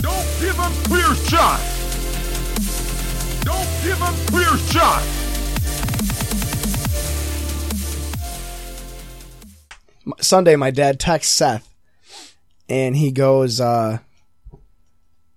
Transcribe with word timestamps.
Don't 0.00 0.26
give 0.40 0.56
him 0.56 0.72
clear 0.84 1.14
shot. 1.26 1.60
Don't 3.44 3.68
give 3.84 3.98
him 3.98 4.14
clear 4.28 4.56
shot. 4.72 5.02
Sunday, 10.20 10.56
my 10.56 10.70
dad 10.70 11.00
texts 11.00 11.34
Seth, 11.34 11.72
and 12.68 12.96
he 12.96 13.10
goes, 13.12 13.60
uh, 13.60 13.98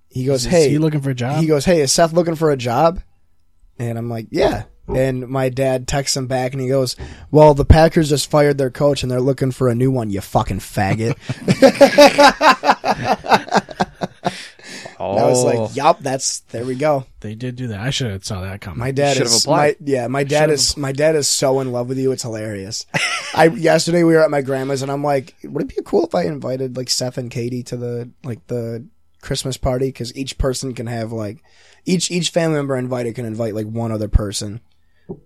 he 0.09 0.25
goes, 0.25 0.45
Is 0.45 0.52
"Hey, 0.52 0.70
he 0.70 0.77
looking 0.77 1.02
for 1.02 1.12
a 1.12 1.16
job? 1.16 1.39
He 1.39 1.48
goes, 1.48 1.66
"Hey, 1.66 1.81
is 1.81 1.91
Seth 1.91 2.12
looking 2.13 2.35
for 2.35 2.49
a 2.49 2.58
job?" 2.58 3.02
And 3.77 3.98
I'm 3.98 4.09
like, 4.09 4.27
"Yeah." 4.31 4.63
And 4.88 5.27
my 5.27 5.49
dad 5.49 5.88
texts 5.88 6.16
him 6.16 6.27
back, 6.27 6.53
and 6.53 6.61
he 6.61 6.70
goes, 6.70 6.95
"Well, 7.30 7.53
the 7.53 7.66
Packers 7.66 8.09
just 8.09 8.31
fired 8.31 8.58
their 8.58 8.72
coach, 8.72 9.03
and 9.03 9.11
they're 9.11 9.22
looking 9.22 9.52
for 9.52 9.67
a 9.67 9.75
new 9.75 9.91
one. 9.91 10.09
You 10.09 10.22
fucking 10.22 10.59
faggot." 10.59 11.17
Oh, 15.17 15.26
I 15.26 15.30
was 15.30 15.44
like, 15.44 15.57
oh. 15.57 15.70
"Yup, 15.73 15.99
that's 15.99 16.41
there 16.41 16.66
we 16.66 16.76
go." 16.76 17.05
They 17.20 17.35
did 17.35 17.55
do 17.55 17.67
that. 17.67 17.80
I 17.80 17.89
should 17.89 18.12
have 18.12 18.25
saw 18.25 18.41
that 18.41 18.62
coming. 18.62 18.80
My 18.80 18.91
dad 18.91 19.17
Should've 19.17 19.31
is 19.31 19.44
applied. 19.44 19.77
my 19.81 19.88
yeah. 19.88 20.08
My 20.08 20.23
dad 20.23 20.44
Should've 20.44 20.53
is 20.53 20.77
my 20.77 20.91
dad 20.91 21.16
is 21.16 21.27
so 21.27 21.59
in 21.59 21.71
love 21.71 21.89
with 21.89 21.98
you. 21.98 22.12
It's 22.12 22.23
hilarious. 22.23 22.85
I 23.34 23.48
yesterday 23.48 24.03
we 24.03 24.13
were 24.13 24.23
at 24.23 24.31
my 24.31 24.41
grandma's 24.41 24.81
and 24.81 24.92
I'm 24.92 25.03
like, 25.03 25.36
would 25.44 25.64
it 25.64 25.75
be 25.75 25.81
cool 25.83 26.05
if 26.05 26.16
I 26.16 26.23
invited 26.23 26.77
like 26.77 26.89
Seth 26.89 27.17
and 27.17 27.31
Katie 27.31 27.64
to 27.64 27.77
the 27.77 28.09
like 28.23 28.45
the 28.47 28.88
Christmas 29.22 29.58
party 29.58 29.88
because 29.88 30.16
each 30.16 30.38
person 30.38 30.73
can 30.73 30.88
have 30.88 31.11
like 31.11 31.44
each 31.86 32.11
each 32.11 32.30
family 32.30 32.58
member 32.58 32.75
invited 32.75 33.16
can 33.16 33.25
invite 33.25 33.55
like 33.55 33.67
one 33.67 33.92
other 33.92 34.08
person, 34.08 34.61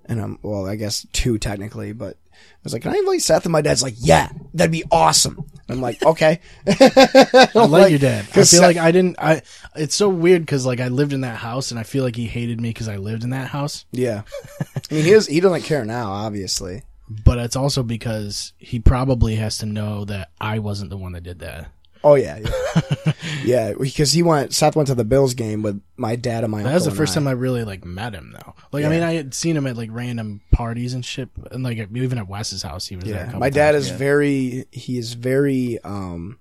and 0.06 0.22
I'm 0.22 0.40
well, 0.42 0.66
I 0.68 0.76
guess 0.76 1.06
two 1.14 1.38
technically, 1.38 1.94
but 1.94 2.18
I 2.34 2.64
was 2.64 2.74
like, 2.74 2.82
can 2.84 2.94
I 2.94 2.98
invite 2.98 3.22
Seth? 3.22 3.46
And 3.46 3.52
my 3.52 3.62
dad's 3.62 3.84
like, 3.84 3.96
yeah, 3.98 4.30
that'd 4.54 4.72
be 4.72 4.84
awesome. 4.92 5.44
I'm 5.70 5.82
like, 5.82 6.02
okay. 6.06 6.40
I 6.68 7.50
like, 7.54 7.90
your 7.92 8.00
dad. 8.00 8.20
I 8.20 8.24
feel 8.24 8.34
'cause 8.34 8.60
like 8.60 8.78
I 8.78 8.92
didn't. 8.92 9.18
I. 9.20 9.42
It's 9.76 9.96
so 9.96 10.10
weird 10.10 10.42
because 10.44 10.66
like 10.66 10.80
I 10.80 10.88
lived 10.90 11.14
in 11.14 11.22
that 11.22 11.38
house 11.38 11.72
and 11.72 11.80
I 11.80 11.84
feel 11.84 12.04
like 12.04 12.16
he 12.16 12.26
hated 12.28 12.60
me 12.60 12.70
because 12.70 12.88
I 12.90 12.98
lived 12.98 13.24
in 13.24 13.30
that 13.32 13.48
house. 13.50 13.86
yeah. 13.92 14.24
I 14.92 14.94
mean, 14.94 15.06
he 15.06 15.12
is 15.12 15.28
he 15.28 15.40
doesn't 15.40 15.64
care 15.64 15.86
now, 15.86 16.12
obviously. 16.12 16.84
But 17.26 17.40
it's 17.40 17.56
also 17.58 17.84
because 17.84 18.54
he 18.58 18.80
probably 18.80 19.36
has 19.36 19.58
to 19.60 19.66
know 19.66 20.06
that 20.06 20.30
I 20.40 20.60
wasn't 20.60 20.90
the 20.92 20.98
one 20.98 21.12
that 21.14 21.24
did 21.24 21.40
that. 21.40 21.70
Oh 22.04 22.16
yeah, 22.16 22.40
yeah, 22.40 23.14
yeah. 23.44 23.74
Because 23.80 24.12
he 24.12 24.24
went, 24.24 24.54
Seth 24.54 24.76
went 24.76 24.88
to 24.88 24.96
the 24.96 25.06
Bills 25.06 25.34
game 25.34 25.62
with 25.62 25.82
my 25.98 26.16
dad 26.16 26.44
and 26.44 26.52
my. 26.52 26.64
That 26.64 26.74
was 26.74 26.86
the 26.86 26.92
first 26.92 27.16
and 27.16 27.26
time 27.26 27.28
I 27.28 27.34
really 27.34 27.64
like 27.64 27.86
met 27.86 28.14
him 28.14 28.34
though. 28.34 28.56
Like 28.72 28.86
I 28.86 28.90
mean, 28.90 29.04
I 29.04 29.14
had 29.14 29.34
seen 29.34 29.56
him 29.56 29.68
at 29.68 29.78
like 29.78 29.90
random 29.92 30.42
parties 30.52 30.94
and 30.94 31.06
shit, 31.06 31.30
and 31.52 31.64
like 31.64 31.78
even 31.78 32.18
at 32.18 32.28
Wes's 32.28 32.64
house, 32.64 32.88
he 32.88 32.96
was 32.96 33.06
there. 33.06 33.16
Yeah, 33.16 33.26
couple 33.26 33.40
my 33.40 33.50
dad 33.50 33.74
times. 33.74 33.86
is 33.86 33.92
very. 33.92 34.66
He 34.72 34.98
is 34.98 35.14
very. 35.14 35.80
um 35.84 36.40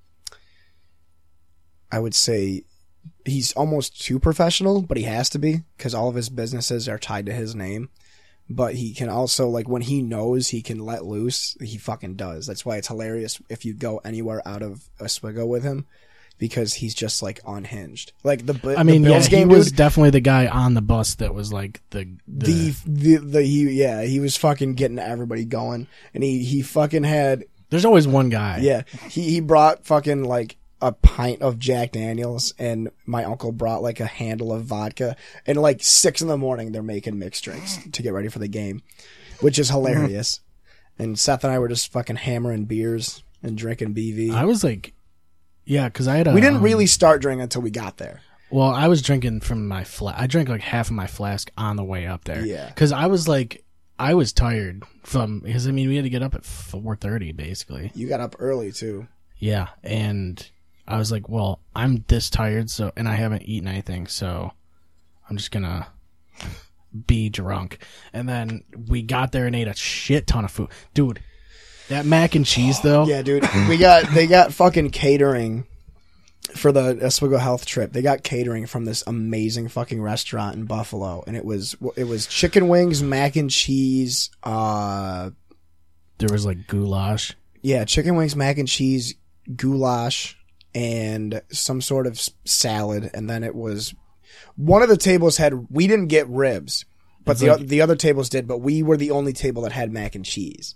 I 1.92 1.98
would 1.98 2.14
say 2.14 2.64
he's 3.24 3.52
almost 3.52 4.00
too 4.00 4.18
professional, 4.18 4.82
but 4.82 4.96
he 4.96 5.02
has 5.04 5.28
to 5.30 5.38
be 5.38 5.62
because 5.76 5.94
all 5.94 6.08
of 6.08 6.14
his 6.14 6.28
businesses 6.28 6.88
are 6.88 6.98
tied 6.98 7.26
to 7.26 7.32
his 7.32 7.54
name. 7.54 7.90
But 8.52 8.74
he 8.74 8.92
can 8.94 9.08
also 9.08 9.48
like 9.48 9.68
when 9.68 9.82
he 9.82 10.02
knows 10.02 10.48
he 10.48 10.60
can 10.60 10.80
let 10.80 11.04
loose, 11.04 11.56
he 11.60 11.78
fucking 11.78 12.16
does. 12.16 12.48
That's 12.48 12.66
why 12.66 12.78
it's 12.78 12.88
hilarious 12.88 13.40
if 13.48 13.64
you 13.64 13.74
go 13.74 13.98
anywhere 14.04 14.42
out 14.46 14.62
of 14.62 14.90
Oswego 15.00 15.46
with 15.46 15.62
him. 15.62 15.86
Because 16.36 16.72
he's 16.72 16.94
just 16.94 17.22
like 17.22 17.38
unhinged, 17.46 18.14
like 18.24 18.46
the. 18.46 18.74
I 18.76 18.82
mean, 18.82 19.02
the 19.02 19.10
yeah, 19.10 19.16
Bills 19.16 19.26
he 19.26 19.30
game, 19.30 19.48
was 19.48 19.66
dude, 19.68 19.76
definitely 19.76 20.08
the 20.10 20.20
guy 20.20 20.46
on 20.46 20.72
the 20.72 20.80
bus 20.80 21.16
that 21.16 21.34
was 21.34 21.52
like 21.52 21.82
the 21.90 22.16
the. 22.26 22.70
the 22.70 22.76
the 22.86 23.16
the 23.18 23.42
he 23.42 23.70
yeah 23.72 24.02
he 24.04 24.20
was 24.20 24.38
fucking 24.38 24.72
getting 24.72 24.98
everybody 24.98 25.44
going 25.44 25.86
and 26.14 26.24
he 26.24 26.42
he 26.42 26.62
fucking 26.62 27.04
had 27.04 27.44
there's 27.68 27.84
always 27.84 28.08
one 28.08 28.30
guy. 28.30 28.58
yeah 28.62 28.84
he 29.10 29.30
he 29.30 29.40
brought 29.40 29.84
fucking 29.84 30.24
like 30.24 30.56
a 30.80 30.92
pint 30.92 31.42
of 31.42 31.58
Jack 31.58 31.92
Daniels 31.92 32.54
and 32.58 32.90
my 33.06 33.24
uncle 33.24 33.52
brought 33.52 33.82
like 33.82 34.00
a 34.00 34.06
handle 34.06 34.52
of 34.52 34.64
vodka 34.64 35.16
and 35.46 35.58
like 35.58 35.82
six 35.82 36.22
in 36.22 36.28
the 36.28 36.38
morning 36.38 36.72
they're 36.72 36.82
making 36.82 37.18
mixed 37.18 37.44
drinks 37.44 37.78
to 37.92 38.02
get 38.02 38.12
ready 38.12 38.28
for 38.28 38.38
the 38.38 38.48
game, 38.48 38.82
which 39.40 39.58
is 39.58 39.68
hilarious. 39.70 40.40
and 40.98 41.18
Seth 41.18 41.44
and 41.44 41.52
I 41.52 41.58
were 41.58 41.68
just 41.68 41.92
fucking 41.92 42.16
hammering 42.16 42.64
beers 42.64 43.22
and 43.42 43.56
drinking 43.56 43.94
BV. 43.94 44.32
I 44.32 44.44
was 44.44 44.64
like, 44.64 44.94
yeah, 45.64 45.88
because 45.88 46.08
I 46.08 46.16
had 46.16 46.26
a. 46.26 46.32
we 46.32 46.40
didn't 46.40 46.58
um, 46.58 46.62
really 46.62 46.86
start 46.86 47.22
drinking 47.22 47.42
until 47.42 47.62
we 47.62 47.70
got 47.70 47.98
there. 47.98 48.20
Well, 48.50 48.70
I 48.70 48.88
was 48.88 49.02
drinking 49.02 49.40
from 49.40 49.68
my 49.68 49.84
flask. 49.84 50.18
I 50.18 50.26
drank 50.26 50.48
like 50.48 50.60
half 50.60 50.88
of 50.88 50.96
my 50.96 51.06
flask 51.06 51.50
on 51.56 51.76
the 51.76 51.84
way 51.84 52.06
up 52.06 52.24
there. 52.24 52.44
Yeah. 52.44 52.66
Because 52.66 52.90
I 52.90 53.06
was 53.06 53.28
like, 53.28 53.64
I 53.98 54.14
was 54.14 54.32
tired 54.32 54.82
from 55.04 55.40
because 55.40 55.68
I 55.68 55.72
mean 55.72 55.88
we 55.88 55.96
had 55.96 56.04
to 56.04 56.10
get 56.10 56.22
up 56.22 56.34
at 56.34 56.44
four 56.44 56.96
thirty 56.96 57.32
basically. 57.32 57.92
You 57.94 58.08
got 58.08 58.20
up 58.20 58.36
early 58.38 58.72
too. 58.72 59.06
Yeah, 59.36 59.68
and 59.82 60.50
I 60.86 60.98
was 60.98 61.12
like, 61.12 61.28
well, 61.28 61.60
I'm 61.74 62.04
this 62.08 62.30
tired, 62.30 62.70
so 62.70 62.92
and 62.96 63.08
I 63.08 63.14
haven't 63.14 63.42
eaten 63.42 63.68
anything, 63.68 64.06
so 64.06 64.52
I'm 65.28 65.36
just 65.36 65.50
gonna 65.50 65.86
be 67.06 67.28
drunk. 67.28 67.78
And 68.12 68.28
then 68.28 68.64
we 68.88 69.02
got 69.02 69.32
there 69.32 69.46
and 69.46 69.54
ate 69.54 69.68
a 69.68 69.74
shit 69.74 70.26
ton 70.26 70.44
of 70.44 70.50
food, 70.50 70.68
dude. 70.94 71.20
That 71.88 72.06
mac 72.06 72.34
and 72.34 72.46
cheese 72.46 72.80
though. 72.82 73.06
Yeah, 73.06 73.22
dude. 73.22 73.48
We 73.68 73.76
got 73.78 74.04
they 74.14 74.26
got 74.26 74.52
fucking 74.52 74.90
catering 74.90 75.66
for 76.56 76.72
the 76.72 77.04
Oswego 77.06 77.36
Health 77.38 77.64
trip. 77.66 77.92
They 77.92 78.02
got 78.02 78.24
catering 78.24 78.66
from 78.66 78.84
this 78.84 79.04
amazing 79.06 79.68
fucking 79.68 80.02
restaurant 80.02 80.56
in 80.56 80.64
Buffalo, 80.64 81.22
and 81.26 81.36
it 81.36 81.44
was 81.44 81.76
it 81.96 82.04
was 82.04 82.26
chicken 82.26 82.66
wings, 82.68 83.02
mac 83.02 83.36
and 83.36 83.50
cheese. 83.50 84.30
Uh, 84.42 85.30
There 86.18 86.28
was 86.32 86.44
like 86.46 86.66
goulash. 86.66 87.34
yeah, 87.62 87.84
chicken 87.84 88.16
wings, 88.16 88.34
mac 88.34 88.58
and 88.58 88.66
cheese, 88.66 89.14
goulash, 89.54 90.36
and 90.74 91.42
some 91.50 91.80
sort 91.80 92.06
of 92.06 92.20
salad. 92.44 93.10
And 93.14 93.28
then 93.28 93.42
it 93.44 93.54
was 93.54 93.94
one 94.56 94.82
of 94.82 94.88
the 94.88 94.96
tables 94.96 95.36
had 95.36 95.66
we 95.70 95.86
didn't 95.86 96.08
get 96.08 96.28
ribs, 96.28 96.84
but 97.24 97.32
It's 97.32 97.40
the 97.40 97.48
like- 97.48 97.66
the 97.66 97.80
other 97.80 97.96
tables 97.96 98.28
did. 98.28 98.46
But 98.46 98.58
we 98.58 98.82
were 98.82 98.96
the 98.96 99.10
only 99.10 99.32
table 99.32 99.62
that 99.62 99.72
had 99.72 99.92
mac 99.92 100.14
and 100.14 100.24
cheese. 100.24 100.74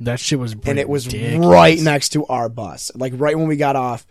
That 0.00 0.18
shit 0.20 0.38
was 0.38 0.52
and 0.66 0.78
it 0.78 0.88
was 0.88 1.06
right 1.38 1.78
next 1.80 2.10
to 2.10 2.26
our 2.26 2.48
bus. 2.48 2.90
Like 2.94 3.12
right 3.16 3.38
when 3.38 3.46
we 3.48 3.56
got 3.56 3.76
off. 3.76 4.06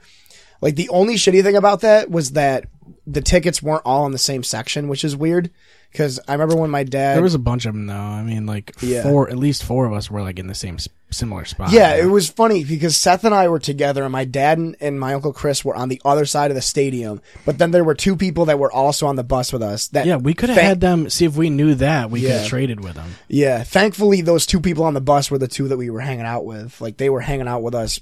Like 0.62 0.76
the 0.76 0.88
only 0.90 1.16
shitty 1.16 1.44
thing 1.44 1.58
about 1.58 1.82
that 1.82 2.10
was 2.10 2.32
that 2.32 2.68
the 3.06 3.20
tickets 3.22 3.62
weren't 3.62 3.82
all 3.86 4.06
in 4.06 4.14
the 4.14 4.18
same 4.18 4.44
section, 4.44 4.88
which 4.88 5.04
is 5.04 5.14
weird. 5.14 5.52
Because 5.94 6.20
I 6.28 6.34
remember 6.34 6.56
when 6.56 6.72
my 6.72 6.84
dad, 6.84 7.16
There 7.16 7.22
was 7.24 7.36
a 7.36 7.40
bunch 7.40 7.66
of 7.68 7.74
them 7.76 7.86
though. 7.86 7.94
I 7.94 8.24
mean, 8.24 8.46
like 8.48 8.74
Yeah. 8.82 9.04
four, 9.04 9.30
at 9.30 9.38
least 9.38 9.64
four 9.64 9.86
of 9.86 9.94
us 9.94 10.10
were 10.12 10.22
like 10.24 10.40
in 10.40 10.48
the 10.48 10.56
same 10.56 10.78
similar 11.12 11.46
spot. 11.46 11.72
yeah, 11.72 11.94
it 11.96 12.08
was 12.08 12.28
funny 12.28 12.64
because 12.64 12.98
Seth 12.98 13.24
and 13.24 13.36
I 13.36 13.48
were 13.48 13.60
together, 13.60 14.02
and 14.04 14.12
my 14.12 14.26
dad 14.26 14.58
and, 14.58 14.76
and 14.82 15.00
my 15.00 15.14
uncle 15.14 15.32
Chris 15.32 15.64
were 15.64 15.76
on 15.76 15.88
the 15.90 16.02
other 16.04 16.26
side 16.26 16.50
of 16.50 16.56
the 16.56 16.62
stadium. 16.62 17.22
But 17.46 17.60
then 17.60 17.70
there 17.70 17.84
were 17.84 17.94
two 17.94 18.16
people 18.16 18.46
that 18.46 18.58
were 18.58 18.72
also 18.72 19.06
on 19.06 19.16
the 19.16 19.24
bus 19.24 19.54
with 19.54 19.62
us. 19.62 19.88
That 19.90 20.08
Yeah, 20.08 20.16
we 20.16 20.34
could 20.34 20.50
have 20.50 20.58
Thank- 20.58 20.68
had 20.68 20.82
them. 20.82 21.12
See 21.12 21.26
if 21.26 21.36
we 21.38 21.52
knew 21.52 21.76
that, 21.76 22.10
we 22.10 22.22
could 22.22 22.32
have 22.32 22.48
traded 22.48 22.84
with 22.84 22.96
them. 22.96 23.12
Yeah, 23.28 23.62
thankfully 23.64 24.22
those 24.22 24.48
two 24.48 24.60
people 24.60 24.86
on 24.86 24.96
the 24.96 25.02
bus 25.02 25.30
were 25.30 25.38
the 25.38 25.48
two 25.48 25.68
that 25.68 25.78
we 25.78 25.92
were 25.92 26.00
hanging 26.02 26.26
out 26.26 26.44
with. 26.46 26.82
Like 26.82 26.98
they 26.98 27.12
were 27.12 27.22
hanging 27.22 27.48
out 27.48 27.62
with 27.62 27.76
us 27.76 28.00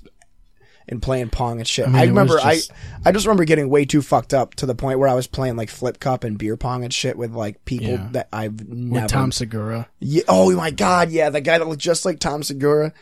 and 0.88 1.02
playing 1.02 1.30
pong 1.30 1.60
and 1.60 1.68
shit. 1.68 1.86
I, 1.88 1.90
mean, 1.90 2.00
was 2.00 2.08
remember 2.10 2.40
just- 2.40 2.72
I 3.06 3.10
I 3.10 3.12
just 3.12 3.26
remember 3.26 3.46
getting 3.46 3.70
way 3.70 3.86
too 3.86 4.02
fucked 4.02 4.34
up 4.34 4.56
to 4.56 4.66
the 4.66 4.76
point 4.76 5.00
where 5.00 5.08
I 5.10 5.14
was 5.14 5.28
playing 5.28 5.56
like 5.56 5.70
flip 5.70 6.00
cup 6.00 6.24
and 6.24 6.38
beer 6.38 6.58
pong 6.58 6.84
and 6.84 6.94
shit 6.94 7.18
with 7.18 7.32
like 7.34 7.64
people 7.66 7.88
Yeah. 7.88 8.08
that 8.12 8.28
I've 8.34 8.68
never 8.68 9.04
With 9.04 9.12
Tom 9.12 9.32
Segura. 9.32 9.88
Yeah, 10.00 10.24
oh 10.28 10.56
my 10.56 10.72
god, 10.72 11.10
yeah, 11.12 11.30
the 11.30 11.42
guy 11.42 11.58
that 11.58 11.68
looked 11.68 11.82
just 11.82 12.06
like 12.06 12.20
Tom 12.20 12.44
Segura. 12.44 12.94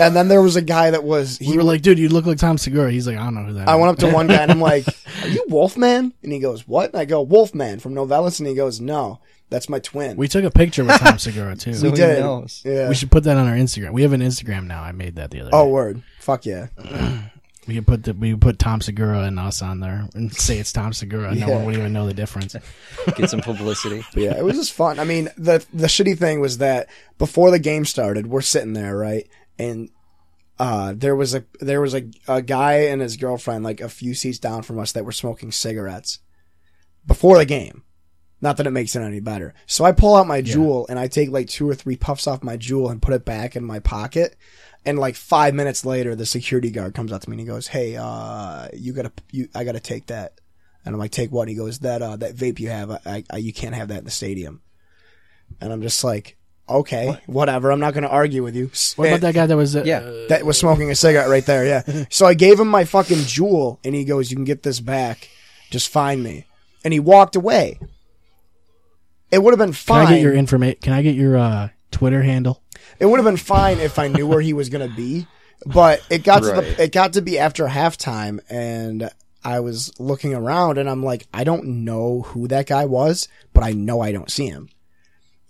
And 0.00 0.14
then 0.14 0.28
there 0.28 0.40
was 0.40 0.54
a 0.54 0.62
guy 0.62 0.92
that 0.92 1.02
was 1.02 1.40
We 1.40 1.56
were 1.56 1.64
like, 1.64 1.82
dude, 1.82 1.98
you 1.98 2.08
look 2.08 2.24
like 2.24 2.38
Tom 2.38 2.56
Segura. 2.56 2.92
He's 2.92 3.06
like, 3.08 3.16
I 3.18 3.24
don't 3.24 3.34
know 3.34 3.42
who 3.44 3.52
that 3.54 3.68
I 3.68 3.74
is. 3.74 3.80
went 3.80 3.90
up 3.92 3.98
to 4.08 4.14
one 4.14 4.28
guy 4.28 4.34
and 4.42 4.52
I'm 4.52 4.60
like, 4.60 4.86
"Are 5.22 5.28
you 5.28 5.44
Wolfman?" 5.48 6.12
And 6.22 6.32
he 6.32 6.38
goes, 6.38 6.68
"What?" 6.68 6.92
And 6.92 7.00
I 7.00 7.04
go, 7.04 7.20
"Wolfman 7.22 7.80
from 7.80 7.92
Novellus." 7.94 8.38
And 8.38 8.48
he 8.48 8.54
goes, 8.54 8.80
"No, 8.80 9.18
that's 9.52 9.68
my 9.68 9.78
twin." 9.78 10.16
We 10.16 10.26
took 10.28 10.44
a 10.44 10.50
picture 10.50 10.84
with 10.84 10.98
Tom 10.98 11.18
Segura 11.18 11.54
too. 11.56 11.74
So 11.74 11.90
We 11.90 11.94
did. 11.94 12.20
knows. 12.20 12.62
Yeah. 12.64 12.88
We 12.88 12.94
should 12.94 13.10
put 13.10 13.24
that 13.24 13.36
on 13.36 13.46
our 13.46 13.54
Instagram. 13.54 13.92
We 13.92 14.02
have 14.02 14.12
an 14.12 14.20
Instagram 14.20 14.66
now. 14.66 14.82
I 14.82 14.92
made 14.92 15.16
that 15.16 15.30
the 15.30 15.40
other 15.42 15.50
oh, 15.52 15.66
day. 15.66 15.70
word. 15.70 16.02
Fuck 16.18 16.46
yeah. 16.46 16.68
We 17.68 17.76
could 17.76 17.86
put 17.86 18.02
the, 18.02 18.12
we 18.12 18.32
could 18.32 18.40
put 18.40 18.58
Tom 18.58 18.80
Segura 18.80 19.20
and 19.22 19.38
us 19.38 19.62
on 19.62 19.78
there 19.78 20.08
and 20.14 20.32
say 20.34 20.58
it's 20.58 20.72
Tom 20.72 20.92
Segura. 20.92 21.32
No 21.32 21.48
one 21.48 21.64
would 21.66 21.76
even 21.76 21.92
know 21.92 22.06
the 22.06 22.14
difference. 22.14 22.56
Get 23.16 23.30
some 23.30 23.40
publicity. 23.40 24.04
But 24.12 24.22
yeah, 24.22 24.36
it 24.36 24.44
was 24.44 24.56
just 24.56 24.72
fun. 24.72 24.98
I 24.98 25.04
mean, 25.04 25.28
the 25.36 25.64
the 25.72 25.86
shitty 25.86 26.18
thing 26.18 26.40
was 26.40 26.58
that 26.58 26.88
before 27.18 27.52
the 27.52 27.60
game 27.60 27.84
started, 27.84 28.26
we're 28.26 28.40
sitting 28.40 28.72
there, 28.72 28.96
right? 28.96 29.28
And 29.60 29.90
uh, 30.58 30.94
there 30.96 31.14
was 31.14 31.36
a 31.36 31.44
there 31.60 31.80
was 31.80 31.94
a, 31.94 32.10
a 32.26 32.42
guy 32.42 32.86
and 32.86 33.00
his 33.00 33.16
girlfriend 33.16 33.62
like 33.62 33.80
a 33.80 33.88
few 33.88 34.14
seats 34.14 34.40
down 34.40 34.62
from 34.62 34.80
us 34.80 34.90
that 34.92 35.04
were 35.04 35.12
smoking 35.12 35.52
cigarettes 35.52 36.18
before 37.06 37.38
the 37.38 37.46
game. 37.46 37.84
Not 38.42 38.56
that 38.58 38.66
it 38.66 38.70
makes 38.72 38.94
it 38.96 39.00
any 39.00 39.20
better. 39.20 39.54
So 39.66 39.84
I 39.84 39.92
pull 39.92 40.14
out 40.16 40.26
my 40.26 40.42
Juul 40.42 40.86
and 40.90 40.98
I 40.98 41.06
take 41.08 41.30
like 41.30 41.48
two 41.48 41.66
or 41.70 41.74
three 41.74 41.96
puffs 41.96 42.26
off 42.26 42.42
my 42.42 42.56
Juul 42.58 42.90
and 42.90 43.00
put 43.00 43.14
it 43.14 43.24
back 43.24 43.54
in 43.56 43.64
my 43.64 43.78
pocket. 43.78 44.36
And 44.84 44.98
like 44.98 45.14
five 45.14 45.54
minutes 45.54 45.86
later, 45.86 46.16
the 46.16 46.26
security 46.26 46.70
guard 46.70 46.92
comes 46.92 47.12
up 47.12 47.22
to 47.22 47.30
me 47.30 47.34
and 47.34 47.40
he 47.40 47.46
goes, 47.46 47.68
"Hey, 47.68 47.96
uh, 47.96 48.66
you 48.74 48.92
gotta, 48.92 49.12
you, 49.30 49.48
I 49.54 49.62
gotta 49.62 49.78
take 49.80 50.06
that." 50.08 50.40
And 50.84 50.92
I'm 50.92 50.98
like, 50.98 51.12
"Take 51.12 51.30
what?" 51.30 51.42
And 51.42 51.50
he 51.50 51.54
goes, 51.54 51.78
"That, 51.78 52.02
uh, 52.02 52.16
that 52.16 52.34
vape 52.34 52.58
you 52.58 52.68
have, 52.70 52.90
I, 53.06 53.22
I, 53.30 53.36
you 53.36 53.52
can't 53.52 53.76
have 53.76 53.88
that 53.88 53.98
in 53.98 54.04
the 54.04 54.10
stadium." 54.10 54.60
And 55.60 55.72
I'm 55.72 55.82
just 55.82 56.02
like, 56.02 56.36
"Okay, 56.68 57.16
whatever. 57.26 57.70
I'm 57.70 57.78
not 57.78 57.94
gonna 57.94 58.08
argue 58.08 58.42
with 58.42 58.56
you." 58.56 58.72
What 58.96 59.06
about 59.06 59.20
that 59.20 59.34
guy 59.34 59.46
that 59.46 59.56
was? 59.56 59.76
Uh, 59.76 59.84
Yeah. 59.86 60.00
that 60.30 60.44
was 60.44 60.58
smoking 60.58 60.90
a 60.90 60.96
cigarette 60.96 61.28
right 61.28 61.46
there. 61.46 61.64
Yeah. 61.64 62.04
So 62.10 62.26
I 62.26 62.34
gave 62.34 62.58
him 62.58 62.66
my 62.68 62.84
fucking 62.84 63.18
Juul, 63.18 63.78
and 63.84 63.94
he 63.94 64.04
goes, 64.04 64.32
"You 64.32 64.36
can 64.36 64.44
get 64.44 64.64
this 64.64 64.80
back. 64.80 65.28
Just 65.70 65.90
find 65.90 66.24
me." 66.24 66.46
And 66.84 66.92
he 66.92 66.98
walked 66.98 67.36
away. 67.36 67.78
It 69.32 69.42
would 69.42 69.52
have 69.52 69.58
been 69.58 69.72
fine. 69.72 70.02
Can 70.02 70.06
fine. 70.06 70.12
I 70.12 70.16
get 70.18 70.22
your 70.22 70.34
information? 70.34 70.78
Can 70.82 70.92
I 70.92 71.02
get 71.02 71.16
your 71.16 71.36
uh, 71.36 71.68
Twitter 71.90 72.22
handle? 72.22 72.62
it 72.98 73.06
would 73.06 73.18
have 73.18 73.24
been 73.24 73.36
fine 73.36 73.80
if 73.80 73.98
I 73.98 74.08
knew 74.08 74.26
where 74.26 74.40
he 74.40 74.52
was 74.52 74.68
gonna 74.68 74.88
be, 74.88 75.26
but 75.66 76.04
it 76.10 76.22
got 76.22 76.42
to 76.44 76.52
the 76.52 76.82
it 76.82 76.92
got 76.92 77.14
to 77.14 77.22
be 77.22 77.38
after 77.38 77.66
halftime, 77.66 78.40
and 78.48 79.10
I 79.44 79.60
was 79.60 79.92
looking 79.98 80.34
around, 80.34 80.78
and 80.78 80.88
I'm 80.88 81.02
like, 81.02 81.26
I 81.34 81.44
don't 81.44 81.84
know 81.84 82.22
who 82.22 82.46
that 82.48 82.66
guy 82.66 82.84
was, 82.84 83.26
but 83.52 83.64
I 83.64 83.72
know 83.72 84.00
I 84.00 84.12
don't 84.12 84.30
see 84.30 84.46
him, 84.46 84.68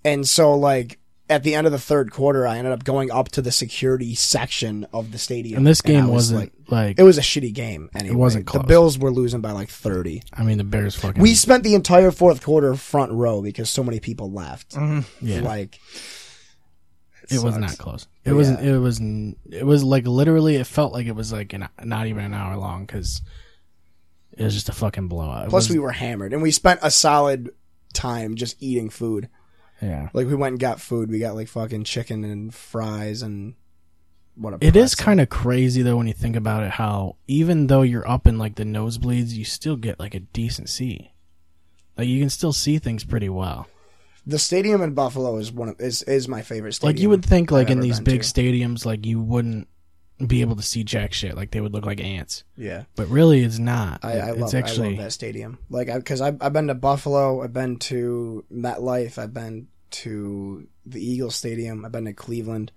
and 0.04 0.26
so 0.28 0.54
like. 0.54 0.98
At 1.30 1.44
the 1.44 1.54
end 1.54 1.66
of 1.66 1.72
the 1.72 1.78
third 1.78 2.10
quarter, 2.10 2.46
I 2.46 2.58
ended 2.58 2.74
up 2.74 2.84
going 2.84 3.10
up 3.10 3.30
to 3.30 3.40
the 3.40 3.52
security 3.52 4.14
section 4.14 4.86
of 4.92 5.12
the 5.12 5.18
stadium. 5.18 5.58
And 5.58 5.66
this 5.66 5.80
game 5.80 6.08
was 6.08 6.30
wasn't 6.30 6.40
like, 6.40 6.52
like. 6.72 6.98
It 6.98 7.02
was 7.04 7.18
a 7.18 7.20
shitty 7.20 7.52
game. 7.54 7.88
Anyway. 7.94 8.14
It 8.14 8.18
wasn't 8.18 8.46
close. 8.46 8.62
The. 8.62 8.66
Bills 8.66 8.98
were 8.98 9.12
losing 9.12 9.40
by 9.40 9.52
like 9.52 9.68
thirty. 9.68 10.22
I 10.32 10.42
mean, 10.42 10.58
the 10.58 10.64
Bears 10.64 10.96
fucking. 10.96 11.22
We 11.22 11.34
spent 11.34 11.62
the 11.62 11.74
entire 11.74 12.10
fourth 12.10 12.42
quarter 12.42 12.74
front 12.74 13.12
row 13.12 13.42
because 13.42 13.70
so 13.70 13.84
many 13.84 14.00
people 14.00 14.32
left. 14.32 14.74
Mm-hmm. 14.74 15.00
yeah. 15.26 15.40
Like 15.42 15.78
it 17.30 17.42
was 17.42 17.56
not 17.56 17.70
that 17.70 17.78
close. 17.78 18.08
It 18.24 18.32
was. 18.32 18.50
It 18.50 18.76
was. 18.78 19.00
n- 19.00 19.36
It 19.50 19.64
was 19.64 19.84
like 19.84 20.06
literally. 20.06 20.56
It 20.56 20.66
felt 20.66 20.92
like 20.92 21.06
it 21.06 21.14
was 21.14 21.32
like 21.32 21.52
an, 21.52 21.68
not 21.84 22.06
even 22.08 22.24
an 22.24 22.34
hour 22.34 22.56
long 22.56 22.84
because 22.84 23.22
it 24.32 24.42
was 24.42 24.54
just 24.54 24.68
a 24.68 24.72
fucking 24.72 25.08
blowout. 25.08 25.46
It 25.46 25.50
plus 25.50 25.68
was- 25.68 25.76
we 25.76 25.78
were 25.78 25.92
hammered 25.92 26.32
and 26.32 26.42
we 26.42 26.50
spent 26.50 26.80
a 26.82 26.90
solid 26.90 27.50
time 27.94 28.34
just 28.34 28.56
eating 28.62 28.90
food. 28.90 29.28
Yeah. 29.80 30.08
Like 30.12 30.26
we 30.26 30.34
went 30.34 30.52
and 30.54 30.60
got 30.60 30.80
food. 30.80 31.10
We 31.10 31.18
got 31.18 31.34
like 31.34 31.48
fucking 31.48 31.84
chicken 31.84 32.24
and 32.24 32.54
fries 32.54 33.20
and 33.22 33.54
what 34.34 34.54
a 34.54 34.58
It 34.60 34.76
is 34.76 34.94
kind 34.94 35.20
of 35.20 35.28
crazy 35.28 35.82
though 35.82 35.96
when 35.96 36.06
you 36.06 36.14
think 36.14 36.36
about 36.36 36.62
it. 36.62 36.70
How 36.70 37.16
even 37.26 37.66
though 37.66 37.82
you're 37.82 38.08
up 38.08 38.26
in 38.26 38.38
like 38.38 38.54
the 38.54 38.64
nosebleeds, 38.64 39.32
you 39.32 39.44
still 39.44 39.76
get 39.76 40.00
like 40.00 40.14
a 40.14 40.20
decent 40.20 40.68
seat. 40.68 41.10
Like 41.96 42.08
you 42.08 42.20
can 42.20 42.30
still 42.30 42.52
see 42.52 42.78
things 42.78 43.04
pretty 43.04 43.28
well. 43.28 43.68
the 44.26 44.38
stadium 44.38 44.82
in 44.82 44.94
Buffalo 44.94 45.36
is 45.38 45.52
one 45.52 45.68
of 45.70 45.80
is 45.80 46.02
is 46.04 46.28
my 46.28 46.42
favorite 46.42 46.72
stadium. 46.72 46.96
Like 46.96 47.02
you 47.02 47.08
would 47.10 47.24
think, 47.24 47.50
like 47.50 47.66
I've 47.66 47.72
in 47.72 47.80
these 47.80 48.00
big 48.00 48.22
to. 48.22 48.28
stadiums, 48.28 48.86
like 48.86 49.04
you 49.04 49.20
wouldn't 49.20 49.68
be 50.26 50.40
able 50.40 50.56
to 50.56 50.62
see 50.62 50.84
jack 50.84 51.12
shit. 51.12 51.36
Like 51.36 51.50
they 51.50 51.60
would 51.60 51.72
look 51.72 51.84
like 51.84 52.00
ants. 52.00 52.44
Yeah. 52.56 52.84
But 52.94 53.08
really, 53.08 53.42
it's 53.42 53.58
not. 53.58 54.00
I, 54.04 54.12
I 54.12 54.30
it's 54.30 54.40
love 54.40 54.54
actually 54.54 54.88
I 54.88 54.90
love 54.92 55.04
that 55.04 55.12
stadium. 55.12 55.58
Like, 55.68 55.92
because 55.92 56.20
I've 56.20 56.40
I've 56.40 56.52
been 56.52 56.68
to 56.68 56.74
Buffalo, 56.74 57.42
I've 57.42 57.52
been 57.52 57.78
to 57.80 58.44
MetLife, 58.52 59.18
I've 59.18 59.34
been 59.34 59.68
to 59.90 60.66
the 60.86 61.04
eagle 61.04 61.30
Stadium, 61.30 61.84
I've 61.84 61.92
been 61.92 62.06
to 62.06 62.12
Cleveland. 62.12 62.72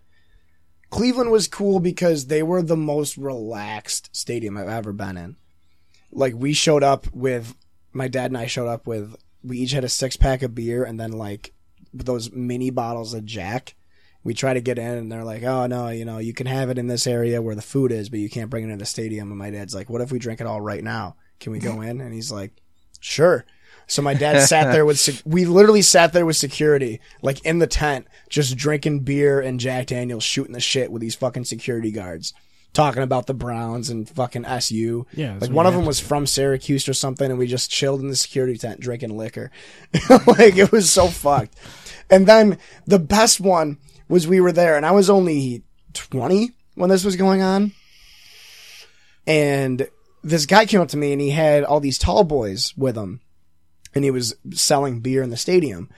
Cleveland 0.96 1.30
was 1.30 1.50
cool 1.50 1.82
because 1.82 2.28
they 2.28 2.42
were 2.42 2.62
the 2.62 2.78
most 2.78 3.18
relaxed 3.18 4.10
stadium 4.16 4.56
I've 4.56 4.70
ever 4.70 4.94
been 4.94 5.18
in. 5.18 5.36
Like 6.10 6.36
we 6.38 6.54
showed 6.54 6.84
up 6.84 7.06
with 7.14 7.54
my 7.92 8.08
dad 8.08 8.28
and 8.32 8.38
I 8.38 8.46
showed 8.46 8.70
up 8.70 8.88
with 8.88 9.14
we 9.44 9.58
each 9.58 9.72
had 9.72 9.84
a 9.84 9.90
six 9.90 10.16
pack 10.16 10.42
of 10.42 10.56
beer 10.56 10.86
and 10.86 10.98
then 10.98 11.12
like 11.12 11.54
those 11.94 12.32
mini 12.32 12.70
bottles 12.70 13.14
of 13.14 13.26
Jack. 13.26 13.76
We 14.24 14.34
try 14.34 14.54
to 14.54 14.62
get 14.62 14.80
in 14.80 14.98
and 14.98 15.12
they're 15.12 15.26
like, 15.26 15.44
"Oh 15.44 15.68
no, 15.68 15.90
you 15.90 16.06
know, 16.06 16.20
you 16.20 16.34
can 16.34 16.48
have 16.48 16.70
it 16.70 16.78
in 16.78 16.88
this 16.88 17.08
area 17.08 17.42
where 17.42 17.56
the 17.56 17.62
food 17.62 17.92
is, 17.92 18.08
but 18.08 18.20
you 18.20 18.30
can't 18.30 18.50
bring 18.50 18.64
it 18.64 18.72
in 18.72 18.80
the 18.80 18.86
stadium." 18.86 19.32
And 19.32 19.38
my 19.38 19.50
dad's 19.50 19.76
like, 19.76 19.90
"What 19.90 20.00
if 20.00 20.14
we 20.14 20.18
drink 20.18 20.40
it 20.40 20.48
all 20.48 20.62
right 20.62 20.84
now? 20.84 21.18
Can 21.42 21.52
we 21.52 21.60
go 21.60 21.82
in?" 21.90 22.00
And 22.00 22.14
he's 22.14 22.32
like, 22.32 22.54
"Sure." 23.02 23.46
So 23.88 24.02
my 24.02 24.14
dad 24.14 24.40
sat 24.48 24.72
there 24.72 24.86
with 24.86 25.00
sec- 25.00 25.22
we 25.26 25.46
literally 25.46 25.82
sat 25.82 26.14
there 26.14 26.26
with 26.26 26.38
security, 26.38 27.00
like 27.22 27.44
in 27.46 27.60
the 27.60 27.68
tent, 27.68 28.08
just 28.30 28.58
drinking 28.58 29.02
beer 29.02 29.40
and 29.40 29.60
Jack 29.60 29.88
Daniels, 29.88 30.24
shooting 30.24 30.54
the 30.54 30.60
shit 30.60 30.92
with 30.92 31.02
these 31.02 31.16
fucking 31.16 31.46
security 31.46 31.92
guards, 31.92 32.34
talking 32.74 33.04
about 33.04 33.28
the 33.28 33.34
Browns 33.34 33.90
and 33.90 34.08
fucking 34.10 34.46
SU. 34.46 35.06
Yeah, 35.14 35.34
that's 35.34 35.42
like 35.42 35.50
what 35.50 35.56
one 35.56 35.66
of 35.68 35.74
them 35.74 35.82
have 35.82 35.88
was 35.88 36.00
from 36.00 36.26
Syracuse 36.26 36.88
or 36.88 36.94
something, 36.94 37.30
and 37.30 37.40
we 37.40 37.48
just 37.48 37.72
chilled 37.72 38.02
in 38.02 38.10
the 38.10 38.16
security 38.16 38.58
tent 38.58 38.80
drinking 38.80 39.18
liquor. 39.18 39.52
like 40.28 40.58
it 40.58 40.72
was 40.72 40.92
so 40.92 41.08
fucked. 41.08 41.56
And 42.10 42.28
then 42.28 42.58
the 42.86 43.00
best 43.00 43.40
one 43.40 43.78
was 44.08 44.28
we 44.28 44.42
were 44.42 44.52
there, 44.52 44.78
and 44.78 44.86
I 44.86 44.92
was 44.92 45.10
only 45.10 45.64
twenty 45.94 46.52
when 46.76 46.90
this 46.90 47.06
was 47.06 47.16
going 47.16 47.42
on, 47.42 47.72
and 49.26 49.88
this 50.24 50.48
guy 50.48 50.66
came 50.66 50.82
up 50.82 50.88
to 50.90 50.98
me 50.98 51.12
and 51.12 51.22
he 51.22 51.30
had 51.30 51.64
all 51.64 51.80
these 51.80 52.00
tall 52.00 52.24
boys 52.24 52.74
with 52.76 52.98
him 52.98 53.22
and 53.96 54.04
he 54.04 54.12
was 54.12 54.36
selling 54.52 55.00
beer 55.00 55.24
in 55.24 55.30
the 55.30 55.38
stadium. 55.38 55.90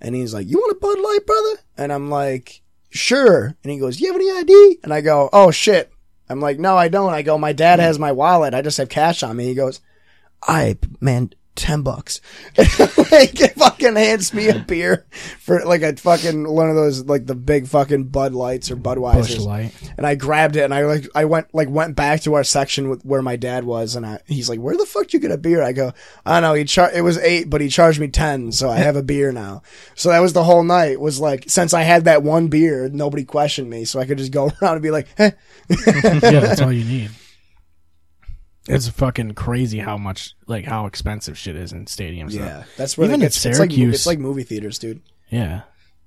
And 0.00 0.14
he's 0.14 0.34
like, 0.34 0.48
"You 0.48 0.58
want 0.58 0.76
a 0.76 0.80
Bud 0.80 0.98
Light, 0.98 1.26
brother?" 1.26 1.60
And 1.76 1.92
I'm 1.92 2.10
like, 2.10 2.62
"Sure." 2.90 3.54
And 3.62 3.72
he 3.72 3.78
goes, 3.78 4.00
"You 4.00 4.08
have 4.08 4.20
any 4.20 4.30
ID?" 4.30 4.78
And 4.82 4.92
I 4.92 5.02
go, 5.02 5.28
"Oh 5.32 5.50
shit." 5.50 5.92
I'm 6.28 6.40
like, 6.40 6.58
"No, 6.58 6.76
I 6.76 6.88
don't." 6.88 7.12
I 7.12 7.22
go, 7.22 7.38
"My 7.38 7.52
dad 7.52 7.78
hmm. 7.78 7.84
has 7.84 7.98
my 7.98 8.12
wallet. 8.12 8.54
I 8.54 8.62
just 8.62 8.78
have 8.78 8.88
cash 8.88 9.22
on 9.22 9.36
me." 9.36 9.44
He 9.44 9.54
goes, 9.54 9.80
"I 10.42 10.78
man, 11.00 11.30
ten 11.54 11.82
bucks." 11.82 12.20
like, 12.58 13.38
fucking 13.54 13.96
hands 13.96 14.32
me 14.34 14.48
a 14.48 14.58
beer 14.58 15.06
for 15.40 15.64
like 15.64 15.82
a 15.82 15.94
fucking 15.96 16.48
one 16.50 16.68
of 16.68 16.76
those 16.76 17.04
like 17.04 17.26
the 17.26 17.34
big 17.34 17.68
fucking 17.68 18.04
Bud 18.04 18.32
Lights 18.32 18.70
or 18.70 18.76
Bush 18.76 18.98
Budweisers 18.98 19.44
Light. 19.44 19.72
and 19.96 20.06
I 20.06 20.14
grabbed 20.14 20.56
it 20.56 20.62
and 20.62 20.74
I 20.74 20.84
like 20.84 21.06
I 21.14 21.24
went 21.24 21.54
like 21.54 21.68
went 21.68 21.96
back 21.96 22.22
to 22.22 22.34
our 22.34 22.44
section 22.44 22.88
with, 22.88 23.04
where 23.04 23.22
my 23.22 23.36
dad 23.36 23.64
was 23.64 23.96
and 23.96 24.04
I, 24.06 24.20
he's 24.26 24.48
like, 24.48 24.60
"Where 24.60 24.76
the 24.76 24.86
fuck 24.86 25.04
did 25.04 25.14
you 25.14 25.20
get 25.20 25.30
a 25.30 25.38
beer?" 25.38 25.62
I 25.62 25.72
go, 25.72 25.92
"I 26.24 26.34
don't 26.34 26.42
know. 26.42 26.54
He 26.54 26.64
char- 26.64 26.92
it 26.92 27.02
was 27.02 27.18
eight, 27.18 27.50
but 27.50 27.60
he 27.60 27.68
charged 27.68 28.00
me 28.00 28.08
ten, 28.08 28.52
so 28.52 28.68
I 28.70 28.76
have 28.76 28.96
a 28.96 29.02
beer 29.02 29.32
now." 29.32 29.62
So 29.94 30.10
that 30.10 30.20
was 30.20 30.32
the 30.32 30.44
whole 30.44 30.64
night. 30.64 31.00
Was 31.00 31.20
like 31.20 31.44
since 31.48 31.74
I 31.74 31.82
had 31.82 32.04
that 32.04 32.22
one 32.22 32.48
beer, 32.48 32.88
nobody 32.88 33.24
questioned 33.24 33.70
me, 33.70 33.84
so 33.84 34.00
I 34.00 34.06
could 34.06 34.18
just 34.18 34.32
go 34.32 34.50
around 34.62 34.74
and 34.74 34.82
be 34.82 34.90
like, 34.90 35.08
"Eh." 35.18 35.30
yeah, 35.86 36.40
that's 36.40 36.60
all 36.60 36.72
you 36.72 36.84
need. 36.84 37.10
It's 38.68 38.88
fucking 38.88 39.34
crazy 39.34 39.78
how 39.78 39.98
much, 39.98 40.34
like, 40.46 40.64
how 40.64 40.86
expensive 40.86 41.36
shit 41.36 41.54
is 41.56 41.72
in 41.72 41.84
stadiums. 41.84 42.32
though. 42.32 42.44
"Yeah, 42.44 42.64
that's 42.76 42.96
where 42.96 43.06
Even 43.06 43.20
it 43.20 43.24
at 43.24 43.26
gets, 43.26 43.36
it's 43.36 43.58
like, 43.58 43.70
Syracuse- 43.70 43.94
it's 43.94 44.06
like 44.06 44.18
movie 44.18 44.42
theaters, 44.42 44.78
dude." 44.78 45.02
Yeah. 45.28 45.62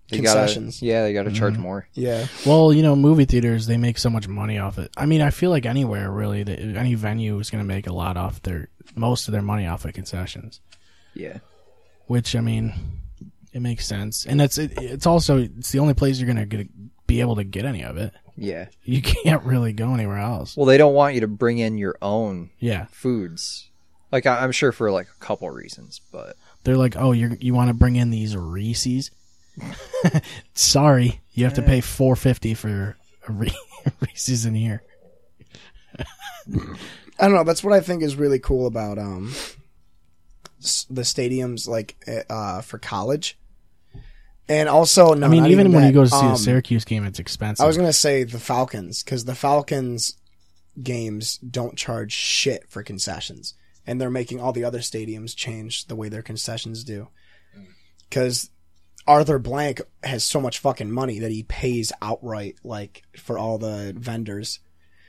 They 0.09 0.19
gotta, 0.19 0.39
Concessions. 0.39 0.81
yeah, 0.81 1.03
they 1.03 1.11
got 1.11 1.23
to 1.23 1.33
charge 1.33 1.55
mm-hmm. 1.55 1.63
more. 1.63 1.87
Yeah, 1.93 2.27
Well, 2.45 2.71
you 2.71 2.81
know, 2.81 2.95
movie 2.95 3.25
theaters 3.25 3.67
they 3.67 3.75
make 3.75 3.97
so 3.97 4.09
much 4.09 4.25
money 4.25 4.57
off 4.57 4.77
it. 4.79 4.89
I 4.95 5.05
mean, 5.05 5.21
I 5.21 5.31
feel 5.31 5.49
like 5.49 5.65
anywhere 5.65 6.09
really, 6.09 6.43
that 6.43 6.59
any 6.59 6.93
venue 6.95 7.37
is 7.39 7.49
going 7.49 7.61
to 7.61 7.67
make 7.67 7.87
a 7.87 7.93
lot 7.93 8.15
off 8.15 8.41
their 8.41 8.69
most 8.95 9.27
of 9.27 9.33
their 9.33 9.41
money 9.41 9.67
off 9.67 9.83
of 9.83 9.91
concessions. 9.93 10.61
Yeah. 11.13 11.39
Which 12.05 12.37
I 12.37 12.39
mean, 12.39 12.73
it 13.51 13.61
makes 13.61 13.85
sense, 13.85 14.25
and 14.25 14.39
it's 14.39 14.57
it, 14.57 14.71
it's 14.77 15.05
also 15.05 15.39
it's 15.39 15.73
the 15.73 15.79
only 15.79 15.93
place 15.93 16.19
you're 16.19 16.33
going 16.33 16.49
to 16.49 16.67
be 17.05 17.19
able 17.19 17.35
to 17.35 17.43
get 17.43 17.65
any 17.65 17.83
of 17.83 17.97
it. 17.97 18.13
Yeah. 18.37 18.67
You 18.83 19.01
can't 19.23 19.43
really 19.43 19.73
go 19.73 19.93
anywhere 19.93 20.19
else. 20.19 20.55
Well, 20.55 20.65
they 20.67 20.77
don't 20.77 20.93
want 20.93 21.15
you 21.15 21.21
to 21.21 21.27
bring 21.27 21.57
in 21.57 21.77
your 21.77 21.97
own 22.01 22.51
Yeah, 22.59 22.85
foods. 22.91 23.69
Like 24.11 24.25
I- 24.25 24.43
I'm 24.43 24.51
sure 24.51 24.71
for 24.71 24.91
like 24.91 25.07
a 25.07 25.19
couple 25.25 25.49
reasons, 25.49 25.99
but 26.11 26.35
they're 26.63 26.77
like, 26.77 26.95
oh, 26.97 27.11
you 27.11 27.35
you 27.41 27.53
want 27.53 27.69
to 27.69 27.73
bring 27.73 27.95
in 27.97 28.09
these 28.09 28.35
Reese's? 28.37 29.11
Sorry, 30.53 31.19
you 31.33 31.43
have 31.45 31.55
to 31.55 31.61
pay 31.61 31.81
four 31.81 32.15
fifty 32.15 32.53
for 32.53 32.95
a 33.27 33.31
Re- 33.31 33.57
Reese's 34.01 34.45
in 34.45 34.55
here. 34.55 34.83
I 37.19 37.23
don't 37.27 37.33
know. 37.33 37.43
That's 37.43 37.63
what 37.63 37.73
I 37.73 37.79
think 37.81 38.03
is 38.03 38.15
really 38.15 38.39
cool 38.39 38.67
about 38.67 38.97
um 38.99 39.33
the 40.89 41.01
stadiums, 41.01 41.67
like 41.67 41.95
uh 42.29 42.61
for 42.61 42.77
college. 42.77 43.37
And 44.49 44.69
also, 44.69 45.13
no, 45.13 45.27
I 45.27 45.29
mean, 45.29 45.43
not 45.43 45.51
even 45.51 45.71
when 45.71 45.81
that, 45.81 45.87
you 45.87 45.93
go 45.93 46.03
to 46.03 46.09
see 46.09 46.15
um, 46.15 46.33
a 46.33 46.37
Syracuse 46.37 46.85
game, 46.85 47.05
it's 47.05 47.19
expensive. 47.19 47.63
I 47.63 47.67
was 47.67 47.75
gonna 47.75 47.91
say 47.91 48.23
the 48.23 48.39
Falcons 48.39 49.03
because 49.03 49.25
the 49.25 49.35
Falcons 49.35 50.15
games 50.81 51.37
don't 51.37 51.77
charge 51.77 52.13
shit 52.13 52.69
for 52.69 52.81
concessions, 52.81 53.55
and 53.85 53.99
they're 53.99 54.09
making 54.09 54.39
all 54.39 54.53
the 54.53 54.63
other 54.63 54.79
stadiums 54.79 55.35
change 55.35 55.87
the 55.87 55.95
way 55.95 56.07
their 56.07 56.21
concessions 56.21 56.83
do. 56.83 57.09
Because 58.09 58.49
Arthur 59.05 59.39
Blank 59.39 59.81
has 60.03 60.23
so 60.23 60.39
much 60.39 60.59
fucking 60.59 60.91
money 60.91 61.19
that 61.19 61.31
he 61.31 61.43
pays 61.43 61.91
outright, 62.01 62.55
like 62.63 63.03
for 63.17 63.37
all 63.37 63.57
the 63.57 63.93
vendors. 63.97 64.59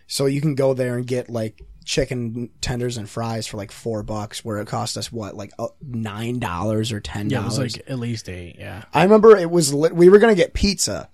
So 0.08 0.26
you 0.26 0.40
can 0.40 0.54
go 0.54 0.74
there 0.74 0.96
and 0.96 1.06
get 1.06 1.28
like 1.28 1.60
chicken 1.88 2.50
tenders 2.60 2.98
and 2.98 3.08
fries 3.08 3.46
for 3.46 3.56
like 3.56 3.72
four 3.72 4.02
bucks, 4.02 4.44
where 4.44 4.58
it 4.58 4.68
cost 4.68 4.98
us 4.98 5.10
what, 5.10 5.34
like 5.34 5.52
uh, 5.58 5.68
nine 5.80 6.38
dollars 6.38 6.92
or 6.92 7.00
ten 7.00 7.28
dollars. 7.28 7.56
yeah, 7.56 7.60
it 7.60 7.64
was 7.64 7.76
like 7.76 7.90
at 7.90 7.98
least 7.98 8.28
eight. 8.28 8.56
Yeah, 8.58 8.84
I 8.92 9.04
remember 9.04 9.34
it 9.38 9.50
was 9.50 9.72
lit- 9.72 9.96
we 9.96 10.10
were 10.10 10.18
gonna 10.18 10.34
get 10.34 10.52
pizza, 10.52 11.08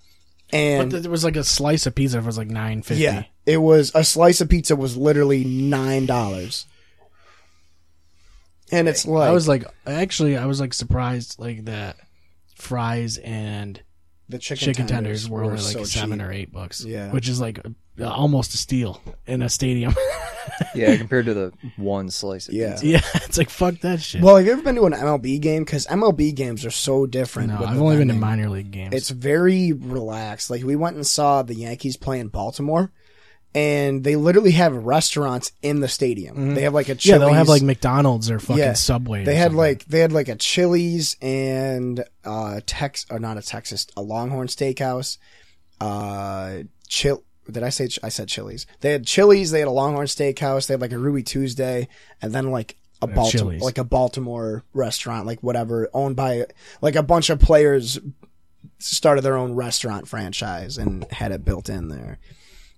and 0.51 0.91
th- 0.91 1.03
there 1.03 1.09
was 1.11 1.23
like 1.23 1.37
a 1.37 1.45
slice 1.45 1.85
of 1.85 1.95
pizza 1.95 2.17
that 2.17 2.25
was 2.25 2.37
like 2.37 2.49
nine 2.49 2.81
fifty. 2.81 3.03
yeah, 3.03 3.23
it 3.45 3.59
was 3.59 3.93
a 3.95 4.03
slice 4.03 4.41
of 4.41 4.49
pizza 4.49 4.75
was 4.75 4.97
literally 4.97 5.45
nine 5.45 6.05
dollars. 6.05 6.65
and 8.69 8.89
it's 8.89 9.05
like 9.05 9.29
I 9.29 9.31
was 9.31 9.47
like, 9.47 9.63
actually, 9.87 10.35
I 10.35 10.45
was 10.45 10.59
like 10.59 10.73
surprised 10.73 11.39
like 11.39 11.65
that 11.65 11.95
fries 12.55 13.17
and 13.17 13.81
the 14.27 14.39
chicken, 14.39 14.65
chicken, 14.65 14.87
tenders, 14.87 15.29
were 15.29 15.43
only 15.45 15.55
like 15.55 15.73
so 15.73 15.83
seven 15.85 16.19
cheap. 16.19 16.27
or 16.27 16.31
eight 16.33 16.51
bucks. 16.51 16.83
Yeah. 16.83 17.11
which 17.11 17.29
is 17.29 17.39
like 17.39 17.59
almost 18.03 18.53
a 18.53 18.57
steal 18.57 19.01
in 19.27 19.41
a 19.41 19.49
stadium. 19.49 19.95
Yeah, 20.73 20.95
compared 20.95 21.25
to 21.25 21.33
the 21.33 21.53
one 21.75 22.09
slice 22.09 22.47
of 22.47 22.53
Yeah. 22.53 22.71
pizza. 22.73 22.85
yeah, 22.87 23.01
it's 23.15 23.37
like 23.37 23.49
fuck 23.49 23.79
that 23.79 23.99
shit. 23.99 24.21
Well, 24.21 24.37
have 24.37 24.45
you 24.45 24.51
ever 24.53 24.61
been 24.61 24.75
to 24.75 24.85
an 24.85 24.93
MLB 24.93 25.41
game? 25.41 25.63
Because 25.65 25.85
MLB 25.87 26.33
games 26.35 26.63
are 26.65 26.71
so 26.71 27.05
different. 27.05 27.49
no, 27.49 27.59
with 27.59 27.69
I've 27.69 27.75
the 27.75 27.81
only 27.81 27.97
been 27.97 28.07
to 28.09 28.13
vending. 28.13 28.19
minor 28.29 28.49
league 28.49 28.71
games. 28.71 28.93
It's 28.93 29.09
very 29.09 29.73
relaxed. 29.73 30.49
Like 30.49 30.63
we 30.63 30.75
went 30.75 30.95
and 30.97 31.05
saw 31.05 31.41
the 31.41 31.55
Yankees 31.55 31.97
play 31.97 32.19
in 32.19 32.27
Baltimore, 32.27 32.91
and 33.53 34.03
they 34.03 34.15
literally 34.15 34.51
have 34.51 34.73
restaurants 34.85 35.51
in 35.61 35.79
the 35.79 35.87
stadium. 35.89 36.53
They 36.53 36.61
have 36.61 36.73
like 36.75 36.89
a 36.89 36.95
Mm-hmm. 36.95 37.09
yeah, 37.09 37.17
they'll 37.17 37.33
have 37.33 37.49
like 37.49 37.63
McDonald's 37.63 38.29
or 38.29 38.39
fucking 38.39 38.57
Yeah. 38.57 38.73
Subway. 38.73 39.23
or 39.23 39.25
They 39.25 39.35
had 39.35 39.45
something. 39.45 39.57
like 39.57 39.85
they 39.85 39.99
had 39.99 40.13
like 40.13 40.29
a 40.29 40.35
Chili's 40.35 41.17
and 41.21 42.03
uh 42.23 42.61
Tex 42.65 43.05
or 43.09 43.19
not 43.19 43.37
a 43.37 43.41
Texas 43.41 43.87
a 43.97 44.01
Longhorn 44.01 44.47
Steakhouse. 44.47 45.17
Uh, 45.81 46.59
chill. 46.87 47.23
Did 47.49 47.63
I 47.63 47.69
say 47.69 47.87
ch- 47.87 47.99
I 48.01 48.09
said 48.09 48.27
Chili's? 48.27 48.65
They 48.81 48.91
had 48.91 49.05
Chili's. 49.05 49.51
They 49.51 49.59
had 49.59 49.67
a 49.67 49.71
Longhorn 49.71 50.07
Steakhouse. 50.07 50.67
They 50.67 50.73
had 50.73 50.81
like 50.81 50.91
a 50.91 50.97
Ruby 50.97 51.23
Tuesday, 51.23 51.87
and 52.21 52.33
then 52.33 52.51
like 52.51 52.77
a 53.01 53.07
Baltimore 53.07 53.51
like 53.63 53.77
a 53.77 53.83
Baltimore 53.83 54.63
restaurant, 54.73 55.27
like 55.27 55.43
whatever, 55.43 55.89
owned 55.93 56.15
by 56.15 56.45
like 56.81 56.95
a 56.95 57.03
bunch 57.03 57.29
of 57.29 57.39
players 57.39 57.99
started 58.79 59.21
their 59.21 59.37
own 59.37 59.53
restaurant 59.53 60.07
franchise 60.07 60.77
and 60.77 61.05
had 61.11 61.31
it 61.31 61.45
built 61.45 61.69
in 61.69 61.89
there. 61.89 62.19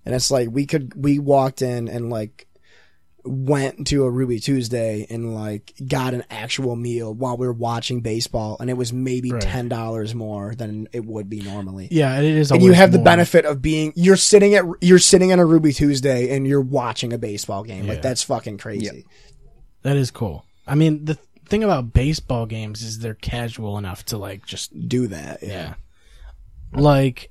And 0.04 0.14
it's 0.14 0.30
like 0.30 0.48
we 0.50 0.66
could 0.66 0.94
we 1.02 1.18
walked 1.18 1.62
in 1.62 1.88
and 1.88 2.10
like 2.10 2.46
went 3.28 3.86
to 3.88 4.04
a 4.04 4.10
Ruby 4.10 4.40
Tuesday 4.40 5.06
and 5.10 5.34
like 5.34 5.72
got 5.86 6.14
an 6.14 6.24
actual 6.30 6.74
meal 6.76 7.12
while 7.14 7.36
we 7.36 7.46
were 7.46 7.52
watching 7.52 8.00
baseball 8.00 8.56
and 8.60 8.68
it 8.70 8.74
was 8.74 8.92
maybe 8.92 9.30
Right. 9.32 9.42
ten 9.42 9.68
dollars 9.68 10.14
more 10.14 10.54
than 10.54 10.88
it 10.92 11.04
would 11.04 11.28
be 11.28 11.40
normally. 11.40 11.88
yeah, 11.90 12.18
it 12.18 12.24
is. 12.24 12.50
And 12.50 12.60
you 12.62 12.68
always 12.68 12.78
have 12.78 12.92
the 12.92 12.98
benefit 12.98 13.44
of 13.44 13.60
being 13.62 13.92
you're 13.96 14.16
sitting 14.16 14.54
at 14.54 14.64
you're 14.80 14.98
sitting 14.98 15.32
on 15.32 15.38
a 15.38 15.46
Ruby 15.46 15.72
Tuesday 15.72 16.34
and 16.34 16.46
you're 16.46 16.60
watching 16.60 17.12
a 17.12 17.18
baseball 17.18 17.62
game. 17.64 17.84
Yeah. 17.84 17.92
Like 17.92 18.02
that's 18.02 18.22
fucking 18.22 18.58
crazy. 18.58 19.04
That 19.82 19.96
is 19.96 20.10
cool. 20.10 20.44
I 20.66 20.74
mean, 20.74 21.04
the 21.04 21.14
thing 21.48 21.64
about 21.64 21.92
baseball 21.94 22.44
games 22.46 22.82
is 22.82 22.98
they're 22.98 23.14
casual 23.14 23.78
enough 23.78 24.04
to 24.06 24.18
like 24.18 24.44
just 24.44 24.88
Do 24.88 25.06
that. 25.08 25.42
Yeah. 25.42 25.48
yeah, 25.48 25.74
like 26.80 27.30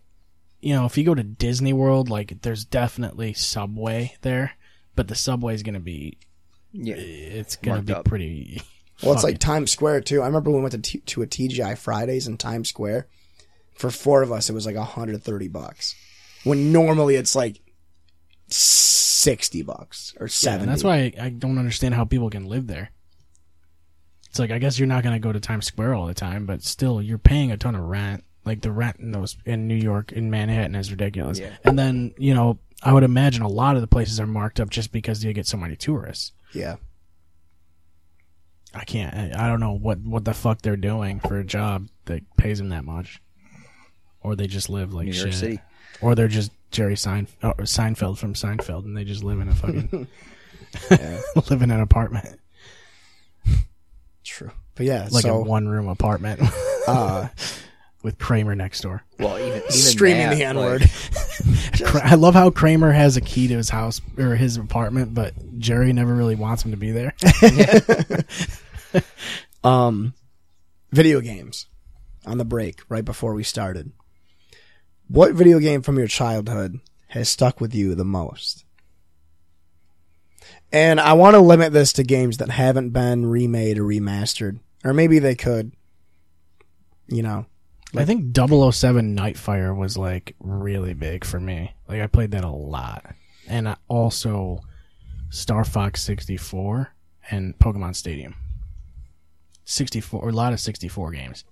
you 0.60 0.74
know, 0.74 0.86
if 0.86 0.98
you 0.98 1.04
go 1.04 1.14
to 1.14 1.24
Disney 1.24 1.72
World, 1.72 2.10
like 2.10 2.42
there's 2.42 2.66
definitely 2.66 3.34
Subway 3.34 4.16
there, 4.22 4.54
but 4.98 5.08
the 5.08 5.16
Subway 5.16 5.54
is 5.54 5.64
gonna 5.64 5.80
be 5.80 6.18
Yeah. 6.74 6.96
it's 6.96 7.56
gonna 7.56 7.76
Marked 7.78 7.88
be 7.88 7.94
up. 7.94 8.06
pretty. 8.06 8.62
Well, 9.04 9.14
it's 9.14 9.24
like 9.24 9.38
Times 9.38 9.72
Square 9.72 10.02
too. 10.02 10.22
I 10.22 10.26
remember 10.26 10.50
when 10.50 10.60
we 10.60 10.64
went 10.64 10.72
to 10.74 10.80
t- 10.92 11.00
to 11.06 11.22
a 11.22 11.28
TGI 11.28 11.76
Fridays 11.78 12.28
in 12.28 12.36
Times 12.38 12.68
Square. 12.68 13.08
For 13.76 13.92
four 13.92 14.24
of 14.24 14.32
us, 14.32 14.50
it 14.50 14.54
was 14.54 14.66
like 14.66 14.76
130 14.76 15.48
bucks. 15.50 15.94
When 16.44 16.72
normally 16.74 17.16
it's 17.16 17.36
like 17.36 17.62
60 18.50 19.62
bucks 19.64 20.16
or 20.20 20.26
Yeah, 20.26 20.32
70. 20.32 20.64
and 20.64 20.72
that's 20.72 20.84
why 20.84 20.98
I, 20.98 21.14
I 21.26 21.30
don't 21.30 21.58
understand 21.60 21.94
how 21.94 22.06
people 22.06 22.30
can 22.30 22.46
live 22.48 22.68
there. 22.68 22.92
It's 24.30 24.40
like 24.40 24.52
I 24.52 24.58
guess 24.60 24.78
you're 24.80 24.88
not 24.88 25.04
gonna 25.04 25.20
go 25.20 25.32
to 25.32 25.40
Times 25.40 25.66
Square 25.68 25.94
all 25.96 26.08
the 26.08 26.14
time, 26.14 26.46
but 26.46 26.64
still 26.64 27.02
you're 27.02 27.18
paying 27.18 27.52
a 27.52 27.58
ton 27.58 27.76
of 27.76 27.84
rent. 27.84 28.24
Like 28.46 28.62
the 28.62 28.72
rent 28.72 28.98
in 29.00 29.12
those 29.12 29.38
in 29.46 29.68
New 29.68 29.76
York 29.76 30.12
in 30.12 30.30
Manhattan 30.30 30.76
is 30.76 30.90
ridiculous. 30.92 31.38
Yeah. 31.40 31.56
And 31.64 31.78
then 31.78 32.14
you 32.18 32.34
know 32.34 32.60
I 32.84 32.94
would 32.94 33.04
imagine 33.04 33.42
a 33.42 33.48
lot 33.48 33.76
of 33.76 33.82
the 33.82 33.88
places 33.88 34.20
are 34.20 34.28
marked 34.28 34.60
up 34.60 34.70
just 34.70 34.92
because 34.92 35.24
you 35.24 35.34
get 35.34 35.48
so 35.48 35.58
many 35.58 35.76
tourists. 35.76 36.32
Yeah. 36.54 36.76
I 38.74 38.84
can't. 38.84 39.36
I, 39.36 39.48
don't 39.48 39.60
know 39.60 39.72
what 39.72 40.00
what 40.00 40.26
the 40.26 40.34
fuck 40.34 40.62
they're 40.62 40.76
doing 40.76 41.20
for 41.20 41.40
a 41.40 41.44
job 41.44 41.88
that 42.06 42.22
pays 42.38 42.60
them 42.60 42.70
that 42.70 42.84
much, 42.86 43.22
or 44.22 44.36
they 44.36 44.46
just 44.46 44.70
live 44.70 44.94
like 44.94 45.06
New 45.06 45.14
shit, 45.14 45.24
York 45.24 45.34
City. 45.34 45.60
or 46.02 46.14
they're 46.14 46.28
just 46.28 46.52
Jerry 46.70 46.96
Sein, 46.96 47.28
or 47.42 47.56
Seinfeld 47.62 48.18
from 48.18 48.34
Seinfeld, 48.34 48.84
and 48.84 48.96
they 48.96 49.04
just 49.04 49.24
live 49.24 49.40
in 49.40 49.48
a 49.50 49.56
fucking 49.56 50.08
live 51.50 51.62
in 51.62 51.72
an 51.72 51.80
apartment, 51.80 52.40
True. 54.24 54.52
But 54.76 54.86
yeah, 54.86 55.06
it's 55.06 55.14
like 55.14 55.24
so 55.24 55.38
a 55.38 55.42
one 55.42 55.68
room 55.68 55.88
apartment 55.88 56.42
uh, 56.88 57.30
with 58.04 58.18
Kramer 58.18 58.56
next 58.56 58.82
door. 58.82 59.04
Well, 59.20 59.38
even, 59.40 59.58
even 59.58 59.72
streaming 59.72 60.30
that, 60.30 60.36
the 60.36 60.44
N 60.44 60.58
word. 60.58 60.82
Kra- 60.82 62.02
I 62.04 62.16
love 62.16 62.34
how 62.34 62.50
Kramer 62.50 62.92
has 62.92 63.18
a 63.18 63.22
key 63.22 63.48
to 63.48 63.56
his 63.56 63.70
house 63.70 64.02
or 64.18 64.36
his 64.36 64.58
apartment, 64.58 65.14
but 65.14 65.34
Jerry 65.60 65.94
never 65.94 66.14
really 66.14 66.36
wants 66.36 66.64
him 66.64 66.72
to 66.72 66.78
be 66.78 66.92
there. 66.92 67.14
um, 69.64 70.14
video 70.92 71.22
games 71.22 71.68
on 72.26 72.38
the 72.38 72.46
break 72.46 72.82
right 72.90 73.06
before 73.06 73.34
we 73.34 73.44
started. 73.44 73.92
What 75.08 75.34
video 75.34 75.60
game 75.60 75.82
from 75.82 75.98
your 75.98 76.08
childhood 76.08 76.80
has 77.08 77.30
stuck 77.30 77.62
with 77.62 77.74
you 77.74 77.96
the 77.96 78.06
most? 78.06 78.66
And 80.72 81.00
I 81.00 81.14
want 81.14 81.36
to 81.36 81.40
limit 81.40 81.72
this 81.72 81.94
to 81.94 82.04
games 82.04 82.38
that 82.38 82.50
haven't 82.50 82.90
been 82.90 83.26
remade 83.26 83.80
or 83.80 83.84
remastered, 83.84 84.60
or 84.84 84.94
maybe 84.94 85.20
they 85.20 85.36
could. 85.36 85.72
You 87.08 87.24
know, 87.24 87.46
I 87.96 88.06
think 88.06 88.36
007 88.36 89.16
Nightfire 89.16 89.76
was 89.76 89.98
like 89.98 90.36
really 90.40 90.94
big 90.94 91.24
for 91.24 91.40
me. 91.40 91.74
Like 91.88 92.02
I 92.02 92.08
played 92.08 92.32
that 92.32 92.44
a 92.44 92.50
lot. 92.50 93.14
And 93.48 93.70
I 93.70 93.78
also 93.88 94.60
Star 95.30 95.64
Fox 95.64 96.02
64 96.04 96.94
and 97.32 97.58
Pokemon 97.60 97.96
Stadium. 97.96 98.36
64 99.66 100.30
a 100.30 100.32
lot 100.32 100.54
of 100.54 100.60
64 100.60 101.12
games. 101.12 101.44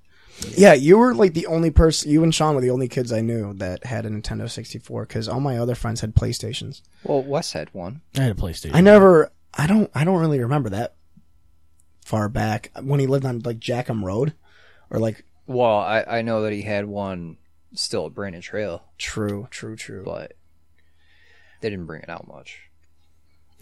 Yeah, 0.57 0.73
you 0.73 0.97
were 0.97 1.13
like 1.13 1.33
the 1.33 1.47
only 1.47 1.71
person. 1.71 2.11
You 2.11 2.23
and 2.23 2.35
Sean 2.35 2.55
were 2.55 2.61
the 2.61 2.69
only 2.69 2.89
kids 2.89 3.13
I 3.13 3.21
knew 3.21 3.53
that 3.53 3.85
had 3.85 4.05
a 4.05 4.09
Nintendo 4.09 4.49
64 4.49 5.05
because 5.05 5.29
all 5.29 5.39
my 5.39 5.57
other 5.57 5.75
friends 5.75 6.01
had 6.01 6.13
PlayStations. 6.13 6.81
Well, 7.03 7.23
Wes 7.23 7.53
had 7.53 7.73
one. 7.73 8.01
I 8.17 8.23
had 8.23 8.31
a 8.31 8.41
PlayStation. 8.41 8.75
I 8.75 8.81
never. 8.81 9.31
I 9.53 9.67
don't. 9.67 9.89
I 9.95 10.03
don't 10.03 10.19
really 10.19 10.39
remember 10.39 10.69
that 10.71 10.95
far 12.03 12.27
back 12.27 12.71
when 12.81 12.99
he 12.99 13.07
lived 13.07 13.25
on 13.25 13.39
like 13.39 13.59
Jackham 13.59 14.03
Road, 14.03 14.33
or 14.89 14.99
like 14.99 15.23
Well, 15.47 15.77
I, 15.79 16.03
I 16.07 16.21
know 16.21 16.41
that 16.43 16.53
he 16.53 16.61
had 16.63 16.85
one 16.85 17.37
still 17.73 18.07
at 18.07 18.13
Brandon 18.13 18.41
Trail, 18.41 18.83
true, 18.97 19.47
true, 19.51 19.75
true. 19.75 20.03
but 20.03 20.33
they 21.61 21.69
didn't 21.69 21.85
bring 21.85 22.01
it 22.01 22.09
out 22.09 22.27
much. 22.27 22.61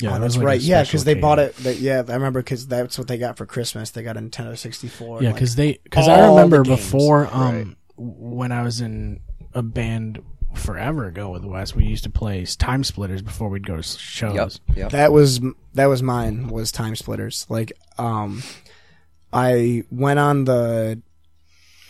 Yeah, 0.02 0.16
oh, 0.16 0.20
that's 0.20 0.38
like 0.38 0.46
right. 0.46 0.62
Yeah, 0.62 0.84
because 0.84 1.04
they 1.04 1.14
bought 1.14 1.40
it. 1.40 1.56
They, 1.58 1.74
yeah, 1.76 2.04
I 2.08 2.14
remember 2.14 2.42
because 2.42 2.68
that's 2.68 2.98
what 2.98 3.08
they 3.08 3.18
got 3.18 3.38
for 3.38 3.46
Christmas. 3.46 3.92
They 3.92 4.02
got 4.04 4.18
a 4.18 4.22
Nintendo 4.22 4.58
64. 4.58 5.22
Yeah, 5.22 5.28
like- 5.30 5.36
because 5.36 5.56
they 5.56 5.80
because 5.84 6.08
I 6.08 6.22
all 6.22 6.36
remember 6.36 6.64
games. 6.64 6.80
before 6.80 7.28
um 7.32 7.56
Right. 7.56 7.78
when 7.98 8.52
I 8.52 8.64
was 8.64 8.82
in 8.82 9.20
a 9.54 9.62
band 9.62 10.20
forever 10.56 11.06
ago 11.06 11.30
with 11.32 11.46
Wes, 11.46 11.76
we 11.76 11.86
used 11.86 12.04
to 12.06 12.10
play 12.10 12.44
time 12.46 12.84
splitters 12.84 13.22
before 13.22 13.50
we'd 13.50 13.68
go 13.68 13.74
to 13.74 13.80
s- 13.80 13.98
shows. 13.98 14.60
Yep. 14.68 14.78
Yep. 14.78 14.92
that 14.92 15.12
was 15.14 15.40
that 15.74 15.86
was 15.86 16.02
mine. 16.02 16.48
Was 16.48 16.72
Time 16.72 16.96
Splitters. 16.96 17.46
Like, 17.50 17.72
um, 17.98 18.42
I 19.32 19.84
went 19.92 20.20
on 20.20 20.46
the. 20.46 21.02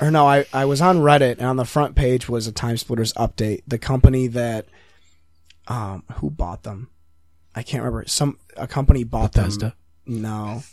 Or 0.02 0.12
no, 0.12 0.28
I, 0.28 0.46
I 0.52 0.66
was 0.66 0.82
on 0.82 0.98
Reddit 1.00 1.34
and 1.38 1.44
on 1.48 1.56
the 1.56 1.66
front 1.66 1.96
page 1.96 2.28
was 2.28 2.48
a 2.48 2.52
Time 2.52 2.78
Splitters 2.78 3.14
update. 3.14 3.62
The 3.68 3.78
company 3.78 4.28
that, 4.28 4.66
um, 5.68 6.04
who 6.16 6.30
bought 6.30 6.64
them? 6.64 6.90
I 7.56 7.62
can't 7.64 7.84
remember. 7.84 8.06
Some 8.08 8.38
a 8.58 8.68
company 8.68 9.04
bought 9.04 9.34
Bethesda. 9.34 9.76
them. 10.06 10.22
No, 10.22 10.64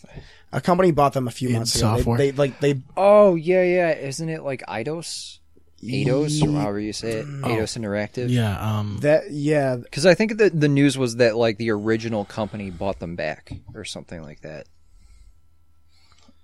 a 0.53 0.61
company 0.61 0.91
bought 0.91 1.13
them 1.13 1.29
a 1.29 1.31
few 1.31 1.51
In 1.51 1.55
months 1.57 1.77
ago. 1.77 1.91
They- 1.93 1.97
software? 1.99 2.19
They, 2.19 2.33
like 2.33 2.59
they 2.61 2.81
Oh 2.97 3.35
yeah, 3.37 3.63
yeah. 3.63 3.93
Isn't 3.93 4.29
it 4.29 4.43
like 4.43 4.63
Idos? 4.67 5.39
Eidos, 5.85 6.43
or 6.43 6.59
however 6.61 6.81
you 6.81 6.93
say 6.93 7.13
it. 7.21 7.27
Eidos 7.27 7.79
Interactive. 7.79 8.29
Yeah, 8.29 8.59
um 8.79 8.99
that 9.03 9.31
yeah 9.31 9.77
Because 9.77 10.05
I 10.05 10.15
think 10.15 10.37
the 10.37 10.51
the 10.51 10.69
news 10.69 10.99
was 10.99 11.17
that 11.17 11.37
like 11.37 11.59
the 11.59 11.71
original 11.71 12.25
company 12.25 12.71
bought 12.71 12.99
them 12.99 13.15
back 13.17 13.53
or 13.75 13.85
something 13.85 14.21
like 14.23 14.41
that. 14.41 14.67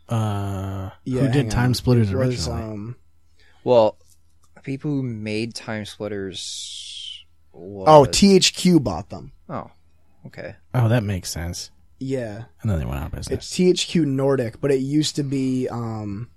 Uh 0.08 0.90
yeah. 1.04 1.20
who 1.20 1.24
hang 1.24 1.32
did 1.32 1.44
on. 1.46 1.50
time 1.50 1.74
splitters 1.74 2.12
It 2.12 2.16
was, 2.16 2.46
originally? 2.48 2.62
um, 2.62 2.96
Well, 3.64 3.98
people 4.62 4.90
who 4.90 5.02
made 5.02 5.54
Time 5.54 5.84
Splitters. 5.84 7.24
Was... 7.52 7.86
oh, 7.88 8.10
THQ 8.10 8.82
bought 8.84 9.08
them. 9.10 9.32
Oh, 9.48 9.70
okay. 10.26 10.56
oh, 10.74 10.88
that 10.88 11.02
makes 11.04 11.30
sense. 11.30 11.70
Yeah. 11.98 12.44
And 12.60 12.70
then 12.70 12.78
they 12.78 12.84
went 12.84 12.98
out 13.00 13.06
of 13.06 13.12
business. 13.12 13.38
It's 13.38 13.84
THQ 13.84 14.04
Nordic, 14.04 14.60
but 14.60 14.70
it 14.70 14.80
used 14.80 15.16
to 15.16 15.22
be 15.22 15.66
um 15.68 16.30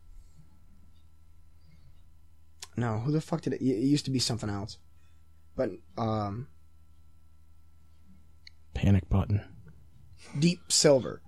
No, 2.78 3.00
who 3.00 3.12
the 3.12 3.20
fuck 3.22 3.42
did 3.42 3.54
it 3.54 3.62
it 3.62 3.66
used 3.86 4.06
to 4.06 4.12
be 4.12 4.20
something 4.20 4.50
else. 4.50 4.78
But 5.56 5.72
um 5.98 6.48
Panic 8.74 9.10
button. 9.10 9.42
Deep 10.38 10.72
Silver. 10.72 11.22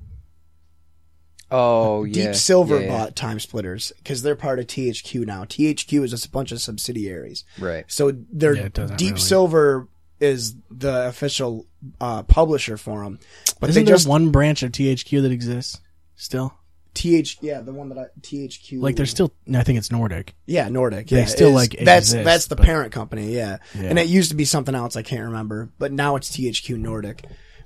Oh 1.51 2.03
yeah. 2.05 2.27
Deep 2.27 2.35
Silver 2.35 2.79
yeah, 2.79 2.85
yeah. 2.85 2.97
bought 2.97 3.15
Time 3.15 3.39
Splitters 3.39 3.91
because 3.97 4.21
they're 4.21 4.35
part 4.35 4.59
of 4.59 4.67
THQ 4.67 5.25
now. 5.25 5.43
THQ 5.43 6.03
is 6.03 6.11
just 6.11 6.25
a 6.25 6.29
bunch 6.29 6.51
of 6.51 6.61
subsidiaries. 6.61 7.43
Right. 7.59 7.85
So 7.87 8.11
they're 8.31 8.55
Yeah, 8.55 8.67
Deep 8.69 8.99
really- 8.99 9.17
Silver 9.17 9.87
is 10.19 10.55
the 10.69 11.07
official 11.07 11.65
uh, 11.99 12.23
publisher 12.23 12.77
for 12.77 13.03
them. 13.03 13.19
But 13.59 13.69
Isn't 13.71 13.83
they 13.83 13.85
there 13.87 13.95
just 13.95 14.07
one 14.07 14.29
branch 14.31 14.61
of 14.63 14.71
THQ 14.71 15.21
that 15.23 15.31
exists 15.31 15.79
still? 16.15 16.53
TH, 16.93 17.37
yeah, 17.41 17.61
the 17.61 17.71
one 17.71 17.87
that 17.89 17.97
I 17.97 18.05
THQ. 18.19 18.81
Like, 18.81 18.97
they're 18.97 19.05
still. 19.05 19.31
I 19.55 19.63
think 19.63 19.77
it's 19.79 19.91
Nordic. 19.91 20.35
yeah, 20.45 20.67
Nordic. 20.67 21.07
they 21.07 21.19
Yeah, 21.19 21.25
still, 21.25 21.49
is- 21.49 21.55
like, 21.55 21.71
that's 21.81 22.09
exist, 22.09 22.25
that's 22.25 22.47
the 22.47 22.55
but- 22.57 22.65
parent 22.65 22.91
company. 22.91 23.33
Yeah. 23.33 23.57
Yeah. 23.73 23.83
and 23.89 23.97
it 23.97 24.07
used 24.07 24.29
to 24.31 24.35
be 24.35 24.45
something 24.45 24.75
else 24.75 24.95
I 24.95 25.01
can't 25.01 25.23
remember, 25.23 25.69
but 25.79 25.91
now 25.93 26.15
it's 26.17 26.29
THQ 26.35 26.77
Nordic. 26.77 27.23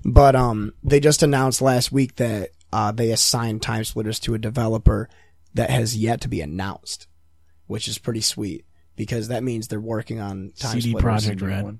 But 0.07 0.35
um, 0.35 0.73
they 0.83 0.99
just 0.99 1.23
announced 1.23 1.59
last 1.61 1.91
week 1.91 2.17
that 2.17 2.51
uh, 2.71 2.91
they 2.91 3.11
assign 3.11 3.59
Time 3.59 3.83
Splitters 3.83 4.19
to 4.21 4.33
a 4.33 4.37
developer 4.37 5.09
that 5.53 5.69
has 5.69 5.95
yet 5.97 6.21
to 6.21 6.27
be 6.27 6.41
announced, 6.41 7.07
which 7.67 7.87
is 7.87 7.97
pretty 7.97 8.21
sweet 8.21 8.65
because 8.95 9.29
that 9.29 9.43
means 9.43 9.67
they're 9.67 9.79
working 9.79 10.19
on 10.19 10.51
Time 10.57 10.81
CD 10.81 10.89
Splitters. 10.89 11.01
Project 11.01 11.41
Red. 11.41 11.79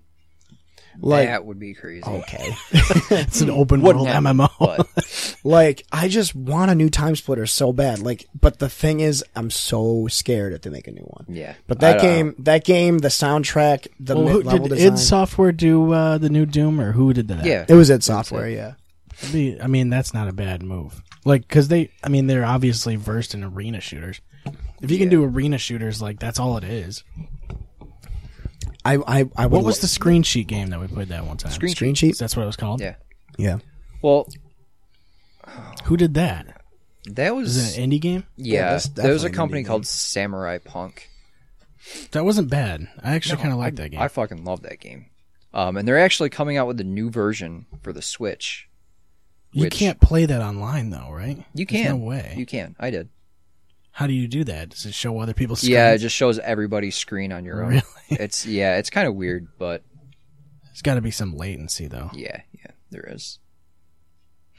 Like, 1.01 1.27
that 1.27 1.46
would 1.46 1.60
be 1.60 1.74
crazy. 1.74 2.04
okay. 2.06 2.56
It's 3.12 3.42
an 3.42 3.50
open 3.50 3.82
world 3.82 4.08
happen, 4.08 4.38
MMO. 4.38 4.50
but 4.58 5.36
Like, 5.44 5.84
I 5.92 6.08
just 6.08 6.34
want 6.36 6.72
a 6.72 6.75
new 6.75 6.89
Time 6.89 7.15
Splitter 7.18 7.46
so 7.46 7.74
bad. 7.74 8.00
Like, 8.00 8.27
but 8.39 8.60
the 8.60 8.70
thing 8.70 9.01
is, 9.01 9.24
I'm 9.36 9.50
so 9.50 10.08
scared 10.08 10.54
if 10.54 10.62
they 10.62 10.70
make 10.70 10.88
a 10.88 10.92
new 10.92 11.04
one. 11.04 11.25
yeah. 11.27 11.56
But 11.68 11.82
that 11.82 12.00
game, 12.01 12.27
know. 12.27 12.34
that 12.39 12.63
game, 12.63 13.00
the 13.00 13.10
soundtrack, 13.10 13.88
the 14.00 14.15
well, 14.15 14.27
who, 14.27 14.38
mid-level 14.38 14.68
did 14.70 14.75
design. 14.75 14.94
id 14.94 15.00
Software 15.00 15.51
do 15.51 15.92
uh, 15.92 16.18
the 16.18 16.30
new 16.30 16.46
Doom, 16.46 16.80
or 16.80 16.94
who 16.94 17.13
did 17.13 17.27
that? 17.27 17.46
Yeah. 17.46 17.65
it 17.68 17.74
was 17.75 17.89
id 17.89 18.04
Software, 18.04 18.48
yeah. 18.50 18.75
It'd 19.22 19.34
be- 19.34 19.62
I 19.62 19.67
mean, 19.67 19.89
that's 19.89 20.13
not 20.13 20.27
a 20.27 20.34
bad 20.34 20.62
move. 20.63 21.01
Like, 21.24 21.41
because 21.48 21.67
they, 21.69 21.89
I 22.03 22.10
mean, 22.10 22.27
they're 22.27 22.45
obviously 22.45 22.95
versed 22.95 23.34
in 23.34 23.43
arena 23.43 23.79
shooters. 23.81 24.22
If 24.81 24.91
you 24.91 24.98
can 24.98 25.10
do 25.10 25.24
arena 25.24 25.57
shooters, 25.57 26.01
like 26.01 26.19
that's 26.19 26.39
all 26.39 26.57
it 26.57 26.63
is. 26.63 27.03
I, 28.84 28.98
I, 28.98 29.25
I 29.36 29.45
would 29.48 29.51
What 29.53 29.63
was 29.65 29.77
lo- 29.77 29.81
the 29.81 29.88
Screencheat 29.88 30.45
game 30.48 30.69
that 30.69 30.79
we 30.79 30.88
played 30.88 31.07
that 31.07 31.25
one 31.25 31.38
time? 31.38 31.51
Screen 31.51 31.74
Screencheat? 31.74 32.17
That's 32.17 32.36
what 32.36 32.43
it 32.43 32.48
was 32.48 32.55
called. 32.57 32.81
Yeah. 32.81 32.95
Yeah. 33.38 33.57
Well, 34.01 34.27
Who 35.86 35.98
did 35.98 36.13
that? 36.15 36.62
that 37.12 37.36
was 37.36 37.55
Is 37.55 37.77
it 37.77 37.81
an 37.81 37.89
indie 37.91 38.01
game? 38.01 38.25
yeah. 38.36 38.72
that's 38.72 38.89
there 38.89 39.12
was 39.13 39.24
a 39.24 39.27
an 39.27 39.34
company 39.34 39.63
indie 39.63 39.67
called 39.67 39.81
game. 39.84 39.88
Samurai 39.88 40.57
Punk. 40.60 41.10
That 42.12 42.25
wasn't 42.25 42.50
bad. 42.50 42.88
I 43.03 43.13
actually 43.15 43.38
kind 43.41 43.51
of 43.53 43.60
liked 43.60 43.79
I, 43.79 43.84
that 43.84 43.89
game. 43.89 44.01
I 44.01 44.07
fucking 44.07 44.43
love 44.43 44.62
that 44.63 44.79
game. 44.79 45.07
Um, 45.53 45.77
and 45.77 45.88
they're 45.88 46.00
actually 46.00 46.29
coming 46.29 46.57
out 46.57 46.67
with 46.67 46.79
a 46.79 46.84
new 46.84 47.10
version 47.10 47.65
for 47.81 47.93
the 47.93 48.01
Switch. 48.01 48.67
You 49.55 49.63
which- 49.63 49.74
can't 49.74 50.00
play 50.00 50.25
that 50.25 50.41
online 50.41 50.89
though, 50.91 51.09
right? 51.12 51.38
You 51.53 51.65
There's 51.65 51.83
can. 51.83 52.00
no 52.00 52.05
way. 52.05 52.33
You 52.38 52.45
can. 52.45 52.75
I 52.79 52.89
did. 52.91 53.09
How 53.91 54.07
do 54.07 54.13
you 54.13 54.27
do 54.27 54.43
that? 54.43 54.69
Does 54.69 54.85
it 54.85 54.93
show 54.93 55.17
other 55.19 55.33
people's? 55.33 55.63
Yeah, 55.63 55.91
it 55.93 56.00
just 56.00 56.15
shows 56.15 56.38
everybody's 56.39 56.95
screen 56.97 57.31
on 57.31 57.45
your 57.45 57.63
own. 57.63 57.69
Really? 57.69 57.81
It's 58.09 58.45
yeah, 58.45 58.77
it's 58.77 58.89
kind 58.91 59.07
of 59.07 59.15
weird, 59.15 59.47
but 59.57 59.81
There's 60.65 60.81
got 60.83 60.95
to 60.95 61.01
be 61.01 61.09
some 61.12 61.35
latency 61.35 61.88
though. 61.88 62.12
yeah, 62.13 62.41
yeah, 62.53 62.71
there 62.91 63.07
is. 63.09 63.39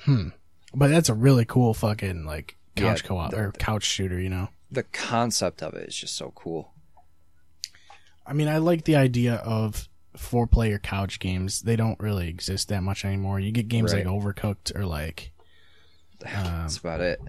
Hmm. 0.00 0.28
But 0.74 0.88
that's 0.88 1.08
a 1.08 1.14
really 1.14 1.44
cool 1.44 1.74
fucking 1.74 2.24
like 2.24 2.56
couch 2.74 3.02
Yeah, 3.02 3.08
co-op 3.08 3.32
or 3.34 3.52
couch 3.52 3.84
shooter. 3.84 4.18
You 4.20 4.30
know. 4.30 4.48
The 4.70 4.82
concept 4.84 5.62
of 5.62 5.74
it 5.74 5.88
is 5.88 5.94
just 5.96 6.16
so 6.16 6.32
cool. 6.34 6.72
I 8.26 8.32
mean, 8.32 8.48
I 8.48 8.58
like 8.58 8.84
the 8.84 8.96
idea 8.96 9.34
of 9.36 9.88
four 10.16 10.46
player 10.46 10.78
couch 10.78 11.18
games. 11.20 11.62
They 11.62 11.76
don't 11.76 11.98
really 12.00 12.28
exist 12.28 12.68
that 12.68 12.82
much 12.82 13.04
anymore. 13.04 13.38
You 13.40 13.52
get 13.52 13.68
games 13.68 13.92
Right. 13.92 14.06
like 14.06 14.14
Overcooked 14.14 14.74
or 14.76 14.84
like 14.86 15.32
That's 16.20 16.78
about 16.78 17.00
it. 17.00 17.20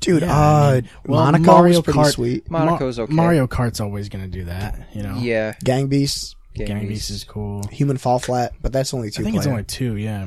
Dude, 0.00 0.22
Yeah, 0.22 0.36
I 0.36 0.68
uh, 0.68 0.72
mean, 0.74 0.88
well, 1.06 1.24
Monaco 1.24 1.44
Mario 1.44 1.76
was 1.78 1.84
pretty 1.84 1.98
Kart- 2.00 2.12
sweet. 2.12 2.50
Monaco's 2.50 2.98
okay. 2.98 3.12
Mario 3.14 3.46
Kart's 3.46 3.80
always 3.80 4.08
gonna 4.08 4.26
do 4.28 4.44
that. 4.46 4.88
You 4.92 5.02
know. 5.04 5.16
Yeah, 5.18 5.54
Gang 5.62 5.86
Beasts, 5.86 6.34
Gang 6.54 6.66
Gang 6.66 6.88
Beasts. 6.88 7.08
Beasts 7.08 7.10
is 7.10 7.24
cool. 7.24 7.62
Human 7.68 7.96
Fall 7.98 8.18
Flat, 8.18 8.52
but 8.60 8.72
that's 8.72 8.92
only 8.94 9.10
two 9.10 9.22
I 9.22 9.24
think 9.24 9.36
it's 9.36 9.46
only 9.46 9.62
two. 9.64 9.96
Yeah. 9.96 10.26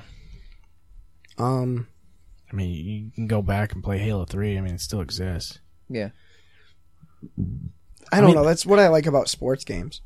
Um, 1.38 1.88
I 2.50 2.56
mean, 2.56 2.70
you 2.70 3.12
can 3.14 3.28
go 3.28 3.42
back 3.42 3.74
and 3.74 3.84
play 3.84 3.98
Halo 3.98 4.24
Three. 4.24 4.58
I 4.58 4.62
mean, 4.62 4.76
it 4.76 4.82
still 4.82 5.02
exists. 5.02 5.60
yeah. 5.90 6.10
I 8.12 8.18
don't 8.22 8.28
mean- 8.28 8.36
know. 8.36 8.46
That's 8.46 8.66
what 8.66 8.80
I 8.80 8.88
like 8.88 9.08
about 9.08 9.28
sports 9.30 9.66
games. 9.66 10.00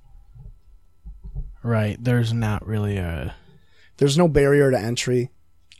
Right. 1.63 1.97
There's 2.03 2.33
not 2.33 2.65
really 2.65 2.97
a. 2.97 3.35
There's 3.97 4.17
no 4.17 4.27
barrier 4.27 4.71
to 4.71 4.79
entry. 4.79 5.29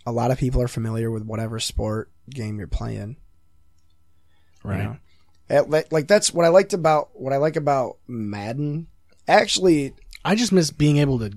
A 0.06 0.12
lot 0.12 0.32
of 0.32 0.38
people 0.38 0.62
are 0.62 0.68
familiar 0.68 1.10
with 1.12 1.24
whatever 1.24 1.60
sport 1.60 2.12
game 2.30 2.58
you're 2.58 2.68
playing. 2.68 3.18
you 4.64 4.70
Right. 4.70 4.84
know? 4.84 4.98
Eh, 5.50 5.62
Like, 5.68 5.92
like 5.92 6.08
that's 6.08 6.34
what 6.34 6.46
I 6.46 6.50
liked 6.50 6.74
about 6.74 7.10
what 7.14 7.34
I 7.34 7.38
like 7.38 7.56
about 7.56 7.98
Madden. 8.08 8.88
Actually, 9.28 9.94
I 10.26 10.36
just 10.36 10.52
miss 10.52 10.72
being 10.72 10.98
able 10.98 11.20
to 11.20 11.32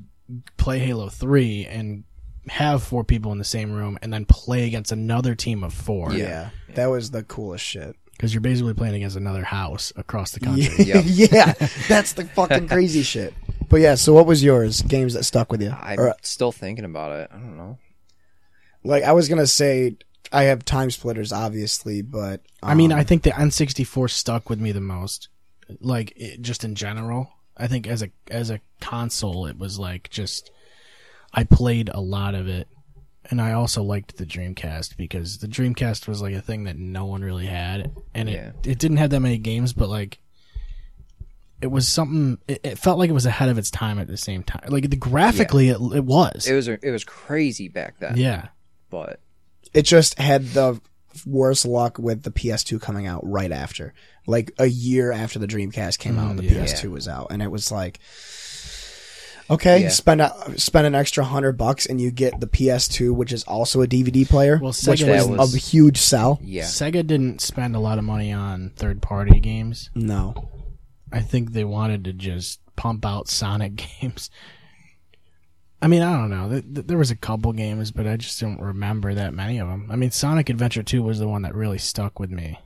play 0.57 0.79
Halo 0.81 1.09
3 1.09 1.67
and 1.67 2.05
have 2.49 2.83
four 2.83 3.05
people 3.05 3.31
in 3.33 3.39
the 3.39 3.45
same 3.45 3.71
room 3.73 3.99
and 4.03 4.13
then 4.13 4.25
play 4.25 4.67
against 4.67 4.91
another 4.93 5.35
team 5.35 5.63
of 5.63 5.73
four. 5.73 6.13
yeah, 6.15 6.51
that 6.75 6.87
was 6.87 7.11
the 7.11 7.23
coolest 7.23 7.65
shit. 7.65 7.95
Because 8.13 8.35
you're 8.35 8.41
basically 8.41 8.75
playing 8.75 8.95
against 8.95 9.17
another 9.17 9.43
house 9.45 9.93
across 9.97 10.33
the 10.33 10.41
country. 10.41 10.69
Yeah, 10.85 11.01
Yep. 11.05 11.31
yeah, 11.33 11.53
that's 11.89 12.13
the 12.15 12.25
fucking 12.25 12.69
crazy 12.69 13.03
shit. 13.03 13.35
But 13.73 13.81
yeah, 13.81 13.95
so 13.95 14.13
what 14.13 14.27
was 14.27 14.45
yours? 14.45 14.83
Games 14.83 15.15
that 15.15 15.25
stuck 15.25 15.51
with 15.51 15.63
you? 15.63 15.71
I'm 15.71 15.99
Or, 15.99 16.15
still 16.21 16.53
thinking 16.53 16.85
about 16.85 17.13
it. 17.13 17.31
I 17.33 17.37
don't 17.39 17.57
know. 17.57 17.79
like 18.85 19.03
I 19.03 19.13
was 19.13 19.31
gonna 19.31 19.47
say, 19.47 19.97
I 20.31 20.43
have 20.45 20.63
time 20.67 20.91
splitters, 20.91 21.33
obviously, 21.33 22.03
but 22.03 22.43
I 22.63 22.75
mean, 22.75 22.93
um, 22.93 22.99
I 22.99 23.03
think 23.05 23.23
the 23.23 23.31
N64 23.31 24.11
stuck 24.11 24.51
with 24.51 24.61
me 24.61 24.73
the 24.73 24.81
most. 24.83 25.29
Like, 25.81 26.13
it, 26.17 26.43
just 26.43 26.65
in 26.65 26.75
general. 26.75 27.31
I 27.57 27.67
think 27.67 27.87
as 27.87 28.03
a 28.03 28.11
as 28.31 28.51
a 28.51 28.61
console, 28.83 29.47
it 29.47 29.59
was 29.59 29.79
like 29.79 30.11
just. 30.11 30.51
I 31.33 31.45
played 31.45 31.89
a 31.89 32.01
lot 32.01 32.35
of 32.35 32.47
it. 32.49 32.69
And 33.31 33.41
I 33.41 33.53
also 33.53 33.83
liked 33.83 34.19
the 34.19 34.27
Dreamcast 34.27 34.99
because 34.99 35.39
the 35.39 35.47
Dreamcast 35.47 36.07
was 36.09 36.21
like 36.21 36.35
a 36.35 36.43
thing 36.43 36.65
that 36.65 36.77
no 36.77 37.07
one 37.07 37.23
really 37.23 37.47
had. 37.47 37.91
And 38.15 38.29
it, 38.29 38.33
Yeah. 38.33 38.71
it 38.71 38.79
didn't 38.79 38.99
have 38.99 39.09
that 39.11 39.21
many 39.21 39.39
games, 39.39 39.73
but 39.73 39.89
like. 39.89 40.19
It 41.63 41.71
was 41.71 41.87
something. 41.89 42.39
It, 42.49 42.61
it 42.65 42.79
felt 42.79 42.99
like 42.99 43.09
it 43.09 43.15
was 43.15 43.25
ahead 43.27 43.49
of 43.49 43.57
its 43.57 43.71
time 43.71 43.99
at 43.99 44.09
the 44.09 44.17
same 44.17 44.43
time. 44.43 44.65
Like 44.69 44.91
the 44.91 44.97
graphically, 44.97 45.69
it, 45.71 45.79
it 45.95 46.05
was. 46.05 46.47
It 46.47 46.55
was 46.55 46.69
it 46.69 46.83
was 46.91 47.05
crazy 47.05 47.69
back 47.69 47.99
then. 48.01 48.17
yeah. 48.17 48.49
But 48.91 49.21
it 49.73 49.83
just 49.83 50.19
had 50.19 50.45
the 50.49 50.81
worst 51.25 51.65
luck 51.65 51.99
with 51.99 52.23
the 52.25 52.31
PS2 52.31 52.81
coming 52.81 53.07
out 53.07 53.21
right 53.25 53.53
after, 53.53 53.95
like 54.27 54.53
a 54.59 54.67
year 54.67 55.13
after 55.13 55.39
the 55.39 55.47
Dreamcast 55.47 55.99
came 55.99 56.19
out, 56.19 56.31
and 56.31 56.39
the 56.39 56.43
Mm, 56.43 56.51
yeah. 56.51 56.65
PS2 56.65 56.91
was 56.91 57.07
out, 57.09 57.29
and 57.31 57.41
it 57.43 57.51
was 57.51 57.71
like, 57.73 58.01
okay, 59.51 59.83
Yeah. 59.83 59.89
spend 59.91 60.21
a, 60.21 60.35
spend 60.59 60.87
an 60.87 60.95
extra 60.95 61.25
hundred 61.25 61.53
bucks, 61.59 61.87
and 61.87 62.01
you 62.01 62.11
get 62.11 62.41
the 62.41 62.47
PS2, 62.47 63.13
which 63.15 63.33
is 63.33 63.45
also 63.45 63.83
a 63.83 63.87
DVD 63.87 64.29
player, 64.29 64.59
Well, 64.63 64.73
which 64.87 65.03
was, 65.03 65.27
was- 65.29 65.55
a 65.55 65.59
huge 65.59 65.99
sell. 65.99 66.41
yeah, 66.43 66.65
Sega 66.65 67.07
didn't 67.07 67.41
spend 67.41 67.77
a 67.77 67.81
lot 67.81 67.99
of 67.99 68.05
money 68.05 68.33
on 68.33 68.71
third 68.77 69.03
party 69.03 69.41
games. 69.41 69.91
No, 69.95 70.49
I 71.13 71.21
think 71.21 71.53
they 71.53 71.65
wanted 71.65 72.05
to 72.05 72.13
just 72.13 72.61
pump 72.77 73.05
out 73.05 73.29
Sonic 73.29 73.77
games. 74.01 74.31
I 75.81 75.89
mean, 75.89 76.03
I 76.03 76.17
don't 76.17 76.31
know. 76.31 76.49
Th- 76.49 76.75
th- 76.75 76.87
There 76.87 76.97
was 76.99 77.11
a 77.11 77.17
couple 77.17 77.53
games, 77.53 77.91
but 77.91 78.07
I 78.07 78.17
just 78.17 78.41
don't 78.41 78.61
remember 78.61 79.15
that 79.15 79.35
many 79.35 79.59
of 79.59 79.69
them. 79.69 79.89
I 79.91 79.97
mean, 79.97 80.11
Sonic 80.13 80.49
Adventure 80.49 80.83
2 80.85 81.03
was 81.03 81.19
the 81.19 81.27
one 81.29 81.43
that 81.43 81.55
really 81.55 81.79
stuck 81.79 82.19
with 82.21 82.31
me 82.31 82.59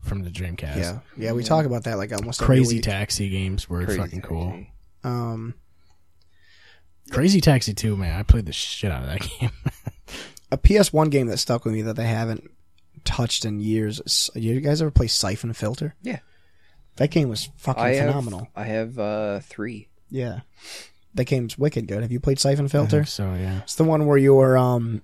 from 0.00 0.22
the 0.24 0.30
Dreamcast. 0.30 0.76
yeah, 0.76 0.98
yeah, 1.16 1.32
we 1.32 1.42
talk 1.44 1.64
about 1.64 1.84
that 1.84 1.96
like 1.96 2.12
almost 2.12 2.42
every 2.42 2.56
Crazy 2.56 2.76
week. 2.76 2.84
Taxi 2.84 3.28
games 3.28 3.68
were 3.68 3.84
Crazy 3.84 3.98
fucking 4.00 4.22
cool. 4.22 4.64
Um, 5.04 5.54
Crazy 7.10 7.40
Taxi 7.40 7.72
2, 7.72 7.96
man. 7.96 8.18
I 8.18 8.22
played 8.24 8.46
the 8.46 8.52
shit 8.52 8.90
out 8.90 9.02
of 9.04 9.08
that 9.10 9.20
game. 9.40 9.50
a 10.50 10.58
PS1 10.58 11.10
game 11.10 11.28
that 11.28 11.38
stuck 11.38 11.64
with 11.64 11.72
me 11.74 11.82
that 11.82 11.94
they 11.96 12.06
haven't 12.06 12.50
touched 13.04 13.44
in 13.44 13.60
years. 13.60 14.00
is- 14.00 14.30
You 14.34 14.60
guys 14.60 14.82
ever 14.82 14.90
play 14.90 15.06
Siphon 15.06 15.52
Filter? 15.52 15.94
Yeah. 16.02 16.18
That 16.96 17.10
game 17.10 17.28
was 17.28 17.48
fucking 17.56 17.82
I 17.82 17.94
have 17.94 18.06
phenomenal. 18.08 18.48
I 18.56 18.64
have 18.64 18.98
uh 18.98 19.40
three. 19.40 19.88
Yeah. 20.10 20.40
That 21.14 21.24
game's 21.24 21.58
wicked 21.58 21.86
good. 21.88 22.02
Have 22.02 22.12
you 22.12 22.20
played 22.20 22.38
Siphon 22.38 22.66
I 22.66 22.68
Filter? 22.68 22.98
think 22.98 23.08
so, 23.08 23.34
yeah. 23.34 23.60
It's 23.62 23.74
the 23.74 23.84
one 23.84 24.06
where 24.06 24.18
you're 24.18 24.56
um 24.58 25.02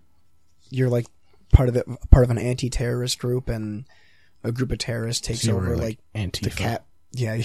you're 0.71 0.89
like 0.91 1.07
part 1.53 1.69
of 1.69 1.77
it 1.77 1.87
part 2.11 2.25
of 2.25 2.31
an 2.31 2.39
anti 2.39 2.71
terrorist 2.71 3.19
group 3.19 3.49
and 3.49 3.85
a 4.45 4.53
group 4.53 4.73
of 4.73 4.79
terrorists 4.79 5.27
takes 5.27 5.43
So 5.43 5.55
over 5.57 5.77
like, 5.77 5.99
like, 6.15 6.33
the 6.33 6.49
Antifa. 6.51 6.57
cat 6.57 6.85
yeah, 7.13 7.35
you- 7.35 7.45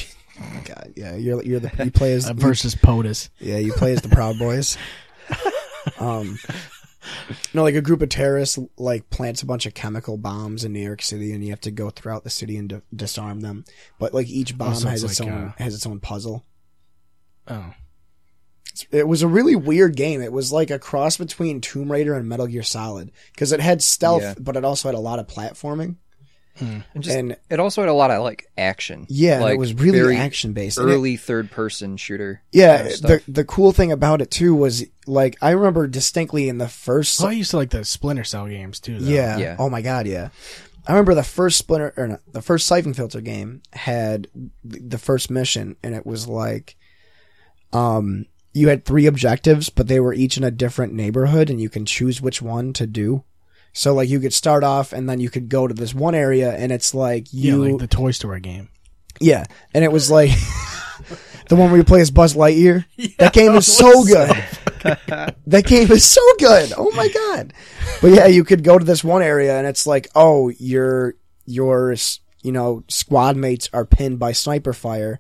god, 0.66 0.94
yeah, 0.96 1.16
you're 1.16 1.44
you're 1.44 1.60
the 1.60 1.72
you 1.84 1.92
play 1.92 2.14
as 2.14 2.30
Uh, 2.30 2.34
versus 2.34 2.74
POTUS. 2.76 3.30
yeah, 3.40 3.58
you 3.58 3.74
play 3.74 3.92
as 3.92 4.02
the 4.02 4.10
Proud 4.10 4.38
Boys. 4.40 4.78
um 6.00 6.38
no, 7.54 7.64
like 7.64 7.76
a 7.76 7.82
group 7.82 8.02
of 8.02 8.10
terrorists 8.10 8.58
like 8.78 9.10
plants 9.10 9.42
a 9.42 9.46
bunch 9.46 9.66
of 9.66 9.74
chemical 9.74 10.18
bombs 10.18 10.64
in 10.64 10.74
New 10.74 10.82
York 10.84 11.02
City, 11.02 11.32
and 11.34 11.44
you 11.44 11.50
have 11.52 11.62
to 11.62 11.72
go 11.72 11.90
throughout 11.90 12.24
the 12.24 12.30
city 12.30 12.58
and 12.58 12.70
di- 12.70 12.82
disarm 12.96 13.42
them. 13.42 13.66
But 14.00 14.14
like 14.14 14.28
each 14.28 14.58
bomb 14.58 14.74
has 14.74 15.04
it's 15.04 15.14
its 15.14 15.20
like, 15.20 15.30
own 15.30 15.44
uh, 15.46 15.52
has 15.58 15.76
its 15.76 15.86
own 15.86 16.00
puzzle. 16.00 16.46
Oh. 17.48 17.74
It 18.92 19.08
was 19.08 19.24
a 19.24 19.28
really 19.28 19.56
weird 19.56 19.96
game. 19.96 20.22
It 20.22 20.32
was 20.32 20.52
like 20.52 20.70
a 20.70 20.78
cross 20.78 21.18
between 21.18 21.62
Tomb 21.62 21.92
Raider 21.92 22.14
and 22.14 22.30
Metal 22.30 22.46
Gear 22.46 22.62
Solid 22.62 23.12
because 23.34 23.52
it 23.52 23.60
had 23.60 23.82
stealth, 23.82 24.22
Yeah. 24.22 24.36
but 24.40 24.56
it 24.56 24.64
also 24.64 24.88
had 24.88 24.96
a 24.96 25.00
lot 25.00 25.18
of 25.18 25.26
platforming. 25.28 25.96
And 26.60 26.84
just 27.00 27.16
And 27.16 27.38
it 27.50 27.60
also 27.60 27.82
had 27.82 27.90
a 27.90 27.94
lot 27.94 28.12
of 28.12 28.24
like 28.24 28.50
action. 28.58 29.06
yeah, 29.10 29.40
like, 29.42 29.54
it 29.56 29.60
was 29.60 29.74
really 29.74 30.16
action 30.16 30.54
based. 30.54 30.80
Early 30.80 31.16
third 31.18 31.52
person 31.52 31.98
shooter. 31.98 32.42
yeah, 32.52 32.78
kind 32.78 32.88
of 32.88 32.92
the 32.92 32.98
stuff. 32.98 33.22
the 33.28 33.46
cool 33.46 33.72
thing 33.72 33.92
about 33.92 34.22
it 34.22 34.32
too 34.32 34.56
was 34.56 34.86
like 35.06 35.38
I 35.42 35.52
remember 35.52 35.88
distinctly 35.88 36.50
in 36.50 36.58
the 36.58 36.68
first 36.68 37.22
Oh, 37.22 37.28
I 37.28 37.32
used 37.34 37.52
to 37.52 37.58
like 37.58 37.70
the 37.70 37.86
Splinter 37.86 38.24
Cell 38.24 38.48
games, 38.48 38.80
too, 38.80 39.00
though. 39.00 39.10
yeah, 39.10 39.38
Yeah. 39.38 39.56
oh 39.60 39.70
my 39.70 39.82
god 39.82 40.08
yeah 40.08 40.30
I 40.88 40.94
remember 40.94 41.16
the 41.16 41.24
first 41.24 41.58
Splinter 41.58 41.94
or 41.98 42.08
no, 42.08 42.20
the 42.32 42.42
first 42.42 42.66
Siphon 42.66 42.94
Filter 42.94 43.20
game 43.22 43.62
had 43.74 44.28
the 44.64 44.98
first 44.98 45.30
mission, 45.30 45.76
and 45.84 45.94
it 45.94 46.06
was 46.06 46.28
like, 46.30 46.78
um, 47.74 48.26
you 48.54 48.70
had 48.70 48.86
three 48.86 49.06
objectives, 49.06 49.70
but 49.70 49.88
they 49.88 50.00
were 50.00 50.14
each 50.14 50.38
in 50.38 50.44
a 50.44 50.52
different 50.52 50.94
neighborhood, 50.94 51.50
and 51.50 51.60
you 51.60 51.70
can 51.70 51.86
choose 51.86 52.22
which 52.22 52.42
one 52.42 52.72
to 52.74 52.88
do. 52.88 53.24
So 53.74 53.94
like 53.94 54.10
you 54.10 54.20
could 54.20 54.34
start 54.34 54.64
off, 54.64 54.94
and 54.94 55.08
then 55.10 55.20
you 55.20 55.30
could 55.30 55.50
go 55.50 55.68
to 55.68 55.74
this 55.74 55.94
one 55.94 56.16
area, 56.16 56.52
and 56.56 56.72
it's 56.72 56.94
like 56.94 57.28
Yeah, 57.32 57.54
you, 57.54 57.72
like 57.72 57.80
the 57.80 57.88
Toy 57.88 58.12
Story 58.12 58.40
game. 58.42 58.70
yeah, 59.20 59.46
and 59.74 59.84
it 59.84 59.92
was 59.92 60.10
like 60.10 60.32
the 61.50 61.56
one 61.56 61.70
where 61.70 61.78
you 61.78 61.84
play 61.84 62.02
as 62.02 62.12
Buzz 62.12 62.34
Lightyear. 62.34 62.86
that 63.20 63.34
game 63.34 63.56
is 63.56 63.72
so 63.72 64.04
good. 64.04 64.30
that 65.48 65.66
game 65.66 65.92
is 65.92 66.06
so 66.06 66.22
good. 66.40 66.74
Oh 66.78 66.92
my 66.92 67.08
god! 67.10 67.54
But 68.02 68.12
yeah, 68.12 68.28
you 68.28 68.44
could 68.44 68.64
go 68.64 68.78
to 68.78 68.86
this 68.86 69.04
one 69.04 69.22
area, 69.22 69.58
and 69.58 69.68
it's 69.68 69.86
like, 69.86 70.08
oh, 70.16 70.50
your 70.50 71.16
your 71.46 71.96
you 72.42 72.52
know 72.52 72.84
squad 72.88 73.36
mates 73.38 73.70
are 73.74 73.86
pinned 73.86 74.20
by 74.20 74.32
sniper 74.32 74.74
fire, 74.74 75.20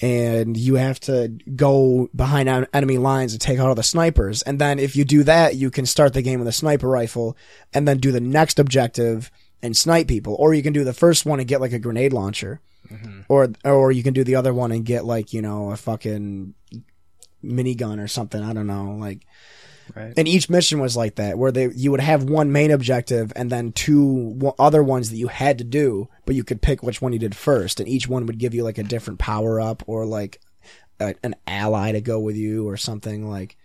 and 0.00 0.56
you 0.56 0.76
have 0.76 0.98
to 1.00 1.28
go 1.54 2.08
behind 2.14 2.48
enemy 2.72 2.98
lines 2.98 3.32
and 3.32 3.40
take 3.40 3.58
out 3.58 3.68
all 3.68 3.74
the 3.74 3.82
snipers. 3.82 4.42
And 4.42 4.58
then 4.58 4.78
if 4.78 4.96
you 4.96 5.04
do 5.04 5.22
that, 5.24 5.56
you 5.56 5.70
can 5.70 5.86
start 5.86 6.14
the 6.14 6.22
game 6.22 6.38
with 6.38 6.48
a 6.48 6.52
sniper 6.52 6.88
rifle, 6.88 7.36
and 7.72 7.86
then 7.86 7.98
do 7.98 8.12
the 8.12 8.20
next 8.20 8.58
objective 8.58 9.30
and 9.62 9.76
snipe 9.76 10.08
people, 10.08 10.36
or 10.38 10.54
you 10.54 10.62
can 10.62 10.72
do 10.72 10.84
the 10.84 10.94
first 10.94 11.26
one 11.26 11.38
and 11.38 11.48
get 11.48 11.60
like 11.60 11.72
a 11.72 11.78
grenade 11.78 12.12
launcher 12.12 12.60
mm-hmm. 12.90 13.20
or 13.28 13.50
or 13.64 13.92
you 13.92 14.02
can 14.02 14.14
do 14.14 14.24
the 14.24 14.36
other 14.36 14.52
one 14.54 14.72
and 14.72 14.84
get 14.84 15.04
like 15.04 15.32
you 15.32 15.42
know 15.42 15.70
a 15.70 15.76
fucking 15.76 16.54
minigun 17.44 18.02
or 18.02 18.08
something. 18.08 18.42
I 18.42 18.52
don't 18.52 18.66
know. 18.66 18.96
Like, 18.98 19.20
Right. 19.94 20.12
and 20.16 20.26
each 20.28 20.48
mission 20.50 20.80
was 20.80 20.96
like 20.96 21.16
that, 21.16 21.38
where 21.38 21.52
they 21.52 21.70
you 21.74 21.90
would 21.90 22.00
have 22.00 22.24
one 22.24 22.52
main 22.52 22.70
objective 22.70 23.32
and 23.36 23.50
then 23.50 23.72
two 23.72 24.34
w- 24.38 24.54
other 24.58 24.82
ones 24.82 25.10
that 25.10 25.16
you 25.16 25.28
had 25.28 25.58
to 25.58 25.64
do, 25.64 26.08
but 26.26 26.34
you 26.34 26.44
could 26.44 26.62
pick 26.62 26.82
which 26.82 27.00
one 27.02 27.12
you 27.12 27.18
did 27.18 27.34
first, 27.34 27.80
and 27.80 27.88
each 27.88 28.08
one 28.08 28.26
would 28.26 28.38
give 28.38 28.54
you 28.54 28.64
like 28.64 28.78
a 28.78 28.82
different 28.82 29.18
power 29.18 29.60
up 29.60 29.82
or 29.86 30.06
like 30.06 30.40
a, 31.00 31.14
an 31.22 31.34
ally 31.46 31.92
to 31.92 32.00
go 32.00 32.20
with 32.20 32.36
you 32.36 32.68
or 32.68 32.76
something 32.76 33.28
like. 33.28 33.56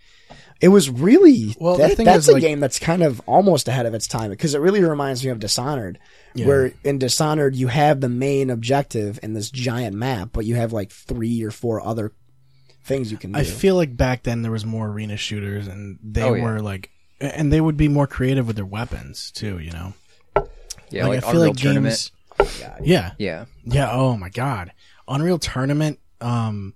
It 0.61 0.69
was 0.69 0.89
really 0.89 1.53
Well, 1.59 1.75
that- 1.77 1.97
that's 1.97 2.27
a 2.29 2.31
like- 2.33 2.41
game 2.41 2.59
that's 2.61 2.79
kind 2.79 3.03
of 3.03 3.21
almost 3.27 3.67
ahead 3.67 3.85
of 3.85 3.93
its 3.93 4.07
time 4.07 4.29
because 4.31 4.55
it 4.55 4.59
really 4.61 4.81
reminds 4.81 5.23
me 5.23 5.29
of 5.29 5.39
Dishonored, 5.39 5.99
where 6.47 6.71
in 6.83 6.97
Dishonored 6.97 7.55
you 7.55 7.67
have 7.67 7.99
the 8.01 8.09
main 8.09 8.49
objective 8.49 9.19
in 9.21 9.33
this 9.33 9.51
giant 9.51 9.95
map, 9.95 10.29
but 10.31 10.45
you 10.45 10.55
have 10.55 10.71
like 10.73 10.91
three 10.91 11.43
or 11.43 11.51
four 11.51 11.85
other 11.85 12.13
things 12.85 13.11
you 13.11 13.17
can 13.17 13.31
do. 13.33 13.39
I 13.39 13.43
feel 13.43 13.75
like 13.75 13.97
back 13.97 14.23
then 14.23 14.41
there 14.41 14.51
was 14.51 14.65
more 14.65 14.87
arena 14.87 15.17
shooters, 15.17 15.67
and 15.67 15.99
they 16.03 16.23
Oh, 16.23 16.33
yeah. 16.33 16.43
were 16.43 16.61
like, 16.61 16.89
and 17.19 17.51
they 17.51 17.59
would 17.61 17.77
be 17.77 17.87
more 17.87 18.07
creative 18.07 18.47
with 18.47 18.55
their 18.55 18.65
weapons 18.65 19.31
too. 19.31 19.59
You 19.59 19.71
know, 19.71 19.93
Yeah, 20.89 21.07
like, 21.07 21.17
I 21.17 21.21
feel 21.21 21.29
Unreal 21.41 21.47
like 21.53 21.57
Tournament. 21.57 22.11
games. 22.39 22.59
Yeah, 22.81 23.11
Yeah. 23.17 23.45
yeah. 23.65 23.89
Oh 23.91 24.15
my 24.17 24.29
god, 24.29 24.71
Unreal 25.07 25.39
Tournament. 25.39 25.99
Um, 26.21 26.73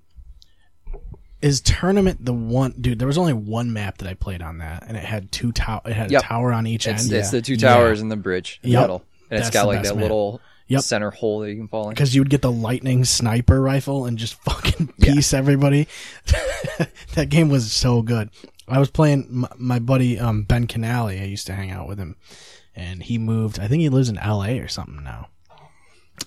is 1.42 1.62
tournament 1.62 2.24
the 2.26 2.34
one 2.34 2.74
dude? 2.80 3.00
There 3.00 3.08
was 3.08 3.18
only 3.18 3.34
one 3.34 3.72
map 3.72 4.00
that 4.00 4.10
I 4.10 4.14
played 4.14 4.42
on 4.42 4.58
that, 4.58 4.84
and 4.88 4.98
it 4.98 5.04
had 5.04 5.32
two 5.32 5.52
tower. 5.54 5.82
It 5.86 5.94
had 5.94 6.12
Yep. 6.12 6.22
a 6.22 6.26
tower 6.26 6.52
on 6.52 6.68
each 6.68 6.86
It's, 6.88 7.04
end. 7.06 7.14
it's 7.14 7.32
the 7.32 7.42
two 7.42 7.54
Yeah. 7.54 7.76
towers 7.76 8.02
and 8.02 8.12
the 8.12 8.18
bridge 8.18 8.60
in 8.64 8.72
Yep. 8.72 8.82
middle. 8.82 9.06
And 9.30 9.38
it's 9.38 9.48
That's 9.48 9.54
got 9.54 9.62
the 9.62 9.68
like 9.68 9.84
that 9.84 9.96
map. 9.96 10.02
little 10.02 10.42
Yep. 10.70 10.82
center 10.82 11.12
hole 11.12 11.40
that 11.40 11.50
you 11.50 11.58
can 11.58 11.68
fall 11.68 11.86
in. 11.86 11.90
because 11.90 12.14
you 12.16 12.22
would 12.22 12.30
get 12.30 12.42
the 12.42 12.52
lightning 12.52 13.04
sniper 13.06 13.62
rifle 13.62 14.06
and 14.06 14.18
just 14.18 14.34
fucking 14.44 14.94
piece 15.02 15.34
everybody. 15.34 15.88
that 17.16 17.30
game 17.30 17.50
was 17.50 17.72
so 17.72 18.02
good. 18.02 18.30
I 18.68 18.80
was 18.80 18.92
playing 18.92 19.28
my, 19.30 19.50
my 19.58 19.80
buddy 19.80 20.20
um, 20.20 20.44
Ben 20.44 20.68
Canali. 20.68 21.22
I 21.22 21.26
used 21.26 21.48
to 21.48 21.54
hang 21.54 21.72
out 21.72 21.88
with 21.88 21.98
him, 21.98 22.16
and 22.76 23.02
he 23.02 23.18
moved. 23.18 23.60
I 23.60 23.68
think 23.68 23.82
he 23.82 23.90
lives 23.90 24.10
in 24.10 24.18
L.A. 24.20 24.60
or 24.60 24.68
something 24.68 25.04
now. 25.04 25.30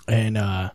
And 0.09 0.37
uh, 0.37 0.70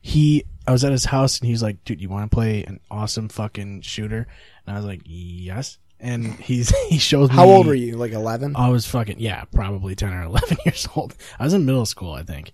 he, 0.00 0.44
I 0.66 0.70
was 0.72 0.84
at 0.84 0.92
his 0.92 1.06
house, 1.06 1.40
and 1.40 1.46
he 1.46 1.52
was 1.52 1.62
like, 1.62 1.82
"Dude, 1.84 2.00
you 2.00 2.08
want 2.08 2.30
to 2.30 2.34
play 2.34 2.62
an 2.64 2.78
awesome 2.90 3.28
fucking 3.28 3.80
shooter?" 3.80 4.28
And 4.64 4.76
I 4.76 4.78
was 4.78 4.86
like, 4.86 5.02
"Yes." 5.04 5.78
And 6.00 6.34
he's 6.34 6.72
he 6.88 6.98
shows 6.98 7.30
me 7.30 7.34
How 7.34 7.46
old 7.46 7.66
were 7.66 7.74
you? 7.74 7.96
Like 7.96 8.12
eleven? 8.12 8.54
I 8.54 8.68
was 8.68 8.86
fucking 8.86 9.16
yeah, 9.18 9.42
probably 9.52 9.96
ten 9.96 10.12
or 10.12 10.22
eleven 10.22 10.56
years 10.64 10.86
old. 10.94 11.16
I 11.38 11.44
was 11.44 11.54
in 11.54 11.66
middle 11.66 11.86
school, 11.86 12.12
I 12.12 12.22
think. 12.22 12.52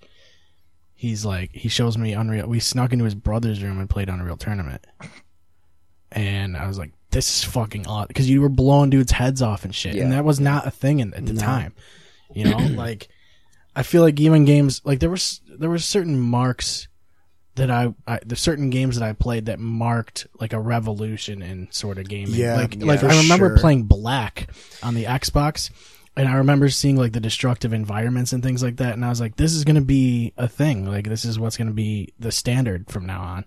He's 1.05 1.23
like, 1.23 1.51
he 1.53 1.69
shows 1.69 1.99
me 1.99 2.15
Unreal. 2.15 2.47
We 2.47 2.61
snuck 2.61 2.95
into 2.95 3.05
his 3.05 3.15
brother's 3.15 3.63
room 3.63 3.79
and 3.79 3.91
played 3.91 4.09
Unreal 4.09 4.39
Tournament, 4.39 4.87
and 6.11 6.57
I 6.57 6.67
was 6.67 6.79
like, 6.79 6.93
"This 7.11 7.29
is 7.29 7.45
fucking 7.45 7.87
odd," 7.87 8.09
because 8.09 8.31
you 8.31 8.41
were 8.41 8.49
blowing 8.49 8.89
dudes' 8.89 9.13
heads 9.13 9.43
off 9.43 9.65
and 9.67 9.75
shit, 9.75 9.95
Yeah. 9.97 10.05
and 10.05 10.13
that 10.13 10.25
was 10.25 10.41
not 10.41 10.67
a 10.67 10.71
thing 10.71 11.01
in, 11.01 11.13
at 11.13 11.27
the 11.27 11.35
time. 11.35 11.75
You 12.35 12.45
know, 12.47 12.57
like 12.75 13.09
I 13.77 13.83
feel 13.83 14.01
like 14.01 14.19
even 14.19 14.47
games 14.47 14.81
like 14.85 15.01
there 15.01 15.11
was 15.11 15.43
there 15.47 15.69
were 15.69 15.79
certain 15.79 16.19
marks 16.19 16.89
that 17.57 17.71
I, 17.71 17.95
I 18.07 18.21
there's 18.25 18.41
certain 18.41 18.71
games 18.71 18.99
that 18.99 19.07
I 19.07 19.13
played 19.13 19.45
that 19.47 19.61
marked 19.61 20.27
like 20.41 20.55
a 20.55 20.59
revolution 20.61 21.43
in 21.43 21.69
sort 21.71 21.99
of 21.99 22.09
gaming. 22.09 22.35
Yeah, 22.35 22.57
like 22.57 22.77
yeah, 22.77 22.87
like 22.87 23.03
I 23.05 23.21
remember 23.21 23.49
sure. 23.51 23.59
playing 23.59 23.83
Black 23.85 24.49
on 24.83 24.95
the 24.95 25.05
Xbox, 25.05 25.71
and 26.17 26.29
I 26.29 26.37
remember 26.37 26.69
seeing 26.69 26.97
like 26.97 27.13
the 27.13 27.21
destructive 27.21 27.73
environments 27.73 28.33
and 28.33 28.43
things 28.43 28.63
like 28.63 28.77
that, 28.77 28.95
and 28.95 29.05
I 29.05 29.09
was 29.09 29.21
like, 29.21 29.37
this 29.37 29.53
is 29.53 29.65
gonna 29.65 29.81
be 29.81 30.33
a 30.37 30.49
thing. 30.49 30.87
Like 30.87 31.09
this 31.09 31.25
is 31.25 31.39
what's 31.39 31.57
gonna 31.57 31.73
be 31.73 32.13
the 32.19 32.33
standard 32.33 32.91
from 32.91 33.07
now 33.07 33.23
on. 33.23 33.45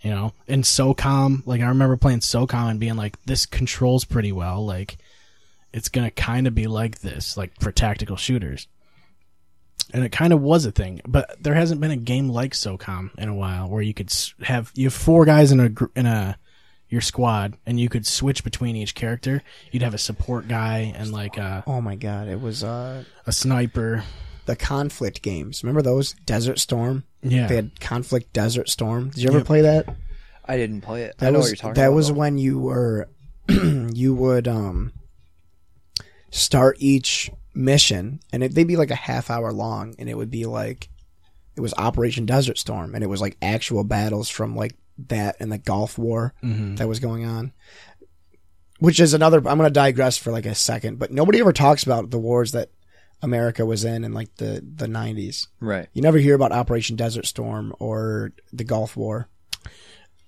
You 0.00 0.12
know, 0.12 0.32
and 0.46 0.62
SOCOM, 0.62 1.44
like 1.44 1.60
I 1.60 1.68
remember 1.68 1.96
playing 1.96 2.20
SOCOM 2.20 2.70
and 2.70 2.80
being 2.80 2.96
like, 2.96 3.20
this 3.24 3.46
controls 3.46 4.04
pretty 4.04 4.30
well. 4.30 4.64
Like, 4.64 4.98
it's 5.72 5.88
gonna 5.88 6.12
kind 6.12 6.46
of 6.46 6.54
be 6.54 6.68
like 6.68 7.00
this, 7.00 7.36
like 7.36 7.60
for 7.60 7.72
tactical 7.72 8.16
shooters 8.16 8.68
and 9.92 10.04
it 10.04 10.12
kind 10.12 10.32
of 10.32 10.40
was 10.40 10.66
a 10.66 10.72
thing. 10.72 11.00
But 11.06 11.42
there 11.42 11.54
hasn't 11.54 11.80
been 11.80 11.90
a 11.90 11.96
game 11.96 12.28
like 12.28 12.52
SOCOM 12.52 13.18
in 13.18 13.28
a 13.28 13.34
while 13.34 13.68
where 13.68 13.82
you 13.82 13.94
could 13.94 14.12
have 14.42 14.70
you 14.74 14.86
have 14.86 14.94
four 14.94 15.24
guys 15.24 15.52
in 15.52 15.60
a 15.60 15.70
in 15.98 16.06
a 16.06 16.38
your 16.88 17.00
squad, 17.00 17.56
and 17.66 17.78
you 17.78 17.88
could 17.88 18.06
switch 18.06 18.42
between 18.44 18.74
each 18.76 18.94
character. 18.94 19.42
You'd 19.70 19.82
have 19.82 19.94
a 19.94 19.98
support 19.98 20.48
guy 20.48 20.92
and 20.96 21.12
like 21.12 21.36
a, 21.36 21.62
Oh 21.66 21.80
my 21.80 21.96
god! 21.96 22.28
It 22.28 22.40
was 22.40 22.64
uh 22.64 23.04
a 23.26 23.32
sniper. 23.32 24.04
the 24.46 24.56
conflict 24.56 25.20
games. 25.22 25.62
Remember 25.62 25.82
those? 25.82 26.14
Desert 26.24 26.58
Storm. 26.58 27.04
Yeah, 27.22 27.46
They 27.48 27.56
had 27.56 27.78
Conflict 27.80 28.32
Desert 28.32 28.68
Storm. 28.70 29.10
Did 29.10 29.18
you 29.22 29.28
ever 29.28 29.38
Yep. 29.38 29.46
play 29.46 29.60
that? 29.62 29.94
I 30.46 30.56
didn't 30.56 30.80
play 30.80 31.02
it. 31.02 31.18
That 31.18 31.26
I 31.26 31.30
know 31.30 31.38
was 31.40 31.46
what 31.46 31.48
you're 31.50 31.56
talking 31.56 31.74
that 31.74 31.86
about. 31.88 31.94
was 31.96 32.08
though. 32.08 32.14
when 32.14 32.38
you 32.38 32.58
were 32.58 33.08
you 33.48 34.14
would 34.14 34.48
um 34.48 34.92
start 36.30 36.76
each 36.78 37.30
mission 37.54 38.20
and 38.32 38.42
it, 38.44 38.54
they'd 38.54 38.66
be 38.68 38.76
like 38.76 38.90
a 38.90 38.94
half 38.94 39.30
hour 39.30 39.52
long 39.52 39.94
and 39.98 40.08
it 40.08 40.16
would 40.16 40.30
be 40.30 40.44
like 40.46 40.88
it 41.56 41.60
was 41.60 41.74
Operation 41.76 42.24
Desert 42.26 42.56
Storm 42.58 42.94
and 42.94 43.02
it 43.02 43.08
was 43.08 43.20
like 43.20 43.36
actual 43.42 43.82
battles 43.84 44.28
from 44.28 44.54
like 44.54 44.74
that 45.06 45.36
and 45.40 45.50
the 45.52 45.58
Gulf 45.58 45.96
War 45.98 46.34
Mm-hmm. 46.42 46.74
that 46.76 46.88
was 46.88 46.98
going 47.00 47.24
on. 47.24 47.52
Which 48.80 49.00
is 49.00 49.12
another 49.14 49.38
I'm 49.38 49.56
gonna 49.58 49.70
digress 49.70 50.16
for 50.16 50.30
like 50.30 50.46
a 50.46 50.54
second, 50.54 50.98
but 50.98 51.10
nobody 51.10 51.40
ever 51.40 51.52
talks 51.52 51.82
about 51.82 52.10
the 52.10 52.18
wars 52.18 52.52
that 52.52 52.70
America 53.22 53.66
was 53.66 53.84
in 53.84 54.04
in 54.04 54.12
like 54.12 54.36
the, 54.36 54.64
the 54.76 54.86
nineties. 54.86 55.48
right. 55.60 55.88
You 55.92 56.02
never 56.02 56.18
hear 56.18 56.36
about 56.36 56.52
Operation 56.52 56.94
Desert 56.94 57.26
Storm 57.26 57.74
or 57.80 58.30
the 58.52 58.62
Gulf 58.62 58.96
War. 58.96 59.28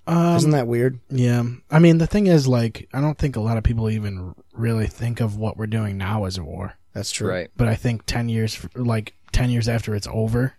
um, 0.07 0.35
Isn't 0.35 0.51
that 0.51 0.67
weird? 0.67 0.99
yeah. 1.09 1.43
I 1.69 1.79
mean, 1.79 1.99
the 1.99 2.07
thing 2.07 2.27
is, 2.27 2.45
like, 2.49 2.89
I 2.93 2.99
don't 2.99 3.17
think 3.17 3.37
a 3.37 3.41
lot 3.41 3.55
of 3.57 3.63
people 3.63 3.89
even 3.89 4.35
really 4.51 4.87
think 4.87 5.21
of 5.21 5.37
what 5.37 5.55
we're 5.55 5.67
doing 5.67 5.97
now 5.97 6.25
as 6.25 6.37
a 6.37 6.43
war. 6.43 6.73
That's 6.93 7.11
true. 7.11 7.29
Right. 7.29 7.49
But 7.55 7.69
I 7.69 7.75
think 7.75 8.05
ten 8.05 8.27
years, 8.27 8.59
like 8.75 9.13
ten 9.31 9.49
years 9.49 9.69
after 9.69 9.95
it's 9.95 10.07
over, 10.11 10.55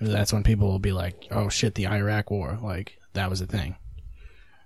that's 0.00 0.32
when 0.32 0.42
people 0.42 0.66
will 0.66 0.80
be 0.80 0.90
like, 0.92 1.26
"Oh 1.30 1.48
shit, 1.48 1.76
the 1.76 1.86
Iraq 1.86 2.32
War, 2.32 2.58
like 2.60 2.98
that 3.18 3.28
was 3.30 3.40
a 3.40 3.46
thing." 3.46 3.76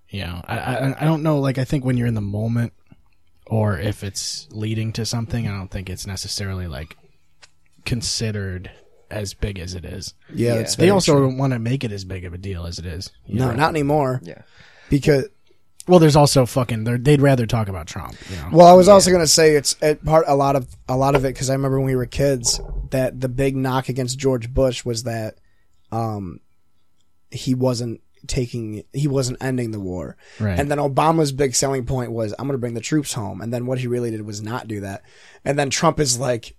You 0.09 0.25
know, 0.27 0.43
I, 0.47 0.59
I 0.59 0.97
I 1.01 1.05
don't 1.05 1.23
know. 1.23 1.41
Like, 1.41 1.59
I 1.59 1.65
think 1.65 1.85
when 1.85 1.97
you're 1.97 2.07
in 2.07 2.15
the 2.15 2.21
moment, 2.21 2.73
or 3.47 3.79
if 3.79 4.05
it's 4.05 4.47
leading 4.51 4.93
to 4.95 5.07
something, 5.07 5.49
I 5.49 5.57
don't 5.57 5.71
think 5.71 5.89
it's 5.91 6.07
necessarily 6.07 6.67
like 6.67 6.97
considered 7.85 8.71
as 9.11 9.35
big 9.35 9.59
as 9.59 9.75
it 9.75 9.85
is. 9.85 10.15
Yeah, 10.33 10.57
Yeah. 10.61 10.69
They 10.79 10.91
also 10.91 11.15
true. 11.15 11.37
want 11.37 11.53
to 11.53 11.59
make 11.59 11.85
it 11.85 11.93
as 11.93 12.05
big 12.05 12.25
of 12.25 12.33
a 12.33 12.39
deal 12.39 12.67
as 12.67 12.79
it 12.79 12.87
is. 12.87 13.11
no, 13.29 13.49
know? 13.49 13.55
not 13.55 13.71
anymore. 13.71 14.21
Yeah. 14.23 14.43
Because 14.89 15.27
well. 15.89 15.99
There's 15.99 16.17
also 16.17 16.47
fucking. 16.47 16.85
they're- 16.85 16.99
They'd 16.99 17.21
rather 17.21 17.47
talk 17.47 17.69
about 17.69 17.87
Trump. 17.87 18.15
You 18.31 18.37
know. 18.37 18.49
well, 18.53 18.67
I 18.67 18.73
was 18.75 18.89
also 18.89 19.11
gonna 19.11 19.27
say 19.27 19.57
it's 19.57 19.77
it, 19.83 20.05
part 20.05 20.25
a 20.29 20.37
lot 20.37 20.57
of 20.57 20.69
a 20.89 20.97
lot 20.97 21.15
of 21.15 21.25
it 21.25 21.29
because 21.35 21.51
I 21.51 21.55
remember 21.55 21.79
when 21.79 21.87
we 21.87 21.97
were 21.97 22.07
kids 22.07 22.61
that 22.91 23.21
the 23.21 23.29
big 23.29 23.57
knock 23.57 23.89
against 23.89 24.19
George 24.19 24.53
Bush 24.53 24.85
was 24.85 25.03
that 25.05 25.39
um 25.91 26.41
he 27.31 27.55
wasn't 27.55 28.01
taking 28.27 28.85
he 28.93 29.09
wasn't 29.09 29.39
ending 29.43 29.71
the 29.73 29.81
war. 29.81 30.17
Right. 30.39 30.59
and 30.59 30.71
then 30.71 30.79
obama's 30.79 31.33
big 31.33 31.55
selling 31.55 31.85
point 31.87 32.13
was 32.13 32.33
i'm 32.39 32.47
going 32.47 32.55
to 32.55 32.59
bring 32.59 32.75
the 32.75 32.81
troops 32.81 33.13
home. 33.13 33.41
And 33.41 33.53
then 33.53 33.67
what 33.67 33.79
he 33.79 33.87
really 33.87 34.11
did 34.11 34.23
was 34.23 34.41
not 34.43 34.69
do 34.69 34.81
that. 34.81 35.03
And 35.45 35.59
then 35.59 35.71
trump 35.71 35.99
is 36.01 36.19
like 36.19 36.55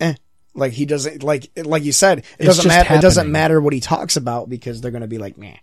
eh. 0.00 0.14
Like 0.54 0.72
he 0.72 0.86
doesn't 0.86 1.22
like 1.22 1.50
like 1.56 1.82
you 1.84 1.92
said 1.92 2.18
it 2.18 2.24
It's 2.38 2.46
doesn't 2.46 2.68
matter 2.68 2.94
it 2.94 3.00
doesn't 3.00 3.30
matter 3.30 3.60
what 3.60 3.72
he 3.72 3.80
talks 3.80 4.16
about 4.16 4.48
because 4.48 4.80
they're 4.80 4.90
going 4.92 5.02
to 5.02 5.08
be 5.08 5.18
like 5.18 5.36
meh. 5.38 5.56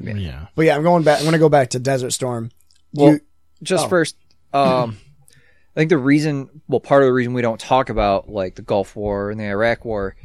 Yeah. 0.00 0.46
but 0.54 0.66
yeah 0.66 0.76
i'm 0.76 0.82
going 0.82 1.02
back 1.04 1.18
i'm 1.18 1.24
going 1.24 1.32
to 1.32 1.38
go 1.38 1.48
back 1.48 1.70
to 1.70 1.78
desert 1.78 2.10
storm. 2.12 2.50
Well, 2.92 3.12
you, 3.14 3.20
just 3.62 3.86
Oh. 3.86 3.88
first, 3.88 4.16
um, 4.52 4.96
I 5.74 5.80
think 5.80 5.90
the 5.90 5.98
reason, 5.98 6.62
well, 6.68 6.80
part 6.80 7.02
of 7.02 7.06
the 7.08 7.12
reason 7.12 7.34
we 7.34 7.42
don't 7.42 7.60
talk 7.60 7.90
about 7.90 8.28
like 8.28 8.54
the 8.54 8.62
Gulf 8.62 8.96
War 8.96 9.30
and 9.30 9.38
the 9.40 9.44
Iraq 9.44 9.84
War 9.84 10.16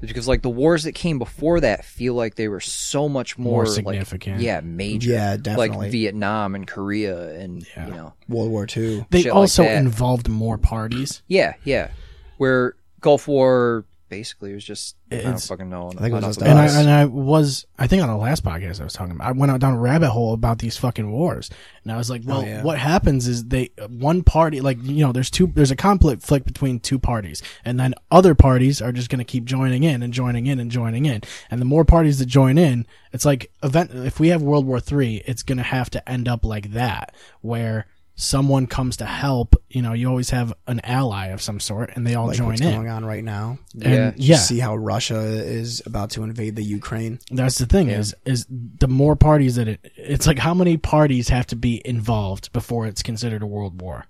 because 0.00 0.26
like 0.28 0.42
the 0.42 0.50
wars 0.50 0.84
that 0.84 0.92
came 0.92 1.18
before 1.18 1.60
that 1.60 1.84
feel 1.84 2.14
like 2.14 2.34
they 2.34 2.48
were 2.48 2.60
so 2.60 3.08
much 3.08 3.38
more, 3.38 3.52
More 3.52 3.64
like, 3.66 3.74
significant. 3.74 4.40
yeah, 4.40 4.60
major. 4.60 5.10
Yeah, 5.10 5.36
definitely. 5.36 5.76
Like 5.78 5.90
Vietnam 5.92 6.54
and 6.54 6.66
Korea 6.66 7.34
and 7.38 7.66
Yeah. 7.76 7.86
you 7.86 7.94
know, 7.94 8.14
World 8.28 8.50
War 8.50 8.66
Two. 8.66 9.04
They 9.10 9.22
shit 9.22 9.32
like 9.32 9.36
also 9.36 9.64
involved 9.64 10.28
more 10.28 10.58
parties. 10.58 11.22
yeah, 11.28 11.54
yeah. 11.64 11.90
Where 12.38 12.74
Gulf 13.00 13.28
War 13.28 13.84
basically 14.10 14.52
was 14.52 14.64
just 14.64 14.96
I 15.10 15.16
don't 15.22 15.40
fucking 15.40 15.70
know. 15.70 15.88
think 15.90 16.02
it 16.02 16.12
was 16.12 16.24
just 16.24 16.38
about 16.42 16.50
And 16.50 16.58
I 16.58 16.80
and 16.80 16.90
I 16.90 17.04
was 17.06 17.64
I 17.78 17.86
think 17.86 18.02
on 18.02 18.08
the 18.10 18.16
last 18.16 18.44
podcast 18.44 18.80
I 18.80 18.84
was 18.84 18.92
talking 18.92 19.14
about 19.14 19.28
I 19.28 19.32
went 19.32 19.50
out 19.50 19.60
down 19.60 19.74
a 19.74 19.78
rabbit 19.78 20.10
hole 20.10 20.34
about 20.34 20.58
these 20.58 20.76
fucking 20.76 21.10
wars 21.10 21.48
and 21.84 21.92
I 21.92 21.96
was 21.96 22.10
like 22.10 22.22
oh, 22.26 22.28
well 22.28 22.40
Oh, 22.42 22.44
yeah. 22.44 22.62
what 22.62 22.78
happens 22.78 23.26
is 23.28 23.44
they 23.44 23.70
one 23.88 24.22
party 24.22 24.60
like 24.60 24.76
you 24.82 25.06
know 25.06 25.12
there's 25.12 25.30
two 25.30 25.46
there's 25.46 25.70
a 25.70 25.76
conflict 25.76 26.22
flick 26.22 26.44
between 26.44 26.80
two 26.80 26.98
parties 26.98 27.40
and 27.64 27.80
then 27.80 27.94
other 28.10 28.34
parties 28.34 28.82
are 28.82 28.92
just 28.92 29.08
going 29.08 29.18
to 29.20 29.24
keep 29.24 29.44
joining 29.44 29.84
in 29.84 30.02
and 30.02 30.12
joining 30.12 30.46
in 30.46 30.58
and 30.60 30.70
joining 30.70 31.06
in 31.06 31.22
and 31.50 31.60
the 31.60 31.64
more 31.64 31.84
parties 31.84 32.18
that 32.18 32.26
join 32.26 32.58
in 32.58 32.86
it's 33.12 33.24
like 33.24 33.50
event 33.62 33.92
if 33.94 34.18
we 34.20 34.28
have 34.28 34.42
World 34.42 34.66
War 34.66 34.80
3 34.80 35.22
it's 35.24 35.42
going 35.44 35.58
to 35.58 35.64
have 35.64 35.88
to 35.90 36.06
end 36.08 36.26
up 36.28 36.44
like 36.44 36.72
that 36.72 37.14
where 37.40 37.86
someone 38.20 38.66
comes 38.66 38.98
to 38.98 39.06
help 39.06 39.56
you 39.70 39.80
know 39.80 39.94
you 39.94 40.06
always 40.06 40.28
have 40.28 40.52
an 40.66 40.78
ally 40.84 41.28
of 41.28 41.40
some 41.40 41.58
sort 41.58 41.90
and 41.96 42.06
they 42.06 42.14
all 42.14 42.26
Like 42.26 42.36
join 42.36 42.48
what's 42.48 42.60
in 42.60 42.70
going 42.70 42.88
on 42.88 43.02
right 43.02 43.24
now. 43.24 43.58
and 43.72 43.82
Yeah. 43.82 44.12
You 44.14 44.14
yeah 44.32 44.36
see 44.36 44.58
how 44.58 44.76
Russia 44.76 45.20
is 45.20 45.82
about 45.86 46.10
to 46.10 46.22
invade 46.22 46.54
the 46.54 46.62
Ukraine. 46.62 47.18
That's 47.30 47.56
the 47.56 47.64
thing 47.64 47.88
is 47.88 48.14
is 48.26 48.46
the 48.50 48.88
more 48.88 49.16
parties 49.16 49.56
that 49.56 49.68
it 49.68 49.80
it's 49.96 50.26
like 50.26 50.38
how 50.38 50.52
many 50.52 50.76
parties 50.76 51.30
have 51.30 51.46
to 51.46 51.56
be 51.56 51.80
involved 51.82 52.52
before 52.52 52.86
it's 52.86 53.02
considered 53.02 53.42
a 53.42 53.46
world 53.46 53.80
war. 53.80 54.04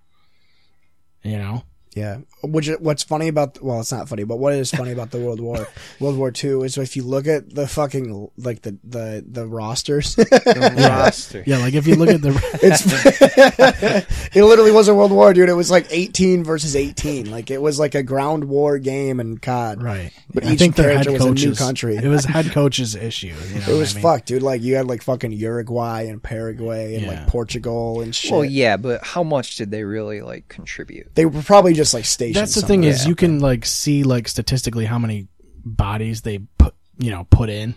You 1.22 1.38
know? 1.38 1.62
Yeah. 1.94 2.18
Which 2.44 2.68
what's 2.78 3.02
funny 3.02 3.26
about 3.28 3.60
well, 3.62 3.80
it's 3.80 3.90
not 3.92 4.08
funny, 4.08 4.22
but 4.24 4.36
what 4.38 4.52
is 4.52 4.70
funny 4.70 4.92
about 4.92 5.10
the 5.10 5.18
World 5.18 5.40
War 5.40 5.66
World 6.00 6.16
War 6.16 6.30
Two 6.30 6.62
is 6.62 6.78
if 6.78 6.96
you 6.96 7.02
look 7.02 7.26
at 7.26 7.52
the 7.54 7.66
fucking 7.66 8.30
like 8.38 8.62
the 8.62 8.78
the 8.84 9.24
the 9.28 9.46
rosters, 9.46 10.16
roster. 10.46 11.42
Yeah, 11.46 11.58
like 11.58 11.74
if 11.74 11.86
you 11.88 11.96
look 11.96 12.08
at 12.10 12.22
the 12.22 12.30
it's 12.62 14.36
it 14.36 14.44
literally 14.44 14.72
was 14.72 14.88
a 14.88 14.94
World 14.94 15.12
War, 15.12 15.32
dude. 15.34 15.48
It 15.48 15.54
was 15.54 15.70
like 15.70 15.86
eighteen 15.90 16.44
versus 16.44 16.76
eighteen. 16.76 17.30
Like 17.30 17.50
it 17.50 17.60
was 17.60 17.78
like 17.78 17.94
a 17.94 18.02
ground 18.02 18.44
war 18.44 18.78
game 18.78 19.20
and 19.20 19.40
COD. 19.40 19.82
right. 19.82 20.12
But 20.32 20.44
I 20.46 20.52
each 20.52 20.58
think 20.60 20.76
their 20.76 20.90
character 20.92 21.10
head 21.12 21.20
was 21.30 21.42
a 21.42 21.46
new 21.46 21.54
country. 21.54 21.96
It 21.96 22.06
was 22.06 22.24
head 22.24 22.50
coach's 22.52 22.94
issue. 22.94 23.34
You 23.52 23.60
know 23.60 23.66
It 23.74 23.78
was 23.78 23.92
I 23.92 23.94
mean? 23.96 24.02
fucked, 24.02 24.26
dude. 24.26 24.42
Like 24.42 24.62
you 24.62 24.76
had 24.76 24.86
like 24.86 25.02
fucking 25.02 25.32
Uruguay 25.32 26.06
and 26.06 26.22
Paraguay 26.22 26.94
and 26.94 27.04
Yeah. 27.04 27.08
like 27.10 27.26
Portugal 27.26 28.00
and 28.00 28.14
shit. 28.14 28.30
Well, 28.30 28.44
yeah, 28.44 28.76
but 28.76 29.04
how 29.04 29.22
much 29.24 29.56
did 29.56 29.70
they 29.70 29.82
really 29.84 30.20
like 30.22 30.48
contribute? 30.48 31.14
They 31.14 31.26
were 31.26 31.42
probably 31.42 31.74
just 31.80 31.94
like 31.94 32.04
stationed. 32.04 32.36
That's 32.36 32.54
the 32.54 32.62
thing 32.66 32.84
is 32.84 33.06
you 33.06 33.14
can 33.16 33.40
like 33.40 33.64
see 33.64 34.02
like 34.04 34.28
statistically 34.28 34.84
how 34.84 34.98
many 34.98 35.28
bodies 35.64 36.22
they 36.22 36.38
put 36.58 36.74
you 36.98 37.10
know 37.10 37.24
put 37.30 37.48
in. 37.50 37.74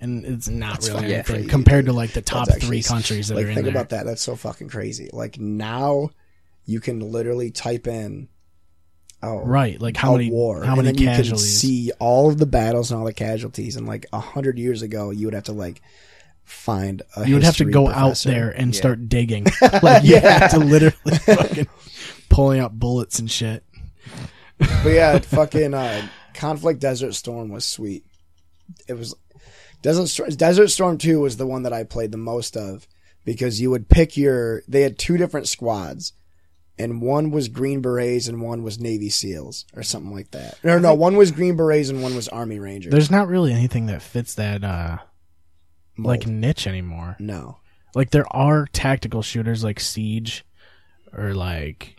And 0.00 0.24
it's 0.24 0.48
not 0.48 0.72
That's 0.80 0.88
really 0.88 1.04
anything 1.14 1.22
crazy, 1.36 1.48
compared 1.48 1.86
to 1.86 1.92
like 1.92 2.12
the 2.12 2.22
top 2.22 2.48
That's 2.48 2.64
three 2.66 2.82
countries 2.82 3.28
that 3.28 3.36
like 3.36 3.44
are 3.46 3.48
in 3.50 3.54
think 3.54 3.66
there. 3.66 3.72
about 3.72 3.90
that. 3.90 4.04
That's 4.04 4.20
so 4.22 4.34
fucking 4.34 4.68
crazy. 4.68 5.08
Like 5.12 5.38
now, 5.38 6.10
you 6.64 6.80
can 6.80 6.98
literally 6.98 7.52
type 7.52 7.86
in, 7.86 8.28
oh, 9.22 9.44
Right, 9.44 9.80
like 9.80 9.96
how 9.96 10.14
a 10.14 10.18
many 10.18 10.30
war, 10.32 10.64
how 10.64 10.74
many 10.74 10.88
then 10.88 10.98
you 10.98 11.06
can 11.06 11.16
casualties? 11.18 11.56
see 11.60 11.92
all 12.00 12.28
of 12.28 12.38
the 12.38 12.46
battles 12.46 12.90
and 12.90 12.98
all 12.98 13.06
the 13.06 13.12
casualties. 13.12 13.76
And 13.76 13.86
like 13.86 14.06
a 14.12 14.18
hundred 14.18 14.58
years 14.58 14.82
ago, 14.82 15.10
you 15.10 15.28
would 15.28 15.34
have 15.34 15.44
to 15.44 15.52
like 15.52 15.80
find. 16.44 17.02
A 17.16 17.24
you 17.28 17.34
would 17.34 17.44
have 17.44 17.58
to 17.58 17.64
go 17.64 17.84
professor. 17.86 18.28
out 18.28 18.32
there 18.34 18.50
and 18.50 18.74
Yeah. 18.74 18.78
start 18.80 19.08
digging. 19.08 19.46
like 19.84 20.02
you 20.02 20.18
have 20.18 20.50
to 20.50 20.58
literally 20.58 21.18
fucking 21.26 21.68
pulling 22.32 22.60
out 22.60 22.78
bullets 22.78 23.18
and 23.18 23.30
shit. 23.30 23.64
But 24.58 24.90
yeah, 24.90 25.18
fucking 25.20 25.74
uh, 25.74 26.08
Conflict 26.34 26.80
Desert 26.80 27.14
Storm 27.14 27.50
was 27.50 27.64
sweet. 27.64 28.04
It 28.88 28.94
was 28.94 29.14
Desert 29.82 30.08
Storm, 30.08 30.30
Desert 30.30 30.68
Storm 30.68 30.98
Two 30.98 31.20
was 31.20 31.36
the 31.36 31.46
one 31.46 31.62
that 31.64 31.72
I 31.72 31.84
played 31.84 32.10
the 32.10 32.18
most 32.18 32.56
of 32.56 32.86
because 33.24 33.60
you 33.60 33.70
would 33.70 33.88
pick 33.88 34.16
your. 34.16 34.62
They 34.66 34.80
had 34.82 34.98
two 34.98 35.16
different 35.16 35.46
squads, 35.46 36.12
and 36.78 37.02
one 37.02 37.30
was 37.30 37.48
Green 37.48 37.82
Berets 37.82 38.28
and 38.28 38.40
one 38.40 38.62
was 38.62 38.80
Navy 38.80 39.10
SEALs 39.10 39.66
or 39.74 39.82
something 39.82 40.12
like 40.12 40.30
that. 40.30 40.58
Or 40.64 40.80
no, 40.80 40.94
one 40.94 41.16
was 41.16 41.30
Green 41.30 41.56
Berets 41.56 41.90
and 41.90 42.02
one 42.02 42.14
was 42.14 42.28
Army 42.28 42.58
Rangers. 42.58 42.92
There's 42.92 43.10
not 43.10 43.28
really 43.28 43.52
anything 43.52 43.86
that 43.86 44.02
fits 44.02 44.34
that 44.34 44.64
uh 44.64 44.98
like 45.98 46.26
niche 46.26 46.66
anymore. 46.66 47.16
no, 47.20 47.58
Like 47.94 48.10
there 48.10 48.26
are 48.34 48.66
tactical 48.72 49.22
shooters 49.22 49.62
like 49.62 49.78
Siege 49.78 50.44
or 51.12 51.34
like 51.34 51.96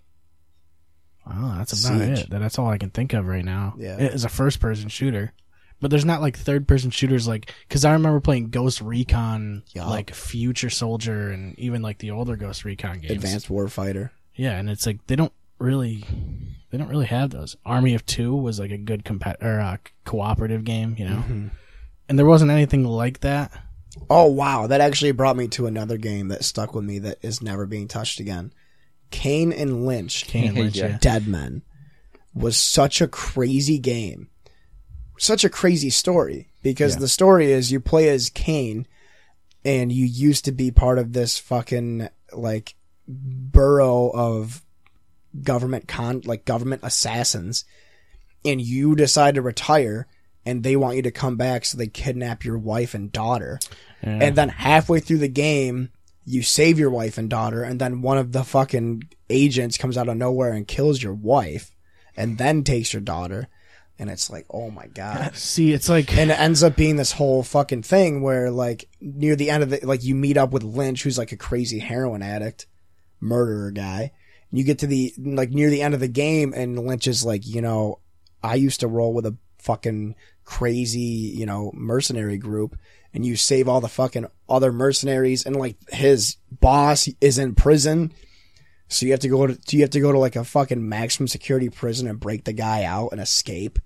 Oh, 1.26 1.56
that's 1.58 1.86
about 1.86 2.00
Siege. 2.00 2.20
it. 2.20 2.30
That's 2.30 2.60
all 2.60 2.68
I 2.70 2.78
can 2.78 2.90
think 2.90 3.14
of 3.14 3.26
right 3.28 3.46
now. 3.46 3.76
Yeah. 3.78 3.98
It 3.98 4.14
is 4.14 4.26
a 4.26 4.30
first 4.30 4.60
person 4.60 4.90
shooter. 4.90 5.34
But 5.80 5.90
there's 5.92 6.06
not 6.06 6.22
like 6.22 6.38
third 6.38 6.68
person 6.68 6.92
shooters 6.92 7.28
like 7.28 7.52
cuz 7.70 7.84
I 7.84 7.92
remember 7.94 8.20
playing 8.22 8.50
Ghost 8.50 8.80
Recon, 8.82 9.64
Yup. 9.74 9.90
like 9.90 10.14
Future 10.14 10.70
Soldier 10.70 11.30
and 11.30 11.58
even 11.60 11.82
like 11.82 11.98
the 11.98 12.12
older 12.12 12.36
Ghost 12.38 12.64
Recon 12.64 13.00
games. 13.00 13.12
Advanced 13.12 13.50
Warfighter. 13.50 14.12
Yeah, 14.36 14.58
and 14.58 14.70
it's 14.70 14.86
like 14.86 15.06
they 15.08 15.16
don't 15.18 15.34
really 15.60 16.06
they 16.72 16.78
don't 16.78 16.88
really 16.90 17.06
have 17.08 17.32
those. 17.32 17.56
Army 17.66 17.96
of 17.96 18.06
2 18.06 18.34
was 18.36 18.60
like 18.60 18.72
a 18.72 18.78
good 18.78 19.04
compa- 19.04 19.42
or 19.44 19.60
uh, 19.60 19.78
cooperative 20.06 20.64
game, 20.64 20.96
you 20.98 21.06
know. 21.06 21.18
Mm-hmm. 21.18 21.48
And 22.10 22.20
there 22.20 22.26
wasn't 22.26 22.52
anything 22.52 22.84
like 22.86 23.20
that. 23.20 23.52
Oh 24.10 24.26
wow, 24.26 24.68
that 24.68 24.82
actually 24.82 25.12
brought 25.12 25.38
me 25.38 25.48
to 25.50 25.68
another 25.68 25.98
game 25.98 26.30
that 26.30 26.44
stuck 26.44 26.74
with 26.74 26.84
me 26.84 27.00
that 27.00 27.18
is 27.22 27.42
never 27.42 27.66
being 27.66 27.88
touched 27.88 28.20
again. 28.20 28.54
Kane 29.14 29.54
and 29.54 29.86
Lynch. 29.86 30.26
Kane 30.26 30.48
and 30.50 30.58
Lynch, 30.58 30.76
Yeah. 30.78 30.88
yeah. 30.88 30.98
Dead 31.00 31.28
Men 31.28 31.62
was 32.34 32.58
such 32.58 33.00
a 33.00 33.08
crazy 33.08 33.78
game. 33.78 34.28
Such 35.20 35.44
a 35.46 35.50
crazy 35.50 35.92
story 35.92 36.50
because 36.64 36.96
Yeah. 36.96 37.00
the 37.02 37.08
story 37.08 37.52
is 37.52 37.72
you 37.72 37.80
play 37.80 38.10
as 38.10 38.30
Kane 38.32 38.88
and 39.64 39.92
you 39.92 40.06
used 40.06 40.46
to 40.46 40.52
be 40.52 40.72
part 40.72 40.98
of 40.98 41.14
this 41.14 41.38
fucking 41.38 42.10
like 42.34 42.76
burrow 43.08 44.10
of 44.14 44.64
government 45.44 45.88
con 45.88 46.22
like 46.26 46.44
government 46.46 46.82
assassins 46.84 47.66
and 48.44 48.60
you 48.62 48.96
decide 48.96 49.36
to 49.36 49.42
retire 49.42 50.08
and 50.46 50.64
they 50.64 50.76
want 50.76 50.96
you 50.96 51.02
to 51.04 51.12
come 51.12 51.38
back 51.38 51.66
so 51.66 51.78
they 51.78 51.88
kidnap 51.88 52.44
your 52.44 52.58
wife 52.58 52.94
and 52.96 53.12
daughter. 53.12 53.60
Yeah. 54.04 54.20
And 54.22 54.36
then 54.36 54.50
halfway 54.50 55.00
through 55.00 55.20
the 55.20 55.28
game, 55.30 55.90
you 56.26 56.42
save 56.42 56.80
your 56.80 56.90
wife 56.90 57.18
and 57.18 57.30
daughter, 57.30 57.64
and 57.64 57.80
then 57.80 58.02
one 58.02 58.18
of 58.18 58.32
the 58.32 58.44
fucking 58.44 59.04
agents 59.30 59.78
comes 59.78 59.98
out 59.98 60.10
of 60.10 60.18
nowhere 60.18 60.54
and 60.54 60.68
kills 60.68 61.02
your 61.02 61.14
wife, 61.14 61.72
and 62.16 62.38
then 62.38 62.64
takes 62.64 62.94
your 62.94 63.02
daughter. 63.02 63.48
And 64.00 64.10
it's 64.10 64.30
like, 64.30 64.46
oh 64.50 64.72
my 64.72 64.88
god. 64.88 65.36
See, 65.36 65.72
it's 65.72 65.88
like 65.88 66.18
And 66.18 66.32
it 66.32 66.40
ends 66.40 66.64
up 66.64 66.76
being 66.76 66.96
this 66.96 67.12
whole 67.12 67.44
fucking 67.44 67.84
thing 67.84 68.22
where, 68.22 68.50
like, 68.50 68.90
near 69.00 69.36
the 69.36 69.50
end 69.50 69.64
of 69.64 69.70
the, 69.70 69.80
like, 69.84 70.04
you 70.04 70.16
meet 70.16 70.36
up 70.36 70.52
with 70.52 70.64
Lynch, 70.64 71.04
who's 71.04 71.18
like 71.18 71.32
a 71.32 71.38
crazy 71.38 71.80
heroin 71.80 72.22
addict, 72.22 72.66
murderer 73.20 73.72
guy. 73.72 74.12
And 74.50 74.60
You 74.60 74.66
get 74.66 74.80
to 74.80 74.88
the, 74.88 75.14
like, 75.18 75.52
near 75.52 75.70
the 75.70 75.84
end 75.84 75.94
of 75.94 76.00
the 76.00 76.08
game, 76.08 76.54
and 76.56 76.80
Lynch 76.80 77.08
is 77.08 77.24
like, 77.24 77.46
you 77.46 77.62
know, 77.62 78.00
I 78.42 78.56
used 78.56 78.80
to 78.80 78.88
roll 78.88 79.14
with 79.14 79.26
a 79.26 79.38
fucking 79.60 80.16
crazy, 80.44 81.00
you 81.00 81.46
know, 81.46 81.72
mercenary 81.74 82.38
group, 82.38 82.78
and 83.14 83.26
you 83.26 83.36
save 83.36 83.68
all 83.68 83.82
the 83.82 83.88
fucking 83.88 84.28
other 84.50 84.72
mercenaries, 84.72 85.46
and 85.46 85.56
like 85.56 85.78
his 85.90 86.38
boss 86.52 87.08
is 87.22 87.38
in 87.38 87.56
prison, 87.56 88.12
so 88.88 89.06
you 89.06 89.12
have 89.12 89.22
to 89.22 89.30
go 89.30 89.48
to 89.48 89.76
you 89.76 89.82
have 89.82 89.92
to 89.92 90.00
go 90.00 90.12
to 90.12 90.20
like 90.20 90.36
a 90.36 90.44
fucking 90.44 90.88
maximum 90.88 91.28
security 91.28 91.70
prison 91.70 92.08
and 92.08 92.20
break 92.20 92.44
the 92.44 92.54
guy 92.54 92.84
out 92.84 93.10
and 93.12 93.22
escape. 93.22 93.80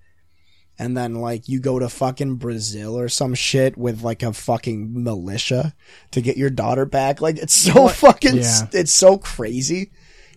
And 0.79 0.95
then 0.95 1.15
like 1.15 1.49
you 1.49 1.59
go 1.59 1.79
to 1.79 1.89
fucking 1.89 2.35
Brazil 2.35 2.99
or 2.99 3.09
some 3.09 3.33
shit 3.33 3.75
with 3.77 4.03
like 4.03 4.21
a 4.21 4.31
fucking 4.31 5.03
militia 5.03 5.73
to 6.11 6.21
get 6.21 6.37
your 6.37 6.51
daughter 6.51 6.85
back. 6.85 7.19
Like 7.19 7.37
it's 7.37 7.55
so 7.55 7.87
fucking 7.87 8.35
Yeah. 8.35 8.67
it's 8.73 8.91
so 8.93 9.17
crazy. 9.17 9.89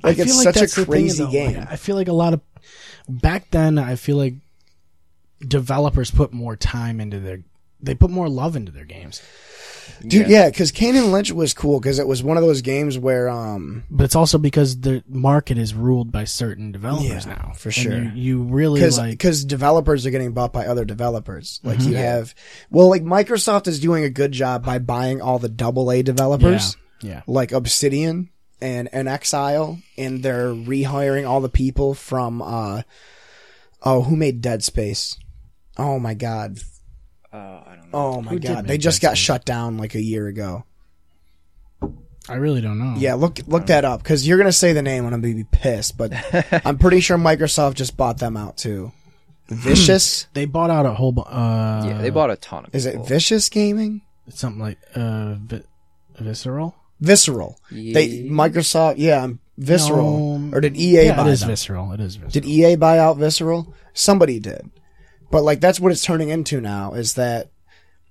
Like 0.02 0.18
I 0.18 0.22
it's 0.22 0.32
feel 0.32 0.42
such 0.44 0.54
that's 0.54 0.78
a 0.78 0.80
the 0.80 0.86
thing, 0.86 0.92
crazy 0.92 1.26
game. 1.26 1.58
Like, 1.58 1.72
I 1.72 1.76
feel 1.76 1.94
like 1.94 2.08
a 2.08 2.14
lot 2.14 2.32
of 2.32 2.40
back 3.06 3.50
then. 3.50 3.76
I 3.78 3.96
feel 3.96 4.16
like 4.16 4.36
developers 5.46 6.10
put 6.10 6.32
more 6.32 6.56
time 6.56 7.00
into 7.00 7.20
their. 7.20 7.42
They 7.82 7.94
put 7.94 8.10
more 8.10 8.28
love 8.28 8.56
into 8.56 8.72
their 8.72 8.84
games, 8.84 9.22
Dude, 10.06 10.28
yeah, 10.28 10.48
because 10.48 10.70
Kane 10.70 10.96
and 10.96 11.10
Lynch 11.12 11.30
was 11.32 11.52
cool 11.52 11.80
because 11.80 11.98
it 11.98 12.06
was 12.06 12.22
one 12.22 12.36
of 12.36 12.42
those 12.42 12.62
games 12.62 12.96
where, 12.98 13.28
um, 13.28 13.84
but 13.90 14.04
it's 14.04 14.14
also 14.14 14.38
because 14.38 14.80
the 14.80 15.02
market 15.08 15.58
is 15.58 15.74
ruled 15.74 16.10
by 16.12 16.24
certain 16.24 16.72
developers 16.72 17.26
Yeah, 17.26 17.34
now. 17.34 17.52
for 17.56 17.68
And 17.68 17.74
sure. 17.74 17.98
you, 17.98 18.10
you 18.14 18.42
really 18.42 18.80
because 18.80 18.98
like. 18.98 19.18
developers 19.46 20.06
are 20.06 20.10
getting 20.10 20.32
bought 20.32 20.52
by 20.52 20.66
other 20.66 20.84
developers. 20.84 21.60
Like 21.62 21.78
Mm-hmm. 21.78 21.90
you 21.90 21.96
have, 21.96 22.34
well, 22.70 22.88
like 22.88 23.02
Microsoft 23.02 23.66
is 23.66 23.80
doing 23.80 24.04
a 24.04 24.10
good 24.10 24.32
job 24.32 24.64
by 24.64 24.78
buying 24.78 25.20
all 25.20 25.38
the 25.38 25.48
double 25.50 25.90
A 25.90 26.02
developers, 26.02 26.76
Yeah, 27.02 27.22
like 27.26 27.52
Obsidian 27.52 28.30
and 28.62 28.88
and 28.92 29.08
Exile, 29.08 29.78
and 29.98 30.22
they're 30.22 30.52
rehiring 30.54 31.28
all 31.28 31.40
the 31.40 31.48
people 31.48 31.94
from, 31.94 32.40
uh, 32.42 32.82
oh, 33.82 34.02
who 34.02 34.16
made 34.16 34.40
Dead 34.40 34.62
Space? 34.62 35.18
Oh 35.76 35.98
my 35.98 36.14
god. 36.14 36.58
Uh, 37.32 37.36
I 37.36 37.76
don't 37.76 37.92
know. 37.92 37.98
Oh 37.98 38.22
my 38.22 38.30
Who 38.32 38.38
god. 38.40 38.66
They 38.66 38.78
just 38.78 39.00
got 39.00 39.10
Space? 39.10 39.18
shut 39.18 39.44
down 39.44 39.76
like 39.78 39.94
a 39.94 40.02
year 40.02 40.26
ago. 40.26 40.64
I 42.28 42.34
really 42.34 42.60
don't 42.60 42.78
know. 42.78 42.94
Yeah, 42.98 43.14
look 43.14 43.38
look 43.46 43.66
that 43.66 43.84
up 43.84 44.02
because 44.02 44.26
you're 44.26 44.38
gonna 44.38 44.52
say 44.52 44.72
the 44.72 44.82
name 44.82 45.04
and 45.06 45.14
I'm 45.14 45.20
gonna 45.20 45.34
be 45.34 45.44
pissed, 45.44 45.96
but 45.96 46.12
I'm 46.66 46.78
pretty 46.78 47.00
sure 47.00 47.16
Microsoft 47.16 47.74
just 47.74 47.96
bought 47.96 48.18
them 48.18 48.36
out 48.36 48.56
too. 48.56 48.92
Vicious. 49.48 50.26
They 50.32 50.44
bought 50.44 50.70
out 50.70 50.86
a 50.86 50.92
whole. 50.92 51.10
bu- 51.12 51.22
Uh, 51.22 51.82
yeah, 51.86 51.98
they 52.02 52.10
bought 52.10 52.30
a 52.30 52.36
ton 52.36 52.66
of. 52.66 52.74
Is 52.74 52.86
it 52.86 52.92
people. 52.92 53.06
Vicious 53.06 53.48
Gaming? 53.48 54.02
It's 54.28 54.38
something 54.38 54.60
like 54.60 54.78
uh, 54.94 55.34
vi- 55.40 55.62
visceral? 56.20 56.76
Visceral. 57.00 57.58
They 57.70 58.04
Yeah. 58.04 58.30
Microsoft. 58.30 58.94
Yeah, 58.98 59.26
Visceral. 59.58 60.38
No. 60.38 60.56
or 60.56 60.60
did 60.60 60.76
EA 60.76 61.06
Yeah, 61.06 61.16
buy 61.16 61.28
it 61.28 61.32
is 61.32 61.40
them? 61.40 61.48
visceral. 61.48 61.90
It 61.92 62.00
is 62.00 62.14
visceral. 62.16 62.30
Did 62.30 62.44
EA 62.44 62.76
buy 62.76 62.98
out 62.98 63.16
Visceral? 63.16 63.74
Somebody 63.92 64.38
did. 64.38 64.70
But 65.30 65.42
like 65.44 65.60
that's 65.60 65.78
what 65.80 65.92
it's 65.92 66.04
turning 66.04 66.28
into 66.28 66.60
now 66.60 66.92
is 66.94 67.14
that 67.14 67.50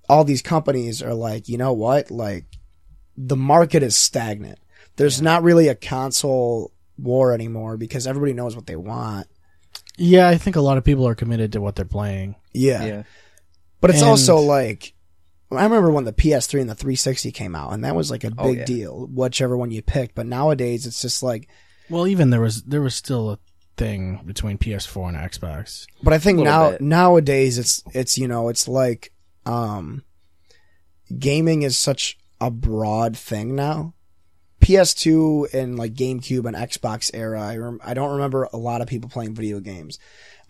all 0.07 0.23
these 0.23 0.41
companies 0.41 1.01
are 1.03 1.13
like, 1.13 1.49
you 1.49 1.57
know 1.57 1.73
what? 1.73 2.09
Like 2.11 2.45
the 3.17 3.35
market 3.37 3.83
is 3.83 3.95
stagnant. 3.95 4.59
There's 4.95 5.21
not 5.21 5.43
really 5.43 5.67
a 5.67 5.75
console 5.75 6.71
war 6.97 7.33
anymore 7.33 7.77
because 7.77 8.07
everybody 8.07 8.33
knows 8.33 8.55
what 8.55 8.65
they 8.67 8.75
want. 8.75 9.27
yeah, 9.97 10.27
I 10.29 10.37
think 10.37 10.55
a 10.55 10.61
lot 10.61 10.77
of 10.77 10.83
people 10.85 11.05
are 11.07 11.15
committed 11.15 11.51
to 11.53 11.61
what 11.61 11.75
they're 11.75 11.85
playing. 11.85 12.35
Yeah. 12.53 12.83
Yeah. 12.85 13.03
But 13.81 13.89
it's 13.91 13.99
And- 13.99 14.09
also 14.09 14.37
like 14.37 14.93
I 15.51 15.63
remember 15.63 15.89
when 15.89 16.05
the 16.05 16.13
PS3 16.13 16.61
and 16.61 16.69
the 16.69 16.75
360 16.75 17.31
came 17.31 17.55
out 17.55 17.73
and 17.73 17.83
that 17.83 17.95
was 17.95 18.11
like 18.11 18.23
a 18.23 18.31
Oh, 18.37 18.49
big 18.49 18.59
yeah. 18.59 18.65
deal, 18.65 19.07
whichever 19.11 19.57
one 19.57 19.71
you 19.71 19.81
picked. 19.81 20.13
But 20.15 20.27
nowadays 20.27 20.85
it's 20.85 21.01
just 21.01 21.21
like 21.23 21.49
Well, 21.89 22.07
even 22.07 22.29
there 22.29 22.41
was 22.41 22.61
there 22.63 22.81
was 22.81 22.95
still 22.95 23.31
a 23.31 23.39
thing 23.79 24.19
between 24.25 24.57
PS4 24.57 25.09
and 25.09 25.17
Xbox. 25.17 25.87
But 26.03 26.13
I 26.13 26.19
think 26.19 26.39
now 26.39 26.71
bit. 26.71 26.81
nowadays 26.81 27.57
it's 27.57 27.81
it's 27.93 28.17
you 28.17 28.27
know 28.27 28.49
it's 28.49 28.67
like 28.67 29.11
um 29.45 30.03
gaming 31.17 31.63
is 31.63 31.77
such 31.77 32.19
a 32.39 32.51
broad 32.51 33.17
thing 33.17 33.55
now. 33.55 33.93
PS2 34.61 35.53
and 35.53 35.79
like 35.79 35.93
GameCube 35.93 36.45
and 36.45 36.55
Xbox 36.55 37.09
era, 37.13 37.41
I 37.41 37.57
rem- 37.57 37.79
I 37.83 37.93
don't 37.93 38.11
remember 38.11 38.49
a 38.51 38.57
lot 38.57 38.81
of 38.81 38.87
people 38.87 39.09
playing 39.09 39.33
video 39.33 39.61
games. 39.61 39.97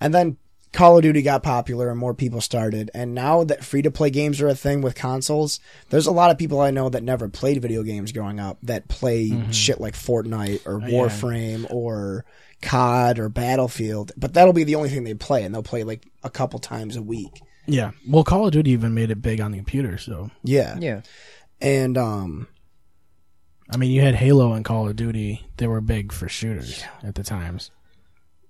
And 0.01 0.13
then 0.13 0.37
Call 0.71 0.97
of 0.97 1.03
Duty 1.03 1.21
got 1.21 1.43
popular 1.43 1.89
and 1.89 1.99
more 1.99 2.15
people 2.15 2.41
started. 2.41 2.89
And 2.93 3.13
now 3.13 3.43
that 3.43 3.63
free 3.63 3.83
to 3.83 3.91
play 3.91 4.09
games 4.09 4.41
are 4.41 4.47
a 4.47 4.55
thing 4.55 4.81
with 4.81 4.95
consoles, 4.95 5.59
there's 5.89 6.07
a 6.07 6.11
lot 6.11 6.31
of 6.31 6.39
people 6.39 6.59
I 6.59 6.71
know 6.71 6.89
that 6.89 7.03
never 7.03 7.29
played 7.29 7.61
video 7.61 7.83
games 7.83 8.11
growing 8.11 8.39
up 8.39 8.57
that 8.63 8.87
play 8.87 9.31
shit 9.51 9.79
like 9.79 9.93
Fortnite 9.93 10.65
or 10.65 10.79
yeah. 10.79 10.87
Warframe 10.89 11.71
or 11.71 12.25
COD 12.61 13.19
or 13.19 13.29
Battlefield. 13.29 14.11
But 14.17 14.33
that'll 14.33 14.53
be 14.53 14.63
the 14.63 14.75
only 14.75 14.89
thing 14.89 15.03
they 15.03 15.13
play, 15.13 15.43
and 15.43 15.53
they'll 15.53 15.63
play 15.63 15.83
like 15.83 16.07
a 16.23 16.29
couple 16.29 16.59
times 16.59 16.95
a 16.95 17.01
week. 17.01 17.41
Yeah. 17.65 17.91
Well, 18.07 18.23
Call 18.23 18.47
of 18.47 18.51
Duty 18.53 18.71
even 18.71 18.93
made 18.93 19.11
it 19.11 19.21
big 19.21 19.39
on 19.41 19.51
the 19.51 19.57
computer. 19.57 19.97
So 19.97 20.31
Yeah. 20.43 20.77
Yeah. 20.79 21.01
And 21.61 21.97
um 21.97 22.47
I 23.71 23.77
mean, 23.77 23.91
you 23.91 24.01
had 24.01 24.15
Halo 24.15 24.53
and 24.53 24.65
Call 24.65 24.89
of 24.89 24.95
Duty. 24.95 25.47
They 25.57 25.67
were 25.67 25.81
big 25.81 26.11
for 26.11 26.27
shooters 26.27 26.83
at 27.03 27.13
the 27.15 27.23
times. 27.23 27.69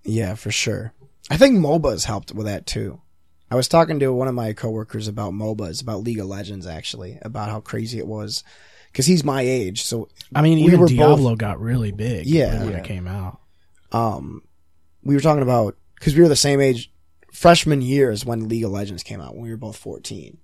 yeah, 0.06 0.36
for 0.36 0.50
sure. 0.52 0.93
I 1.30 1.36
think 1.38 1.58
MOBAs 1.58 2.06
helped 2.06 2.34
with 2.34 2.45
that 2.45 2.65
too. 2.65 3.02
I 3.52 3.56
was 3.56 3.67
talking 3.67 4.00
to 4.00 4.13
one 4.13 4.28
of 4.30 4.36
my 4.36 4.54
coworkers 4.54 5.08
about 5.10 5.34
MOBAs, 5.34 5.82
about 5.82 6.04
League 6.04 6.19
of 6.19 6.28
Legends 6.28 6.65
actually, 6.65 7.17
about 7.22 7.50
how 7.50 7.60
crazy 7.60 7.98
it 8.00 8.08
was. 8.08 8.43
Cause 8.93 9.06
he's 9.06 9.24
my 9.24 9.41
age, 9.41 9.84
so 9.84 10.08
I 10.34 10.41
mean, 10.41 10.60
We 10.60 10.65
even 10.67 10.80
were 10.80 10.88
Diablo 10.88 11.36
got 11.36 11.60
really 11.60 11.91
big. 11.91 12.26
Yeah. 12.26 12.60
when 12.63 12.72
Yeah. 12.72 12.78
it 12.78 12.86
came 12.86 13.08
out. 13.08 13.39
Um, 13.91 14.43
we 15.04 15.15
were 15.15 15.21
talking 15.21 15.43
about 15.43 15.75
because 15.95 16.15
we 16.15 16.21
were 16.21 16.28
the 16.30 16.36
same 16.36 16.62
age, 16.62 16.91
freshman 17.34 17.82
years 17.82 18.25
when 18.25 18.47
League 18.49 18.63
of 18.65 18.71
Legends 18.71 19.04
came 19.04 19.21
out 19.21 19.34
when 19.36 19.43
we 19.43 19.49
were 19.52 19.58
both 19.58 19.78
fourteen, 19.78 20.38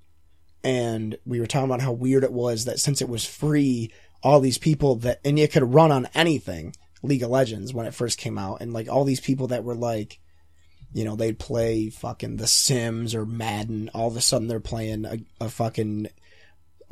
and 0.63 1.17
we 1.25 1.39
were 1.39 1.47
talking 1.47 1.65
about 1.69 1.81
how 1.81 1.91
weird 1.91 2.23
it 2.23 2.33
was 2.33 2.65
that 2.65 2.79
since 2.79 3.01
it 3.01 3.09
was 3.09 3.25
free, 3.25 3.91
all 4.23 4.39
these 4.39 4.57
people 4.57 4.95
that 4.97 5.19
and 5.23 5.37
you 5.37 5.47
could 5.47 5.73
run 5.73 5.91
on 5.91 6.07
anything 6.15 6.73
League 7.03 7.23
of 7.23 7.29
Legends 7.29 7.73
when 7.73 7.85
it 7.85 7.93
first 7.93 8.17
came 8.17 8.37
out, 8.37 8.61
and 8.61 8.73
like 8.73 8.89
all 8.89 9.03
these 9.03 9.19
people 9.19 9.47
that 9.47 9.63
were 9.63 9.75
like, 9.75 10.19
you 10.93 11.03
know, 11.05 11.15
they'd 11.15 11.37
play 11.39 11.89
fucking 11.89 12.37
The 12.37 12.47
Sims 12.47 13.13
or 13.13 13.25
Madden, 13.25 13.89
all 13.93 14.07
of 14.07 14.17
a 14.17 14.21
sudden 14.21 14.47
they're 14.47 14.59
playing 14.59 15.05
a, 15.05 15.17
a 15.39 15.49
fucking. 15.49 16.07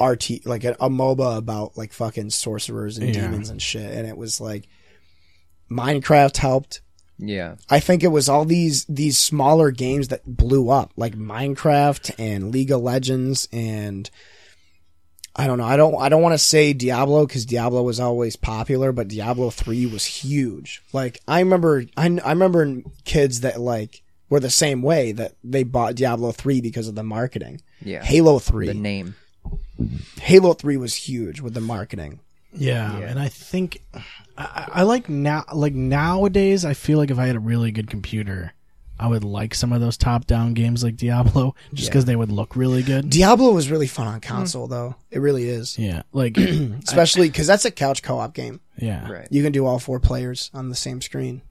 RT 0.01 0.47
like 0.47 0.63
a, 0.63 0.71
a 0.79 0.89
MOBA 0.89 1.37
about 1.37 1.77
like 1.77 1.93
fucking 1.93 2.31
sorcerers 2.31 2.97
and 2.97 3.13
Yeah. 3.13 3.21
demons 3.21 3.51
and 3.51 3.61
shit, 3.61 3.91
and 3.93 4.07
it 4.07 4.17
was 4.17 4.41
like 4.41 4.67
Minecraft 5.73 6.37
helped. 6.37 6.81
Yeah. 7.19 7.55
I 7.69 7.79
think 7.79 8.03
it 8.03 8.07
was 8.09 8.27
all 8.27 8.43
these 8.45 8.85
these 8.85 9.19
smaller 9.19 9.71
games 9.71 10.09
that 10.09 10.25
blew 10.25 10.69
up, 10.69 10.91
like 10.97 11.15
Minecraft 11.15 12.15
and 12.17 12.51
League 12.51 12.71
of 12.71 12.81
Legends, 12.81 13.47
and 13.51 14.09
I 15.35 15.47
don't 15.47 15.57
know. 15.57 15.63
I 15.65 15.77
don't 15.77 15.95
I 15.99 16.09
don't 16.09 16.21
want 16.21 16.33
to 16.33 16.37
say 16.39 16.73
Diablo 16.73 17.25
because 17.25 17.45
Diablo 17.45 17.81
was 17.83 17.99
always 17.99 18.35
popular, 18.35 18.91
but 18.91 19.07
Diablo 19.07 19.49
three 19.51 19.85
was 19.85 20.05
huge. 20.05 20.81
Like 20.91 21.19
I 21.27 21.39
remember, 21.39 21.85
I, 21.95 22.19
I 22.23 22.29
remember 22.31 22.81
kids 23.05 23.41
that 23.41 23.59
like 23.61 24.01
were 24.29 24.39
the 24.39 24.49
same 24.49 24.81
way 24.81 25.11
that 25.13 25.33
they 25.43 25.63
bought 25.63 25.95
Diablo 25.95 26.31
three 26.31 26.61
because 26.61 26.87
of 26.87 26.95
the 26.95 27.03
marketing. 27.03 27.61
Yeah. 27.81 28.03
Halo 28.03 28.39
three, 28.39 28.67
The 28.67 28.73
name. 28.73 29.15
Halo 30.21 30.53
three 30.53 30.77
was 30.77 30.95
huge 30.95 31.41
with 31.41 31.53
the 31.53 31.61
marketing. 31.61 32.19
Yeah, 32.55 32.99
Yeah. 32.99 33.05
and 33.09 33.19
I 33.19 33.27
think 33.29 33.83
I, 34.37 34.67
I 34.71 34.83
like 34.83 35.09
now. 35.09 35.43
Like 35.53 35.73
nowadays, 35.73 36.65
I 36.65 36.73
feel 36.73 36.97
like 36.97 37.11
if 37.11 37.19
I 37.19 37.27
had 37.27 37.35
a 37.35 37.39
really 37.39 37.71
good 37.71 37.89
computer, 37.89 38.53
I 38.99 39.07
would 39.07 39.23
like 39.23 39.53
some 39.55 39.73
of 39.73 39.81
those 39.81 39.97
top-down 39.97 40.53
games 40.53 40.83
like 40.83 40.95
Diablo, 40.97 41.55
just 41.73 41.89
because 41.89 42.05
they 42.05 42.15
would 42.15 42.31
look 42.31 42.55
really 42.55 42.83
good. 42.83 43.09
Diablo 43.09 43.51
was 43.51 43.69
really 43.69 43.87
fun 43.87 44.07
on 44.07 44.21
console 44.21 44.67
though. 44.67 44.95
It 45.11 45.19
really 45.19 45.47
is, 45.49 45.77
yeah, 45.77 46.03
like 46.13 46.37
especially 46.87 47.29
because 47.29 47.47
that's 47.47 47.65
a 47.65 47.71
couch 47.71 48.01
co 48.03 48.19
op 48.19 48.33
game. 48.33 48.59
yeah. 48.77 49.09
Right. 49.11 49.27
You 49.31 49.43
can 49.43 49.51
do 49.51 49.65
all 49.65 49.79
four 49.79 49.99
players 49.99 50.49
on 50.53 50.69
the 50.69 50.75
same 50.75 51.01
screen. 51.01 51.41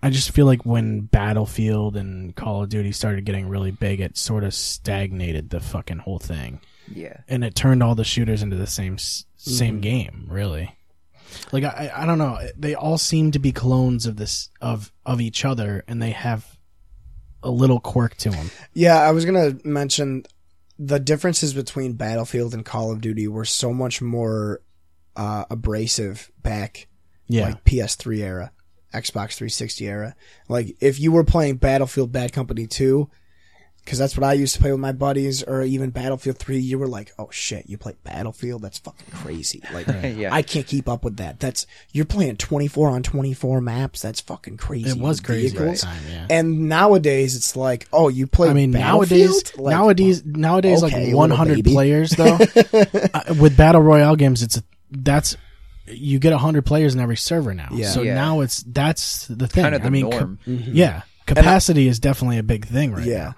I 0.00 0.10
just 0.10 0.30
feel 0.30 0.46
like 0.46 0.64
when 0.64 1.00
Battlefield 1.02 1.96
and 1.96 2.34
Call 2.36 2.62
of 2.62 2.68
Duty 2.68 2.92
started 2.92 3.24
getting 3.24 3.48
really 3.48 3.72
big, 3.72 4.00
it 4.00 4.16
sort 4.16 4.44
of 4.44 4.54
stagnated 4.54 5.50
the 5.50 5.58
fucking 5.58 5.98
whole 5.98 6.20
thing, 6.20 6.60
Yeah. 6.86 7.16
and 7.28 7.42
it 7.44 7.56
turned 7.56 7.82
all 7.82 7.96
the 7.96 8.04
shooters 8.04 8.40
into 8.42 8.54
the 8.56 8.68
same 8.68 8.94
s- 8.94 9.24
same 9.36 9.74
Mm-hmm. 9.74 9.80
game. 9.80 10.26
Really, 10.30 10.76
like 11.52 11.64
I 11.64 11.90
I 11.94 12.06
don't 12.06 12.18
know. 12.18 12.38
They 12.56 12.74
all 12.74 12.98
seem 12.98 13.30
to 13.32 13.38
be 13.38 13.52
clones 13.52 14.06
of 14.06 14.16
this 14.16 14.50
of 14.60 14.92
of 15.04 15.20
each 15.20 15.44
other, 15.44 15.84
and 15.88 16.00
they 16.00 16.10
have 16.10 16.58
a 17.42 17.50
little 17.50 17.80
quirk 17.80 18.16
to 18.16 18.30
them. 18.30 18.50
Yeah, 18.72 18.96
I 18.98 19.12
was 19.12 19.24
gonna 19.24 19.58
mention 19.64 20.24
the 20.78 21.00
differences 21.00 21.54
between 21.54 21.94
Battlefield 21.94 22.54
and 22.54 22.64
Call 22.64 22.92
of 22.92 23.00
Duty 23.00 23.26
were 23.28 23.44
so 23.44 23.72
much 23.72 24.00
more 24.00 24.60
uh, 25.16 25.44
abrasive 25.50 26.30
back 26.42 26.88
Yeah, 27.26 27.46
like 27.46 27.64
PS3 27.64 28.18
era, 28.18 28.52
Xbox 28.94 29.34
360 29.34 29.86
era. 29.86 30.16
Like 30.48 30.76
if 30.80 31.00
you 31.00 31.12
were 31.12 31.24
playing 31.24 31.56
Battlefield 31.56 32.12
Bad 32.12 32.32
Company 32.32 32.66
2, 32.66 33.08
because 33.88 33.98
that's 33.98 34.18
what 34.18 34.24
I 34.24 34.34
used 34.34 34.54
to 34.54 34.60
play 34.60 34.70
with 34.70 34.80
my 34.80 34.92
buddies, 34.92 35.42
or 35.42 35.62
even 35.62 35.88
Battlefield 35.88 36.36
3, 36.36 36.58
you 36.58 36.78
were 36.78 36.86
like, 36.86 37.10
oh 37.18 37.30
shit, 37.30 37.70
you 37.70 37.78
play 37.78 37.94
Battlefield? 38.04 38.60
That's 38.60 38.76
fucking 38.78 39.06
crazy. 39.14 39.62
Like 39.72 39.86
Yeah. 40.18 40.28
I 40.34 40.42
can't 40.42 40.66
keep 40.66 40.90
up 40.90 41.04
with 41.04 41.16
that. 41.16 41.40
That's 41.40 41.66
you're 41.92 42.04
playing 42.04 42.36
24 42.36 42.90
on 42.90 43.02
24 43.02 43.62
maps. 43.62 44.02
That's 44.02 44.20
fucking 44.20 44.58
crazy. 44.58 44.90
it 44.90 44.98
was 44.98 45.20
crazy 45.20 45.46
at 45.46 45.52
the 45.54 45.58
vehicles. 45.60 45.80
time. 45.80 46.02
Yeah. 46.10 46.26
And 46.28 46.68
nowadays 46.68 47.34
it's 47.34 47.56
like, 47.56 47.88
oh, 47.90 48.08
you 48.08 48.26
play. 48.26 48.50
I 48.50 48.52
mean, 48.52 48.72
Battlefield? 48.72 49.30
nowadays, 49.30 49.56
Like, 49.56 49.72
nowadays, 49.72 50.24
nowadays, 50.26 50.84
okay, 50.84 51.06
like 51.06 51.30
100 51.30 51.64
players 51.64 52.10
though. 52.10 52.36
uh, 53.14 53.34
with 53.40 53.56
battle 53.56 53.80
royale 53.80 54.16
games, 54.16 54.42
it's 54.42 54.58
a, 54.58 54.62
that's 54.90 55.34
you 55.86 56.18
get 56.18 56.32
100 56.32 56.66
players 56.66 56.94
in 56.94 57.00
every 57.00 57.16
server 57.16 57.54
now. 57.54 57.68
Yeah. 57.72 57.88
So 57.88 58.02
Yeah. 58.02 58.16
now 58.16 58.40
it's 58.42 58.62
that's 58.64 59.28
the 59.28 59.46
thing. 59.48 59.62
Kind 59.62 59.74
of 59.74 59.80
the 59.80 59.86
I 59.86 59.90
mean, 59.90 60.10
norm. 60.10 60.38
yeah, 60.44 61.04
capacity 61.24 61.88
is 61.88 61.98
definitely 61.98 62.36
a 62.36 62.42
big 62.42 62.66
thing 62.66 62.92
right 62.92 63.06
Yeah. 63.06 63.18
now. 63.24 63.34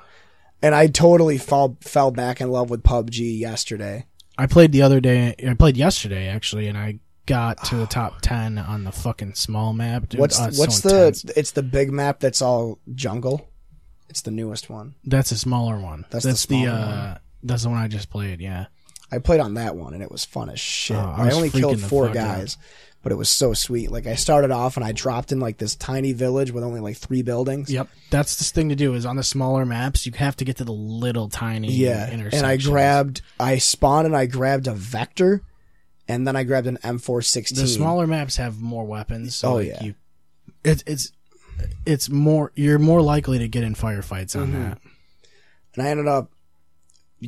And 0.62 0.74
I 0.74 0.88
totally 0.88 1.38
fall 1.38 1.78
fell 1.80 2.10
back 2.10 2.40
in 2.40 2.50
love 2.50 2.70
with 2.70 2.82
PUBG 2.82 3.38
yesterday. 3.38 4.06
I 4.36 4.46
played 4.46 4.72
the 4.72 4.82
other 4.82 5.00
day. 5.00 5.34
I 5.46 5.54
played 5.54 5.76
yesterday 5.76 6.28
actually, 6.28 6.66
and 6.66 6.76
I 6.76 6.98
got 7.26 7.64
to 7.64 7.76
the 7.76 7.86
top 7.86 8.20
10 8.22 8.58
on 8.58 8.84
the 8.84 8.92
fucking 8.92 9.34
small 9.34 9.72
map. 9.72 10.08
Dude, 10.08 10.20
what's 10.20 10.38
oh, 10.38 10.50
what's 10.56 10.80
so 10.80 10.88
the? 10.88 10.96
intense. 11.06 11.24
It's 11.36 11.52
the 11.52 11.62
big 11.62 11.92
map 11.92 12.20
that's 12.20 12.42
all 12.42 12.78
jungle. 12.94 13.48
It's 14.08 14.22
the 14.22 14.32
newest 14.32 14.68
one. 14.68 14.96
That's 15.04 15.30
a 15.30 15.38
smaller 15.38 15.78
one. 15.78 16.04
That's 16.10 16.24
That's, 16.24 16.46
the 16.46 16.64
the, 16.64 16.72
uh, 16.72 17.18
that's 17.44 17.62
the 17.62 17.68
one 17.68 17.78
I 17.78 17.86
just 17.86 18.10
played. 18.10 18.40
Yeah. 18.40 18.66
I 19.12 19.18
played 19.18 19.40
on 19.40 19.54
that 19.54 19.76
one 19.76 19.94
and 19.94 20.02
it 20.02 20.10
was 20.10 20.24
fun 20.24 20.50
as 20.50 20.60
shit. 20.60 20.96
Oh, 20.96 21.14
I 21.16 21.28
I, 21.28 21.30
only 21.32 21.50
killed 21.50 21.80
four 21.80 22.08
guys. 22.10 22.56
out. 22.58 22.64
But 23.02 23.12
it 23.12 23.14
was 23.16 23.30
so 23.30 23.54
sweet. 23.54 23.90
Like 23.90 24.06
I 24.06 24.14
started 24.14 24.50
off 24.50 24.76
and 24.76 24.84
I 24.84 24.92
dropped 24.92 25.32
in 25.32 25.40
like 25.40 25.56
this 25.58 25.74
tiny 25.74 26.12
village 26.12 26.50
with 26.52 26.62
only 26.64 26.80
like 26.80 26.96
three 26.96 27.22
buildings. 27.22 27.70
Yep, 27.70 27.88
that's 28.10 28.36
the 28.36 28.44
thing 28.44 28.68
to 28.68 28.76
do. 28.76 28.94
Is 28.94 29.06
on 29.06 29.16
the 29.16 29.22
smaller 29.22 29.64
maps, 29.64 30.04
you 30.06 30.12
have 30.16 30.36
to 30.36 30.44
get 30.44 30.56
to 30.58 30.64
the 30.64 30.72
little 30.72 31.28
tiny 31.28 31.72
Yeah, 31.72 32.08
and 32.10 32.46
I 32.46 32.56
grabbed, 32.56 33.22
I 33.38 33.58
spawned 33.58 34.06
and 34.06 34.16
I 34.16 34.26
grabbed 34.26 34.66
a 34.66 34.74
vector, 34.74 35.42
and 36.08 36.26
then 36.26 36.36
I 36.36 36.44
grabbed 36.44 36.66
an 36.66 36.78
M416. 36.82 37.54
the 37.56 37.66
smaller 37.66 38.06
maps 38.06 38.36
have 38.36 38.60
more 38.60 38.84
weapons. 38.84 39.34
So 39.36 39.48
Oh, 39.48 39.54
like 39.56 39.68
yeah. 39.68 39.82
you, 39.82 39.94
it's 40.64 40.82
it's 40.86 41.12
it's 41.86 42.08
more 42.10 42.52
you're 42.54 42.78
more 42.78 43.00
likely 43.02 43.38
to 43.38 43.48
get 43.48 43.64
in 43.64 43.74
firefights 43.74 44.34
on 44.34 44.48
Mm-hmm. 44.48 44.62
that. 44.62 44.78
and 45.74 45.86
I 45.86 45.90
ended 45.90 46.06
up 46.08 46.30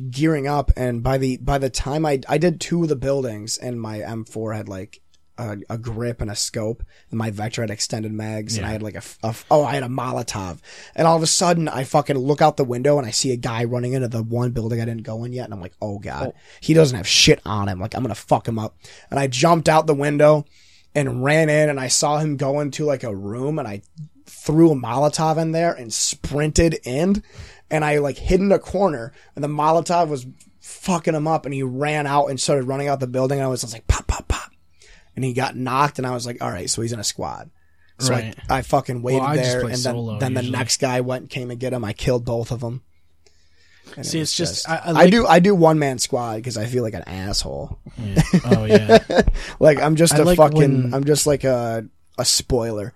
gearing 0.09 0.47
up 0.47 0.71
and 0.75 1.03
by 1.03 1.19
the 1.19 1.37
by 1.37 1.59
the 1.59 1.69
time 1.69 2.03
I 2.05 2.19
I 2.27 2.39
did 2.39 2.59
two 2.59 2.81
of 2.81 2.89
the 2.89 2.95
buildings 2.95 3.57
and 3.59 3.79
my 3.79 3.99
M4 3.99 4.55
had 4.55 4.67
like 4.67 4.99
a, 5.37 5.57
a 5.69 5.77
grip 5.77 6.21
and 6.21 6.29
a 6.29 6.35
scope, 6.35 6.83
and 7.09 7.17
my 7.17 7.31
Vector 7.31 7.61
had 7.61 7.71
extended 7.71 8.11
mags, 8.11 8.57
and 8.57 8.65
I 8.65 8.69
had 8.69 8.83
like 8.83 8.95
a, 8.95 8.97
f- 8.97 9.17
a 9.23 9.35
oh, 9.49 9.63
I 9.63 9.73
had 9.73 9.83
a 9.83 9.87
Molotov, 9.87 10.59
and 10.95 11.07
all 11.07 11.17
of 11.17 11.23
a 11.23 11.27
sudden 11.27 11.67
I 11.67 11.83
fucking 11.83 12.17
look 12.17 12.41
out 12.41 12.57
the 12.57 12.63
window 12.63 12.97
and 12.97 13.07
I 13.07 13.11
see 13.11 13.31
a 13.31 13.37
guy 13.37 13.63
running 13.63 13.93
into 13.93 14.07
the 14.07 14.23
one 14.23 14.51
building 14.51 14.79
I 14.79 14.85
didn't 14.85 15.03
go 15.03 15.23
in 15.23 15.33
yet, 15.33 15.45
and 15.45 15.53
I'm 15.53 15.61
like, 15.61 15.75
oh 15.81 15.99
god, 15.99 16.33
oh. 16.35 16.39
he 16.61 16.73
doesn't 16.73 16.97
have 16.97 17.07
shit 17.07 17.41
on 17.45 17.67
him, 17.67 17.79
like 17.79 17.95
I'm 17.95 18.03
gonna 18.03 18.15
fuck 18.15 18.47
him 18.47 18.59
up, 18.59 18.75
and 19.09 19.19
I 19.19 19.27
jumped 19.27 19.69
out 19.69 19.87
the 19.87 19.95
window 19.95 20.45
and 20.95 21.23
ran 21.23 21.49
in, 21.49 21.69
and 21.69 21.79
I 21.79 21.87
saw 21.87 22.19
him 22.19 22.37
go 22.37 22.59
into 22.59 22.85
like 22.85 23.03
a 23.03 23.15
room, 23.15 23.57
and 23.57 23.67
I 23.67 23.81
threw 24.25 24.71
a 24.71 24.75
Molotov 24.75 25.37
in 25.37 25.51
there 25.51 25.73
and 25.73 25.91
sprinted 25.91 26.79
in, 26.85 27.23
and 27.71 27.83
I 27.83 27.97
like 27.97 28.17
hid 28.17 28.39
in 28.39 28.51
a 28.51 28.59
corner, 28.59 29.13
and 29.35 29.43
the 29.43 29.49
Molotov 29.49 30.09
was 30.09 30.25
fucking 30.59 31.13
him 31.13 31.27
up, 31.27 31.45
and 31.45 31.53
he 31.53 31.63
ran 31.63 32.07
out 32.07 32.27
and 32.27 32.39
started 32.39 32.65
running 32.65 32.87
out 32.87 32.99
the 32.99 33.07
building. 33.07 33.39
And 33.39 33.45
I 33.45 33.49
was 33.49 33.61
just 33.61 33.73
like 33.73 33.87
pop, 33.87 34.02
and 35.15 35.23
he 35.25 35.33
got 35.33 35.55
knocked, 35.55 35.97
and 35.97 36.07
I 36.07 36.11
was 36.11 36.25
like, 36.25 36.41
all 36.41 36.49
right, 36.51 36.69
so 36.69 36.81
he's 36.81 36.93
in 36.93 36.99
a 36.99 37.03
squad. 37.03 37.49
So 37.99 38.11
Right. 38.11 38.35
I, 38.49 38.57
I 38.57 38.61
fucking 38.63 39.01
waited 39.01 39.21
I 39.21 39.35
there, 39.35 39.59
and 39.61 39.69
then 39.69 39.77
solo 39.77 40.17
then 40.19 40.33
the 40.33 40.41
next 40.43 40.77
guy 40.79 41.01
went 41.01 41.21
and 41.21 41.29
came 41.29 41.51
and 41.51 41.59
get 41.59 41.73
him. 41.73 41.85
I 41.85 41.93
killed 41.93 42.25
both 42.25 42.51
of 42.51 42.59
them. 42.61 42.81
And 43.95 44.05
See, 44.05 44.17
it 44.19 44.23
it's 44.23 44.39
was 44.39 44.49
just- 44.63 44.69
I- 44.69 44.77
I 44.77 44.91
I, 45.01 45.09
do 45.09 45.27
I 45.27 45.39
do 45.39 45.53
one 45.53 45.77
man 45.77 45.99
squad 45.99 46.37
because 46.37 46.57
I 46.57 46.65
feel 46.65 46.83
like 46.83 46.93
an 46.95 47.03
asshole. 47.05 47.77
Yeah. 47.97 48.23
Oh 48.45 48.65
yeah. 48.65 48.99
Like 49.59 49.79
I'm 49.81 49.95
just 49.95 50.13
a 50.15 50.23
like 50.23 50.37
fucking 50.37 50.83
when- 50.83 50.93
I'm 50.93 51.03
just 51.03 51.27
like 51.27 51.43
a 51.43 51.85
a 52.17 52.25
spoiler. 52.25 52.93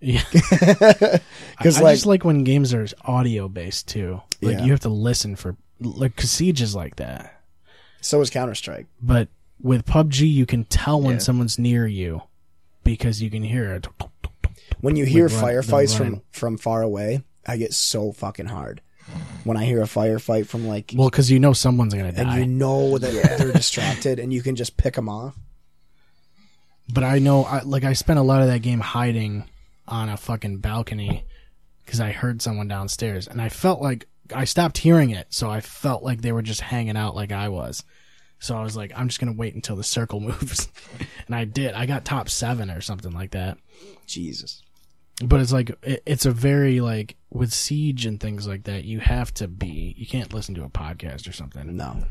Yeah. 0.00 0.22
Because 0.32 1.20
I 1.78 1.82
like 1.82 1.94
just 1.96 2.06
like 2.06 2.24
when 2.24 2.42
games 2.42 2.72
are 2.74 2.86
audio 3.04 3.48
based 3.48 3.86
too. 3.88 4.20
Like 4.40 4.58
Yeah. 4.58 4.64
you 4.64 4.70
have 4.72 4.80
to 4.80 4.88
listen 4.88 5.36
for 5.36 5.56
like 5.78 6.16
'cause 6.16 6.30
Siege 6.30 6.62
is 6.62 6.74
like 6.74 6.96
that. 6.96 7.40
so 8.00 8.20
is 8.20 8.30
Counter 8.30 8.54
Strike. 8.54 8.86
But 9.00 9.28
with 9.62 9.84
PUBG, 9.84 10.30
you 10.32 10.46
can 10.46 10.64
tell 10.64 11.00
when 11.00 11.14
Yeah. 11.14 11.18
someone's 11.18 11.58
near 11.58 11.86
you 11.86 12.22
because 12.84 13.20
you 13.22 13.30
can 13.30 13.42
hear 13.42 13.72
it. 13.74 13.86
When 14.80 14.96
you 14.96 15.04
hear 15.04 15.28
Like 15.28 15.42
run- 15.42 15.44
firefights 15.54 15.96
from 15.96 16.22
from 16.30 16.56
far 16.58 16.82
away, 16.82 17.22
I 17.46 17.56
get 17.56 17.74
so 17.74 18.12
fucking 18.12 18.46
hard. 18.46 18.80
When 19.44 19.56
I 19.56 19.64
hear 19.64 19.80
a 19.82 19.86
firefight 19.86 20.46
from 20.46 20.66
like, 20.68 20.92
Well, 20.96 21.10
because 21.10 21.30
you 21.30 21.38
know 21.40 21.52
someone's 21.52 21.92
gonna 21.94 22.12
die, 22.12 22.22
and 22.22 22.40
you 22.40 22.46
know 22.46 22.96
that 22.98 23.38
they're 23.38 23.52
distracted, 23.52 24.18
and 24.18 24.32
you 24.32 24.40
can 24.42 24.56
just 24.56 24.76
pick 24.76 24.94
them 24.94 25.08
off. 25.08 25.36
but 26.92 27.04
I 27.04 27.18
know, 27.18 27.44
I, 27.44 27.60
like, 27.62 27.84
I 27.84 27.92
spent 27.92 28.18
a 28.18 28.22
lot 28.22 28.42
of 28.42 28.48
that 28.48 28.62
game 28.62 28.80
hiding 28.80 29.44
on 29.86 30.08
a 30.08 30.16
fucking 30.16 30.58
balcony 30.58 31.24
because 31.84 32.00
I 32.00 32.10
heard 32.12 32.42
someone 32.42 32.66
downstairs, 32.68 33.28
and 33.28 33.40
I 33.40 33.48
felt 33.48 33.80
like 33.80 34.06
I 34.34 34.44
stopped 34.44 34.78
hearing 34.78 35.10
it, 35.10 35.26
so 35.30 35.50
I 35.50 35.60
felt 35.60 36.02
like 36.02 36.20
they 36.22 36.32
were 36.32 36.42
just 36.42 36.60
hanging 36.62 36.96
out 36.96 37.14
like 37.14 37.30
I 37.32 37.48
was. 37.48 37.84
So 38.40 38.56
I 38.56 38.62
was 38.62 38.76
like, 38.76 38.92
I'm 38.96 39.06
just 39.08 39.20
gonna 39.20 39.32
wait 39.32 39.54
until 39.54 39.76
the 39.76 39.84
circle 39.84 40.18
moves, 40.30 40.68
and 41.26 41.36
I 41.36 41.44
did. 41.44 41.74
I 41.74 41.86
got 41.86 42.04
top 42.04 42.28
seven 42.28 42.70
or 42.70 42.80
something 42.80 43.12
like 43.12 43.30
that. 43.32 43.58
Jesus. 44.06 44.62
But 45.22 45.40
it's 45.40 45.52
like 45.52 45.70
it, 45.82 46.02
it's 46.06 46.24
a 46.26 46.30
very 46.30 46.80
like 46.80 47.16
with 47.30 47.52
siege 47.52 48.06
and 48.06 48.18
things 48.18 48.48
like 48.48 48.64
that. 48.64 48.84
You 48.84 48.98
have 49.00 49.32
to 49.34 49.46
be. 49.48 49.94
You 49.96 50.06
can't 50.06 50.32
listen 50.32 50.54
to 50.56 50.64
a 50.64 50.70
podcast 50.70 51.28
or 51.28 51.32
something. 51.32 51.76
No, 51.76 52.04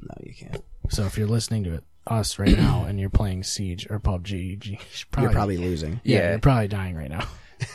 no, 0.00 0.14
you 0.22 0.32
can't. 0.34 0.62
So 0.90 1.04
if 1.04 1.18
you're 1.18 1.26
listening 1.26 1.64
to 1.64 1.74
it, 1.74 1.84
us 2.06 2.38
right 2.38 2.56
now 2.56 2.84
and 2.88 3.00
you're 3.00 3.10
playing 3.10 3.42
Siege 3.42 3.88
or 3.90 3.98
PUBG, 3.98 4.64
you 4.66 4.76
should 4.92 5.10
probably, 5.10 5.24
You're 5.26 5.32
probably 5.32 5.56
losing. 5.56 6.00
yeah, 6.04 6.18
Yeah. 6.18 6.30
you're 6.30 6.38
probably 6.38 6.68
dying 6.68 6.94
right 6.96 7.10
now. 7.10 7.26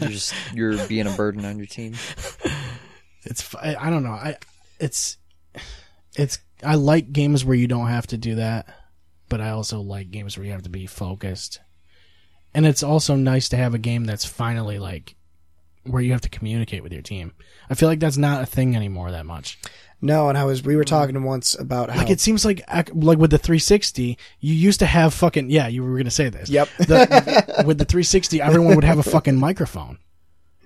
You're 0.00 0.10
just 0.10 0.34
you're 0.54 0.86
being 0.86 1.06
a 1.06 1.12
burden 1.16 1.44
on 1.44 1.58
your 1.58 1.66
team. 1.66 1.94
It's 3.24 3.54
I 3.54 3.90
don't 3.90 4.04
know. 4.04 4.12
I 4.12 4.36
it's 4.78 5.18
it's 6.16 6.38
I 6.64 6.74
like 6.74 7.12
games 7.12 7.44
where 7.44 7.56
you 7.56 7.68
don't 7.68 7.88
have 7.88 8.06
to 8.08 8.18
do 8.18 8.36
that, 8.36 8.66
but 9.28 9.40
I 9.40 9.50
also 9.50 9.80
like 9.80 10.10
games 10.10 10.36
where 10.36 10.44
you 10.46 10.52
have 10.52 10.62
to 10.62 10.70
be 10.70 10.86
focused. 10.86 11.60
And 12.54 12.66
it's 12.66 12.82
also 12.82 13.14
nice 13.14 13.48
to 13.50 13.56
have 13.56 13.74
a 13.74 13.78
game 13.78 14.04
that's 14.04 14.24
finally 14.24 14.78
like 14.78 15.14
where 15.84 16.02
you 16.02 16.12
have 16.12 16.20
to 16.22 16.28
communicate 16.28 16.82
with 16.82 16.92
your 16.92 17.02
team. 17.02 17.32
I 17.70 17.74
feel 17.74 17.88
like 17.88 18.00
that's 18.00 18.16
not 18.16 18.42
a 18.42 18.46
thing 18.46 18.74
anymore 18.74 19.10
that 19.10 19.26
much. 19.26 19.58
No, 20.00 20.28
and 20.28 20.38
I 20.38 20.44
was 20.44 20.62
we 20.62 20.76
were 20.76 20.84
talking 20.84 21.20
once 21.24 21.58
about 21.58 21.90
how 21.90 21.98
Like 21.98 22.10
it 22.10 22.20
seems 22.20 22.44
like 22.44 22.62
like 22.94 23.18
with 23.18 23.30
the 23.30 23.38
360, 23.38 24.16
you 24.40 24.54
used 24.54 24.78
to 24.80 24.86
have 24.86 25.12
fucking 25.12 25.50
yeah. 25.50 25.66
You 25.66 25.82
were 25.82 25.96
gonna 25.96 26.10
say 26.10 26.28
this. 26.28 26.48
Yep. 26.48 26.68
The, 26.78 27.64
with 27.66 27.78
the 27.78 27.84
360, 27.84 28.40
everyone 28.40 28.76
would 28.76 28.84
have 28.84 28.98
a 28.98 29.02
fucking 29.02 29.36
microphone. 29.36 29.98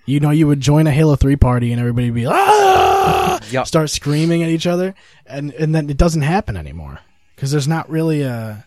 You 0.04 0.20
know, 0.20 0.30
you 0.30 0.46
would 0.48 0.60
join 0.60 0.86
a 0.86 0.90
Halo 0.90 1.16
3 1.16 1.36
party 1.36 1.72
and 1.72 1.80
everybody 1.80 2.10
would 2.10 2.16
be 2.16 2.26
like, 2.26 2.36
ah, 2.36 2.81
Yep. 3.50 3.66
start 3.66 3.90
screaming 3.90 4.42
at 4.42 4.48
each 4.48 4.66
other, 4.66 4.94
and 5.26 5.52
and 5.52 5.74
then 5.74 5.90
it 5.90 5.96
doesn't 5.96 6.22
happen 6.22 6.56
anymore 6.56 7.00
because 7.34 7.50
there's 7.50 7.68
not 7.68 7.88
really 7.90 8.22
a. 8.22 8.64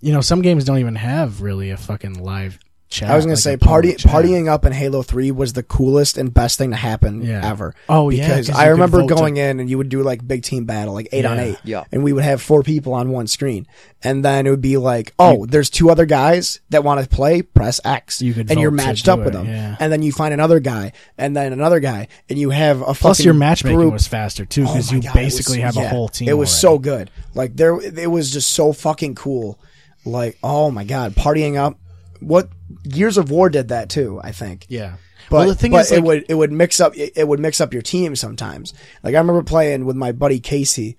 You 0.00 0.12
know, 0.12 0.20
some 0.20 0.42
games 0.42 0.64
don't 0.64 0.78
even 0.78 0.96
have 0.96 1.42
really 1.42 1.70
a 1.70 1.76
fucking 1.76 2.14
live 2.22 2.58
chat. 2.92 3.10
I 3.10 3.16
was 3.16 3.24
gonna 3.24 3.34
like 3.34 3.42
say 3.42 3.56
party 3.56 3.94
partying 3.94 4.48
up 4.48 4.64
in 4.64 4.72
Halo 4.72 5.02
Three 5.02 5.30
was 5.30 5.54
the 5.54 5.62
coolest 5.62 6.16
and 6.18 6.32
best 6.32 6.58
thing 6.58 6.70
to 6.70 6.76
happen 6.76 7.22
Yeah. 7.22 7.40
ever. 7.48 7.74
Oh, 7.88 8.10
yeah, 8.10 8.28
because 8.28 8.48
'cause 8.50 8.58
I 8.58 8.66
remember 8.68 9.00
vote 9.00 9.08
to- 9.08 9.14
going 9.14 9.36
in 9.38 9.58
and 9.60 9.68
you 9.68 9.78
would 9.78 9.88
do 9.88 10.02
like 10.02 10.26
big 10.26 10.42
team 10.42 10.64
battle, 10.64 10.94
like 10.94 11.08
eight 11.12 11.24
on 11.24 11.38
eight, 11.40 11.56
Yeah. 11.64 11.84
and 11.90 12.04
we 12.04 12.12
would 12.12 12.24
have 12.24 12.40
four 12.40 12.62
people 12.62 12.94
on 12.94 13.10
one 13.10 13.26
screen, 13.26 13.66
and 14.04 14.24
then 14.24 14.46
it 14.46 14.50
would 14.50 14.60
be 14.60 14.76
like, 14.76 15.12
oh, 15.18 15.46
there's 15.46 15.70
two 15.70 15.90
other 15.90 16.06
guys 16.06 16.60
that 16.70 16.84
want 16.84 17.00
to 17.02 17.08
play, 17.08 17.42
press 17.42 17.80
X, 17.84 18.22
You 18.22 18.34
could 18.34 18.50
and 18.50 18.60
you're 18.60 18.70
matched 18.70 19.06
do 19.06 19.12
up 19.12 19.20
with 19.24 19.32
them, 19.32 19.46
yeah. 19.46 19.76
and 19.80 19.92
then 19.92 20.02
you 20.02 20.12
find 20.12 20.32
another 20.34 20.60
guy, 20.60 20.92
and 21.18 21.36
then 21.36 21.52
another 21.52 21.80
guy, 21.80 22.08
and 22.28 22.38
you 22.38 22.50
have 22.50 22.80
a 22.82 22.92
Plus, 22.94 22.98
fucking 23.18 23.24
your 23.24 23.34
matchmaking 23.34 23.78
group. 23.78 23.92
was 23.92 24.06
faster 24.06 24.44
too 24.44 24.62
Oh 24.62 24.66
because 24.66 24.90
my 24.92 24.96
you 24.96 25.02
God, 25.02 25.14
basically 25.14 25.62
was- 25.64 25.74
have 25.74 25.84
a 25.84 25.88
whole 25.88 26.08
team. 26.08 26.28
It 26.28 26.34
was 26.36 26.48
already. 26.64 26.76
so 26.76 26.78
good. 26.78 27.10
Like 27.34 27.56
there, 27.56 27.80
it 27.80 28.10
was 28.10 28.30
just 28.30 28.50
so 28.50 28.72
fucking 28.72 29.14
cool. 29.14 29.58
Like 30.04 30.36
oh 30.42 30.70
my 30.70 30.84
god, 30.84 31.14
partying 31.14 31.56
up. 31.56 31.78
What 32.26 32.48
Gears 32.88 33.18
of 33.18 33.30
War 33.30 33.50
did 33.50 33.68
that 33.68 33.88
too. 33.88 34.20
I 34.22 34.32
think. 34.32 34.66
Yeah. 34.68 34.96
But, 35.30 35.38
well, 35.38 35.48
the 35.48 35.54
thing 35.54 35.72
but 35.72 35.82
is, 35.82 35.92
it 35.92 36.02
would 36.02 36.24
it 36.28 36.34
would 36.34 36.52
mix 36.52 36.80
up 36.80 36.96
it, 36.96 37.12
it 37.16 37.26
would 37.26 37.40
mix 37.40 37.60
up 37.60 37.72
your 37.72 37.82
team 37.82 38.16
sometimes. 38.16 38.74
Like 39.02 39.14
I 39.14 39.18
remember 39.18 39.42
playing 39.42 39.84
with 39.84 39.96
my 39.96 40.12
buddy 40.12 40.40
Casey. 40.40 40.96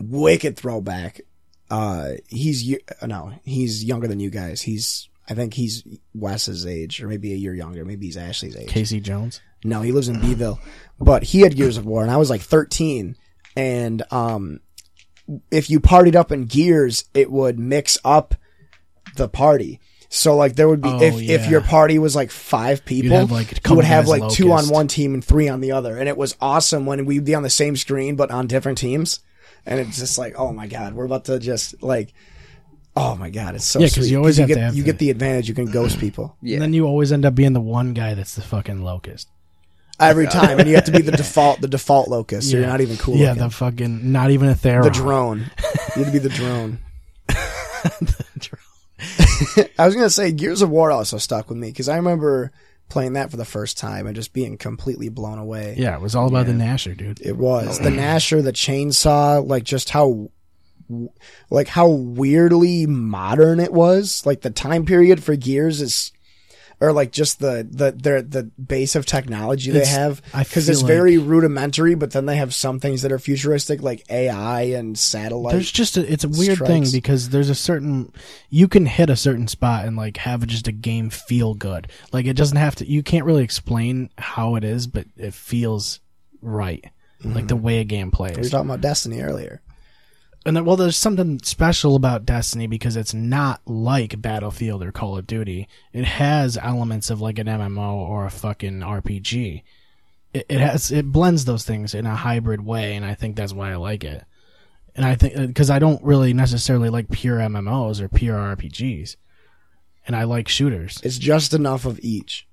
Wicked 0.00 0.56
throwback. 0.56 1.22
Uh, 1.70 2.12
he's 2.28 2.76
no, 3.04 3.32
he's 3.42 3.84
younger 3.84 4.06
than 4.06 4.20
you 4.20 4.30
guys. 4.30 4.62
He's 4.62 5.08
I 5.28 5.34
think 5.34 5.54
he's 5.54 5.84
Wes's 6.14 6.66
age, 6.66 7.02
or 7.02 7.08
maybe 7.08 7.32
a 7.32 7.36
year 7.36 7.54
younger. 7.54 7.84
Maybe 7.84 8.06
he's 8.06 8.16
Ashley's 8.16 8.56
age. 8.56 8.68
Casey 8.68 9.00
Jones. 9.00 9.40
No, 9.64 9.82
he 9.82 9.92
lives 9.92 10.08
in 10.08 10.20
Beeville. 10.20 10.60
But 10.98 11.22
he 11.22 11.40
had 11.40 11.56
Gears 11.56 11.76
of 11.76 11.84
War, 11.84 12.02
and 12.02 12.10
I 12.10 12.16
was 12.16 12.30
like 12.30 12.40
13. 12.40 13.16
And 13.56 14.02
um, 14.10 14.60
if 15.50 15.68
you 15.68 15.80
partied 15.80 16.14
up 16.14 16.32
in 16.32 16.46
Gears, 16.46 17.04
it 17.12 17.30
would 17.30 17.58
mix 17.58 17.98
up 18.04 18.34
the 19.16 19.28
party. 19.28 19.80
So 20.10 20.36
like 20.36 20.56
there 20.56 20.68
would 20.68 20.80
be 20.80 20.88
Oh, 20.88 21.02
if 21.02 21.20
if 21.20 21.50
your 21.50 21.60
party 21.60 21.98
was 21.98 22.16
like 22.16 22.30
five 22.30 22.84
people, 22.84 23.16
have, 23.18 23.30
like, 23.30 23.52
a 23.52 23.68
you 23.68 23.76
would 23.76 23.84
have 23.84 24.06
guys 24.06 24.20
like 24.20 24.32
two 24.32 24.52
on 24.52 24.68
one 24.70 24.88
team 24.88 25.12
and 25.14 25.22
three 25.24 25.48
on 25.48 25.60
the 25.60 25.72
other, 25.72 25.98
and 25.98 26.08
it 26.08 26.16
was 26.16 26.34
awesome 26.40 26.86
when 26.86 27.04
we'd 27.04 27.24
be 27.26 27.34
on 27.34 27.42
the 27.42 27.50
same 27.50 27.76
screen 27.76 28.16
but 28.16 28.30
on 28.30 28.46
different 28.46 28.78
teams. 28.78 29.20
And 29.66 29.78
it's 29.80 29.98
just 29.98 30.16
like, 30.16 30.34
oh 30.38 30.52
my 30.52 30.66
god, 30.66 30.94
we're 30.94 31.04
about 31.04 31.26
to 31.26 31.38
just 31.38 31.82
like, 31.82 32.14
oh 32.96 33.16
my 33.16 33.28
god, 33.28 33.54
it's 33.54 33.66
so 33.66 33.80
Yeah, 33.80 33.86
'cause 33.88 33.94
sweet. 33.96 34.10
you 34.10 34.16
always 34.16 34.38
have 34.38 34.48
get 34.48 34.54
to 34.54 34.60
have 34.62 34.74
you 34.74 34.82
the- 34.82 34.86
get 34.92 34.98
the 34.98 35.10
advantage. 35.10 35.46
You 35.48 35.54
can 35.54 35.66
ghost 35.70 35.98
people 35.98 36.36
Yeah. 36.42 36.54
And 36.54 36.62
then 36.62 36.72
you 36.72 36.86
always 36.86 37.12
end 37.12 37.26
up 37.26 37.34
being 37.34 37.52
the 37.52 37.60
one 37.60 37.92
guy 37.92 38.14
that's 38.14 38.34
the 38.34 38.40
fucking 38.42 38.82
locust. 38.82 39.28
every 40.00 40.26
time, 40.28 40.58
and 40.58 40.68
you 40.68 40.76
have 40.76 40.84
to 40.84 40.92
be 40.92 41.02
the 41.02 41.12
default 41.16 41.60
the 41.60 41.68
default 41.68 42.08
locust. 42.08 42.48
So 42.50 42.56
Yeah. 42.56 42.60
you're 42.62 42.70
not 42.70 42.80
even 42.80 42.96
cool. 42.96 43.16
Yeah, 43.16 43.30
looking. 43.32 43.42
the 43.42 43.50
fucking 43.50 44.10
not 44.10 44.30
even 44.30 44.48
a 44.48 44.54
Theron. 44.54 44.84
the 44.84 44.90
drone. 44.90 45.50
You 45.96 46.04
have 46.04 46.06
to 46.06 46.12
be 46.12 46.18
the 46.18 46.28
drone. 46.30 46.78
I 49.78 49.86
was 49.86 49.94
gonna 49.94 50.10
say 50.10 50.32
Gears 50.32 50.62
of 50.62 50.70
War 50.70 50.90
also 50.90 51.18
stuck 51.18 51.48
with 51.48 51.58
me 51.58 51.68
because 51.68 51.88
I 51.88 51.96
remember 51.96 52.52
playing 52.88 53.14
that 53.14 53.30
for 53.30 53.36
the 53.36 53.44
first 53.44 53.78
time 53.78 54.06
and 54.06 54.16
just 54.16 54.32
being 54.32 54.56
completely 54.56 55.08
blown 55.08 55.38
away. 55.38 55.74
Yeah, 55.76 55.94
it 55.94 56.00
was 56.00 56.14
all 56.14 56.28
about 56.28 56.46
the 56.46 56.52
Gnasher, 56.52 56.96
dude. 56.96 57.20
It 57.20 57.36
was 57.36 57.78
the 57.78 57.90
Gnasher, 57.90 58.42
the 58.42 58.52
chainsaw, 58.52 59.46
like 59.46 59.64
just 59.64 59.90
how, 59.90 60.30
like 61.50 61.68
how 61.68 61.88
weirdly 61.88 62.86
modern 62.86 63.60
it 63.60 63.72
was. 63.72 64.24
Like 64.24 64.40
the 64.40 64.50
time 64.50 64.86
period 64.86 65.22
for 65.22 65.36
Gears 65.36 65.80
is, 65.80 66.12
or 66.80 66.92
like 66.92 67.12
just 67.12 67.40
the 67.40 67.66
the 67.68 67.92
their 67.92 68.22
the 68.22 68.44
base 68.44 68.94
of 68.94 69.04
technology 69.04 69.70
they 69.70 69.80
It's- 69.80 69.94
have 69.94 70.22
because 70.32 70.68
it's 70.68 70.80
feel 70.80 70.86
very 70.86 71.18
rudimentary. 71.18 71.94
But 71.94 72.12
then 72.12 72.26
they 72.26 72.36
have 72.36 72.54
some 72.54 72.78
things 72.80 73.02
that 73.02 73.12
are 73.12 73.18
futuristic, 73.18 73.82
like 73.82 74.04
AI 74.10 74.62
and 74.62 74.98
satellite. 74.98 75.52
There's 75.52 75.72
just 75.72 75.96
a, 75.96 76.12
it's 76.12 76.24
a 76.24 76.28
weird 76.28 76.58
thing 76.58 76.86
because 76.92 77.30
there's 77.30 77.50
a 77.50 77.54
certain 77.54 78.12
you 78.50 78.68
can 78.68 78.86
hit 78.86 79.10
a 79.10 79.16
certain 79.16 79.48
spot 79.48 79.84
and 79.84 79.96
like 79.96 80.18
have 80.18 80.46
just 80.46 80.68
a 80.68 80.72
game 80.72 81.10
feel 81.10 81.54
good. 81.54 81.88
Like 82.12 82.26
it 82.26 82.36
doesn't 82.36 82.56
have 82.56 82.76
to. 82.76 82.88
You 82.88 83.02
can't 83.02 83.24
really 83.24 83.44
explain 83.44 84.10
how 84.16 84.54
it 84.54 84.64
is, 84.64 84.86
but 84.86 85.06
it 85.16 85.34
feels 85.34 86.00
right. 86.40 86.84
Like 87.24 87.34
mm-hmm. 87.34 87.46
the 87.48 87.56
way 87.56 87.78
a 87.80 87.84
game 87.84 88.12
plays 88.12 88.36
we 88.36 88.42
were 88.42 88.48
talking 88.48 88.70
about 88.70 88.80
Destiny 88.80 89.20
earlier. 89.20 89.60
And 90.48 90.56
then, 90.56 90.64
well, 90.64 90.76
there's 90.76 90.96
something 90.96 91.40
special 91.42 91.94
about 91.94 92.24
Destiny 92.24 92.66
because 92.66 92.96
it's 92.96 93.12
not 93.12 93.60
like 93.66 94.22
Battlefield 94.22 94.82
or 94.82 94.90
Call 94.92 95.18
of 95.18 95.26
Duty. 95.26 95.68
It 95.92 96.06
has 96.06 96.56
elements 96.56 97.10
of 97.10 97.20
like 97.20 97.38
an 97.38 97.46
MMO 97.46 97.92
or 97.92 98.24
a 98.24 98.30
fucking 98.30 98.80
RPG. 98.80 99.62
It, 100.32 100.46
it 100.48 100.58
has 100.58 100.90
it 100.90 101.12
blends 101.12 101.44
those 101.44 101.64
things 101.64 101.94
in 101.94 102.06
a 102.06 102.14
hybrid 102.14 102.64
way, 102.64 102.96
and 102.96 103.04
I 103.04 103.12
think 103.12 103.36
that's 103.36 103.52
why 103.52 103.72
I 103.72 103.76
like 103.76 104.04
it. 104.04 104.24
and 104.96 105.04
I 105.04 105.16
think 105.16 105.36
uh, 105.36 105.46
because 105.48 105.68
I 105.68 105.78
don't 105.78 106.02
really 106.02 106.32
necessarily 106.32 106.88
like 106.88 107.10
pure 107.10 107.40
MMOs 107.40 108.00
or 108.00 108.08
pure 108.08 108.38
RPGs, 108.38 109.16
and 110.06 110.16
I 110.16 110.24
like 110.24 110.48
shooters. 110.48 110.98
It's 111.02 111.18
just 111.18 111.52
enough 111.52 111.84
of 111.84 112.00
each. 112.02 112.47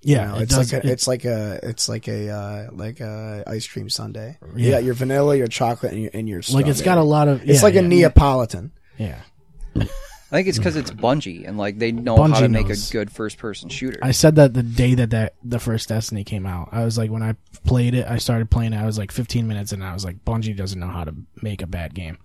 You 0.00 0.14
Yeah, 0.16 0.26
know, 0.28 0.36
it 0.36 0.42
it's 0.42 0.54
does- 0.56 0.72
like 0.72 0.84
a, 0.84 0.86
it- 0.86 0.92
it's 0.92 1.06
like 1.08 1.24
a 1.24 1.60
it's 1.62 1.88
like 1.88 2.08
a 2.08 2.28
uh, 2.30 2.68
like 2.72 3.00
a 3.00 3.42
ice 3.46 3.66
cream 3.66 3.88
sundae. 3.90 4.36
You 4.54 4.66
Yeah. 4.66 4.70
got 4.72 4.84
your 4.84 4.94
vanilla, 4.94 5.36
your 5.36 5.48
chocolate, 5.48 5.92
and 5.92 6.02
your 6.02 6.10
and 6.14 6.28
your 6.28 6.40
like 6.52 6.66
it's 6.66 6.82
got 6.82 6.98
a 6.98 7.02
lot 7.02 7.26
of. 7.28 7.42
It's 7.42 7.58
yeah, 7.58 7.62
like 7.62 7.74
a 7.74 7.82
yeah, 7.82 7.88
Neapolitan. 7.88 8.70
Yeah, 8.96 9.20
I 9.76 9.86
think 10.30 10.46
it's 10.48 10.58
because 10.58 10.76
it's 10.76 10.90
Bungie 10.90 11.48
and 11.48 11.56
like 11.58 11.78
they 11.78 11.90
know 11.90 12.16
how 12.16 12.28
Bungie 12.28 12.38
to 12.40 12.48
make 12.48 12.68
knows. 12.68 12.90
a 12.90 12.92
good 12.92 13.10
first 13.10 13.38
person 13.38 13.68
shooter. 13.70 13.98
I 14.02 14.10
said 14.12 14.36
that 14.36 14.54
the 14.54 14.62
day 14.62 14.94
that, 14.94 15.10
that 15.10 15.34
the 15.42 15.58
first 15.58 15.88
Destiny 15.88 16.22
came 16.22 16.46
out. 16.46 16.68
I 16.70 16.84
was 16.84 16.96
like, 16.98 17.10
when 17.10 17.22
I 17.22 17.34
played 17.64 17.94
it, 17.94 18.06
I 18.06 18.18
started 18.18 18.50
playing 18.50 18.74
it. 18.74 18.76
I 18.78 18.86
was 18.86 18.98
like 18.98 19.10
15 19.10 19.48
minutes, 19.48 19.72
and 19.72 19.82
I 19.82 19.94
was 19.94 20.04
like, 20.04 20.24
Bungie 20.24 20.56
doesn't 20.56 20.78
know 20.78 20.88
how 20.88 21.04
to 21.04 21.14
make 21.42 21.62
a 21.62 21.66
bad 21.66 21.94
game. 21.94 22.18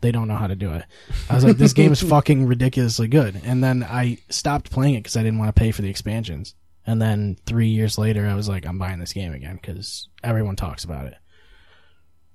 They 0.00 0.12
don't 0.12 0.28
know 0.28 0.36
how 0.36 0.48
to 0.48 0.56
do 0.56 0.72
it. 0.72 0.84
I 1.30 1.34
was 1.36 1.44
like, 1.44 1.56
this 1.56 1.72
game 1.80 1.92
is 1.92 2.02
fucking 2.02 2.46
ridiculously 2.46 3.08
good. 3.08 3.40
And 3.44 3.62
then 3.64 3.82
I 3.82 4.18
stopped 4.28 4.70
playing 4.70 4.94
it 4.96 4.98
because 5.04 5.16
I 5.16 5.22
didn't 5.22 5.38
want 5.38 5.54
to 5.54 5.58
pay 5.58 5.70
for 5.70 5.80
the 5.82 5.88
expansions. 5.88 6.54
And 6.86 7.00
then 7.00 7.36
three 7.46 7.68
years 7.68 7.96
later, 7.96 8.26
I 8.26 8.34
was 8.34 8.48
like, 8.48 8.66
I'm 8.66 8.78
buying 8.78 8.98
this 8.98 9.12
game 9.12 9.32
again 9.32 9.56
because 9.56 10.08
everyone 10.22 10.56
talks 10.56 10.84
about 10.84 11.06
it. 11.06 11.16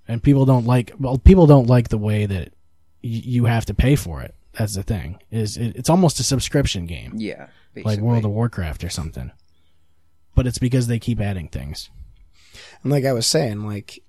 And 0.07 0.23
people 0.23 0.45
don't 0.45 0.65
like, 0.65 0.91
well, 0.99 1.19
people 1.19 1.45
don't 1.45 1.67
like 1.67 1.89
the 1.89 1.97
way 1.97 2.25
that 2.25 2.47
y- 3.03 3.21
you 3.25 3.45
have 3.45 3.65
to 3.65 3.75
pay 3.75 3.95
for 3.95 4.21
it. 4.21 4.33
That's 4.53 4.75
the 4.75 4.81
thing. 4.81 5.19
Is 5.29 5.55
it, 5.55 5.75
it's 5.75 5.89
almost 5.89 6.19
a 6.19 6.23
subscription 6.23 6.87
game 6.87 7.13
yeah, 7.15 7.49
basically. 7.73 7.95
like 7.95 8.03
World 8.03 8.25
of 8.25 8.31
Warcraft 8.31 8.83
or 8.83 8.89
something. 8.89 9.31
But 10.33 10.47
it's 10.47 10.57
because 10.57 10.87
they 10.87 10.97
keep 10.97 11.21
adding 11.21 11.47
things. 11.47 11.91
And 12.81 12.91
like 12.91 13.05
I 13.05 13.13
was 13.13 13.27
saying, 13.27 13.67
like 13.67 13.99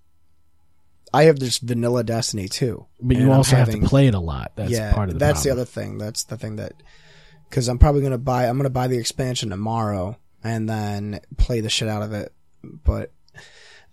I 1.12 1.24
have 1.24 1.38
this 1.38 1.58
vanilla 1.58 2.02
Destiny 2.02 2.48
too. 2.48 2.86
But 3.00 3.18
you 3.18 3.24
I'm 3.30 3.38
also 3.38 3.56
have 3.56 3.70
to 3.70 3.80
play 3.80 4.06
it 4.06 4.14
a 4.14 4.20
lot. 4.20 4.52
That's 4.56 4.70
yeah, 4.70 4.94
part 4.94 5.10
of 5.10 5.16
the 5.16 5.18
that's 5.18 5.42
the 5.42 5.50
other 5.50 5.66
thing. 5.66 5.98
That's 5.98 6.24
the 6.24 6.38
thing 6.38 6.56
that 6.56 6.72
because 7.48 7.68
I'm 7.68 7.78
probably 7.78 8.00
gonna 8.00 8.16
buy. 8.16 8.46
I'm 8.46 8.56
gonna 8.56 8.70
buy 8.70 8.86
the 8.86 8.98
expansion 8.98 9.50
tomorrow 9.50 10.16
and 10.44 10.68
then 10.68 11.20
play 11.36 11.60
the 11.60 11.70
shit 11.70 11.88
out 11.88 12.02
of 12.02 12.12
it. 12.12 12.32
But 12.62 13.12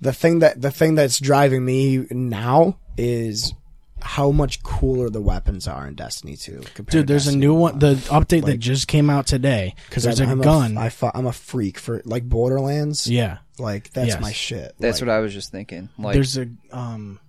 the 0.02 0.14
thing 0.14 0.39
that 0.39 0.62
the 0.62 0.72
thing 0.72 0.95
that's 0.95 1.20
driving 1.20 1.64
me 1.66 2.06
now 2.12 2.78
is 2.98 3.54
how 4.00 4.30
much 4.32 4.62
cooler 4.62 5.10
the 5.10 5.22
weapons 5.22 5.68
are 5.68 5.88
in 5.88 5.95
Destiny 5.95 6.36
2. 6.38 6.62
compared 6.76 6.88
Dude, 6.91 7.08
to 7.08 7.14
there's 7.14 7.28
a 7.28 7.36
new 7.36 7.54
one. 7.54 7.80
The 7.80 7.95
update 7.95 8.45
that 8.45 8.58
just 8.60 8.88
came 8.88 9.10
out 9.10 9.26
today. 9.26 9.74
Because 9.89 10.04
there's 10.04 10.22
I'm, 10.22 10.30
a 10.30 10.32
I'm 10.34 10.41
gun. 10.41 10.78
A, 10.78 10.82
I 10.82 10.89
fu- 10.89 11.10
I'm 11.14 11.26
a 11.26 11.34
freak 11.34 11.80
for 11.80 12.02
like 12.06 12.24
Borderlands. 12.24 13.08
yeah. 13.10 13.39
Like 13.58 13.91
that's 13.93 14.10
Yes. 14.10 14.22
my 14.22 14.32
shit. 14.32 14.76
That's 14.80 15.02
like, 15.02 15.08
what 15.08 15.16
I 15.16 15.20
was 15.20 15.34
just 15.34 15.52
thinking. 15.52 15.89
Like, 15.98 16.14
there's 16.14 16.38
a 16.38 16.48
um 16.72 17.20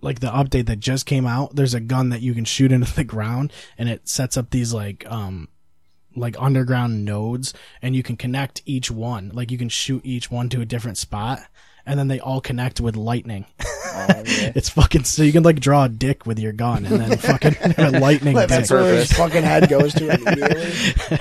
like 0.00 0.20
the 0.20 0.28
update 0.30 0.66
that 0.66 0.78
just 0.78 1.06
came 1.06 1.26
out. 1.26 1.56
There's 1.56 1.74
a 1.74 1.80
gun 1.80 2.10
that 2.10 2.22
you 2.22 2.34
can 2.34 2.44
shoot 2.44 2.70
into 2.72 2.92
the 2.94 3.04
ground 3.14 3.52
and 3.76 3.88
it 3.88 4.08
sets 4.08 4.36
up 4.36 4.50
these 4.50 4.72
like 4.72 5.04
um 5.10 5.48
like 6.16 6.36
underground 6.40 7.04
nodes 7.04 7.54
and 7.82 7.94
you 7.94 8.02
can 8.02 8.16
connect 8.16 8.62
each 8.66 8.90
one. 8.90 9.30
Like 9.32 9.50
you 9.50 9.58
can 9.58 9.68
shoot 9.68 10.04
each 10.04 10.30
one 10.30 10.48
to 10.50 10.60
a 10.60 10.66
different 10.66 10.98
spot 10.98 11.40
and 11.86 11.98
then 11.98 12.08
they 12.08 12.20
all 12.20 12.40
connect 12.40 12.80
with 12.80 12.96
lightning. 12.96 13.46
oh, 13.60 14.06
yeah. 14.08 14.52
It's 14.54 14.68
fucking 14.68 15.04
so 15.04 15.22
you 15.22 15.32
can 15.32 15.42
like 15.42 15.60
draw 15.60 15.84
a 15.84 15.88
dick 15.88 16.26
with 16.26 16.38
your 16.38 16.52
gun 16.52 16.84
and 16.86 17.00
then 17.00 17.18
fucking 17.18 17.56
a 17.78 17.98
lightning 17.98 18.36
dick. 18.36 18.48
That's 18.48 18.70
where 18.70 18.94
his 18.94 19.08
purpose. 19.08 19.18
fucking 19.18 19.42
head 19.42 19.68
goes 19.68 19.94
to 19.94 20.10
immediately. 20.14 21.18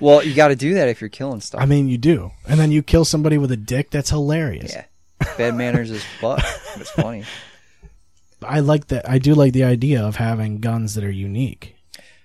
well, 0.00 0.22
you 0.22 0.34
got 0.34 0.48
to 0.48 0.56
do 0.56 0.74
that 0.74 0.88
if 0.88 1.00
you're 1.00 1.10
killing 1.10 1.40
stuff. 1.40 1.60
I 1.60 1.66
mean, 1.66 1.88
you 1.88 1.98
do, 1.98 2.30
and 2.48 2.58
then 2.58 2.70
you 2.72 2.82
kill 2.82 3.04
somebody 3.04 3.38
with 3.38 3.52
a 3.52 3.56
dick. 3.56 3.90
That's 3.90 4.10
hilarious. 4.10 4.74
yeah, 4.74 4.84
bad 5.38 5.54
manners 5.54 5.90
is 5.90 6.04
fuck. 6.20 6.40
It's 6.76 6.90
funny. 6.90 7.24
I 8.42 8.60
like 8.60 8.88
that. 8.88 9.08
I 9.08 9.18
do 9.18 9.34
like 9.34 9.52
the 9.52 9.64
idea 9.64 10.02
of 10.02 10.16
having 10.16 10.58
guns 10.58 10.94
that 10.94 11.04
are 11.04 11.10
unique. 11.10 11.76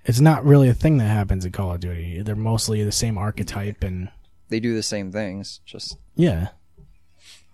It's 0.08 0.20
not 0.22 0.44
really 0.46 0.70
a 0.70 0.74
thing 0.74 0.98
that 0.98 1.06
happens 1.10 1.46
in 1.46 1.52
Call 1.52 1.74
of 1.74 1.82
Duty. 1.82 2.22
They're 2.22 2.36
mostly 2.36 2.84
the 2.84 2.92
same 2.92 3.18
archetype, 3.18 3.84
and 3.84 4.10
They 4.50 4.60
do 4.60 4.74
the 4.74 4.82
same 4.84 5.12
things, 5.12 5.60
just 5.66 5.98
yeah, 6.16 6.50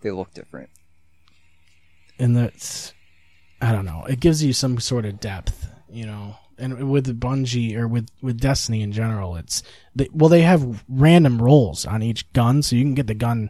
they 0.01 0.11
look 0.11 0.33
different. 0.33 0.69
and 2.19 2.35
that's 2.37 2.93
I 3.61 3.71
don't 3.71 3.85
know. 3.85 4.05
It 4.07 4.19
gives 4.19 4.43
you 4.43 4.53
some 4.53 4.79
sort 4.79 5.05
of 5.05 5.19
depth, 5.19 5.67
you 5.89 6.05
know. 6.05 6.35
And 6.59 6.91
with 6.91 7.19
Bungie 7.19 7.75
or 7.75 7.87
with 7.87 8.07
with 8.21 8.39
Destiny 8.39 8.81
in 8.83 8.91
general, 8.91 9.35
it's 9.35 9.63
they, 9.95 10.07
well 10.13 10.29
they 10.29 10.43
have 10.43 10.83
random 10.87 11.41
rolls 11.41 11.85
on 11.85 12.03
each 12.03 12.31
gun, 12.33 12.61
so 12.61 12.75
you 12.75 12.83
can 12.83 12.93
get 12.93 13.07
the 13.07 13.15
gun 13.15 13.49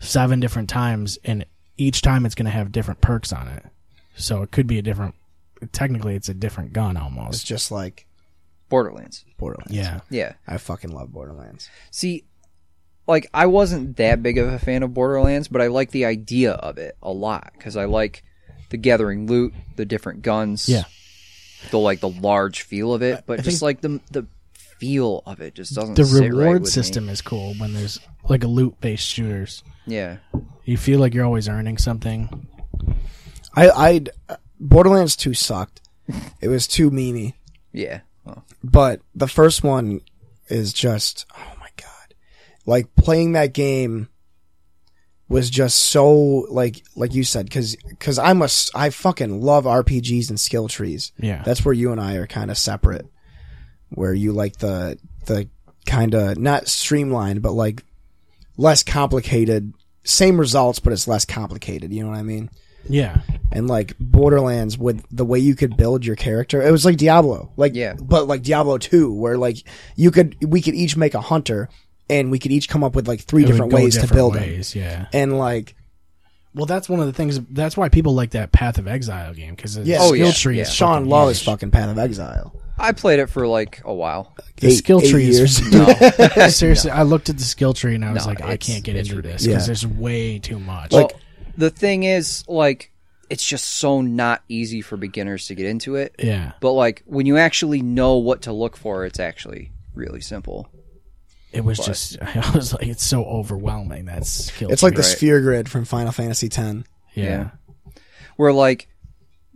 seven 0.00 0.40
different 0.40 0.68
times, 0.68 1.18
and 1.24 1.44
each 1.76 2.02
time 2.02 2.26
it's 2.26 2.34
going 2.34 2.46
to 2.46 2.50
have 2.50 2.72
different 2.72 3.00
perks 3.00 3.32
on 3.32 3.46
it. 3.48 3.64
So 4.16 4.42
it 4.42 4.50
could 4.50 4.66
be 4.66 4.78
a 4.78 4.82
different. 4.82 5.14
Technically, 5.72 6.16
it's 6.16 6.28
a 6.28 6.34
different 6.34 6.72
gun 6.72 6.96
almost. 6.96 7.34
It's 7.34 7.44
just 7.44 7.70
like 7.70 8.06
Borderlands. 8.70 9.26
Borderlands. 9.36 9.72
Yeah, 9.74 10.00
Yeah. 10.08 10.32
I 10.46 10.56
fucking 10.56 10.90
love 10.92 11.12
Borderlands. 11.12 11.68
See, 11.90 12.24
like 13.06 13.28
I 13.34 13.44
wasn't 13.46 13.98
that 13.98 14.22
big 14.22 14.38
of 14.38 14.48
a 14.50 14.58
fan 14.58 14.82
of 14.82 14.94
Borderlands, 14.94 15.48
but 15.48 15.60
I 15.60 15.66
like 15.66 15.90
the 15.90 16.06
idea 16.06 16.52
of 16.52 16.78
it 16.78 16.96
a 17.02 17.10
lot 17.12 17.52
because 17.58 17.76
I 17.76 17.84
like 17.84 18.22
the 18.70 18.76
gathering 18.78 19.26
loot, 19.26 19.52
the 19.76 19.84
different 19.84 20.22
guns, 20.22 20.68
Yeah. 20.68 20.84
the 21.70 21.78
like 21.78 22.00
the 22.00 22.08
large 22.08 22.62
feel 22.62 22.94
of 22.94 23.02
it, 23.02 23.24
but 23.26 23.40
I 23.40 23.42
just 23.42 23.60
like 23.60 23.80
the 23.82 24.00
the 24.12 24.26
feel 24.78 25.22
of 25.26 25.40
it 25.40 25.54
just 25.54 25.74
doesn't. 25.74 25.94
the 25.96 26.04
sit 26.06 26.20
right 26.22 26.30
reward 26.32 26.62
with 26.62 26.70
me. 26.70 26.72
system 26.72 27.08
is 27.10 27.20
cool 27.20 27.52
when 27.58 27.74
there's 27.74 27.98
like 28.28 28.44
a 28.44 28.48
loot 28.48 28.80
based 28.80 29.06
shooters. 29.06 29.62
Yeah, 29.86 30.18
You 30.64 30.76
feel 30.76 31.00
like 31.00 31.12
you're 31.14 31.24
always 31.26 31.48
earning 31.48 31.76
something. 31.78 32.46
I 33.54 33.68
I 33.70 34.00
uh, 34.28 34.36
Borderlands 34.60 35.16
2 35.16 35.34
sucked. 35.34 35.80
It 36.40 36.48
was 36.48 36.66
too 36.68 36.90
memey. 36.90 37.34
yeah. 37.72 38.00
But 38.62 39.00
the 39.14 39.28
first 39.28 39.62
one 39.62 40.00
is 40.48 40.72
just 40.72 41.26
oh 41.36 41.52
my 41.58 41.68
god. 41.76 42.14
Like 42.66 42.94
playing 42.96 43.32
that 43.32 43.52
game 43.52 44.08
was 45.28 45.48
just 45.48 45.76
so 45.76 46.12
like 46.50 46.82
like 46.96 47.14
you 47.14 47.22
said 47.24 47.50
cuz 47.50 47.76
cuz 47.98 48.18
I'm 48.18 48.42
a 48.42 48.48
I 48.74 48.90
fucking 48.90 49.40
love 49.40 49.64
RPGs 49.64 50.28
and 50.28 50.40
skill 50.40 50.68
trees. 50.68 51.12
Yeah, 51.18 51.42
That's 51.44 51.64
where 51.64 51.74
you 51.74 51.92
and 51.92 52.00
I 52.00 52.14
are 52.16 52.26
kind 52.26 52.50
of 52.50 52.58
separate. 52.58 53.06
Where 53.90 54.12
you 54.14 54.32
like 54.32 54.58
the 54.58 54.98
the 55.26 55.48
kind 55.86 56.14
of 56.14 56.36
not 56.36 56.68
streamlined 56.68 57.42
but 57.42 57.52
like 57.52 57.84
less 58.56 58.82
complicated 58.82 59.72
same 60.04 60.38
results 60.38 60.80
but 60.80 60.92
it's 60.92 61.08
less 61.08 61.24
complicated, 61.24 61.92
you 61.92 62.02
know 62.02 62.10
what 62.10 62.18
I 62.18 62.22
mean? 62.22 62.50
Yeah, 62.88 63.18
and 63.52 63.68
like 63.68 63.94
Borderlands 63.98 64.76
with 64.78 65.04
the 65.10 65.24
way 65.24 65.38
you 65.38 65.54
could 65.54 65.76
build 65.76 66.04
your 66.04 66.16
character. 66.16 66.62
It 66.62 66.70
was 66.70 66.84
like 66.84 66.96
Diablo, 66.96 67.50
like 67.56 67.74
Yeah. 67.74 67.94
but 68.00 68.26
like 68.26 68.42
Diablo 68.42 68.78
two, 68.78 69.12
where 69.12 69.36
like 69.38 69.58
you 69.96 70.10
could 70.10 70.36
we 70.46 70.60
could 70.62 70.74
each 70.74 70.96
make 70.96 71.14
a 71.14 71.20
hunter, 71.20 71.68
and 72.08 72.30
we 72.30 72.38
could 72.38 72.52
each 72.52 72.68
come 72.68 72.82
up 72.84 72.94
with 72.94 73.06
like 73.08 73.20
three 73.22 73.44
It 73.44 73.46
different 73.46 73.70
go 73.72 73.76
ways 73.78 73.94
to 73.94 74.00
different 74.02 74.16
build 74.18 74.36
him, 74.36 74.42
ways, 74.42 74.74
Yeah. 74.74 75.06
and 75.12 75.38
like 75.38 75.74
Well, 76.54 76.66
that's 76.66 76.88
one 76.88 76.98
of 76.98 77.06
the 77.06 77.12
things. 77.12 77.38
That's 77.50 77.76
why 77.76 77.88
people 77.88 78.14
like 78.14 78.30
that 78.30 78.50
Path 78.50 78.78
of 78.78 78.88
Exile 78.88 79.34
game 79.34 79.54
because 79.54 79.74
the 79.76 79.82
Yeah. 79.84 79.98
Oh, 80.00 80.08
skill 80.12 80.24
Oh, 80.24 80.26
yeah, 80.26 80.32
tree 80.32 80.56
yeah. 80.56 80.62
is 80.62 80.72
Sean 80.74 80.94
fucking 81.02 81.08
loves 81.10 81.38
huge. 81.38 81.46
fucking 81.46 81.70
Path 81.70 81.90
of 81.90 81.98
Exile. 81.98 82.52
I 82.76 82.90
played 82.92 83.20
it 83.20 83.28
for 83.28 83.46
like 83.46 83.82
a 83.84 83.94
while. 83.94 84.34
The 84.56 84.68
Eight- 84.68 84.76
skill 84.78 85.00
eight 85.00 85.10
tree 85.10 85.26
years. 85.26 85.60
is 85.60 85.72
No, 85.72 86.48
seriously. 86.48 86.90
I 86.90 87.02
looked 87.04 87.28
at 87.28 87.36
the 87.38 87.44
skill 87.44 87.72
tree 87.74 87.94
and 87.94 88.04
I 88.04 88.12
was 88.12 88.24
No, 88.26 88.30
like, 88.32 88.42
I 88.42 88.56
can't 88.56 88.82
get 88.82 88.96
into 88.96 89.20
this 89.22 89.42
because 89.46 89.62
Yeah. 89.62 89.66
there's 89.66 89.86
way 89.86 90.38
too 90.40 90.58
much. 90.58 90.90
well, 90.92 91.12
the 91.56 91.70
thing 91.70 92.02
is, 92.04 92.44
like, 92.48 92.90
it's 93.28 93.44
just 93.46 93.66
so 93.66 94.00
not 94.00 94.42
easy 94.48 94.80
for 94.82 94.96
beginners 94.96 95.46
to 95.46 95.54
get 95.54 95.66
into 95.66 95.94
it. 95.96 96.14
yeah, 96.18 96.52
But 96.60 96.72
like 96.72 97.02
when 97.06 97.26
you 97.26 97.36
actually 97.38 97.80
know 97.82 98.16
what 98.16 98.42
to 98.42 98.52
look 98.52 98.76
for, 98.76 99.04
it's 99.06 99.20
actually 99.20 99.70
really 99.94 100.20
simple. 100.20 100.68
it 101.52 101.64
was 101.64 101.78
just. 101.78 102.18
I 102.22 102.50
was 102.54 102.72
like, 102.72 102.86
it's 102.88 103.04
so 103.04 103.24
overwhelming. 103.24 104.06
That 104.06 104.26
skill. 104.26 104.70
It's 104.72 104.82
like 104.82 104.94
the. 104.94 105.02
Right. 105.02 105.06
sphere 105.06 105.40
grid 105.40 105.68
from 105.68 105.84
Final 105.84 106.10
Fantasy 106.12 106.46
X. 106.48 106.84
yeah. 107.14 107.50
Where 108.36 108.52
like 108.52 108.88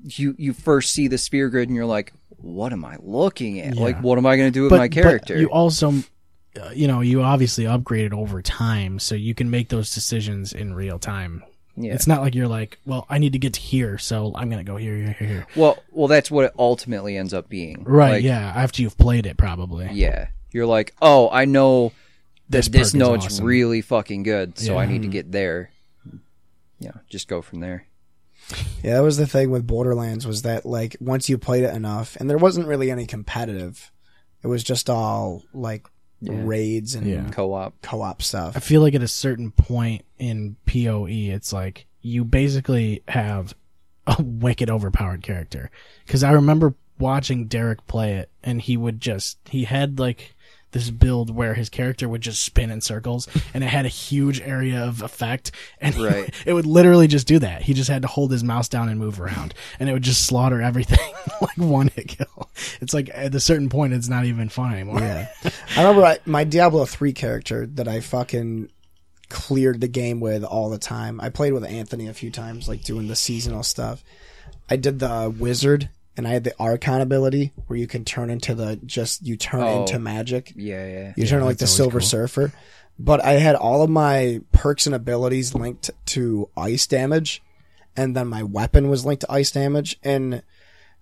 you 0.03 0.35
you 0.39 0.53
first 0.53 0.93
see 0.93 1.09
the 1.09 1.19
sphere 1.19 1.49
grid 1.49 1.69
and 1.69 1.75
you're 1.75 1.87
like, 1.87 2.13
what 2.37 2.73
am 2.73 2.85
I 2.85 2.97
looking 3.01 3.59
at? 3.61 3.75
Like, 3.77 4.01
what 4.03 4.19
am 4.19 4.27
I 4.27 4.37
going 4.37 4.49
to 4.49 4.53
do 4.53 4.63
with 4.65 4.71
But, 4.71 4.79
my 4.79 4.89
character? 4.89 5.35
but 5.35 5.41
you 5.41 5.51
also, 5.51 5.95
uh, 6.61 6.71
you 6.75 6.87
know, 6.87 7.01
you 7.01 7.23
obviously 7.23 7.65
upgraded 7.65 8.13
over 8.13 8.43
time, 8.43 8.99
so 8.99 9.15
you 9.15 9.35
can 9.35 9.51
make 9.51 9.71
those 9.71 9.95
decisions 9.95 10.53
in 10.53 10.75
real 10.75 10.99
time. 10.99 11.43
Yeah. 11.77 11.95
It's 11.95 12.07
not 12.07 12.21
like 12.21 12.35
you're 12.35 12.49
like, 12.49 12.79
well, 12.87 13.07
I 13.11 13.19
need 13.19 13.33
to 13.33 13.39
get 13.39 13.55
to 13.55 13.61
here, 13.61 13.99
so 13.99 14.33
I'm 14.35 14.49
gonna 14.51 14.65
go 14.65 14.77
here, 14.77 14.97
here, 14.97 15.17
here, 15.19 15.29
here. 15.29 15.47
well, 15.57 15.79
well, 15.91 16.09
that's 16.09 16.31
what 16.31 16.45
it 16.45 16.53
ultimately 16.59 17.17
ends 17.17 17.35
up 17.35 17.49
being. 17.49 17.85
Right? 17.85 18.13
Like, 18.13 18.25
yeah. 18.25 18.53
After 18.55 18.83
you've 18.83 18.97
played 18.99 19.27
it, 19.27 19.37
probably. 19.37 19.89
Yeah. 19.93 20.29
You're 20.53 20.67
like, 20.67 20.95
oh, 21.03 21.29
I 21.33 21.47
know 21.47 21.93
This 22.49 22.67
that 22.67 22.73
this 22.73 22.81
perk 22.81 22.87
is 22.87 22.95
note's 22.95 23.27
awesome. 23.27 23.45
really 23.45 23.81
fucking 23.81 24.23
good, 24.23 24.59
so 24.59 24.79
I 24.79 24.87
need 24.87 25.03
to 25.03 25.09
get 25.09 25.33
there. 25.33 25.71
Yeah, 26.79 26.93
just 27.09 27.29
go 27.29 27.43
from 27.43 27.61
there. 27.61 27.87
Yeah, 28.83 28.95
that 28.95 29.03
was 29.03 29.17
the 29.17 29.27
thing 29.27 29.51
with 29.51 29.67
Borderlands 29.67 30.27
was 30.27 30.43
that 30.43 30.67
like 30.67 30.97
once 31.01 31.29
you 31.29 31.39
played 31.39 31.65
it 31.65 31.75
enough, 31.75 32.17
and 32.17 32.29
there 32.29 32.37
wasn't 32.37 32.67
really 32.69 32.91
any 32.91 33.07
competitive. 33.07 33.91
It 34.43 34.49
was 34.49 34.63
just 34.63 34.91
all 34.91 35.43
like 35.55 35.87
Yeah. 36.21 36.33
raids 36.45 36.95
and 36.95 37.07
Yeah. 37.07 37.29
Co-op. 37.31 37.75
co-op 37.83 38.23
stuff. 38.23 38.57
I 38.57 38.61
feel 38.61 38.81
like 38.81 38.95
at 38.95 39.03
a 39.03 39.09
certain 39.09 39.51
point 39.51 40.05
in 40.19 40.57
PoE, 40.67 41.07
it's 41.09 41.53
like 41.53 41.87
you 42.01 42.25
basically 42.25 43.03
have 43.09 43.55
a 44.07 44.17
wicked 44.23 44.71
overpowered 44.71 45.23
character. 45.23 45.71
Because 46.07 46.23
I 46.25 46.33
remember 46.33 46.75
watching 46.99 47.47
Derek 47.47 47.87
play 47.87 48.15
it, 48.15 48.31
and 48.43 48.61
he 48.63 48.77
would 48.77 49.01
just 49.01 49.39
he 49.49 49.65
had 49.65 49.99
like 49.99 50.35
this 50.75 50.91
build 50.91 51.35
where 51.35 51.55
his 51.55 51.71
character 51.71 52.09
would 52.09 52.21
just 52.21 52.45
spin 52.45 52.71
in 52.71 52.83
circles, 52.83 53.27
and 53.55 53.65
it 53.65 53.69
had 53.69 53.87
a 53.87 53.89
huge 53.89 54.41
area 54.43 54.85
of 54.85 55.01
effect, 55.01 55.53
and 55.81 55.95
he- 55.95 56.05
it 56.47 56.53
would 56.53 56.67
literally 56.67 57.07
just 57.07 57.27
do 57.27 57.39
that. 57.39 57.63
He 57.63 57.73
just 57.73 57.89
had 57.89 58.03
to 58.03 58.09
hold 58.09 58.31
his 58.31 58.45
mouse 58.45 58.69
down 58.69 58.91
and 58.91 59.01
move 59.01 59.21
around, 59.21 59.55
and 59.81 59.89
it 59.89 59.93
would 59.95 60.03
just 60.03 60.27
slaughter 60.27 60.61
everything 60.61 61.15
like 61.41 61.57
one 61.57 61.89
hit 61.89 62.09
kill. 62.09 62.51
It's 62.81 62.93
like 62.93 63.09
at 63.15 63.35
a 63.35 63.41
certain 63.41 63.71
point, 63.71 63.95
it's 63.95 64.09
not 64.09 64.27
even 64.27 64.51
fun 64.51 64.75
anymore. 64.75 65.01
Yeah. 65.01 65.29
I 65.77 65.83
remember 65.83 66.05
I, 66.05 66.19
my 66.27 66.45
Diablo 66.45 66.85
3 66.85 67.13
character 67.13 67.67
that 67.67 67.89
I 67.89 68.01
fucking 68.01 68.69
cleared 69.29 69.81
the 69.81 69.89
game 69.89 70.21
with 70.21 70.45
all 70.45 70.69
the 70.71 70.79
time. 70.79 71.21
I 71.21 71.29
played 71.29 71.53
with 71.53 71.65
Anthony 71.65 72.09
a 72.09 72.15
few 72.15 72.31
times, 72.31 72.69
like 72.69 72.83
doing 72.83 73.09
the 73.09 73.17
seasonal 73.17 73.63
stuff. 73.63 74.05
I 74.69 74.77
did 74.77 74.99
the 74.99 75.11
uh, 75.11 75.29
wizard 75.29 75.89
and 76.17 76.27
I 76.29 76.31
had 76.31 76.45
the 76.45 76.55
archon 76.59 77.01
ability 77.01 77.53
where 77.67 77.79
you 77.79 77.87
can 77.87 78.05
turn 78.05 78.31
into 78.31 78.55
the 78.55 78.77
just 78.85 79.27
you 79.27 79.37
turn 79.37 79.63
Oh. 79.63 79.81
into 79.81 79.99
magic. 79.99 80.53
Yeah, 80.57 80.87
yeah. 80.87 81.13
You 81.17 81.27
turn 81.27 81.45
like 81.45 81.59
the 81.59 81.67
silver 81.67 81.99
cool. 82.01 82.07
surfer. 82.09 82.53
But 82.99 83.25
I 83.25 83.33
had 83.33 83.57
all 83.57 83.83
of 83.83 83.91
my 83.91 84.41
perks 84.53 84.87
and 84.87 84.95
abilities 84.95 85.55
linked 85.55 85.91
to 86.07 86.49
ice 86.57 86.87
damage, 86.87 87.43
and 87.97 88.15
then 88.17 88.29
my 88.29 88.43
weapon 88.45 88.89
was 88.89 89.05
linked 89.05 89.23
to 89.23 89.33
ice 89.33 89.51
damage, 89.51 89.99
and 90.05 90.43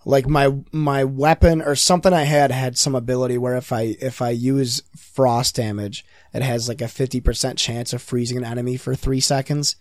like 0.07 0.27
my 0.27 0.53
my 0.73 1.05
weapon 1.05 1.61
or 1.63 1.75
something 1.77 2.13
I 2.13 2.23
had 2.25 2.51
had 2.51 2.77
some 2.79 2.95
ability 2.95 3.37
where 3.39 3.57
if 3.57 3.73
I 3.73 3.95
if 4.01 4.23
I 4.23 4.31
use 4.31 4.83
frost 4.97 5.55
damage, 5.57 6.05
it 6.33 6.43
has 6.43 6.67
like 6.67 6.81
a 6.81 6.89
fifty 6.89 7.21
percent 7.21 7.59
chance 7.59 7.93
of 7.93 8.01
freezing 8.01 8.39
an 8.39 8.45
enemy 8.45 8.79
for 8.79 8.95
three 8.95 9.21
seconds. 9.21 9.77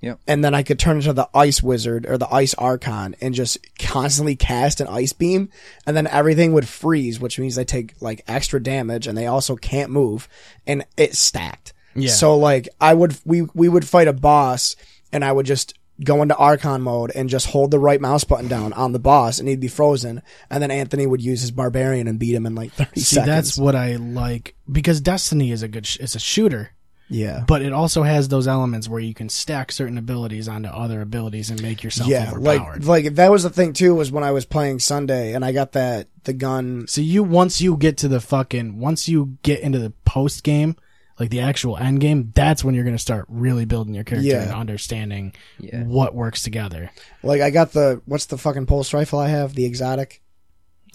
Yep. 0.00 0.20
And 0.28 0.44
then 0.44 0.54
I 0.54 0.62
could 0.62 0.78
turn 0.78 0.96
into 0.98 1.12
the 1.12 1.28
ice 1.34 1.62
wizard 1.62 2.06
or 2.06 2.18
the 2.18 2.32
ice 2.32 2.54
archon 2.54 3.16
and 3.20 3.34
just 3.34 3.58
constantly 3.78 4.36
cast 4.36 4.80
an 4.80 4.86
ice 4.86 5.12
beam 5.12 5.50
and 5.86 5.96
then 5.96 6.06
everything 6.06 6.52
would 6.52 6.68
freeze, 6.68 7.18
which 7.18 7.38
means 7.38 7.56
they 7.56 7.64
take 7.64 7.94
like 8.00 8.22
extra 8.28 8.62
damage 8.62 9.06
and 9.08 9.18
they 9.18 9.26
also 9.26 9.56
can't 9.56 9.90
move 9.90 10.28
and 10.66 10.84
it 10.96 11.16
stacked. 11.16 11.72
Yeah. 11.96 12.10
So 12.10 12.36
like 12.36 12.68
I 12.80 12.94
would, 12.94 13.18
we, 13.24 13.42
we 13.54 13.68
would 13.68 13.86
fight 13.88 14.06
a 14.06 14.12
boss 14.12 14.76
and 15.12 15.24
I 15.24 15.32
would 15.32 15.46
just 15.46 15.74
go 16.04 16.22
into 16.22 16.36
archon 16.36 16.80
mode 16.82 17.10
and 17.16 17.28
just 17.28 17.48
hold 17.48 17.72
the 17.72 17.78
right 17.80 18.00
mouse 18.00 18.22
button 18.22 18.46
down 18.46 18.72
on 18.74 18.92
the 18.92 19.00
boss 19.00 19.40
and 19.40 19.48
he'd 19.48 19.58
be 19.58 19.66
frozen. 19.66 20.22
And 20.48 20.62
then 20.62 20.70
Anthony 20.70 21.08
would 21.08 21.20
use 21.20 21.40
his 21.40 21.50
barbarian 21.50 22.06
and 22.06 22.20
beat 22.20 22.36
him 22.36 22.46
in 22.46 22.54
like 22.54 22.70
30 22.74 22.90
See, 23.00 23.16
seconds. 23.16 23.26
that's 23.26 23.58
what 23.58 23.74
I 23.74 23.96
like 23.96 24.54
because 24.70 25.00
Destiny 25.00 25.50
is 25.50 25.64
a 25.64 25.68
good, 25.68 25.86
sh- 25.86 25.96
it's 25.98 26.14
a 26.14 26.20
shooter, 26.20 26.70
yeah. 27.08 27.44
but 27.46 27.62
it 27.62 27.72
also 27.72 28.02
has 28.02 28.28
those 28.28 28.46
elements 28.48 28.88
where 28.88 29.00
you 29.00 29.14
can 29.14 29.28
stack 29.28 29.72
certain 29.72 29.98
abilities 29.98 30.48
onto 30.48 30.68
other 30.68 31.00
abilities 31.00 31.50
and 31.50 31.60
make 31.62 31.82
yourself 31.82 32.08
Yeah, 32.08 32.30
overpowered. 32.32 32.84
like 32.84 33.04
like 33.04 33.14
that 33.16 33.30
was 33.30 33.42
the 33.42 33.50
thing 33.50 33.72
too. 33.72 33.94
Was 33.94 34.10
when 34.12 34.24
I 34.24 34.30
was 34.32 34.44
playing 34.44 34.78
Sunday 34.80 35.32
and 35.34 35.44
I 35.44 35.52
got 35.52 35.72
that 35.72 36.08
the 36.24 36.32
gun 36.32 36.86
so 36.88 37.00
you 37.00 37.22
once 37.22 37.60
you 37.60 37.76
get 37.76 37.96
to 37.98 38.08
the 38.08 38.20
fucking 38.20 38.78
once 38.78 39.08
you 39.08 39.38
get 39.42 39.60
into 39.60 39.78
the 39.78 39.90
post 40.04 40.42
game, 40.44 40.76
like 41.18 41.30
the 41.30 41.40
actual 41.40 41.76
end 41.76 42.00
game, 42.00 42.30
that's 42.34 42.62
when 42.62 42.74
you're 42.74 42.84
gonna 42.84 42.98
start 42.98 43.24
really 43.28 43.64
building 43.64 43.94
your 43.94 44.04
character 44.04 44.28
Yeah. 44.28 44.42
and 44.42 44.52
understanding 44.52 45.32
Yeah. 45.58 45.82
what 45.84 46.14
works 46.14 46.42
together. 46.42 46.90
Like 47.22 47.40
I 47.40 47.50
got 47.50 47.72
the 47.72 48.02
what's 48.04 48.26
the 48.26 48.38
fucking 48.38 48.66
pulse 48.66 48.92
rifle 48.92 49.18
I 49.18 49.28
have? 49.28 49.54
The 49.54 49.64
exotic 49.64 50.20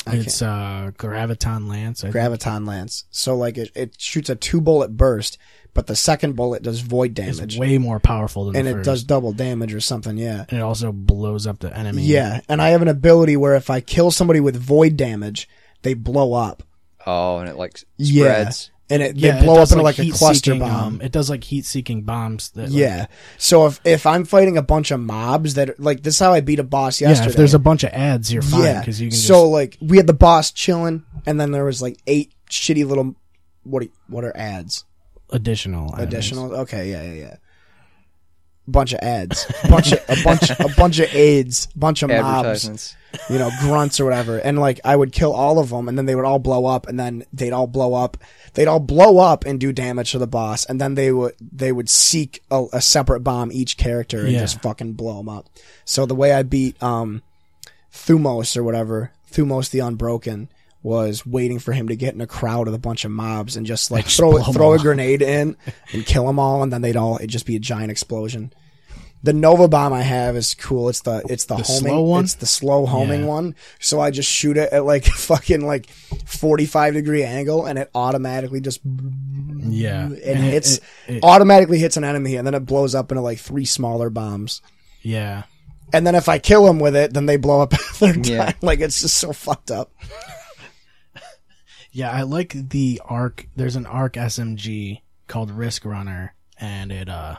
I 0.06 0.18
It's 0.18 0.42
uh 0.42 0.92
graviton 0.98 1.70
lance. 1.70 2.04
I 2.04 2.12
think. 2.12 2.16
graviton 2.16 2.68
lance. 2.68 3.06
So 3.10 3.36
like 3.38 3.58
it, 3.58 3.72
it 3.76 3.96
shoots 4.00 4.30
a 4.30 4.36
two 4.36 4.60
bullet 4.62 4.98
burst, 4.98 5.38
but 5.74 5.88
the 5.88 5.96
second 5.96 6.36
bullet 6.36 6.62
does 6.64 6.82
void 6.82 7.14
damage. 7.14 7.40
It's 7.42 7.58
way 7.58 7.78
more 7.78 8.00
powerful 8.00 8.46
than 8.46 8.56
and 8.58 8.68
the 8.68 8.72
it 8.72 8.74
first. 8.76 8.86
does 8.86 9.04
double 9.04 9.32
damage 9.34 9.74
or 9.74 9.80
something, 9.82 10.18
yeah. 10.18 10.46
And 10.50 10.60
it 10.60 10.62
also 10.62 10.92
blows 10.92 11.48
up 11.48 11.60
the 11.60 11.76
enemy. 11.76 12.04
Yeah. 12.04 12.42
And 12.48 12.62
I 12.62 12.70
have 12.70 12.82
an 12.82 12.88
ability 12.88 13.38
where 13.38 13.56
if 13.56 13.70
I 13.70 13.82
kill 13.82 14.12
somebody 14.12 14.40
with 14.40 14.56
void 14.56 14.98
damage, 14.98 15.50
they 15.82 15.94
blow 15.96 16.34
up. 16.34 16.64
Oh, 17.06 17.40
and 17.40 17.50
it 17.50 17.56
like 17.56 17.76
s- 17.76 17.86
Yeah. 17.98 18.52
And 18.90 19.02
it 19.02 19.16
Yeah, 19.16 19.32
they 19.32 19.40
it 19.40 19.44
blow 19.46 19.54
up 19.56 19.60
does, 19.62 19.72
into 19.72 19.84
like, 19.84 19.98
a 19.98 20.10
cluster 20.12 20.52
heat-seeking, 20.54 20.60
bomb. 20.60 20.94
Um, 20.96 21.02
it 21.02 21.12
does 21.12 21.30
like 21.30 21.44
heat 21.44 21.66
seeking 21.66 22.04
bombs. 22.04 22.52
That, 22.52 22.64
like- 22.64 22.72
yeah. 22.74 23.06
So 23.38 23.66
if 23.66 23.80
if 23.84 24.06
I'm 24.06 24.26
fighting 24.26 24.58
a 24.58 24.62
bunch 24.62 24.92
of 24.92 25.00
mobs 25.00 25.56
that 25.56 25.80
like 25.80 26.04
this 26.04 26.16
is 26.16 26.20
how 26.20 26.34
I 26.34 26.42
beat 26.42 26.60
a 26.60 26.64
boss 26.64 27.02
yesterday. 27.02 27.26
yeah. 27.26 27.30
If 27.32 27.36
there's 27.38 27.54
a 27.56 27.60
bunch 27.60 27.84
of 27.84 27.92
ads, 27.94 28.32
you're 28.32 28.42
fine 28.44 28.80
because 28.80 29.02
you 29.02 29.08
can 29.08 29.16
just 29.16 29.26
so 29.28 29.50
like 29.50 29.78
we 29.82 29.98
had 29.98 30.06
the 30.06 30.14
boss 30.14 30.52
chilling, 30.52 31.04
and 31.26 31.40
then 31.42 31.52
there 31.52 31.66
was 31.66 31.82
like 31.82 31.98
eight 32.06 32.34
shitty 32.50 32.86
little 32.86 33.16
what 33.64 33.84
are, 33.84 33.88
what 34.08 34.24
are 34.26 34.36
ads? 34.38 34.84
Additional 35.34 35.94
enemies. 35.96 36.08
Additional? 36.14 36.56
Okay, 36.56 36.90
yeah, 36.92 37.04
yeah, 37.04 37.14
yeah. 37.14 37.36
Bunch 38.66 38.94
of 38.94 39.00
ads, 39.00 39.46
bunch 39.70 39.92
of 39.92 40.00
a 40.08 40.16
bunch 40.24 40.50
a 40.50 40.70
bunch 40.78 41.00
of 41.00 41.14
aids, 41.14 41.68
bunch 41.76 42.02
of 42.02 42.10
mobs, 42.10 42.96
you 43.30 43.38
know, 43.38 43.52
grunts 43.60 44.00
or 44.00 44.06
whatever, 44.06 44.38
and 44.38 44.58
like 44.58 44.80
I 44.86 44.96
would 44.96 45.12
kill 45.12 45.34
all 45.34 45.60
of 45.60 45.70
them, 45.70 45.90
and 45.90 45.98
then 45.98 46.06
they 46.06 46.16
would 46.16 46.24
all 46.24 46.40
blow 46.40 46.66
up, 46.66 46.88
and 46.88 46.98
then 46.98 47.26
they'd 47.34 47.52
all 47.52 47.68
blow 47.68 47.94
up, 47.94 48.16
they'd 48.54 48.70
all 48.70 48.80
blow 48.80 49.18
up 49.18 49.44
and 49.44 49.60
do 49.60 49.74
damage 49.74 50.14
to 50.14 50.18
the 50.18 50.28
boss, 50.28 50.64
and 50.66 50.80
then 50.80 50.96
they 50.96 51.12
would 51.12 51.34
they 51.42 51.74
would 51.74 51.90
seek 51.90 52.42
a, 52.50 52.64
a 52.72 52.80
separate 52.82 53.20
bomb 53.20 53.52
each 53.52 53.76
character 53.76 54.22
and 54.22 54.32
Yeah. 54.32 54.40
just 54.40 54.62
fucking 54.62 54.94
blow 54.94 55.18
them 55.18 55.28
up. 55.28 55.50
So 55.84 56.06
the 56.06 56.16
way 56.16 56.32
I 56.32 56.44
beat 56.44 56.82
um 56.82 57.22
Thumos 57.92 58.56
or 58.56 58.64
whatever, 58.64 59.12
Thumos 59.30 59.72
the 59.72 59.80
Unbroken, 59.80 60.48
was 60.84 61.26
waiting 61.26 61.60
for 61.60 61.72
him 61.72 61.88
to 61.88 61.96
get 61.96 62.14
in 62.14 62.22
a 62.22 62.28
crowd 62.28 62.68
with 62.68 62.76
a 62.76 62.80
bunch 62.80 63.06
of 63.06 63.12
mobs 63.12 63.56
and 63.56 63.66
just 63.66 63.90
like 63.90 64.04
Just 64.06 64.18
throw 64.18 64.38
throw 64.44 64.74
a 64.74 64.80
grenade 64.80 65.22
in 65.22 65.56
and 65.94 66.06
kill 66.06 66.28
them 66.28 66.38
all, 66.40 66.62
and 66.62 66.72
then 66.74 66.82
they'd 66.82 66.98
all 66.98 67.16
it'd 67.16 67.30
just 67.30 67.46
be 67.46 67.56
a 67.56 67.60
giant 67.60 67.90
explosion. 67.90 68.54
The 69.26 69.32
Nova 69.32 69.70
bomb 69.70 69.94
I 69.94 70.02
have 70.02 70.36
is 70.36 70.54
cool. 70.54 70.90
It's 70.90 71.00
the 71.00 71.24
it's 71.30 71.46
the, 71.46 71.56
The 71.56 71.64
homing 71.64 71.80
slow 71.94 72.02
one? 72.02 72.24
It's 72.26 72.34
the 72.34 72.46
slow 72.46 72.86
homing 72.86 73.22
Yeah. 73.22 73.28
one. 73.28 73.56
So 73.80 74.02
I 74.02 74.12
just 74.12 74.30
shoot 74.30 74.58
it 74.58 74.74
at 74.74 74.84
like 74.84 75.06
fucking 75.06 75.66
like 75.66 75.90
forty 76.26 76.66
five 76.66 76.94
degree 76.94 77.24
angle, 77.24 77.66
and 77.66 77.80
it 77.80 77.90
automatically 77.96 78.60
just 78.60 78.82
Yeah, 78.84 80.10
it 80.12 80.24
And 80.36 80.40
hits 80.44 80.78
it- 81.08 81.16
it- 81.16 81.24
automatically 81.24 81.80
hits 81.80 81.96
an 81.98 82.04
enemy, 82.04 82.36
and 82.36 82.46
then 82.46 82.54
it 82.54 82.66
blows 82.66 82.94
up 82.96 83.12
into 83.12 83.22
like 83.22 83.40
three 83.40 83.66
smaller 83.66 84.10
bombs. 84.10 84.62
yeah. 85.02 85.44
And 85.96 86.08
then 86.08 86.16
if 86.16 86.28
I 86.28 86.40
kill 86.40 86.66
them 86.66 86.80
with 86.80 86.96
it, 86.96 87.14
then 87.14 87.28
they 87.28 87.38
blow 87.38 87.62
up 87.62 87.72
a 87.74 87.78
third 87.78 88.26
Yeah. 88.26 88.46
time. 88.46 88.56
Like 88.64 88.80
it's 88.80 89.02
just 89.02 89.16
so 89.18 89.32
fucked 89.32 89.70
up. 89.70 89.92
Yeah, 91.94 92.12
I 92.12 92.24
like 92.24 92.70
the 92.70 93.00
arc. 93.06 93.48
There's 93.56 93.76
an 93.76 93.86
arc 93.86 94.14
SMG 94.14 95.02
called 95.28 95.52
Risk 95.52 95.86
Runner, 95.86 96.34
and 96.60 96.92
it 96.92 97.08
uh, 97.08 97.38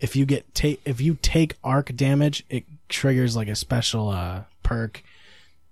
if 0.00 0.16
you 0.16 0.26
get 0.26 0.54
take 0.54 0.80
if 0.84 1.00
you 1.00 1.16
take 1.22 1.54
arc 1.64 1.94
damage, 1.96 2.44
it 2.50 2.64
triggers 2.88 3.36
like 3.36 3.48
a 3.48 3.54
special 3.56 4.08
uh 4.10 4.42
perk, 4.62 5.02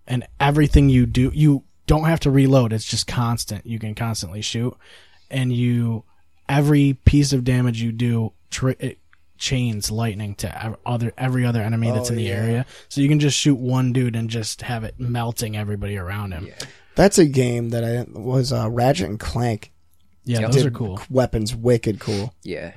and 0.07 0.27
everything 0.39 0.89
you 0.89 1.07
do, 1.07 1.31
you 1.35 1.65
don't 1.87 2.05
have 2.05 2.21
to 2.21 2.31
reload. 2.31 2.73
It's 2.73 2.85
just 2.85 3.07
constant. 3.09 3.67
You 3.67 3.79
can 3.81 3.95
constantly 3.97 4.43
shoot, 4.43 4.77
and 5.29 5.53
you 5.53 6.05
every 6.49 6.95
piece 7.05 7.33
of 7.33 7.43
damage 7.43 7.83
you 7.83 7.91
do, 7.91 8.33
tri- 8.51 8.77
it 8.79 8.99
chains 9.39 9.91
lightning 9.91 10.37
to 10.37 10.77
other 10.87 11.13
every 11.19 11.45
other 11.45 11.61
enemy 11.61 11.91
that's 11.91 12.11
Oh, 12.11 12.13
in 12.13 12.19
the 12.19 12.25
yeah. 12.27 12.35
area. 12.35 12.67
So 12.89 13.01
you 13.01 13.09
can 13.09 13.19
just 13.19 13.37
shoot 13.37 13.57
one 13.57 13.93
dude 13.93 14.15
and 14.15 14.31
just 14.31 14.63
have 14.63 14.85
it 14.85 15.01
melting 15.01 15.57
everybody 15.57 15.97
around 15.97 16.31
him. 16.33 16.49
That's 16.97 17.19
a 17.19 17.27
game 17.27 17.71
that 17.71 17.85
I 17.85 18.07
was 18.09 18.53
uh, 18.53 18.69
Ratchet 18.71 19.09
and 19.09 19.19
Clank. 19.21 19.73
Yeah, 20.25 20.41
Yep. 20.41 20.51
those 20.53 20.65
are 20.65 20.71
cool. 20.71 21.01
Weapons 21.11 21.55
wicked 21.55 21.99
cool. 22.01 22.33
Yeah. 22.43 22.75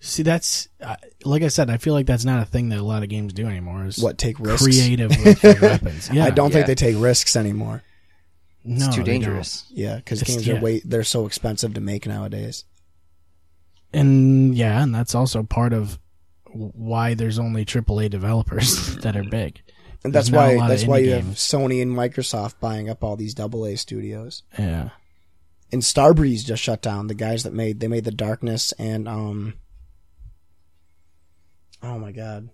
See, 0.00 0.22
that's 0.22 0.68
uh, 0.82 0.96
like 1.24 1.42
I 1.42 1.48
said. 1.48 1.70
I 1.70 1.78
feel 1.78 1.94
like 1.94 2.04
that's 2.06 2.26
not 2.26 2.42
a 2.42 2.44
thing 2.44 2.68
that 2.68 2.78
a 2.78 2.82
lot 2.82 3.02
of 3.02 3.08
games 3.08 3.32
do 3.32 3.46
anymore. 3.46 3.86
Is 3.86 3.98
What 3.98 4.18
take 4.18 4.38
risks? 4.38 4.62
creative 4.62 5.10
with 5.24 5.40
their 5.40 5.58
weapons? 5.60 6.10
Yeah, 6.12 6.26
I 6.26 6.30
don't 6.30 6.52
think 6.52 6.66
they 6.66 6.74
take 6.74 6.96
risks 6.98 7.36
anymore. 7.36 7.82
No, 8.64 8.86
It's 8.86 8.94
too 8.96 9.02
they 9.02 9.12
dangerous. 9.12 9.64
Yeah, 9.70 9.96
because 9.96 10.22
games 10.22 10.46
yeah. 10.46 10.56
are 10.56 10.60
way 10.60 10.82
they're 10.84 11.04
so 11.04 11.24
expensive 11.26 11.72
to 11.74 11.80
make 11.80 12.06
nowadays. 12.06 12.64
And 13.92 14.54
yeah, 14.54 14.82
and 14.82 14.94
that's 14.94 15.14
also 15.14 15.42
part 15.42 15.72
of 15.72 15.98
why 16.52 17.14
there's 17.14 17.38
only 17.38 17.64
AAA 17.64 18.10
developers 18.10 18.96
that 19.02 19.16
are 19.16 19.24
big. 19.24 19.60
And 20.04 20.12
that's 20.12 20.30
why 20.30 20.56
that's 20.68 20.84
why 20.84 21.00
indie 21.00 21.06
you 21.06 21.10
have. 21.12 21.24
Sony 21.24 21.80
and 21.80 21.92
Microsoft 21.96 22.60
buying 22.60 22.90
up 22.90 23.02
all 23.02 23.16
these 23.16 23.34
double 23.34 23.64
A 23.64 23.76
studios. 23.76 24.42
Yeah, 24.58 24.90
And 25.72 25.82
Starbreeze 25.82 26.44
just 26.44 26.62
shut 26.62 26.82
down. 26.82 27.06
The 27.06 27.14
guys 27.14 27.42
that 27.44 27.54
made 27.54 27.80
they 27.80 27.88
made 27.88 28.04
the 28.04 28.10
Darkness 28.12 28.72
and 28.78 29.08
um. 29.08 29.54
Oh 31.82 31.98
my 31.98 32.12
god. 32.12 32.50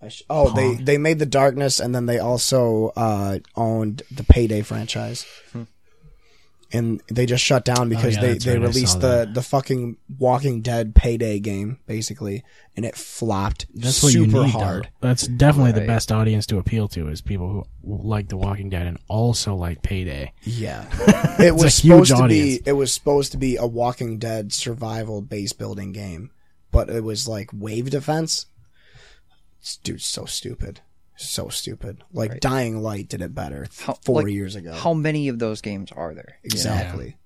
I 0.00 0.08
sh- 0.08 0.22
oh, 0.28 0.50
they 0.50 0.74
they 0.74 0.98
made 0.98 1.18
the 1.18 1.26
Darkness 1.26 1.78
and 1.78 1.94
then 1.94 2.06
they 2.06 2.18
also 2.18 2.92
uh, 2.96 3.38
owned 3.54 4.02
the 4.10 4.24
Payday 4.24 4.62
franchise. 4.62 5.24
And 6.74 7.02
they 7.08 7.26
just 7.26 7.44
shut 7.44 7.66
down 7.66 7.80
oh, 7.80 7.84
because 7.90 8.16
Oh, 8.16 8.20
yeah, 8.22 8.32
they, 8.32 8.38
they 8.38 8.52
right, 8.58 8.66
released 8.68 9.00
the, 9.00 9.08
that. 9.08 9.34
the 9.34 9.42
fucking 9.42 9.98
Walking 10.18 10.62
Dead 10.62 10.94
Payday 10.94 11.38
game 11.40 11.78
basically, 11.86 12.44
and 12.74 12.86
it 12.86 12.96
flopped 12.96 13.66
that's 13.74 14.02
what 14.02 14.12
super 14.12 14.38
you 14.38 14.42
need. 14.44 14.52
hard. 14.52 14.84
Though. 15.00 15.08
That's 15.08 15.26
definitely 15.26 15.72
the 15.72 15.86
best 15.86 16.10
audience 16.10 16.46
to 16.46 16.56
appeal 16.56 16.88
to 16.88 17.08
is 17.08 17.20
people 17.20 17.48
who 17.50 17.64
like 17.84 18.28
The 18.28 18.38
Walking 18.38 18.70
Dead 18.70 18.86
and 18.86 18.98
also 19.08 19.54
like 19.54 19.82
Payday. 19.82 20.32
Yeah, 20.44 20.86
it 21.38 21.54
was 21.54 21.78
a 21.78 21.82
huge 21.82 22.08
supposed 22.08 22.10
to 22.10 22.16
audience. 22.24 22.58
be. 22.62 22.70
It 22.70 22.72
was 22.72 22.90
supposed 22.92 23.32
to 23.32 23.38
be 23.38 23.56
a 23.56 23.66
Walking 23.66 24.18
Dead 24.18 24.52
survival 24.54 25.20
base 25.20 25.52
building 25.52 25.92
game, 25.92 26.30
but 26.70 26.88
it 26.88 27.04
was 27.04 27.28
like 27.28 27.50
wave 27.52 27.90
defense. 27.90 28.46
dude, 29.84 30.00
so 30.00 30.24
stupid, 30.24 30.80
so 31.28 31.48
stupid. 31.48 32.02
Like 32.12 32.32
Right. 32.32 32.40
Dying 32.40 32.82
Light 32.82 33.08
did 33.08 33.20
it 33.22 33.34
better 33.34 33.66
th- 33.66 33.80
How- 33.86 33.98
four 34.04 34.22
like, 34.22 34.32
years 34.32 34.54
ago. 34.56 34.72
How 34.74 34.94
many 34.94 35.28
of 35.28 35.38
those 35.38 35.60
games 35.60 35.90
are 35.92 36.14
there? 36.14 36.36
exactly. 36.44 37.16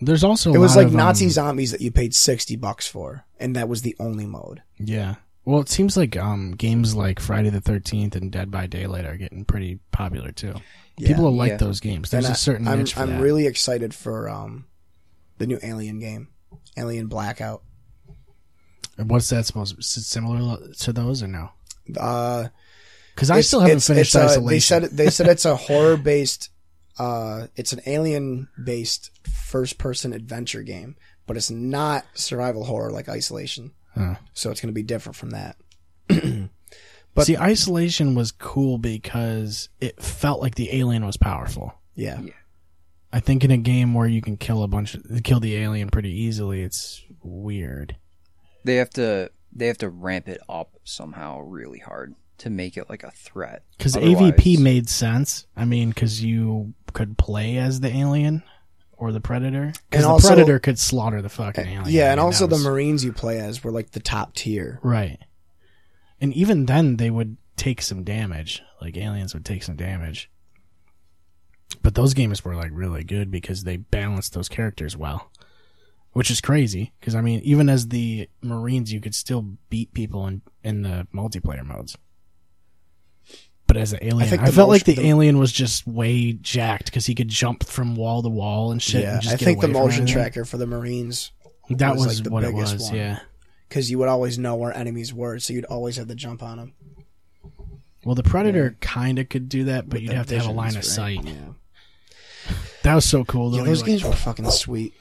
There's 0.00 0.22
also 0.22 0.50
a 0.52 0.54
It 0.54 0.58
was 0.58 0.76
lot 0.76 0.82
like 0.82 0.88
of, 0.88 0.94
Nazi 0.94 1.24
um, 1.26 1.30
zombies 1.32 1.72
that 1.72 1.80
you 1.80 1.90
paid 1.90 2.14
sixty 2.14 2.54
bucks 2.56 2.86
for, 2.86 3.24
and 3.40 3.56
that 3.56 3.68
was 3.68 3.82
the 3.82 3.96
only 3.98 4.24
mode. 4.26 4.62
Yeah. 4.78 5.16
Well, 5.44 5.60
it 5.60 5.68
seems 5.68 5.96
like 5.96 6.16
um, 6.16 6.52
games 6.52 6.94
like 6.94 7.18
Friday 7.20 7.50
the 7.50 7.60
Thirteenth 7.60 8.14
and 8.16 8.30
Dead 8.30 8.50
by 8.50 8.66
Daylight 8.68 9.04
are 9.06 9.16
getting 9.16 9.44
pretty 9.44 9.80
popular 9.92 10.30
too. 10.32 10.54
Yeah. 10.98 11.08
People 11.08 11.24
will 11.24 11.36
like 11.36 11.50
Yeah. 11.52 11.56
those 11.58 11.80
games. 11.80 12.10
There's 12.10 12.24
And 12.26 12.34
a 12.34 12.38
certain 12.38 12.68
I, 12.68 12.72
am 12.74 12.78
niche 12.80 12.94
for 12.94 13.00
I'm 13.00 13.10
that. 13.10 13.20
really 13.20 13.46
excited 13.46 13.92
for 13.94 14.28
um, 14.28 14.66
the 15.38 15.46
new 15.48 15.58
Alien 15.62 15.98
game, 15.98 16.28
Alien 16.76 17.08
Blackout. 17.08 17.62
What's 18.96 19.28
that 19.30 19.46
supposed 19.46 19.72
to 19.72 19.76
be? 19.76 19.82
Similar 19.82 20.58
to 20.78 20.92
those 20.92 21.22
or 21.22 21.26
no? 21.28 21.50
Uh, 21.98 22.48
Because 23.16 23.30
I 23.30 23.40
still 23.40 23.60
haven't 23.60 23.78
it's- 23.78 23.86
finished 23.88 24.14
it's 24.14 24.22
a- 24.22 24.28
Isolation. 24.28 24.46
They 24.50 24.60
said 24.60 24.82
they 24.96 25.10
said 25.10 25.26
it's 25.26 25.44
a 25.46 25.56
horror 25.56 25.96
based. 25.96 26.50
Uh, 26.98 27.48
it's 27.56 27.72
an 27.72 27.80
alien 27.86 28.48
based 28.62 29.10
first 29.28 29.78
person 29.78 30.12
adventure 30.12 30.62
game, 30.62 30.96
but 31.26 31.36
it's 31.36 31.50
not 31.50 32.04
survival 32.14 32.64
horror 32.64 32.92
like 32.92 33.08
Isolation. 33.08 33.72
Huh. 33.94 34.16
So 34.34 34.50
it's 34.50 34.60
going 34.60 34.68
to 34.68 34.74
be 34.74 34.82
different 34.82 35.16
from 35.16 35.30
that. 35.30 35.56
but- 37.14 37.26
See, 37.26 37.36
Isolation 37.38 38.14
was 38.14 38.32
cool 38.32 38.76
because 38.78 39.70
it 39.80 40.02
felt 40.02 40.40
like 40.42 40.54
the 40.54 40.76
alien 40.76 41.04
was 41.06 41.16
powerful. 41.16 41.74
Yeah, 41.94 42.20
I 43.10 43.20
think 43.20 43.42
in 43.44 43.50
a 43.50 43.56
game 43.56 43.94
where 43.94 44.06
you 44.06 44.20
can 44.20 44.36
kill 44.36 44.62
a 44.62 44.68
bunch, 44.68 44.94
of, 44.94 45.02
kill 45.24 45.40
the 45.40 45.56
alien 45.56 45.88
pretty 45.88 46.10
easily, 46.10 46.60
it's 46.60 47.02
weird. 47.22 47.96
They 48.64 48.76
have 48.76 48.90
to 48.90 49.30
they 49.52 49.68
have 49.68 49.78
to 49.78 49.88
ramp 49.88 50.28
it 50.28 50.40
up 50.50 50.72
somehow 50.84 51.40
really 51.40 51.78
hard 51.78 52.14
to 52.38 52.50
make 52.50 52.76
it 52.76 52.88
like 52.90 53.02
a 53.02 53.10
threat. 53.10 53.62
Because 53.76 53.94
AVP 53.96 54.58
made 54.60 54.88
sense. 54.88 55.46
I 55.56 55.64
mean, 55.64 55.90
because 55.90 56.22
you 56.22 56.74
could 56.92 57.16
play 57.18 57.56
as 57.56 57.80
the 57.80 57.94
alien 57.94 58.42
or 58.98 59.12
the 59.12 59.20
predator. 59.20 59.72
Because 59.90 60.04
And 60.04 60.04
the 60.04 60.08
also- 60.08 60.28
predator 60.28 60.58
could 60.58 60.78
slaughter 60.78 61.20
the 61.22 61.28
fucking 61.28 61.66
eh, 61.66 61.70
alien. 61.72 61.88
yeah, 61.90 62.08
I 62.08 62.12
and 62.12 62.20
also 62.20 62.46
that 62.46 62.56
the 62.56 62.62
Marines 62.62 63.04
you 63.04 63.12
play 63.12 63.38
as 63.38 63.62
were 63.62 63.70
like 63.72 63.90
the 63.92 64.00
top 64.00 64.34
tier. 64.34 64.80
right. 64.82 65.18
And 66.18 66.32
even 66.32 66.64
then, 66.64 66.96
they 66.96 67.10
would 67.10 67.36
take 67.56 67.82
some 67.82 68.02
damage. 68.02 68.62
Like 68.80 68.96
aliens 68.96 69.34
would 69.34 69.44
take 69.44 69.62
some 69.62 69.76
damage. 69.76 70.30
But 71.82 71.94
those 71.94 72.14
games 72.14 72.42
were 72.44 72.54
like 72.54 72.70
really 72.72 73.04
good 73.04 73.30
because 73.30 73.64
they 73.64 73.76
balanced 73.76 74.32
those 74.32 74.48
characters 74.48 74.96
well, 74.96 75.30
which 76.12 76.30
is 76.30 76.40
crazy. 76.40 76.92
Because 76.98 77.14
I 77.14 77.20
mean, 77.20 77.40
even 77.40 77.68
as 77.68 77.88
the 77.88 78.30
Marines, 78.40 78.92
you 78.94 79.00
could 79.00 79.14
still 79.14 79.42
beat 79.68 79.92
people 79.92 80.26
in 80.26 80.40
in 80.64 80.82
the 80.82 81.06
multiplayer 81.14 81.64
modes. 81.64 81.98
But 83.66 83.76
as 83.78 83.92
an 83.92 83.98
alien, 84.02 84.38
I, 84.40 84.46
the 84.46 84.52
felt 84.52 84.68
like 84.68 84.84
the, 84.84 84.94
the- 84.94 85.06
alien 85.08 85.38
was 85.38 85.50
just 85.52 85.86
way 85.86 86.32
jacked 86.32 86.86
because 86.86 87.06
he 87.06 87.14
could 87.14 87.28
jump 87.28 87.64
from 87.66 87.96
wall 87.96 88.22
to 88.22 88.28
wall 88.28 88.70
and 88.72 88.80
shit. 88.80 89.02
yeah, 89.02 89.18
and 89.18 89.28
I 89.28 89.36
think 89.36 89.60
the 89.60 89.68
motion 89.68 90.06
tracker 90.06 90.44
for 90.44 90.56
the 90.56 90.66
Marines 90.66 91.32
that 91.70 91.96
was, 91.96 92.06
was, 92.06 92.14
like, 92.20 92.24
the 92.24 92.30
what 92.30 92.44
it 92.44 92.52
biggest 92.54 92.74
was. 92.74 92.82
one. 92.90 92.94
Yeah. 92.96 93.18
because 93.68 93.90
you 93.90 93.98
would 93.98 94.08
always 94.08 94.38
know 94.38 94.54
where 94.54 94.72
enemies 94.76 95.12
were, 95.12 95.38
so 95.40 95.52
you'd 95.52 95.64
always 95.64 95.96
have 95.96 96.06
to 96.06 96.14
jump 96.14 96.42
on 96.44 96.58
them. 96.58 96.74
Well, 98.04 98.14
the 98.14 98.22
predator 98.22 98.76
kind 98.80 99.18
of 99.18 99.28
could 99.28 99.48
do 99.48 99.64
that, 99.64 99.88
but 99.88 100.00
you'd 100.00 100.12
have 100.12 100.26
to 100.28 100.38
have 100.38 100.46
a 100.46 100.52
line 100.52 100.76
of 100.76 100.84
sight. 100.84 101.24
Yeah, 101.24 102.52
That 102.84 102.94
was 102.94 103.04
so 103.04 103.24
cool 103.24 103.50
though. 103.50 103.58
yeah 103.58 103.64
those 103.64 103.80
like, 103.82 103.88
games 103.88 104.04
were 104.04 104.12
fucking 104.12 104.48
sweet. 104.52 104.94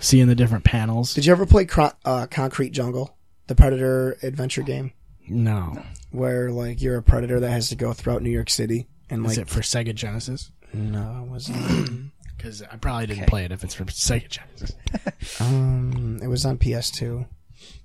seeing 0.00 0.26
the 0.26 0.34
different 0.34 0.64
panels. 0.64 1.14
Did 1.14 1.26
you 1.26 1.32
ever 1.32 1.46
play 1.46 1.64
Cro- 1.64 1.92
uh, 2.04 2.26
Concrete 2.26 2.70
Jungle, 2.70 3.16
the 3.46 3.54
Predator 3.54 4.16
adventure 4.24 4.62
game, 4.62 4.92
no, 5.30 5.82
where 6.10 6.50
like 6.50 6.82
you're 6.82 6.96
a 6.98 7.02
predator 7.02 7.40
that 7.40 7.50
has 7.50 7.68
to 7.70 7.76
go 7.76 7.92
throughout 7.92 8.22
New 8.22 8.30
York 8.30 8.50
City 8.50 8.86
and 9.08 9.24
is 9.26 9.38
it 9.38 9.48
for 9.48 9.60
Sega 9.60 9.94
Genesis? 9.94 10.50
no, 10.72 11.22
it 11.24 11.30
wasn't. 11.30 12.10
Because 12.36 12.62
I 12.62 12.76
probably 12.76 13.04
didn't 13.06 13.24
Okay. 13.24 13.28
play 13.28 13.44
it 13.44 13.52
if 13.52 13.62
it's 13.64 13.74
for 13.74 13.84
Sega 13.84 14.26
Genesis. 14.30 14.72
um, 15.42 16.20
it 16.22 16.26
was 16.26 16.46
on 16.46 16.56
PS2. 16.56 17.26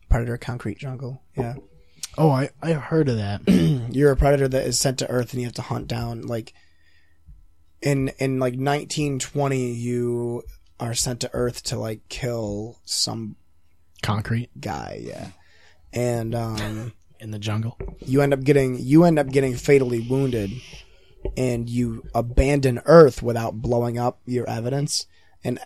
Predator 0.07 0.37
Concrete 0.37 0.77
Jungle. 0.77 1.21
Yeah, 1.35 1.55
Oh, 2.17 2.29
I 2.31 2.51
I 2.61 2.71
heard 2.71 3.09
of 3.09 3.17
that. 3.17 3.41
you're 3.91 4.11
a 4.11 4.15
predator 4.15 4.47
that 4.47 4.65
is 4.65 4.79
sent 4.79 4.99
to 4.99 5.09
Earth 5.09 5.33
and 5.33 5.41
you 5.41 5.47
have 5.47 5.55
to 5.55 5.61
hunt 5.61 5.87
down 5.89 6.21
like 6.21 6.53
in 7.81 8.09
in 8.17 8.39
like 8.39 8.53
1920 8.53 9.71
you 9.73 10.43
are 10.79 10.93
sent 10.93 11.19
to 11.19 11.29
Earth 11.33 11.61
to 11.63 11.77
like 11.77 12.07
kill 12.07 12.79
some 12.85 13.35
Concrete 14.01 14.51
guy. 14.61 15.01
Yeah, 15.03 15.27
and 15.91 16.33
um. 16.33 16.93
in 17.19 17.31
the 17.31 17.39
jungle. 17.39 17.77
you 18.05 18.21
end 18.21 18.33
up 18.33 18.43
getting 18.43 18.77
you 18.79 19.03
end 19.03 19.19
up 19.19 19.27
getting 19.29 19.55
fatally 19.55 19.99
wounded 19.99 20.51
and 21.35 21.69
you 21.69 22.03
abandon 22.13 22.81
earth 22.85 23.21
without 23.23 23.61
blowing 23.61 23.97
up 23.97 24.19
your 24.25 24.47
evidence. 24.49 25.07
And 25.43 25.59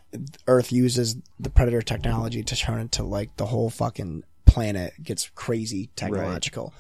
earth 0.45 0.73
uses 0.73 1.17
the 1.39 1.49
predator 1.49 1.81
technology 1.81 2.43
to 2.43 2.55
turn 2.55 2.81
into 2.81 3.03
like 3.03 3.37
the 3.37 3.45
whole 3.45 3.69
fucking 3.69 4.23
planet 4.45 4.93
gets 5.01 5.29
crazy 5.29 5.89
technological. 5.95 6.73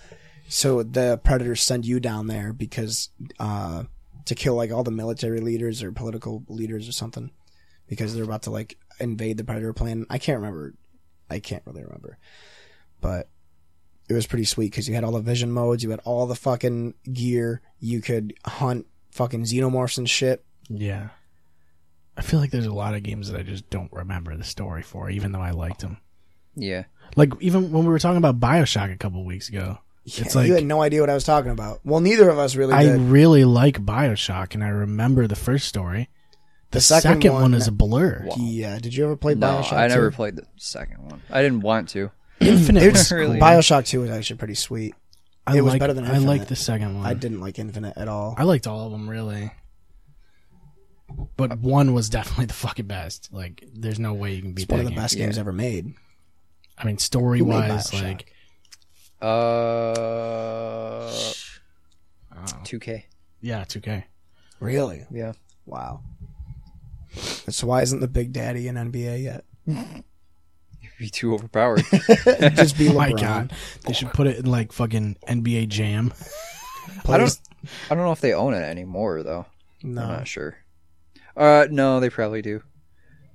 So 0.49 0.83
the 0.83 1.19
predators 1.23 1.61
send 1.61 1.85
you 1.85 1.99
down 1.99 2.27
there 2.27 2.51
because 2.53 3.09
uh 3.39 3.83
to 4.25 4.35
kill 4.35 4.55
like 4.55 4.71
all 4.71 4.83
the 4.83 4.91
military 4.91 5.39
leaders 5.39 5.81
or 5.81 5.91
political 5.91 6.43
leaders 6.47 6.87
or 6.87 6.91
something 6.91 7.31
because 7.87 8.13
they're 8.13 8.23
about 8.23 8.43
to 8.43 8.51
like 8.51 8.77
invade 8.99 9.37
the 9.37 9.43
predator 9.43 9.73
planet. 9.73 10.07
i 10.09 10.17
can't 10.17 10.37
remember. 10.39 10.75
I 11.29 11.39
can't 11.39 11.63
really 11.65 11.83
remember. 11.83 12.17
But 13.01 13.29
it 14.09 14.13
was 14.13 14.27
pretty 14.27 14.45
sweet 14.45 14.71
because 14.71 14.89
you 14.89 14.95
had 14.95 15.03
all 15.03 15.11
the 15.11 15.21
vision 15.21 15.51
modes, 15.51 15.83
you 15.83 15.91
had 15.91 16.01
all 16.03 16.25
the 16.27 16.35
fucking 16.35 16.95
gear, 17.13 17.61
you 17.79 18.01
could 18.01 18.33
hunt 18.45 18.87
fucking 19.11 19.43
xenomorphs 19.43 19.97
and 19.97 20.09
shit. 20.09 20.43
Yeah. 20.67 21.09
I 22.17 22.21
feel 22.21 22.39
like 22.39 22.51
there's 22.51 22.65
a 22.65 22.73
lot 22.73 22.95
of 22.95 23.03
games 23.03 23.31
that 23.31 23.39
I 23.39 23.43
just 23.43 23.69
don't 23.69 23.91
remember 23.93 24.35
the 24.35 24.43
story 24.43 24.81
for, 24.81 25.09
even 25.09 25.31
though 25.31 25.39
I 25.41 25.51
liked 25.51 25.79
them. 25.81 25.97
Yeah. 26.55 26.83
Like 27.15 27.31
even 27.39 27.71
when 27.71 27.83
we 27.85 27.89
were 27.89 27.99
talking 27.99 28.17
about 28.17 28.39
Bioshock 28.39 28.91
a 28.93 28.97
couple 28.97 29.23
weeks 29.23 29.47
ago, 29.49 29.77
it's 30.05 30.35
like 30.35 30.47
you 30.47 30.55
had 30.55 30.65
no 30.65 30.81
idea 30.81 31.01
what 31.01 31.09
I 31.09 31.13
was 31.13 31.23
talking 31.23 31.51
about. 31.51 31.79
Well, 31.85 31.99
neither 32.01 32.29
of 32.29 32.37
us 32.39 32.55
really 32.55 32.73
I 32.73 32.83
did. 32.83 32.99
really 32.99 33.45
like 33.45 33.83
Bioshock, 33.85 34.53
and 34.55 34.63
I 34.63 34.67
remember 34.69 35.27
the 35.27 35.35
first 35.35 35.67
story. 35.67 36.09
The, 36.71 36.77
The 36.77 36.81
second, 36.81 37.13
second 37.21 37.33
one, 37.33 37.41
one- 37.43 37.53
is 37.53 37.67
a 37.67 37.71
blur. 37.71 38.27
Yeah, 38.37 38.79
did 38.79 38.93
you 38.95 39.05
ever 39.05 39.15
play 39.15 39.35
No, 39.35 39.47
Bioshock? 39.61 39.73
I 39.73 39.87
never 39.87 40.09
2? 40.11 40.15
played 40.15 40.35
the 40.35 40.45
second 40.57 41.09
one. 41.09 41.21
I 41.29 41.41
didn't 41.41 41.61
want 41.61 41.89
to. 41.89 42.11
Infinite 42.39 42.91
was 42.93 43.11
really- 43.11 43.39
cool. 43.39 43.47
Bioshock 43.47 43.85
Two 43.85 44.01
was 44.01 44.09
actually 44.09 44.37
pretty 44.37 44.55
sweet. 44.55 44.95
I 45.47 45.57
it 45.57 45.61
was 45.61 45.73
like- 45.73 45.79
better 45.79 45.93
than 45.93 46.05
Infinite. 46.05 46.23
I 46.25 46.27
like 46.27 46.47
the 46.47 46.55
second 46.55 46.97
one. 46.97 47.05
I 47.05 47.13
didn't 47.13 47.39
like 47.41 47.59
Infinite 47.59 47.97
at 47.97 48.07
all. 48.07 48.35
I 48.37 48.43
liked 48.43 48.67
all 48.67 48.85
of 48.85 48.91
them 48.91 49.09
really, 49.09 49.51
but 51.37 51.57
one 51.59 51.93
was 51.93 52.09
definitely 52.09 52.45
the 52.45 52.53
fucking 52.53 52.85
best. 52.87 53.29
Like, 53.31 53.63
there's 53.73 53.99
no 53.99 54.13
way 54.13 54.33
you 54.35 54.41
can 54.41 54.53
beat 54.53 54.63
It's 54.63 54.71
one 54.71 54.79
of 54.81 54.85
the 54.85 54.91
game. 54.91 54.99
best 54.99 55.15
Yeah. 55.15 55.25
games 55.25 55.37
ever 55.37 55.51
made. 55.51 55.93
I 56.77 56.85
mean, 56.85 56.97
story 56.97 57.39
Who 57.39 57.45
wise, 57.45 57.93
like, 57.93 58.31
Uh, 59.21 59.25
oh, 61.05 61.25
2K. 62.63 63.03
yeah, 63.41 63.63
2K. 63.65 64.05
Really? 64.61 65.05
Yeah. 65.11 65.33
Wow. 65.65 66.01
So 67.49 67.67
why 67.67 67.81
isn't 67.81 67.99
the 67.99 68.07
Big 68.07 68.31
Daddy 68.31 68.67
in 68.67 68.75
NBA 68.75 69.17
yet? 69.23 69.43
Be 70.99 71.09
too 71.09 71.33
overpowered. 71.33 71.83
Just 72.55 72.77
be 72.77 72.89
Oh 72.89 72.91
LeBron. 72.91 72.95
my 72.95 73.11
god, 73.13 73.53
they 73.85 73.93
should 73.93 74.09
put 74.13 74.27
it 74.27 74.37
in 74.39 74.45
like 74.45 74.71
fucking 74.71 75.15
NBA 75.27 75.69
Jam. 75.69 76.13
I 77.07 77.17
don't. 77.17 77.39
I 77.89 77.95
don't 77.95 78.03
know 78.05 78.11
if 78.11 78.19
they 78.21 78.33
own 78.33 78.53
it 78.53 78.61
anymore 78.63 79.23
though. 79.23 79.45
No. 79.81 80.01
I'm 80.01 80.07
not 80.09 80.27
sure. 80.27 80.57
Uh, 81.37 81.67
no, 81.71 81.99
they 82.01 82.09
probably 82.09 82.41
do. 82.41 82.61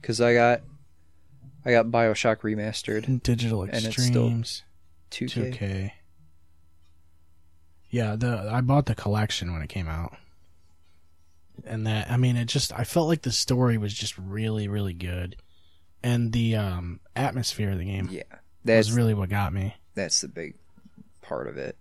Cause 0.02 0.20
I 0.20 0.34
got, 0.34 0.60
I 1.64 1.70
got 1.70 1.86
Bioshock 1.86 2.40
remastered. 2.42 3.22
Digital 3.22 3.62
And 3.62 3.72
it's 3.74 4.02
still- 4.02 4.26
Extremes, 4.28 4.62
2K. 5.10 5.58
2K. 5.58 5.90
Yeah, 7.90 8.16
the 8.16 8.48
I 8.52 8.60
bought 8.60 8.86
the 8.86 8.94
collection 8.94 9.52
when 9.52 9.62
it 9.62 9.68
came 9.68 9.88
out. 9.88 10.14
And 11.64 11.86
that 11.86 12.10
I 12.10 12.16
mean 12.18 12.36
it 12.36 12.46
just 12.46 12.72
I 12.78 12.84
felt 12.84 13.08
like 13.08 13.22
the 13.22 13.32
story 13.32 13.78
was 13.78 13.94
just 13.94 14.18
really 14.18 14.68
really 14.68 14.92
good. 14.94 15.36
And 16.04 16.32
the 16.32 16.54
um 16.56 17.00
atmosphere 17.16 17.70
of 17.72 17.78
the 17.78 17.84
game 17.86 18.08
Yeah, 18.12 18.22
was 18.30 18.38
that's 18.64 18.90
really 18.92 19.14
what 19.14 19.28
got 19.30 19.52
me. 19.52 19.74
that's 19.94 20.20
the 20.20 20.28
big 20.28 20.54
part 21.22 21.48
of 21.48 21.56
it. 21.56 21.76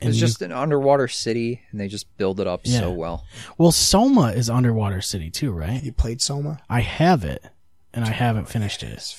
It's 0.00 0.16
you- 0.16 0.20
just 0.20 0.40
an 0.40 0.50
underwater 0.50 1.06
city, 1.08 1.60
and 1.70 1.78
they 1.80 1.86
just 1.88 2.16
build 2.16 2.40
it 2.40 2.46
up 2.46 2.62
Yeah. 2.64 2.80
so 2.80 2.90
well. 2.92 3.24
well 3.58 3.70
Soma 3.72 4.28
is 4.32 4.48
underwater 4.48 5.00
city 5.02 5.30
too, 5.30 5.52
right? 5.52 5.82
You 5.82 5.92
played 5.92 6.22
Soma? 6.22 6.60
I 6.70 6.80
have 6.80 7.22
it 7.24 7.44
and 7.92 8.04
I 8.04 8.10
haven't 8.10 8.46
finished 8.48 8.82
it. 8.82 9.14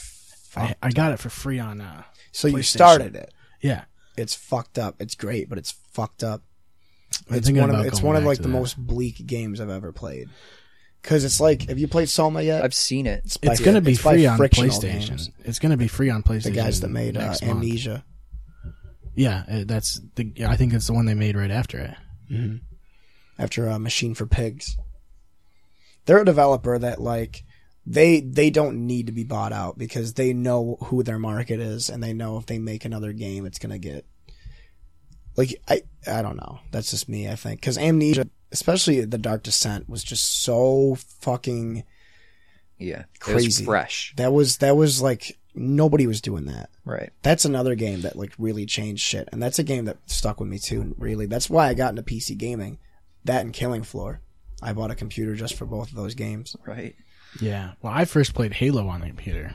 I, 0.55 0.75
I 0.81 0.89
got 0.89 1.11
it 1.13 1.19
for 1.19 1.29
free 1.29 1.59
on 1.59 1.81
uh 1.81 2.03
So 2.31 2.47
you 2.47 2.63
started 2.63 3.15
it. 3.15 3.31
yeah. 3.61 3.83
It's 4.17 4.35
fucked 4.35 4.77
up. 4.79 4.95
It's 4.99 5.15
great, 5.15 5.47
but 5.49 5.57
it's 5.57 5.71
fucked 5.71 6.23
up. 6.23 6.41
I'm 7.29 7.35
It's 7.37 7.49
one 7.51 7.69
of 7.69 7.85
it's 7.85 8.01
one 8.01 8.15
of 8.15 8.23
like 8.23 8.37
the 8.37 8.43
that. 8.43 8.49
most 8.49 8.75
bleak 8.77 9.25
games 9.27 9.61
I've 9.61 9.69
ever 9.69 9.91
played. 9.91 10.29
Because 11.01 11.23
it's 11.23 11.39
like, 11.39 11.67
have 11.67 11.79
you 11.79 11.87
played 11.87 12.09
Soma 12.09 12.41
yet? 12.43 12.63
I've 12.63 12.73
seen 12.75 13.07
it. 13.07 13.37
by- 13.41 13.51
It's 13.53 13.61
going 13.61 13.75
to 13.75 13.81
be 13.81 13.95
free 13.95 14.25
on 14.27 14.37
PlayStation. 14.37 15.07
Games. 15.09 15.29
It's 15.43 15.57
going 15.59 15.71
to 15.71 15.77
be 15.77 15.87
free 15.87 16.09
on 16.11 16.21
PlayStation. 16.23 16.43
The 16.43 16.51
guys 16.51 16.81
that 16.81 16.89
made 16.89 17.17
uh, 17.17 17.25
next 17.25 17.41
month. 17.41 17.53
Amnesia. 17.55 18.03
Yeah, 19.15 19.43
uh, 19.51 19.63
that's 19.65 19.99
the. 20.15 20.31
I 20.47 20.55
think 20.55 20.73
it's 20.73 20.87
the 20.87 20.93
one 20.93 21.05
they 21.05 21.13
made 21.15 21.35
right 21.35 21.51
after 21.51 21.95
it. 22.29 22.59
after 23.37 23.67
uh, 23.69 23.79
Machine 23.79 24.13
for 24.13 24.25
Pigs. 24.25 24.77
They're 26.05 26.21
a 26.21 26.25
developer 26.25 26.77
that 26.79 27.01
like 27.01 27.43
they 27.85 28.21
they 28.21 28.49
don't 28.49 28.85
need 28.87 29.07
to 29.07 29.11
be 29.11 29.23
bought 29.23 29.51
out 29.53 29.77
because 29.77 30.13
they 30.13 30.33
know 30.33 30.77
who 30.85 31.03
their 31.03 31.19
market 31.19 31.59
is 31.59 31.89
and 31.89 32.01
they 32.01 32.13
know 32.13 32.37
if 32.37 32.45
they 32.45 32.57
make 32.59 32.85
another 32.85 33.11
game 33.11 33.45
it's 33.45 33.57
gonna 33.59 33.79
get 33.79 34.05
like 35.37 35.55
I 35.67 35.81
I 36.07 36.21
don't 36.21 36.37
know 36.37 36.59
that's 36.71 36.91
just 36.91 37.07
me 37.09 37.29
I 37.29 37.35
think 37.35 37.59
because 37.61 37.77
Amnesia 37.77 38.27
especially 38.51 39.03
the 39.05 39.17
Dark 39.17 39.43
Descent 39.43 39.87
was 39.89 40.03
just 40.03 40.41
so 40.43 40.95
fucking 41.21 41.83
Yeah, 42.77 43.03
Crazy. 43.19 43.63
fresh, 43.63 44.13
that 44.17 44.33
was 44.33 44.57
that 44.57 44.75
was 44.75 45.01
like 45.01 45.37
nobody 45.53 46.07
was 46.07 46.21
doing 46.21 46.45
that 46.45 46.69
right? 46.85 47.11
that's 47.23 47.43
another 47.45 47.75
game 47.75 48.01
that 48.01 48.15
like 48.15 48.31
really 48.37 48.65
changed 48.65 49.01
shit 49.03 49.27
and 49.33 49.43
that's 49.43 49.59
a 49.59 49.63
game 49.63 49.83
that 49.85 49.97
stuck 50.09 50.39
with 50.39 50.47
me 50.49 50.57
too 50.57 50.95
really 50.97 51.25
that's 51.25 51.49
why 51.49 51.67
i 51.67 51.73
got 51.73 51.89
into 51.89 52.01
pc 52.01 52.37
gaming 52.37 52.77
that 53.25 53.41
and 53.41 53.51
killing 53.53 53.83
floor 53.83 54.21
i 54.61 54.71
bought 54.71 54.91
a 54.91 54.95
computer 54.95 55.35
just 55.35 55.55
for 55.55 55.65
both 55.65 55.89
of 55.89 55.95
those 55.95 56.15
games 56.15 56.55
Right. 56.65 56.95
Yeah. 57.39 57.73
Well, 57.81 57.93
I 57.93 58.03
first 58.05 58.33
played 58.33 58.53
Halo 58.53 58.87
on 58.89 58.99
the 59.01 59.07
computer. 59.07 59.53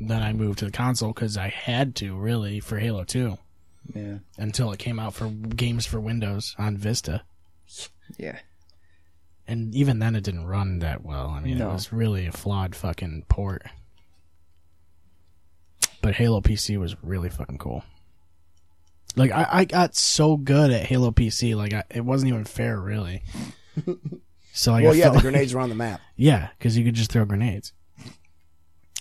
Then 0.00 0.22
I 0.22 0.32
moved 0.32 0.60
to 0.60 0.64
the 0.64 0.70
console 0.70 1.12
because 1.12 1.36
I 1.36 1.48
had 1.48 1.94
to 1.96 2.16
really 2.16 2.58
for 2.60 2.78
Halo 2.78 3.04
Two 3.04 3.36
Yeah. 3.94 4.18
until 4.36 4.70
it 4.72 4.78
came 4.78 4.98
out 4.98 5.14
for 5.14 5.28
games 5.28 5.86
for 5.86 5.98
Windows 6.00 6.54
on 6.58 6.76
Vista. 6.76 7.22
Yeah. 8.18 8.38
And 9.46 9.74
even 9.74 9.98
then, 9.98 10.14
it 10.14 10.24
didn't 10.24 10.44
run 10.46 10.80
that 10.80 11.02
well. 11.04 11.28
I 11.28 11.40
mean, 11.40 11.58
No. 11.58 11.70
it 11.70 11.72
was 11.72 11.92
really 11.92 12.26
a 12.26 12.32
flawed 12.32 12.74
fucking 12.76 13.24
port. 13.28 13.62
But 16.02 16.14
Halo 16.14 16.40
PC 16.40 16.78
was 16.78 16.96
really 17.02 17.28
fucking 17.30 17.58
cool. 17.58 17.82
Like 19.16 19.32
I, 19.32 19.46
I 19.50 19.64
got 19.64 19.96
so 19.96 20.36
good 20.36 20.70
at 20.70 20.84
Halo 20.86 21.10
PC, 21.10 21.56
like 21.56 21.72
I, 21.72 21.82
it 21.90 22.04
wasn't 22.04 22.28
even 22.30 22.44
fair, 22.44 22.78
really. 22.80 23.22
So 24.50 24.72
like, 24.72 24.82
well 24.82 24.92
I 24.92 24.96
yeah 24.96 25.04
felt 25.04 25.16
the 25.16 25.22
grenades 25.22 25.54
were 25.54 25.60
on 25.60 25.68
the 25.68 25.76
map 25.76 26.00
yeah, 26.16 26.48
because 26.58 26.76
you 26.76 26.84
could 26.84 26.94
just 26.94 27.12
throw 27.12 27.24
grenades. 27.24 27.72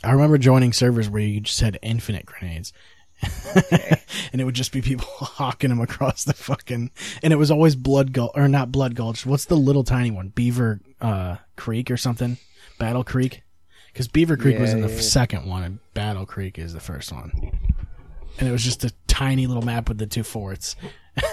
I 0.03 0.11
remember 0.11 0.37
joining 0.37 0.71
servers 0.71 1.09
where 1.09 1.21
you 1.23 1.39
just 1.39 1.59
had 1.61 1.79
infinite 1.81 2.27
grenades. 2.27 2.73
and 4.31 4.39
it 4.39 4.43
would 4.43 4.53
just 4.55 4.71
be 4.71 4.81
people 4.81 5.07
hawking 5.19 5.69
them 5.69 5.79
across 5.81 6.23
the 6.23 6.33
fucking 6.33 6.91
and 7.23 7.33
it 7.33 7.37
was 7.37 7.49
always 7.49 7.75
blood 7.75 8.13
gulch 8.13 8.31
or 8.35 8.47
not 8.47 8.71
blood 8.71 8.93
gulch 8.95 9.25
what's 9.25 9.45
the 9.45 9.57
little 9.57 9.83
tiny 9.83 10.11
one? 10.11 10.29
Beaver 10.29 10.79
uh 11.01 11.37
creek 11.55 11.89
or 11.89 11.97
something? 11.97 12.37
Battle 12.77 13.03
creek? 13.03 13.41
Because 13.91 14.07
beaver 14.07 14.37
creek 14.37 14.59
was 14.59 14.71
in 14.73 14.81
the 14.81 14.87
Yeah, 14.87 14.93
yeah, 14.93 14.99
yeah. 14.99 15.07
second 15.07 15.45
one 15.47 15.63
and 15.63 15.79
battle 15.95 16.25
creek 16.25 16.59
is 16.59 16.73
the 16.73 16.79
first 16.79 17.11
one. 17.11 17.31
And 18.39 18.47
it 18.47 18.51
was 18.51 18.63
just 18.63 18.83
a 18.83 18.93
tiny 19.07 19.47
little 19.47 19.63
map 19.63 19.89
with 19.89 19.97
the 19.97 20.05
two 20.07 20.23
forts. 20.23 20.75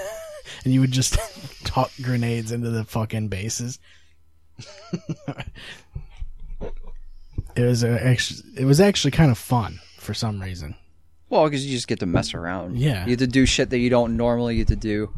And 0.65 0.73
you 0.75 0.81
would 0.81 0.93
just 0.93 1.19
talk 1.65 1.91
grenades 2.03 2.53
into 2.53 2.71
the 2.71 2.85
fucking 2.85 3.29
bases. 3.29 3.79
It 7.57 7.63
was 7.63 7.83
a, 7.83 8.05
actually 8.05 8.41
it 8.57 8.65
was 8.65 8.81
actually 8.81 9.11
kind 9.13 9.31
of 9.31 9.39
fun 9.39 9.81
for 9.99 10.13
some 10.15 10.41
reason 10.41 10.75
Well, 11.31 11.45
because 11.45 11.65
you 11.67 11.73
just 11.73 11.89
get 11.89 12.01
to 12.01 12.07
mess 12.07 12.35
around. 12.35 12.79
Yeah. 12.79 13.03
You 13.05 13.11
get 13.17 13.19
to 13.21 13.27
do 13.27 13.47
shit 13.47 13.71
that 13.71 13.79
you 13.79 13.91
don't 13.91 14.17
normally 14.17 14.57
get 14.57 14.69
to 14.69 14.77
do. 14.77 15.13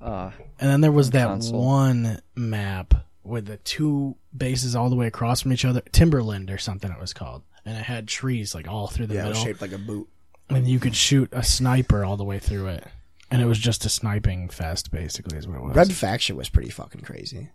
Uh, 0.00 0.30
And 0.58 0.70
then 0.70 0.80
there 0.80 0.92
was 0.92 1.10
that 1.10 1.28
console. 1.28 1.64
one 1.64 2.20
map 2.34 2.94
with 3.22 3.46
the 3.46 3.56
two 3.58 4.16
bases 4.36 4.76
all 4.76 4.90
the 4.90 4.96
way 4.96 5.06
across 5.06 5.40
from 5.42 5.52
each 5.52 5.64
other, 5.64 5.82
Timberland 5.92 6.50
or 6.50 6.58
something 6.58 6.90
it 6.90 7.00
was 7.00 7.12
called, 7.12 7.42
and 7.64 7.76
it 7.76 7.82
had 7.84 8.06
trees 8.06 8.54
like 8.54 8.68
all 8.68 8.86
through 8.86 9.06
the 9.06 9.14
yeah 9.14 9.24
it 9.26 9.28
was 9.28 9.38
middle, 9.38 9.44
shaped 9.52 9.62
like 9.62 9.72
a 9.72 9.78
boot 9.78 10.08
and 10.50 10.66
you 10.68 10.78
could 10.78 10.94
shoot 10.94 11.28
a 11.32 11.42
sniper 11.42 12.04
all 12.04 12.16
the 12.18 12.24
way 12.24 12.38
through 12.38 12.66
it, 12.66 12.84
and 13.30 13.40
it 13.40 13.46
was 13.46 13.58
just 13.58 13.84
a 13.86 13.88
sniping 13.88 14.50
fest, 14.50 14.90
basically, 14.90 15.38
is 15.38 15.48
what 15.48 15.56
it 15.56 15.62
was. 15.62 15.74
red 15.74 15.92
faction 15.92 16.36
was 16.36 16.48
pretty 16.50 16.70
fucking 16.70 17.00
crazy 17.00 17.50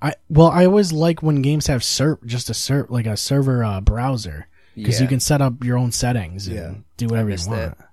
I 0.00 0.14
well, 0.28 0.48
I 0.48 0.66
always 0.66 0.92
like 0.92 1.22
when 1.22 1.42
games 1.42 1.66
have 1.66 1.82
serp, 1.82 2.24
just 2.24 2.48
a 2.50 2.52
serp, 2.52 2.90
like 2.90 3.06
a 3.06 3.16
server 3.16 3.62
uh, 3.62 3.80
browser 3.80 4.48
because 4.74 5.00
you 5.00 5.06
can 5.08 5.20
set 5.20 5.40
up 5.40 5.62
your 5.64 5.78
own 5.78 5.92
settings 5.92 6.46
and 6.46 6.56
Yeah. 6.56 6.74
do 6.96 7.06
whatever 7.06 7.28
you 7.28 7.34
missed 7.34 7.48
want. 7.48 7.78
that. 7.78 7.88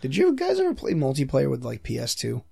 did 0.00 0.16
you 0.16 0.34
guys 0.34 0.60
ever 0.60 0.74
play 0.74 0.92
multiplayer 0.92 1.50
with 1.50 1.64
like 1.64 1.82
ps2 1.82 2.42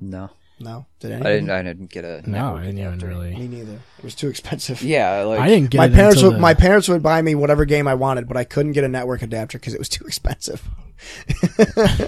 no, 0.00 0.30
no 0.60 0.86
did 1.00 1.10
I 1.10 1.14
anyone? 1.14 1.32
didn't. 1.32 1.50
I 1.50 1.62
didn't 1.62 1.90
get 1.90 2.04
a. 2.04 2.28
No, 2.28 2.56
I 2.56 2.64
didn't 2.66 2.78
even 2.78 2.98
really. 2.98 3.34
me 3.36 3.46
neither 3.48 3.72
it 3.98 4.04
was 4.04 4.14
too 4.14 4.28
expensive 4.28 4.82
Yeah, 4.82 5.22
like 5.24 5.40
I 5.40 5.48
didn't 5.48 5.70
get 5.70 5.78
my 5.78 5.86
it 5.86 5.92
parents 5.92 6.16
until 6.16 6.30
would 6.30 6.36
the- 6.38 6.42
my 6.42 6.54
parents 6.54 6.88
would 6.88 7.02
buy 7.02 7.22
me 7.22 7.34
whatever 7.34 7.64
game 7.64 7.86
I 7.88 7.94
wanted, 7.94 8.26
but 8.28 8.36
I 8.36 8.44
couldn't 8.44 8.72
get 8.72 8.84
a 8.84 8.88
network 8.88 9.22
adapter 9.22 9.58
because 9.58 9.72
it 9.74 9.78
was 9.78 9.88
too 9.96 10.04
expensive. 10.04 10.62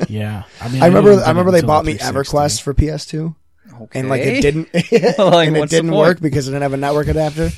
Yeah, 0.09 0.45
I 0.61 0.69
mean, 0.69 0.83
I 0.83 0.87
remember 0.87 1.13
I 1.23 1.29
remember 1.29 1.51
they 1.51 1.63
bought 1.63 1.85
me 1.85 1.95
EverQuest 1.99 2.63
for 2.63 2.73
PS2, 2.75 3.35
Okay. 3.83 3.99
and 4.01 4.09
like 4.09 4.23
it 4.23 4.41
didn't, 4.41 4.69
Like, 5.19 5.49
and 5.49 5.57
it 5.57 5.69
didn't 5.71 5.91
work 5.91 6.21
because 6.21 6.47
it 6.49 6.53
didn't 6.53 6.63
have 6.63 6.73
a 6.73 6.77
network 6.77 7.09
adapter. 7.09 7.51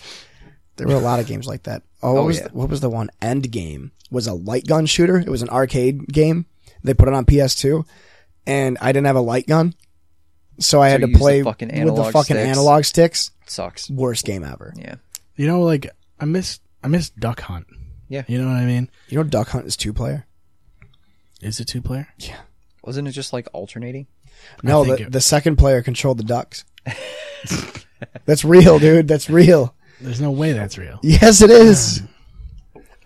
There 0.79 0.87
were 0.89 0.95
a 0.95 0.99
lot 0.99 1.21
of 1.21 1.27
games 1.27 1.47
like 1.47 1.65
that. 1.65 1.83
Oh, 2.03 2.15
what 2.15 2.21
Oh, 2.21 2.25
was 2.27 2.37
yeah. 2.39 2.49
the, 2.49 2.51
what 2.55 2.71
was 2.71 2.81
the 2.81 2.89
one? 2.91 3.11
End 3.21 3.51
Game 3.51 3.93
was 4.11 4.27
a 4.27 4.33
light 4.35 4.67
gun 4.67 4.87
shooter. 4.87 5.19
It 5.19 5.29
was 5.29 5.43
an 5.43 5.49
arcade 5.51 6.07
game. 6.09 6.47
They 6.83 6.95
put 6.95 7.09
it 7.09 7.15
on 7.15 7.25
PS2, 7.27 7.85
and 8.47 8.79
I 8.81 8.93
didn't 8.93 9.07
have 9.07 9.17
a 9.17 9.21
light 9.21 9.47
gun, 9.47 9.75
so 10.59 10.81
I 10.81 10.89
had 10.89 11.01
to 11.03 11.09
used 11.09 11.17
the 11.17 11.23
play 11.23 11.43
fucking 11.43 11.85
with 11.85 11.97
the 11.97 12.05
fucking 12.05 12.23
sticks? 12.37 12.49
analog 12.49 12.85
sticks. 12.85 13.31
sucks. 13.47 13.91
Worst 13.91 14.25
game 14.25 14.45
ever. 14.45 14.73
Yeah. 14.77 14.95
You 15.37 15.47
know, 15.47 15.63
like 15.63 15.91
I 16.21 16.25
miss 16.25 16.61
I 16.83 16.89
miss 16.89 17.11
Duck 17.11 17.41
Hunt. 17.41 17.67
Yeah. 18.09 18.23
You 18.29 18.39
know 18.41 18.47
what 18.47 18.57
I 18.57 18.65
mean? 18.65 18.89
You 19.09 19.19
know, 19.19 19.25
Duck 19.25 19.49
Hunt 19.49 19.67
is 19.67 19.77
two 19.77 19.93
player. 19.93 20.27
Is 21.43 21.61
it 21.61 21.67
two 21.67 21.83
player? 21.83 22.09
Yeah. 22.19 22.39
Wasn't 22.85 23.07
it 23.07 23.13
just 23.13 23.33
like 23.33 23.49
alternating? 23.53 24.07
No, 24.63 24.85
the, 24.85 24.95
it- 25.03 25.13
the 25.13 25.21
second 25.21 25.57
player 25.57 25.83
controlled 25.83 26.19
the 26.19 26.23
ducks. 26.25 26.65
That's 28.25 28.45
real, 28.45 28.79
dude. 28.79 29.09
That's 29.09 29.29
real. 29.29 29.75
There's 30.01 30.21
no 30.21 30.31
way 30.31 30.53
that's 30.53 30.79
real. 30.79 30.99
Yes, 31.03 31.43
it 31.43 31.51
is. 31.51 32.03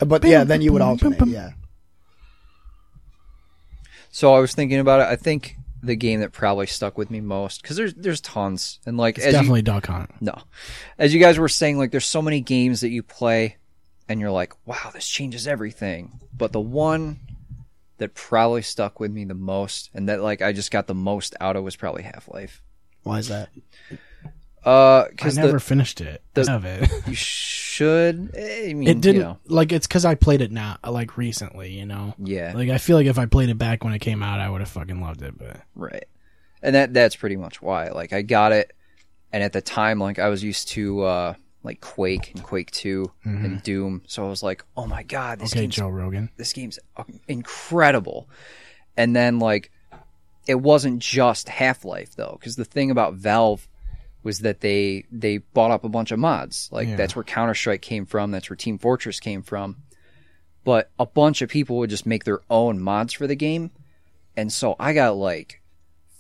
Uh, 0.01 0.05
but 0.05 0.25
yeah, 0.25 0.45
then 0.45 0.61
you 0.63 0.73
would 0.73 0.83
alternate. 0.83 1.27
Yeah. 1.27 1.51
So 4.11 4.35
I 4.35 4.41
was 4.41 4.55
thinking 4.55 4.79
about 4.79 5.01
it. 5.01 5.07
I 5.07 5.17
think 5.17 5.57
the 5.83 5.97
game 5.97 6.21
that 6.21 6.33
probably 6.33 6.67
stuck 6.67 6.97
with 6.97 7.11
me 7.11 7.21
most 7.21 7.63
because 7.63 7.77
there's 7.77 7.95
there's 7.95 8.21
tons 8.21 8.79
and 8.87 8.97
like 8.97 9.17
It's 9.19 9.27
as 9.27 9.33
you, 9.33 9.39
definitely 9.39 9.63
Duck 9.63 9.87
Hunt. 9.87 10.11
no, 10.21 10.35
as 10.99 11.13
you 11.13 11.21
guys 11.21 11.39
were 11.39 11.49
saying, 11.49 11.79
like 11.79 11.91
there's 11.91 12.07
so 12.07 12.23
many 12.23 12.41
games 12.41 12.83
that 12.83 12.91
you 12.91 13.03
play 13.03 13.57
and 14.09 14.21
you're 14.21 14.31
like, 14.31 14.53
wow, 14.67 14.91
this 14.93 15.09
changes 15.09 15.49
everything. 15.49 16.21
But 16.37 16.53
the 16.53 16.61
one 16.61 17.21
that 17.99 18.15
probably 18.15 18.63
stuck 18.63 19.01
with 19.01 19.11
me 19.11 19.25
the 19.25 19.35
most 19.35 19.91
and 19.95 20.09
that 20.09 20.21
like 20.21 20.43
I 20.43 20.53
just 20.53 20.71
got 20.71 20.87
the 20.87 20.95
most 20.95 21.35
out 21.41 21.57
of 21.57 21.65
was 21.65 21.77
probably 21.77 22.03
Half 22.03 22.29
Life. 22.29 22.63
Why 23.03 23.19
is 23.19 23.29
that? 23.29 23.49
Uh, 24.65 25.05
I 25.07 25.09
because 25.11 25.37
never 25.37 25.59
finished 25.59 26.01
it. 26.01 26.23
the- 26.35 26.53
of 26.55 26.65
it. 26.65 26.89
you 27.07 27.15
should. 27.15 28.31
eh, 28.35 28.71
I 28.71 28.75
mean, 28.75 28.89
It 28.89 29.01
didn't 29.01 29.17
You 29.17 29.23
know, 29.23 29.39
like 29.47 29.73
it's 29.73 29.87
because 29.87 30.05
I 30.05 30.15
played 30.15 30.41
it 30.41 30.53
now, 30.53 30.79
like 30.89 31.17
recently. 31.17 31.73
You 31.73 31.87
know, 31.87 32.15
yeah, 32.19 32.53
like 32.55 32.69
I 32.71 32.79
feel 32.79 32.97
like 32.97 33.07
if 33.07 33.19
I 33.19 33.27
played 33.27 33.49
it 33.49 33.59
back 33.59 33.83
when 33.85 33.93
it 33.93 33.99
came 34.01 34.23
out, 34.23 34.41
I 34.41 34.49
would 34.49 34.61
have 34.61 34.69
fucking 34.71 35.01
loved 35.01 35.23
it. 35.23 35.37
But 35.39 35.63
Right. 35.75 36.05
And 36.63 36.75
that 36.77 36.95
that's 36.95 37.17
pretty 37.17 37.37
much 37.37 37.61
why. 37.61 37.89
Like 37.89 38.13
I 38.13 38.23
got 38.23 38.53
it 38.53 38.73
and 39.33 39.43
at 39.43 39.53
the 39.53 39.61
time 39.63 39.99
like 39.99 40.19
I 40.21 40.29
was 40.29 40.45
used 40.45 40.69
to 40.69 41.03
uh 41.03 41.35
like 41.65 41.81
Quake 41.81 42.33
and 42.35 42.43
Quake 42.43 42.71
2 42.73 43.11
and 43.25 43.63
Doom. 43.63 44.03
So 44.07 44.25
I 44.25 44.29
was 44.29 44.43
like, 44.43 44.65
"Oh 44.77 44.87
my 44.87 45.03
god, 45.05 45.39
this 45.39 45.53
okay, 45.53 45.61
game's 45.63 45.77
Joe 45.77 45.89
Rogan. 45.89 46.29
this 46.37 46.53
game's 46.53 46.79
incredible." 47.29 48.29
And 48.97 49.15
then 49.17 49.39
like 49.39 49.71
it 50.47 50.57
wasn't 50.57 50.99
just 51.01 51.49
Half-Life 51.49 52.15
though 52.17 52.39
cuz 52.43 52.57
the 52.57 52.65
thing 52.65 52.91
about 52.91 53.15
Valve 53.15 53.69
was 54.23 54.41
that 54.41 54.61
they 54.61 55.05
they 55.11 55.39
bought 55.39 55.71
up 55.71 55.85
a 55.85 55.89
bunch 55.89 56.13
of 56.13 56.19
mods. 56.19 56.69
Like 56.73 56.89
Yeah. 56.89 56.97
that's 56.97 57.17
where 57.17 57.25
Counter-Strike 57.25 57.83
came 57.83 58.07
from, 58.07 58.31
that's 58.31 58.49
where 58.51 58.57
Team 58.57 58.79
Fortress 58.79 59.21
came 59.21 59.43
from. 59.43 59.77
But 60.65 60.91
a 60.99 61.07
bunch 61.07 61.43
of 61.43 61.49
people 61.51 61.79
would 61.79 61.91
just 61.91 62.07
make 62.07 62.25
their 62.25 62.41
own 62.49 62.81
mods 62.81 63.13
for 63.13 63.27
the 63.27 63.35
game. 63.35 63.71
And 64.37 64.53
so 64.53 64.77
I 64.79 64.93
got 64.93 65.17
like 65.17 65.61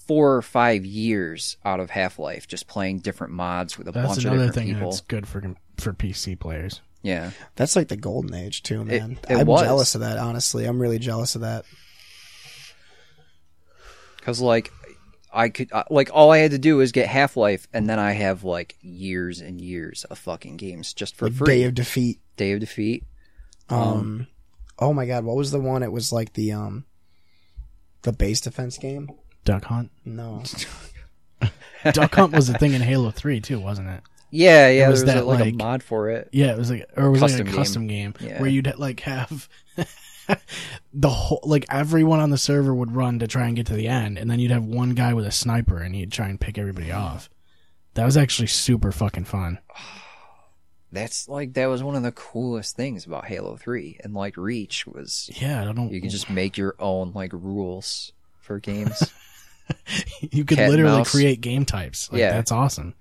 four 0.08 0.34
or 0.34 0.42
five 0.42 0.84
years 0.84 1.56
out 1.64 1.78
of 1.78 1.90
Half 1.90 2.18
Life 2.18 2.48
just 2.48 2.66
playing 2.66 2.98
different 2.98 3.32
mods 3.32 3.78
with 3.78 3.86
a 3.86 3.92
That's 3.92 4.06
bunch 4.08 4.18
of 4.24 4.32
another 4.32 4.46
different 4.48 4.54
thing 4.68 4.74
people. 4.74 4.90
that's 4.90 5.00
good 5.02 5.28
for 5.28 5.54
for 5.78 5.92
PC 5.92 6.38
players. 6.38 6.80
Yeah. 7.02 7.30
That's 7.56 7.76
like 7.76 7.88
the 7.88 7.96
golden 7.96 8.34
age 8.34 8.62
too, 8.64 8.84
man. 8.84 9.18
it 9.28 9.36
I'm 9.36 9.46
was. 9.46 9.62
jealous 9.62 9.94
of 9.94 10.00
that. 10.02 10.18
Honestly, 10.18 10.64
I'm 10.66 10.80
really 10.80 10.98
jealous 10.98 11.34
of 11.36 11.40
that. 11.42 11.64
Because, 14.16 14.40
like, 14.40 14.72
I 15.32 15.48
could, 15.48 15.72
uh, 15.72 15.84
like, 15.90 16.10
all 16.12 16.30
I 16.30 16.38
had 16.38 16.50
to 16.50 16.58
do 16.58 16.80
is 16.80 16.92
get 16.92 17.08
Half 17.08 17.36
Life, 17.36 17.66
and 17.72 17.88
then 17.88 17.98
I 17.98 18.12
have, 18.12 18.44
like, 18.44 18.76
years 18.80 19.40
and 19.40 19.60
years 19.60 20.04
of 20.04 20.18
fucking 20.18 20.56
games 20.58 20.92
just 20.92 21.16
for 21.16 21.26
Like 21.28 21.34
free. 21.34 21.46
Day 21.46 21.62
of 21.64 21.74
Defeat. 21.74 22.20
Day 22.36 22.52
of 22.52 22.60
Defeat. 22.60 23.04
Um, 23.70 24.26
oh 24.78 24.92
my 24.92 25.06
god, 25.06 25.24
what 25.24 25.36
was 25.36 25.50
the 25.50 25.60
one? 25.60 25.82
It 25.82 25.92
was 25.92 26.12
like 26.12 26.34
the 26.34 26.52
um, 26.52 26.84
the 28.02 28.12
base 28.12 28.40
defense 28.40 28.76
game. 28.76 29.08
Duck 29.44 29.64
Hunt. 29.64 29.90
No, 30.04 30.42
Duck 31.92 32.14
Hunt 32.14 32.32
was 32.32 32.48
a 32.48 32.58
thing 32.58 32.74
in 32.74 32.82
Halo 32.82 33.10
Three 33.10 33.40
too, 33.40 33.58
wasn't 33.60 33.88
it? 33.88 34.00
Yeah, 34.30 34.68
yeah, 34.68 34.88
was 34.88 35.04
there 35.04 35.14
was 35.14 35.14
that, 35.14 35.22
a, 35.24 35.26
like, 35.26 35.40
like- 35.40 35.54
a 35.54 35.56
mod 35.56 35.82
for 35.82 36.10
it. 36.10 36.28
Yeah, 36.32 36.52
it 36.52 36.58
was 36.58 36.70
like 36.70 36.86
or 36.96 37.06
it 37.06 37.10
was 37.10 37.20
Custom 37.20 37.38
like 37.38 37.48
a 37.48 37.50
game. 37.52 37.54
custom 37.58 37.86
game 37.86 38.14
Yeah. 38.20 38.40
where 38.40 38.50
you'd 38.50 38.72
like 38.78 39.00
have 39.00 39.48
the 40.94 41.08
whole 41.08 41.40
like 41.44 41.64
everyone 41.70 42.20
on 42.20 42.30
the 42.30 42.38
server 42.38 42.74
would 42.74 42.94
run 42.94 43.18
to 43.20 43.26
try 43.26 43.46
and 43.46 43.56
get 43.56 43.66
to 43.66 43.74
the 43.74 43.88
end, 43.88 44.18
and 44.18 44.30
then 44.30 44.38
you'd 44.40 44.50
have 44.50 44.64
one 44.64 44.90
guy 44.90 45.14
with 45.14 45.26
a 45.26 45.32
sniper, 45.32 45.78
and 45.78 45.94
he'd 45.94 46.12
try 46.12 46.28
and 46.28 46.40
pick 46.40 46.58
everybody 46.58 46.92
off. 46.92 47.28
That 47.94 48.04
was 48.04 48.16
actually 48.16 48.48
super 48.48 48.92
fucking 48.92 49.24
fun. 49.24 49.58
That's 50.92 51.26
like 51.26 51.54
that 51.54 51.66
was 51.66 51.82
one 51.82 51.96
of 51.96 52.02
the 52.02 52.12
coolest 52.12 52.76
things 52.76 53.06
about 53.06 53.24
Halo 53.24 53.56
3 53.56 54.00
and 54.04 54.12
like 54.12 54.36
Reach 54.36 54.86
was 54.86 55.30
Yeah, 55.40 55.62
I 55.62 55.64
don't 55.64 55.74
know. 55.76 55.88
you 55.88 56.02
could 56.02 56.10
just 56.10 56.28
make 56.28 56.58
your 56.58 56.74
own 56.78 57.12
like 57.14 57.32
rules 57.32 58.12
for 58.40 58.58
games. 58.58 59.02
you 60.20 60.44
could 60.44 60.58
cat 60.58 60.70
literally 60.70 61.02
create 61.04 61.40
game 61.40 61.64
types. 61.64 62.12
Like, 62.12 62.20
Yeah. 62.20 62.32
that's 62.32 62.52
awesome. 62.52 62.94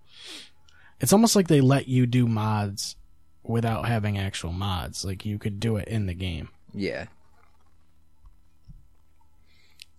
It's 1.01 1.11
almost 1.11 1.36
like 1.36 1.49
they 1.49 1.59
let 1.59 1.89
you 1.89 2.05
do 2.05 2.28
mods 2.28 2.95
without 3.43 3.86
having 3.88 4.17
actual 4.17 4.53
mods. 4.53 5.03
Like 5.03 5.26
you 5.26 5.38
could 5.38 5.59
do 5.59 5.76
it 5.76 5.89
in 5.89 6.05
the 6.05 6.13
game. 6.13 6.47
Yeah. 6.74 7.05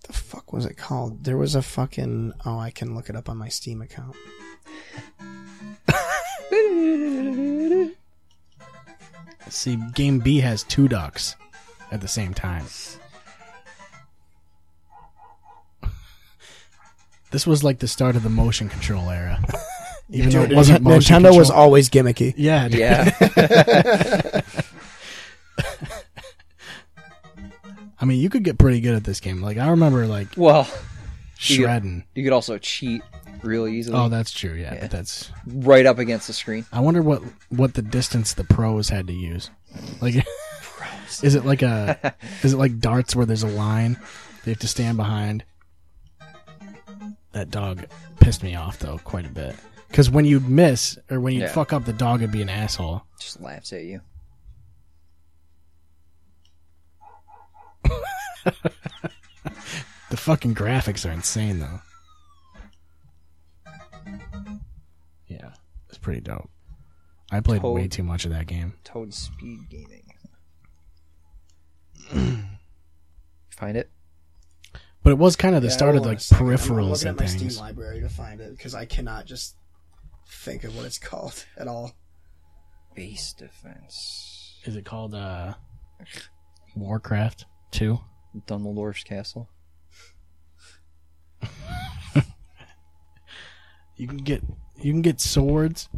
the 0.06 0.12
fuck 0.12 0.52
was 0.52 0.64
it 0.66 0.76
called? 0.76 1.24
There 1.24 1.36
was 1.36 1.54
a 1.54 1.62
fucking. 1.62 2.32
Oh, 2.44 2.58
I 2.58 2.70
can 2.70 2.94
look 2.94 3.08
it 3.08 3.16
up 3.16 3.28
on 3.28 3.36
my 3.38 3.48
Steam 3.48 3.82
account. 3.82 4.16
See, 9.48 9.76
game 9.94 10.18
B 10.18 10.40
has 10.40 10.62
two 10.64 10.88
ducks 10.88 11.36
at 11.90 12.00
the 12.00 12.08
same 12.08 12.34
time. 12.34 12.64
This 17.30 17.46
was 17.46 17.64
like 17.64 17.78
the 17.78 17.88
start 17.88 18.16
of 18.16 18.22
the 18.22 18.28
motion 18.28 18.68
control 18.68 19.08
era. 19.10 19.42
Even 20.10 20.30
though 20.30 20.42
it 20.42 20.52
wasn't 20.54 20.84
Nintendo 20.84 21.22
motion 21.22 21.38
was 21.38 21.50
always 21.50 21.88
gimmicky. 21.88 22.34
yeah, 22.36 22.68
dude. 22.68 22.80
Yeah. 22.80 24.40
I 28.02 28.04
mean, 28.04 28.20
you 28.20 28.28
could 28.28 28.42
get 28.42 28.58
pretty 28.58 28.80
good 28.80 28.94
at 28.96 29.04
this 29.04 29.20
game. 29.20 29.40
Like 29.40 29.56
I 29.58 29.68
remember, 29.70 30.06
like 30.06 30.28
well, 30.36 30.64
You 30.66 31.56
get- 31.56 31.62
shredding. 31.64 32.04
you 32.14 32.24
could 32.24 32.32
also 32.32 32.58
cheat 32.58 33.00
real 33.42 33.66
easily. 33.68 33.96
Oh, 33.96 34.08
that's 34.08 34.32
true. 34.32 34.54
Yeah, 34.54 34.74
Yeah. 34.74 34.80
but 34.82 34.90
that's. 34.90 35.30
right 35.46 35.86
up 35.86 35.98
against 35.98 36.26
the 36.26 36.32
screen. 36.32 36.66
I 36.72 36.80
wonder 36.80 37.00
what 37.00 37.22
what 37.48 37.74
the 37.74 37.82
distance 37.82 38.34
the 38.34 38.44
pros 38.44 38.88
had 38.88 39.06
to 39.06 39.12
use. 39.12 39.50
Like, 40.00 40.16
is 41.22 41.34
it 41.36 41.44
like 41.46 41.62
a 41.62 42.14
is 42.42 42.52
it 42.54 42.58
like 42.58 42.78
darts 42.80 43.14
where 43.14 43.24
there's 43.24 43.44
a 43.44 43.48
line 43.48 43.96
they 44.44 44.50
have 44.50 44.60
to 44.60 44.68
stand 44.68 44.96
behind? 44.96 45.44
That 47.32 47.50
dog 47.50 47.86
pissed 48.20 48.42
me 48.42 48.54
off 48.56 48.78
though 48.80 48.98
quite 49.04 49.24
a 49.26 49.30
bit 49.30 49.54
because 49.88 50.10
when 50.10 50.24
you'd 50.24 50.48
miss 50.48 50.98
or 51.10 51.18
when 51.20 51.34
you'd 51.34 51.42
Yeah. 51.42 51.52
fuck 51.52 51.72
up, 51.72 51.84
the 51.84 51.92
dog 51.92 52.20
would 52.20 52.32
be 52.32 52.42
an 52.42 52.48
asshole. 52.50 53.02
Just 53.20 53.40
laughs 53.40 53.72
at 53.72 53.84
you. 53.84 54.00
The 58.44 60.16
fucking 60.16 60.54
graphics 60.54 61.08
are 61.08 61.12
insane 61.12 61.58
though. 61.60 61.80
Yeah, 65.26 65.52
it's 65.88 65.98
pretty 65.98 66.20
dope. 66.20 66.50
I 67.30 67.40
played 67.40 67.62
way 67.62 67.88
too 67.88 68.02
much 68.02 68.24
of 68.26 68.30
that 68.32 68.46
game. 68.46 68.74
Toad 68.84 69.14
Speed 69.14 69.60
Gaming. 69.70 70.04
Find 73.56 73.76
it? 73.76 73.90
But 75.02 75.10
it 75.12 75.18
was 75.18 75.34
kind 75.34 75.54
of 75.56 75.62
the 75.62 75.68
Yeah, 75.68 75.74
start 75.74 75.96
of 75.96 76.04
like 76.04 76.18
a 76.18 76.20
second. 76.20 76.46
I'm- 76.46 76.52
I'm 76.52 76.58
peripherals 76.58 76.90
looking 76.90 77.08
and 77.08 77.18
at 77.20 77.24
my 77.24 77.26
things. 77.30 77.54
Steam 77.54 77.64
library 77.64 78.00
to 78.00 78.08
find 78.08 78.40
it 78.40 78.50
because 78.56 78.74
I 78.74 78.84
cannot 78.84 79.24
just 79.26 79.56
think 80.28 80.64
of 80.64 80.76
what 80.76 80.84
it's 80.84 80.98
called 81.10 81.44
at 81.56 81.66
all. 81.68 81.92
Base 82.94 83.32
Defense. 83.32 84.60
Is 84.64 84.76
it 84.76 84.84
called 84.84 85.14
uh 85.14 85.54
Warcraft 86.76 87.46
2? 87.70 87.98
Dumbledore's 88.46 89.04
Castle. 89.04 89.48
You 93.96 94.08
can 94.08 94.16
get 94.18 94.42
you 94.80 94.92
can 94.92 95.02
get 95.02 95.20
swords. 95.20 95.88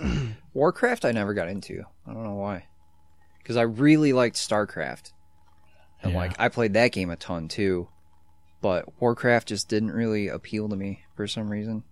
Warcraft 0.54 1.04
I 1.04 1.12
never 1.12 1.32
got 1.34 1.48
into. 1.48 1.84
I 2.06 2.12
don't 2.12 2.24
know 2.24 2.34
why. 2.34 2.66
Because 3.38 3.56
I 3.56 3.62
really 3.62 4.12
liked 4.12 4.36
StarCraft. 4.36 5.12
And 6.02 6.12
Yeah. 6.12 6.18
like 6.18 6.38
I 6.38 6.48
played 6.48 6.74
that 6.74 6.92
game 6.92 7.08
a 7.10 7.16
ton 7.16 7.48
too. 7.48 7.88
But 8.60 9.00
Warcraft 9.00 9.48
just 9.48 9.68
didn't 9.68 9.92
really 9.92 10.28
appeal 10.28 10.68
to 10.68 10.76
me 10.76 11.04
for 11.16 11.26
some 11.26 11.48
reason. 11.48 11.84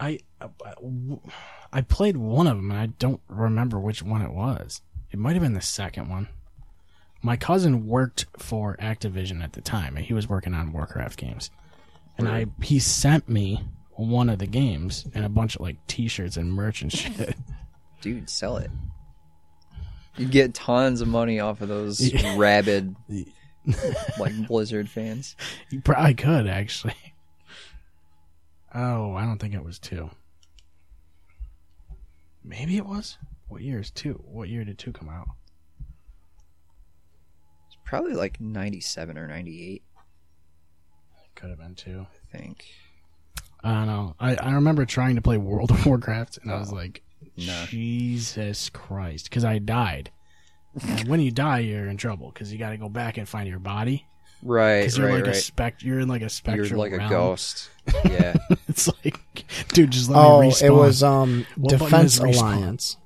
I 0.00 0.20
I 1.72 1.80
played 1.82 2.16
one 2.16 2.46
of 2.46 2.56
them 2.56 2.70
and 2.70 2.80
I 2.80 2.86
don't 2.86 3.20
remember 3.28 3.78
which 3.78 4.02
one 4.02 4.22
it 4.22 4.32
was. 4.32 4.80
It 5.10 5.18
might 5.18 5.34
have 5.34 5.42
been 5.42 5.52
the 5.54 5.60
second 5.60 6.08
one. 6.08 6.28
My 7.24 7.36
cousin 7.36 7.86
worked 7.86 8.26
for 8.36 8.76
Activision 8.76 9.42
at 9.42 9.54
the 9.54 9.62
time 9.62 9.96
and 9.96 10.04
he 10.04 10.12
was 10.12 10.28
working 10.28 10.52
on 10.52 10.72
Warcraft 10.72 11.18
games. 11.18 11.50
And 12.18 12.28
I 12.28 12.46
he 12.62 12.78
sent 12.78 13.30
me 13.30 13.64
one 13.92 14.28
of 14.28 14.38
the 14.38 14.46
games 14.46 15.06
and 15.14 15.24
a 15.24 15.30
bunch 15.30 15.54
of 15.56 15.62
like 15.62 15.84
t-shirts 15.86 16.36
and 16.36 16.52
merch 16.52 16.82
and 16.82 16.92
shit. 16.92 17.34
Dude, 18.02 18.28
sell 18.28 18.58
it. 18.58 18.70
You'd 20.18 20.32
get 20.32 20.52
tons 20.52 21.00
of 21.00 21.08
money 21.08 21.40
off 21.40 21.62
of 21.62 21.68
those 21.68 22.12
rabid 22.36 22.94
like 24.18 24.46
Blizzard 24.46 24.90
fans. 24.90 25.34
You 25.70 25.80
probably 25.80 26.14
could 26.14 26.46
actually. 26.46 26.94
Oh, 28.74 29.14
I 29.14 29.24
don't 29.24 29.38
think 29.38 29.54
it 29.54 29.64
was 29.64 29.78
two. 29.78 30.10
Maybe 32.44 32.76
it 32.76 32.84
was. 32.84 33.16
What 33.48 33.62
year 33.62 33.80
is 33.80 33.90
two? 33.90 34.22
What 34.26 34.50
year 34.50 34.64
did 34.64 34.78
two 34.78 34.92
come 34.92 35.08
out? 35.08 35.28
It's 37.94 38.00
probably 38.00 38.16
like 38.16 38.40
97 38.40 39.16
or 39.18 39.26
98, 39.28 39.82
Could 41.36 41.50
have 41.50 41.58
been 41.58 41.74
two. 41.74 42.06
I 42.10 42.36
think. 42.36 42.64
I 43.62 43.72
don't 43.72 43.86
know. 43.86 44.14
I, 44.20 44.34
I 44.36 44.52
remember 44.54 44.84
trying 44.84 45.14
to 45.16 45.22
play 45.22 45.36
World 45.38 45.70
of 45.70 45.86
Warcraft, 45.86 46.38
and 46.42 46.50
I 46.52 46.58
was 46.58 46.72
like, 46.72 47.02
No. 47.36 47.64
Jesus 47.68 48.68
Christ, 48.70 49.30
because 49.30 49.44
I 49.44 49.58
died. 49.58 50.10
and 50.82 51.08
when 51.08 51.20
you 51.20 51.30
die, 51.30 51.60
you're 51.60 51.86
in 51.86 51.96
trouble 51.96 52.30
because 52.32 52.52
you 52.52 52.58
got 52.58 52.70
to 52.70 52.76
go 52.76 52.88
back 52.88 53.16
and 53.16 53.28
find 53.28 53.48
your 53.48 53.60
body. 53.60 54.06
Right, 54.42 54.80
Because 54.80 54.98
you're 54.98 55.06
right, 55.06 55.14
like 55.14 55.24
a 55.26 55.28
right. 55.28 55.36
spect. 55.36 55.82
You're 55.82 56.00
in 56.00 56.08
like 56.08 56.22
a 56.22 56.28
spectral. 56.28 56.66
You're 56.68 56.78
like 56.78 56.92
a 56.92 56.98
realm. 56.98 57.10
ghost. 57.10 57.70
Yeah. 58.04 58.34
it's 58.68 58.88
like, 59.04 59.44
dude, 59.68 59.90
just 59.92 60.10
let 60.10 60.18
Oh, 60.18 60.40
me 60.40 60.48
respawn. 60.50 60.62
it 60.64 60.70
was 60.72 61.02
um 61.02 61.46
What 61.56 61.70
button 61.72 61.86
Defense 61.86 62.14
is 62.14 62.20
respawn? 62.20 62.34
Alliance. 62.56 62.96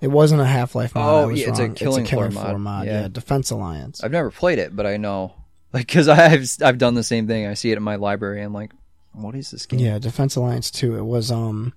It 0.00 0.08
wasn't 0.08 0.40
a 0.40 0.46
Half 0.46 0.74
Life 0.74 0.94
mod. 0.94 1.24
Oh, 1.24 1.28
yeah, 1.28 1.48
it's 1.48 1.58
a 1.58 1.62
wrong. 1.62 1.74
Killing 1.74 2.06
Floor 2.06 2.30
Floor 2.30 2.58
mod. 2.58 2.86
Yeah. 2.86 3.02
Yeah. 3.02 3.08
Defense 3.08 3.50
Alliance. 3.50 4.02
I've 4.02 4.12
never 4.12 4.30
played 4.30 4.58
it, 4.58 4.74
but 4.76 4.86
I 4.86 4.96
know. 4.96 5.34
Like, 5.72 5.86
because 5.86 6.08
I've, 6.08 6.48
I've 6.62 6.78
done 6.78 6.94
the 6.94 7.02
same 7.02 7.26
thing. 7.26 7.46
I 7.46 7.54
see 7.54 7.72
it 7.72 7.76
in 7.76 7.82
my 7.82 7.96
library. 7.96 8.42
I'm 8.42 8.52
like, 8.52 8.72
what 9.12 9.34
is 9.34 9.50
this 9.50 9.66
game? 9.66 9.80
Yeah, 9.80 9.98
Defense 9.98 10.36
Alliance 10.36 10.70
too. 10.70 10.96
It 10.96 11.04
was 11.04 11.30
um, 11.32 11.72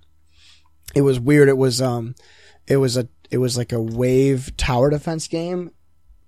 it 0.94 1.02
was 1.02 1.18
weird. 1.18 1.48
It 1.48 1.56
was 1.56 1.82
um, 1.82 2.14
it 2.68 2.76
was 2.76 2.96
a 2.96 3.08
it 3.30 3.38
was 3.38 3.56
like 3.58 3.72
a 3.72 3.80
wave 3.80 4.56
tower 4.56 4.90
defense 4.90 5.26
game 5.26 5.72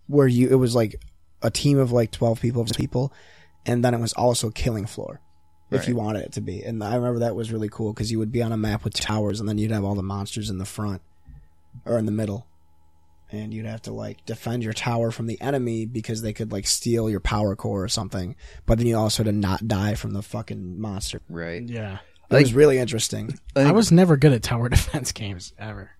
where 0.09 0.27
you 0.27 0.49
it 0.49 0.57
was 0.57 0.75
like 0.75 1.01
a 1.43 1.51
team 1.51 1.79
of 1.79 1.93
like 1.93 2.11
twelve 2.11 2.41
people 2.41 2.65
people, 2.65 3.13
and 3.65 3.85
then 3.85 3.95
it 3.95 4.01
was 4.01 4.13
also 4.15 4.51
Killing 4.51 4.87
Floor. 4.87 5.21
If 5.71 5.81
Right. 5.81 5.89
you 5.89 5.97
wanted 5.97 6.25
it 6.27 6.33
to 6.33 6.41
be, 6.41 6.63
and 6.63 6.83
I 6.83 6.95
remember 6.97 7.21
that 7.21 7.35
was 7.37 7.53
really 7.53 7.69
cool 7.71 7.93
because 7.93 8.11
you 8.11 8.19
would 8.19 8.33
be 8.33 8.43
on 8.43 8.53
a 8.53 8.57
map 8.57 8.83
with 8.85 8.95
towers, 8.95 9.39
and 9.41 9.49
then 9.49 9.59
you'd 9.59 9.71
have 9.71 9.85
all 9.85 9.95
the 9.95 10.03
monsters 10.03 10.51
in 10.51 10.59
the 10.59 10.65
front 10.65 11.01
or 11.85 11.99
in 11.99 12.07
the 12.07 12.13
middle, 12.13 12.47
and 13.31 13.53
you'd 13.53 13.67
have 13.67 13.83
to 13.83 13.93
like 13.93 14.25
defend 14.27 14.63
your 14.63 14.73
tower 14.73 15.11
from 15.11 15.27
the 15.27 15.41
enemy 15.41 15.87
because 15.87 16.23
they 16.23 16.33
could 16.33 16.53
like 16.53 16.67
steal 16.67 17.09
your 17.11 17.21
power 17.21 17.57
core 17.57 17.83
or 17.85 17.89
something. 17.89 18.37
But 18.67 18.79
then 18.79 18.87
you 18.87 18.97
also 18.97 19.23
had 19.25 19.31
to 19.33 19.37
not 19.37 19.67
die 19.69 19.95
from 19.95 20.13
the 20.13 20.23
fucking 20.23 20.81
monster. 20.81 21.21
Right. 21.29 21.63
Yeah. 21.63 21.99
It 22.31 22.37
was 22.37 22.55
really 22.55 22.79
interesting. 22.79 23.39
I 23.55 23.71
was 23.73 23.93
never 23.93 24.17
good 24.17 24.33
at 24.33 24.43
tower 24.43 24.69
defense 24.71 25.13
games 25.13 25.53
ever. 25.59 25.91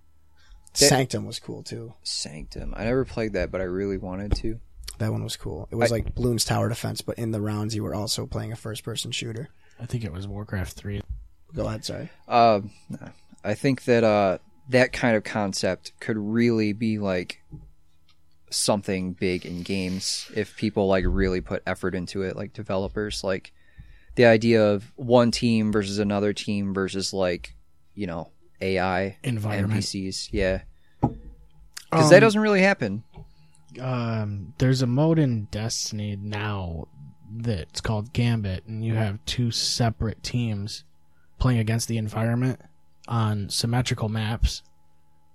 That- 0.73 0.89
Sanctum 0.89 1.27
was 1.27 1.39
cool 1.39 1.63
too. 1.63 1.95
Sanctum. 2.03 2.75
I 2.77 2.85
never 2.85 3.05
played 3.05 3.35
that, 3.35 3.51
but 3.53 3.61
I 3.61 3.65
really 3.65 3.99
wanted 3.99 4.35
to. 4.37 4.59
That 4.99 5.13
one 5.13 5.23
was 5.23 5.37
cool. 5.37 5.69
It 5.71 5.77
was 5.77 5.93
I- 5.93 5.97
like 5.97 6.15
Bloons 6.15 6.47
Tower 6.47 6.69
Defense, 6.69 7.01
but 7.03 7.19
in 7.19 7.31
the 7.31 7.41
rounds 7.41 7.75
you 7.77 7.83
were 7.85 7.95
also 7.95 8.27
playing 8.27 8.53
a 8.53 8.57
first 8.57 8.83
person 8.85 9.13
shooter. 9.13 9.49
I 9.81 9.87
think 9.87 10.05
it 10.05 10.13
was 10.13 10.27
Warcraft 10.27 10.73
three. 10.77 11.03
Go 11.55 11.67
ahead, 11.67 11.85
sorry. 11.85 12.11
Uh, 12.27 12.63
I 13.45 13.55
think 13.55 13.85
that 13.85 14.03
uh, 14.03 14.39
that 14.69 14.93
kind 14.93 15.17
of 15.17 15.25
concept 15.25 15.93
could 16.01 16.17
really 16.17 16.73
be 16.73 16.99
like 16.99 17.41
something 18.51 19.13
big 19.13 19.45
in 19.45 19.63
games 19.63 20.31
if 20.35 20.57
people 20.57 20.87
like 20.87 21.05
really 21.07 21.41
put 21.41 21.63
effort 21.67 21.95
into 21.95 22.23
it, 22.23 22.37
like 22.37 22.53
developers. 22.53 23.23
Like 23.25 23.53
the 24.15 24.27
idea 24.27 24.65
of 24.65 24.93
one 24.97 25.31
team 25.31 25.73
versus 25.73 25.99
another 25.99 26.33
team 26.33 26.73
versus 26.73 27.13
like 27.13 27.55
you 27.95 28.07
know 28.07 28.31
AI 28.61 29.19
Environment. 29.23 29.81
NPCs. 29.83 30.29
Yeah, 30.33 30.63
because 31.01 32.11
that 32.11 32.17
Um, 32.17 32.21
doesn't 32.21 32.41
really 32.41 32.63
happen. 32.63 33.05
um, 33.81 34.55
there's 34.59 34.83
a 34.83 34.87
mode 34.87 35.19
in 35.19 35.45
Destiny 35.51 36.17
now 36.17 36.87
that's 37.37 37.81
called 37.81 38.13
Gambit, 38.13 38.65
and 38.67 38.85
you 38.85 38.95
have 38.95 39.19
two 39.27 39.51
separate 39.51 40.23
teams 40.23 40.85
playing 41.39 41.59
against 41.59 41.89
the 41.89 41.99
environment 41.99 42.61
on 43.09 43.49
symmetrical 43.51 44.09
maps, 44.09 44.63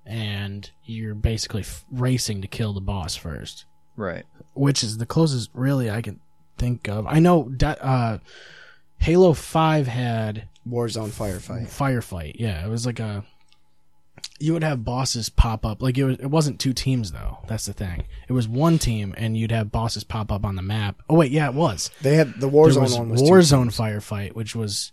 and 0.06 0.70
you're 0.86 1.16
basically 1.16 1.62
f- 1.62 1.86
racing 1.92 2.42
to 2.42 2.48
kill 2.48 2.74
the 2.74 2.82
boss 2.82 3.16
first, 3.16 3.66
Right. 3.96 4.26
which 4.54 4.84
is 4.84 4.98
the 4.98 5.06
closest 5.06 5.50
really 5.54 5.90
I 5.90 6.02
can 6.02 6.20
think 6.58 6.88
of. 6.88 7.06
I 7.08 7.20
know 7.20 7.52
that 7.60 7.84
uh, 7.84 8.18
Halo 8.98 9.34
Five 9.34 9.88
had 9.88 10.48
Warzone 10.68 11.10
firefight. 11.10 11.68
firefight. 11.68 12.36
Yeah, 12.40 12.66
it 12.66 12.70
was 12.70 12.86
like 12.86 13.00
a. 13.00 13.24
You 14.42 14.54
would 14.54 14.64
have 14.64 14.84
bosses 14.86 15.30
pop 15.30 15.66
up. 15.66 15.82
Like 15.82 15.98
it 15.98 16.04
was. 16.04 16.18
It 16.20 16.28
wasn't 16.28 16.60
two 16.60 16.74
teams 16.74 17.12
though. 17.12 17.40
That's 17.48 17.66
the 17.66 17.74
thing. 17.74 18.04
It 18.28 18.34
was 18.34 18.48
one 18.48 18.78
team, 18.78 19.14
and 19.18 19.38
you'd 19.38 19.52
have 19.52 19.72
bosses 19.72 20.04
pop 20.04 20.32
up 20.32 20.46
on 20.46 20.56
the 20.56 20.62
map. 20.62 21.02
Oh 21.10 21.16
wait, 21.16 21.32
yeah, 21.32 21.48
it 21.48 21.54
was. 21.54 21.90
They 22.02 22.16
had 22.16 22.40
the 22.40 22.50
Warzone 22.50 22.82
was 22.82 22.98
one 22.98 23.10
was 23.10 23.22
Warzone 23.22 23.68
firefight, 23.68 24.34
which 24.36 24.56
was 24.56 24.92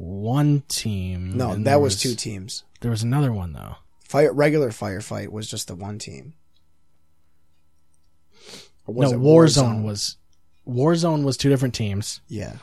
one 0.00 0.62
team. 0.68 1.36
No, 1.36 1.54
that 1.54 1.64
there 1.64 1.78
was, 1.78 2.00
two 2.00 2.14
teams. 2.14 2.64
There 2.80 2.90
was 2.90 3.02
another 3.02 3.32
one 3.32 3.52
though. 3.52 3.76
Fire 4.00 4.32
regular 4.32 4.70
firefight 4.70 5.28
was 5.28 5.48
just 5.48 5.68
the 5.68 5.74
one 5.74 5.98
team. 5.98 6.34
Or 8.86 8.94
no, 8.94 9.10
it 9.10 9.18
Warzone, 9.18 9.82
was. 9.84 10.16
Warzone 10.66 11.22
was 11.24 11.36
two 11.36 11.48
different 11.48 11.74
teams. 11.74 12.20
Yeah. 12.28 12.56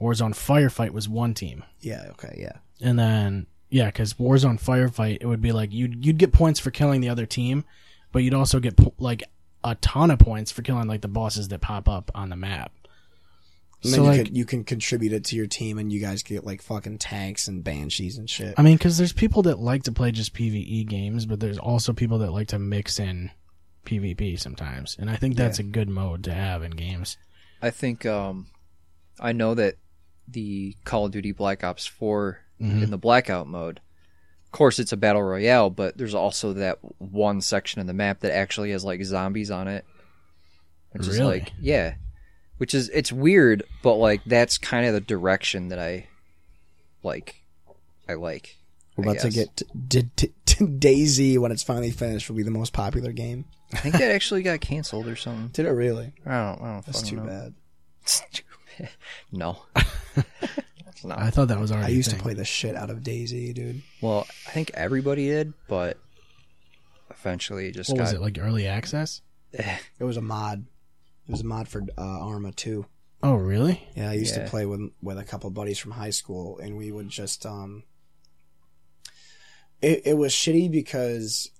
Warzone 0.00 0.32
firefight 0.32 0.90
was 0.90 1.08
one 1.08 1.34
team. 1.34 1.64
Yeah. 1.80 2.06
Okay. 2.10 2.36
Yeah. 2.38 2.58
And 2.80 2.98
then 2.98 3.46
yeah, 3.70 3.86
because 3.86 4.14
Warzone 4.14 4.60
firefight, 4.60 5.18
it 5.20 5.26
would 5.26 5.42
be 5.42 5.52
like 5.52 5.72
you'd 5.72 6.04
you'd 6.04 6.18
get 6.18 6.32
points 6.32 6.58
for 6.58 6.70
killing 6.70 7.00
the 7.00 7.08
other 7.10 7.26
team, 7.26 7.64
but 8.12 8.22
you'd 8.22 8.34
also 8.34 8.58
get 8.58 8.76
po- 8.76 8.94
like 8.98 9.24
a 9.62 9.74
ton 9.76 10.10
of 10.10 10.18
points 10.18 10.50
for 10.50 10.62
killing 10.62 10.88
like 10.88 11.02
the 11.02 11.08
bosses 11.08 11.48
that 11.48 11.60
pop 11.60 11.88
up 11.88 12.10
on 12.14 12.30
the 12.30 12.36
map. 12.36 12.72
And 13.82 13.92
so 13.92 13.96
then 13.96 14.04
you 14.04 14.18
like, 14.18 14.26
can 14.26 14.34
you 14.34 14.44
can 14.44 14.64
contribute 14.64 15.12
it 15.12 15.24
to 15.26 15.36
your 15.36 15.46
team, 15.46 15.78
and 15.78 15.92
you 15.92 16.00
guys 16.00 16.22
get 16.22 16.44
like 16.44 16.62
fucking 16.62 16.98
tanks 16.98 17.46
and 17.46 17.62
banshees 17.62 18.18
and 18.18 18.28
shit. 18.28 18.54
I 18.58 18.62
mean, 18.62 18.76
because 18.76 18.98
there's 18.98 19.12
people 19.12 19.42
that 19.42 19.58
like 19.58 19.84
to 19.84 19.92
play 19.92 20.10
just 20.10 20.34
PVE 20.34 20.86
games, 20.88 21.26
but 21.26 21.38
there's 21.38 21.58
also 21.58 21.92
people 21.92 22.18
that 22.18 22.32
like 22.32 22.48
to 22.48 22.58
mix 22.58 22.98
in 22.98 23.30
PvP 23.86 24.38
sometimes, 24.38 24.96
and 24.98 25.08
I 25.08 25.16
think 25.16 25.36
that's 25.36 25.60
a 25.60 25.62
good 25.62 25.88
mode 25.88 26.24
to 26.24 26.34
have 26.34 26.62
in 26.62 26.72
games. 26.72 27.16
I 27.62 27.70
think 27.70 28.04
um, 28.04 28.48
I 29.20 29.32
know 29.32 29.54
that 29.54 29.76
the 30.26 30.76
Call 30.84 31.06
of 31.06 31.12
Duty 31.12 31.32
Black 31.32 31.64
Ops 31.64 31.86
4 31.86 32.38
in 32.60 32.90
the 32.90 32.98
blackout 32.98 33.46
mode. 33.46 33.80
Of 34.44 34.52
course, 34.52 34.78
it's 34.78 34.92
a 34.92 34.96
battle 34.96 35.22
royale, 35.22 35.70
but 35.70 35.96
there's 35.96 36.14
also 36.14 36.54
that 36.54 36.78
one 36.98 37.40
section 37.40 37.80
of 37.80 37.86
the 37.86 37.92
map 37.92 38.20
that 38.20 38.34
actually 38.34 38.72
has 38.72 38.84
like 38.84 39.02
zombies 39.04 39.50
on 39.50 39.68
it, 39.68 39.84
which 40.92 41.06
is 41.06 41.20
like 41.20 41.52
yeah, 41.60 41.94
which 42.58 42.74
is 42.74 42.88
it's 42.90 43.10
weird, 43.10 43.62
but 43.82 43.94
like 43.94 44.22
that's 44.24 44.58
kind 44.58 44.86
of 44.86 44.92
the 44.94 45.00
direction 45.00 45.68
that 45.68 45.78
I 45.78 46.08
like. 47.02 47.42
I 48.08 48.14
like. 48.14 48.56
We're 48.96 49.08
I 49.08 49.12
about 49.12 49.22
to 49.22 49.30
guess. 49.30 49.34
get 49.34 49.56
t- 49.88 50.02
d- 50.16 50.32
t- 50.46 50.64
DayZ 50.66 51.38
when 51.38 51.52
it's 51.52 51.62
finally 51.62 51.90
finished 51.90 52.28
will 52.28 52.36
be 52.36 52.42
the 52.42 52.50
most 52.50 52.72
popular 52.72 53.12
game. 53.12 53.44
I 53.72 53.78
think 53.78 53.94
that 53.96 54.10
actually 54.14 54.42
got 54.42 54.60
canceled 54.60 55.06
or 55.08 55.16
something. 55.16 55.48
Did 55.48 55.66
it 55.66 55.70
really? 55.70 56.12
I 56.26 56.30
don't. 56.30 56.60
I 56.62 56.72
don't. 56.74 56.86
That's 56.86 57.02
too 57.02 57.16
know. 57.16 57.24
bad. 57.26 57.54
no. 59.32 59.62
It's 60.90 61.04
not. 61.04 61.20
I 61.20 61.30
thought 61.30 61.46
that 61.46 61.60
was 61.60 61.70
already. 61.70 61.86
I 61.86 61.90
a 61.90 61.96
used 61.96 62.10
to 62.10 62.16
thing. 62.16 62.22
play 62.24 62.34
the 62.34 62.44
shit 62.44 62.74
out 62.74 62.90
of 62.90 62.98
DayZ, 63.04 63.54
dude. 63.54 63.82
Well, 64.00 64.26
I 64.48 64.50
think 64.50 64.72
everybody 64.74 65.28
did, 65.28 65.52
but 65.68 65.96
eventually 67.08 67.68
it 67.68 67.76
just 67.76 67.90
What 67.90 67.98
got 67.98 68.02
was 68.04 68.12
it 68.14 68.20
like 68.20 68.36
early 68.40 68.66
access? 68.66 69.20
Eh. 69.54 69.78
It 70.00 70.02
was 70.02 70.16
a 70.16 70.20
mod. 70.20 70.64
It 71.28 71.32
was 71.32 71.42
a 71.42 71.44
mod 71.46 71.68
for 71.68 71.82
uh, 71.98 72.02
Arma 72.02 72.52
2. 72.52 72.86
Oh, 73.22 73.34
really? 73.34 73.86
Yeah, 73.94 74.10
I 74.10 74.14
used 74.14 74.34
Yeah. 74.36 74.44
to 74.44 74.50
play 74.50 74.64
with 74.64 74.90
with 75.02 75.18
a 75.18 75.24
couple 75.24 75.50
buddies 75.50 75.78
from 75.78 75.90
high 75.92 76.10
school, 76.10 76.58
and 76.58 76.76
we 76.76 76.90
would 76.90 77.08
just 77.08 77.44
um. 77.44 77.82
It 79.82 80.02
it 80.06 80.14
was 80.14 80.32
shitty 80.32 80.70
because 80.70 81.50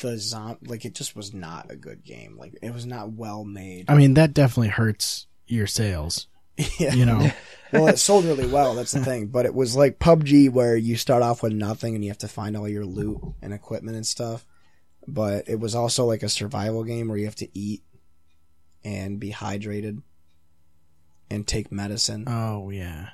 the 0.00 0.18
zom 0.18 0.58
like 0.66 0.84
it 0.84 0.94
just 0.94 1.14
was 1.14 1.32
not 1.34 1.70
a 1.70 1.76
good 1.76 2.04
game. 2.04 2.36
Like 2.38 2.58
it 2.62 2.72
was 2.72 2.86
not 2.86 3.12
well 3.12 3.44
made. 3.44 3.90
I 3.90 3.94
mean, 3.96 4.14
that 4.14 4.34
definitely 4.34 4.68
hurts 4.68 5.26
your 5.46 5.66
sales. 5.66 6.26
yeah. 6.78 6.94
You 6.94 7.06
know, 7.06 7.30
well, 7.72 7.88
it 7.88 7.98
sold 7.98 8.24
really 8.24 8.46
well. 8.46 8.74
That's 8.74 8.92
the 8.92 9.04
thing. 9.04 9.26
But 9.26 9.46
it 9.46 9.54
was 9.54 9.76
like 9.76 9.98
PUBG, 9.98 10.50
where 10.50 10.76
you 10.76 10.96
start 10.96 11.22
off 11.22 11.42
with 11.42 11.52
nothing 11.52 11.94
and 11.94 12.04
you 12.04 12.10
have 12.10 12.18
to 12.18 12.28
find 12.28 12.56
all 12.56 12.68
your 12.68 12.86
loot 12.86 13.20
and 13.42 13.52
equipment 13.52 13.96
and 13.96 14.06
stuff. 14.06 14.46
But 15.06 15.48
it 15.48 15.60
was 15.60 15.74
also 15.74 16.04
like 16.06 16.22
a 16.22 16.28
survival 16.28 16.82
game 16.82 17.08
where 17.08 17.18
you 17.18 17.26
have 17.26 17.36
to 17.36 17.58
eat 17.58 17.82
and 18.86 19.18
be 19.20 19.32
hydrated 19.32 20.00
and 21.28 21.46
take 21.46 21.72
medicine. 21.72 22.24
oh 22.28 22.70
yeah. 22.70 23.08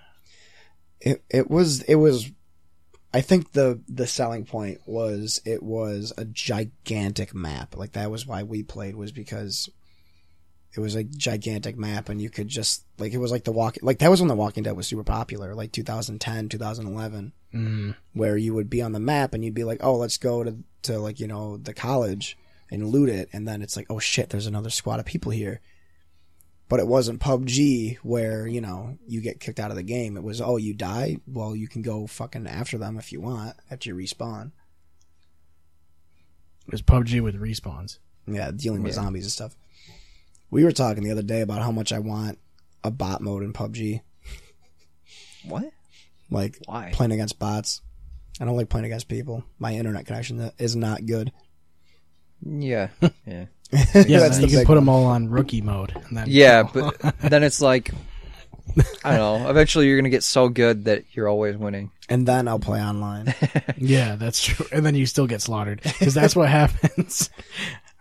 it 1.00 1.24
it 1.30 1.50
was 1.50 1.80
it 1.82 1.94
was 1.96 2.30
I 3.14 3.20
think 3.22 3.52
the 3.52 3.80
the 3.88 4.06
selling 4.06 4.44
point 4.44 4.80
was 4.86 5.40
it 5.44 5.62
was 5.62 6.12
a 6.16 6.24
gigantic 6.24 7.34
map. 7.34 7.76
Like 7.76 7.92
that 7.92 8.10
was 8.10 8.26
why 8.26 8.42
we 8.42 8.62
played 8.62 8.94
was 8.96 9.12
because 9.12 9.68
it 10.74 10.80
was 10.80 10.94
a 10.94 11.04
gigantic 11.04 11.76
map 11.76 12.08
and 12.08 12.20
you 12.22 12.30
could 12.30 12.48
just 12.48 12.84
like 12.98 13.12
it 13.12 13.18
was 13.18 13.30
like 13.30 13.44
the 13.44 13.52
walk 13.52 13.76
like 13.82 13.98
that 13.98 14.10
was 14.10 14.20
when 14.20 14.28
the 14.28 14.34
Walking 14.34 14.62
Dead 14.62 14.76
was 14.76 14.86
super 14.86 15.04
popular, 15.04 15.54
like 15.54 15.72
2010, 15.72 16.48
2011, 16.48 17.32
Mm. 17.54 17.94
where 18.14 18.38
you 18.38 18.54
would 18.54 18.70
be 18.70 18.80
on 18.80 18.92
the 18.92 18.98
map 19.00 19.34
and 19.34 19.44
you'd 19.44 19.52
be 19.52 19.64
like, 19.64 19.84
"Oh, 19.84 19.96
let's 19.96 20.16
go 20.16 20.42
to 20.42 20.56
to 20.84 20.98
like, 20.98 21.20
you 21.20 21.26
know, 21.26 21.58
the 21.58 21.74
college 21.74 22.38
and 22.72 22.88
loot 22.88 23.08
it." 23.08 23.28
And 23.32 23.46
then 23.46 23.62
it's 23.62 23.76
like, 23.76 23.86
"Oh 23.90 23.98
shit, 24.00 24.30
there's 24.30 24.46
another 24.48 24.70
squad 24.70 24.98
of 25.00 25.06
people 25.06 25.30
here." 25.30 25.60
But 26.68 26.80
it 26.80 26.86
wasn't 26.86 27.20
PUBG 27.20 27.98
where, 28.02 28.46
you 28.46 28.60
know, 28.62 28.96
you 29.06 29.20
get 29.20 29.40
kicked 29.40 29.60
out 29.60 29.70
of 29.70 29.76
the 29.76 29.82
game. 29.82 30.16
It 30.16 30.22
was, 30.22 30.40
oh, 30.40 30.56
you 30.56 30.72
die? 30.72 31.18
Well, 31.26 31.54
you 31.54 31.68
can 31.68 31.82
go 31.82 32.06
fucking 32.06 32.46
after 32.46 32.78
them 32.78 32.96
if 32.96 33.12
you 33.12 33.20
want, 33.20 33.56
after 33.70 33.90
you 33.90 33.94
respawn. 33.94 34.52
It 36.66 36.72
was 36.72 36.80
PUBG 36.82 37.20
with 37.22 37.38
respawns. 37.40 37.98
Yeah, 38.26 38.50
dealing 38.52 38.82
with 38.82 38.92
Yeah. 38.92 39.02
zombies 39.02 39.24
and 39.24 39.32
stuff. 39.32 39.56
We 40.50 40.64
were 40.64 40.72
talking 40.72 41.02
the 41.02 41.10
other 41.10 41.22
day 41.22 41.40
about 41.42 41.60
how 41.62 41.72
much 41.72 41.92
I 41.92 41.98
want 41.98 42.38
a 42.84 42.90
bot 42.90 43.20
mode 43.20 43.42
in 43.42 43.52
PUBG. 43.52 44.00
what? 45.44 45.72
Like, 46.30 46.58
Why? 46.66 46.90
playing 46.94 47.12
against 47.12 47.38
bots. 47.38 47.82
I 48.40 48.44
don't 48.46 48.56
like 48.56 48.70
playing 48.70 48.86
against 48.86 49.08
people. 49.08 49.44
My 49.58 49.74
internet 49.74 50.06
connection 50.06 50.50
is 50.58 50.74
not 50.74 51.04
good. 51.04 51.32
Yeah, 52.46 52.88
yeah, 53.26 53.46
Yeah, 53.72 54.18
That's 54.20 54.36
the 54.38 54.42
you 54.42 54.48
can 54.48 54.56
big 54.58 54.66
put 54.66 54.68
one. 54.70 54.76
them 54.76 54.88
all 54.88 55.04
on 55.06 55.28
rookie 55.28 55.62
mode. 55.62 55.92
And 56.08 56.16
then 56.16 56.26
yeah. 56.28 56.64
But 56.64 56.98
then 57.20 57.42
it's 57.42 57.60
like, 57.60 57.90
I 59.04 59.16
don't 59.16 59.42
know. 59.44 59.50
Eventually, 59.50 59.86
you're 59.86 59.96
gonna 59.98 60.08
get 60.10 60.24
so 60.24 60.48
good 60.48 60.84
that 60.86 61.04
you're 61.12 61.28
always 61.28 61.56
winning. 61.56 61.90
And 62.08 62.26
then 62.26 62.48
I'll 62.48 62.58
play 62.58 62.80
online. 62.82 63.34
Yeah, 63.78 64.16
that's 64.16 64.42
true. 64.42 64.66
And 64.72 64.84
then 64.84 64.94
you 64.94 65.06
still 65.06 65.26
get 65.26 65.40
slaughtered 65.42 65.82
because 65.82 66.14
that's 66.14 66.36
what 66.36 66.48
happens. 66.48 67.30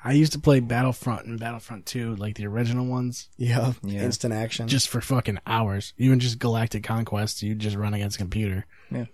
I 0.04 0.14
used 0.14 0.34
to 0.34 0.40
play 0.40 0.60
Battlefront 0.60 1.26
and 1.28 1.40
Battlefront 1.40 1.86
2, 1.86 2.16
like 2.16 2.36
the 2.36 2.48
original 2.48 2.86
ones, 2.88 3.30
yeah, 3.38 3.74
Yeah. 3.84 4.02
instant 4.02 4.34
action. 4.34 4.68
just 4.68 4.90
for 4.90 5.00
fucking 5.02 5.38
hours. 5.46 5.94
Even 5.98 6.20
just 6.20 6.40
Galactic 6.40 6.84
Conquest, 6.84 7.42
you 7.44 7.54
just 7.56 7.76
run 7.76 7.94
against 7.94 8.16
a 8.16 8.20
computer. 8.20 8.66
Yeah. 8.92 9.06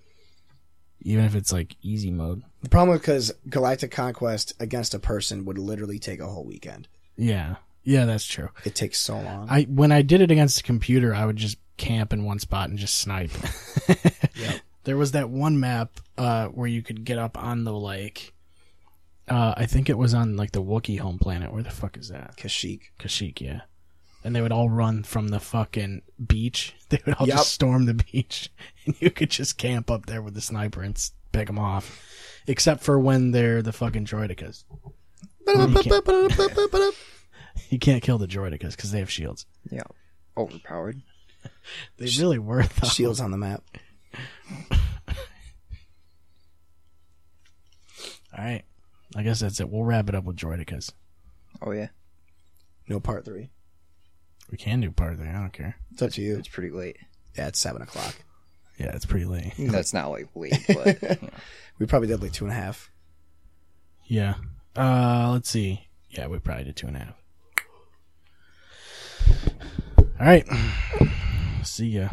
Even 1.02 1.26
if 1.26 1.36
it's 1.36 1.52
like 1.54 1.76
easy 1.82 2.12
mode. 2.12 2.44
The 2.68 2.76
problem 2.76 2.96
is 2.96 3.02
because 3.02 3.32
Galactic 3.50 3.92
Conquest 3.92 4.54
against 4.60 4.94
a 4.94 5.00
person 5.00 5.46
would 5.46 5.58
literally 5.58 6.00
take 6.00 6.20
a 6.20 6.28
whole 6.28 6.44
weekend. 6.46 6.88
Yeah. 7.16 7.56
Yeah, 7.84 8.06
that's 8.06 8.26
true. 8.26 8.50
It 8.66 8.76
takes 8.76 9.00
so 9.00 9.16
long. 9.18 9.48
I 9.50 9.64
when 9.64 9.92
I 9.94 10.02
did 10.02 10.20
it 10.22 10.30
against 10.32 10.60
a 10.60 10.64
computer, 10.64 11.16
I 11.16 11.26
would 11.26 11.38
just 11.38 11.58
camp 11.78 12.12
in 12.12 12.26
one 12.26 12.40
spot 12.40 12.70
and 12.70 12.78
just 12.78 12.96
snipe. 12.98 13.32
Yep. 14.36 14.60
There 14.84 14.98
was 14.98 15.12
that 15.14 15.30
one 15.30 15.60
map 15.60 16.00
uh, 16.18 16.48
where 16.48 16.68
you 16.68 16.82
could 16.84 17.04
get 17.06 17.18
up 17.18 17.38
on 17.42 17.64
the 17.64 17.74
like. 17.74 18.34
Uh, 19.28 19.54
I 19.58 19.66
think 19.66 19.90
it 19.90 19.98
was 19.98 20.14
on 20.14 20.38
like 20.38 20.52
the 20.52 20.62
Wookiee 20.62 21.00
home 21.00 21.18
planet. 21.18 21.52
Where 21.52 21.64
the 21.64 21.72
fuck 21.72 21.98
is 21.98 22.10
that? 22.10 22.38
Kashyyyk. 22.38 22.82
Kashyyyk, 23.00 23.42
yeah. 23.42 23.62
And 24.24 24.36
they 24.36 24.42
would 24.42 24.52
all 24.52 24.70
run 24.70 25.04
from 25.04 25.30
the 25.30 25.40
fucking 25.40 26.02
beach. 26.26 26.76
They 26.90 27.00
would 27.06 27.16
all 27.16 27.28
Yep. 27.28 27.38
just 27.38 27.54
storm 27.54 27.86
the 27.86 27.96
beach, 27.96 28.50
and 28.86 28.96
you 29.02 29.10
could 29.12 29.30
just 29.32 29.58
camp 29.58 29.90
up 29.90 30.06
there 30.06 30.22
with 30.22 30.36
the 30.36 30.42
sniper 30.42 30.82
and 30.84 30.98
pick 31.32 31.48
them 31.48 31.60
off. 31.60 32.00
Except 32.48 32.82
for 32.82 32.98
when 33.00 33.32
they're 33.32 33.62
the 33.62 33.74
fucking 33.74 34.06
droidekas. 34.06 34.64
You 35.48 35.56
can't, 35.80 36.96
you 37.70 37.80
can't 37.80 38.04
kill 38.04 38.18
the 38.18 38.28
droidekas 38.28 38.72
because 38.72 38.92
they 38.92 39.00
have 39.00 39.12
shields. 39.12 39.46
Yeah, 39.72 39.84
overpowered. 40.36 41.02
They 41.98 42.10
really 42.20 42.40
were. 42.40 42.64
Though. 42.64 42.88
Shields 42.88 43.20
on 43.22 43.32
the 43.32 43.38
map. 43.38 43.64
All 48.38 48.44
right. 48.44 48.64
I 49.16 49.24
guess 49.24 49.40
that's 49.40 49.60
it. 49.60 49.70
We'll 49.70 49.84
wrap 49.84 50.10
it 50.10 50.16
up 50.16 50.26
with 50.26 50.36
droidekas. 50.36 50.92
Oh 51.62 51.72
yeah, 51.72 51.88
No 52.88 53.00
part 53.00 53.26
three. 53.26 53.50
We 54.52 54.58
can 54.58 54.80
do 54.82 54.92
part 54.92 55.18
three. 55.18 55.28
I 55.28 55.34
don't 55.40 55.54
care. 55.54 55.78
It's 55.92 56.02
up 56.02 56.12
to 56.12 56.22
you. 56.22 56.38
it's 56.38 56.48
pretty 56.48 56.70
late. 56.70 56.98
Yeah, 57.38 57.48
it's 57.48 57.60
seven 57.60 57.82
o'clock. 57.82 58.16
Yeah, 58.78 58.92
it's 58.96 59.06
pretty 59.06 59.26
late. 59.26 59.54
That's 59.60 59.94
not 59.94 60.12
like 60.12 60.28
late, 60.36 60.64
but 60.68 61.02
you 61.02 61.10
know. 61.10 61.30
We 61.80 61.86
probably 61.86 62.08
did 62.08 62.22
like 62.22 62.32
two 62.32 62.46
and 62.46 62.52
a 62.52 62.56
half. 62.56 62.92
Yeah. 64.06 64.36
Uh, 64.76 65.32
let's 65.34 65.50
see. 65.50 65.88
Yeah, 66.10 66.28
we 66.28 66.40
probably 66.40 66.66
did 66.66 66.76
two 66.76 66.88
and 66.88 66.96
a 66.96 67.00
half. 67.00 67.16
All 70.20 70.26
right. 70.26 70.48
See 71.64 71.88
ya. 71.88 72.10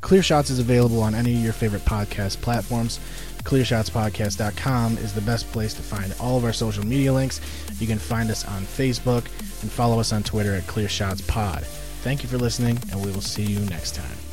Clear 0.00 0.22
Shots 0.22 0.50
is 0.50 0.58
available 0.58 1.02
on 1.02 1.14
any 1.14 1.34
of 1.34 1.42
your 1.42 1.52
favorite 1.52 1.84
podcast 1.84 2.40
platforms. 2.40 3.00
ClearShotsPodcast.com 3.42 4.98
is 4.98 5.12
the 5.12 5.20
best 5.20 5.50
place 5.52 5.72
to 5.74 5.82
find 5.82 6.14
all 6.20 6.36
of 6.36 6.44
our 6.44 6.52
social 6.52 6.84
media 6.84 7.12
links. 7.12 7.40
You 7.78 7.86
can 7.86 7.98
find 7.98 8.30
us 8.30 8.44
on 8.46 8.62
Facebook 8.62 9.24
and 9.62 9.70
follow 9.70 10.00
us 10.00 10.12
on 10.12 10.22
Twitter 10.22 10.54
at 10.54 10.64
ClearShotsPod. 10.64 11.62
Thank 12.02 12.22
you 12.22 12.28
for 12.28 12.38
listening, 12.38 12.78
and 12.90 13.04
we 13.04 13.10
will 13.10 13.20
see 13.20 13.44
you 13.44 13.60
next 13.66 13.94
time. 13.94 14.25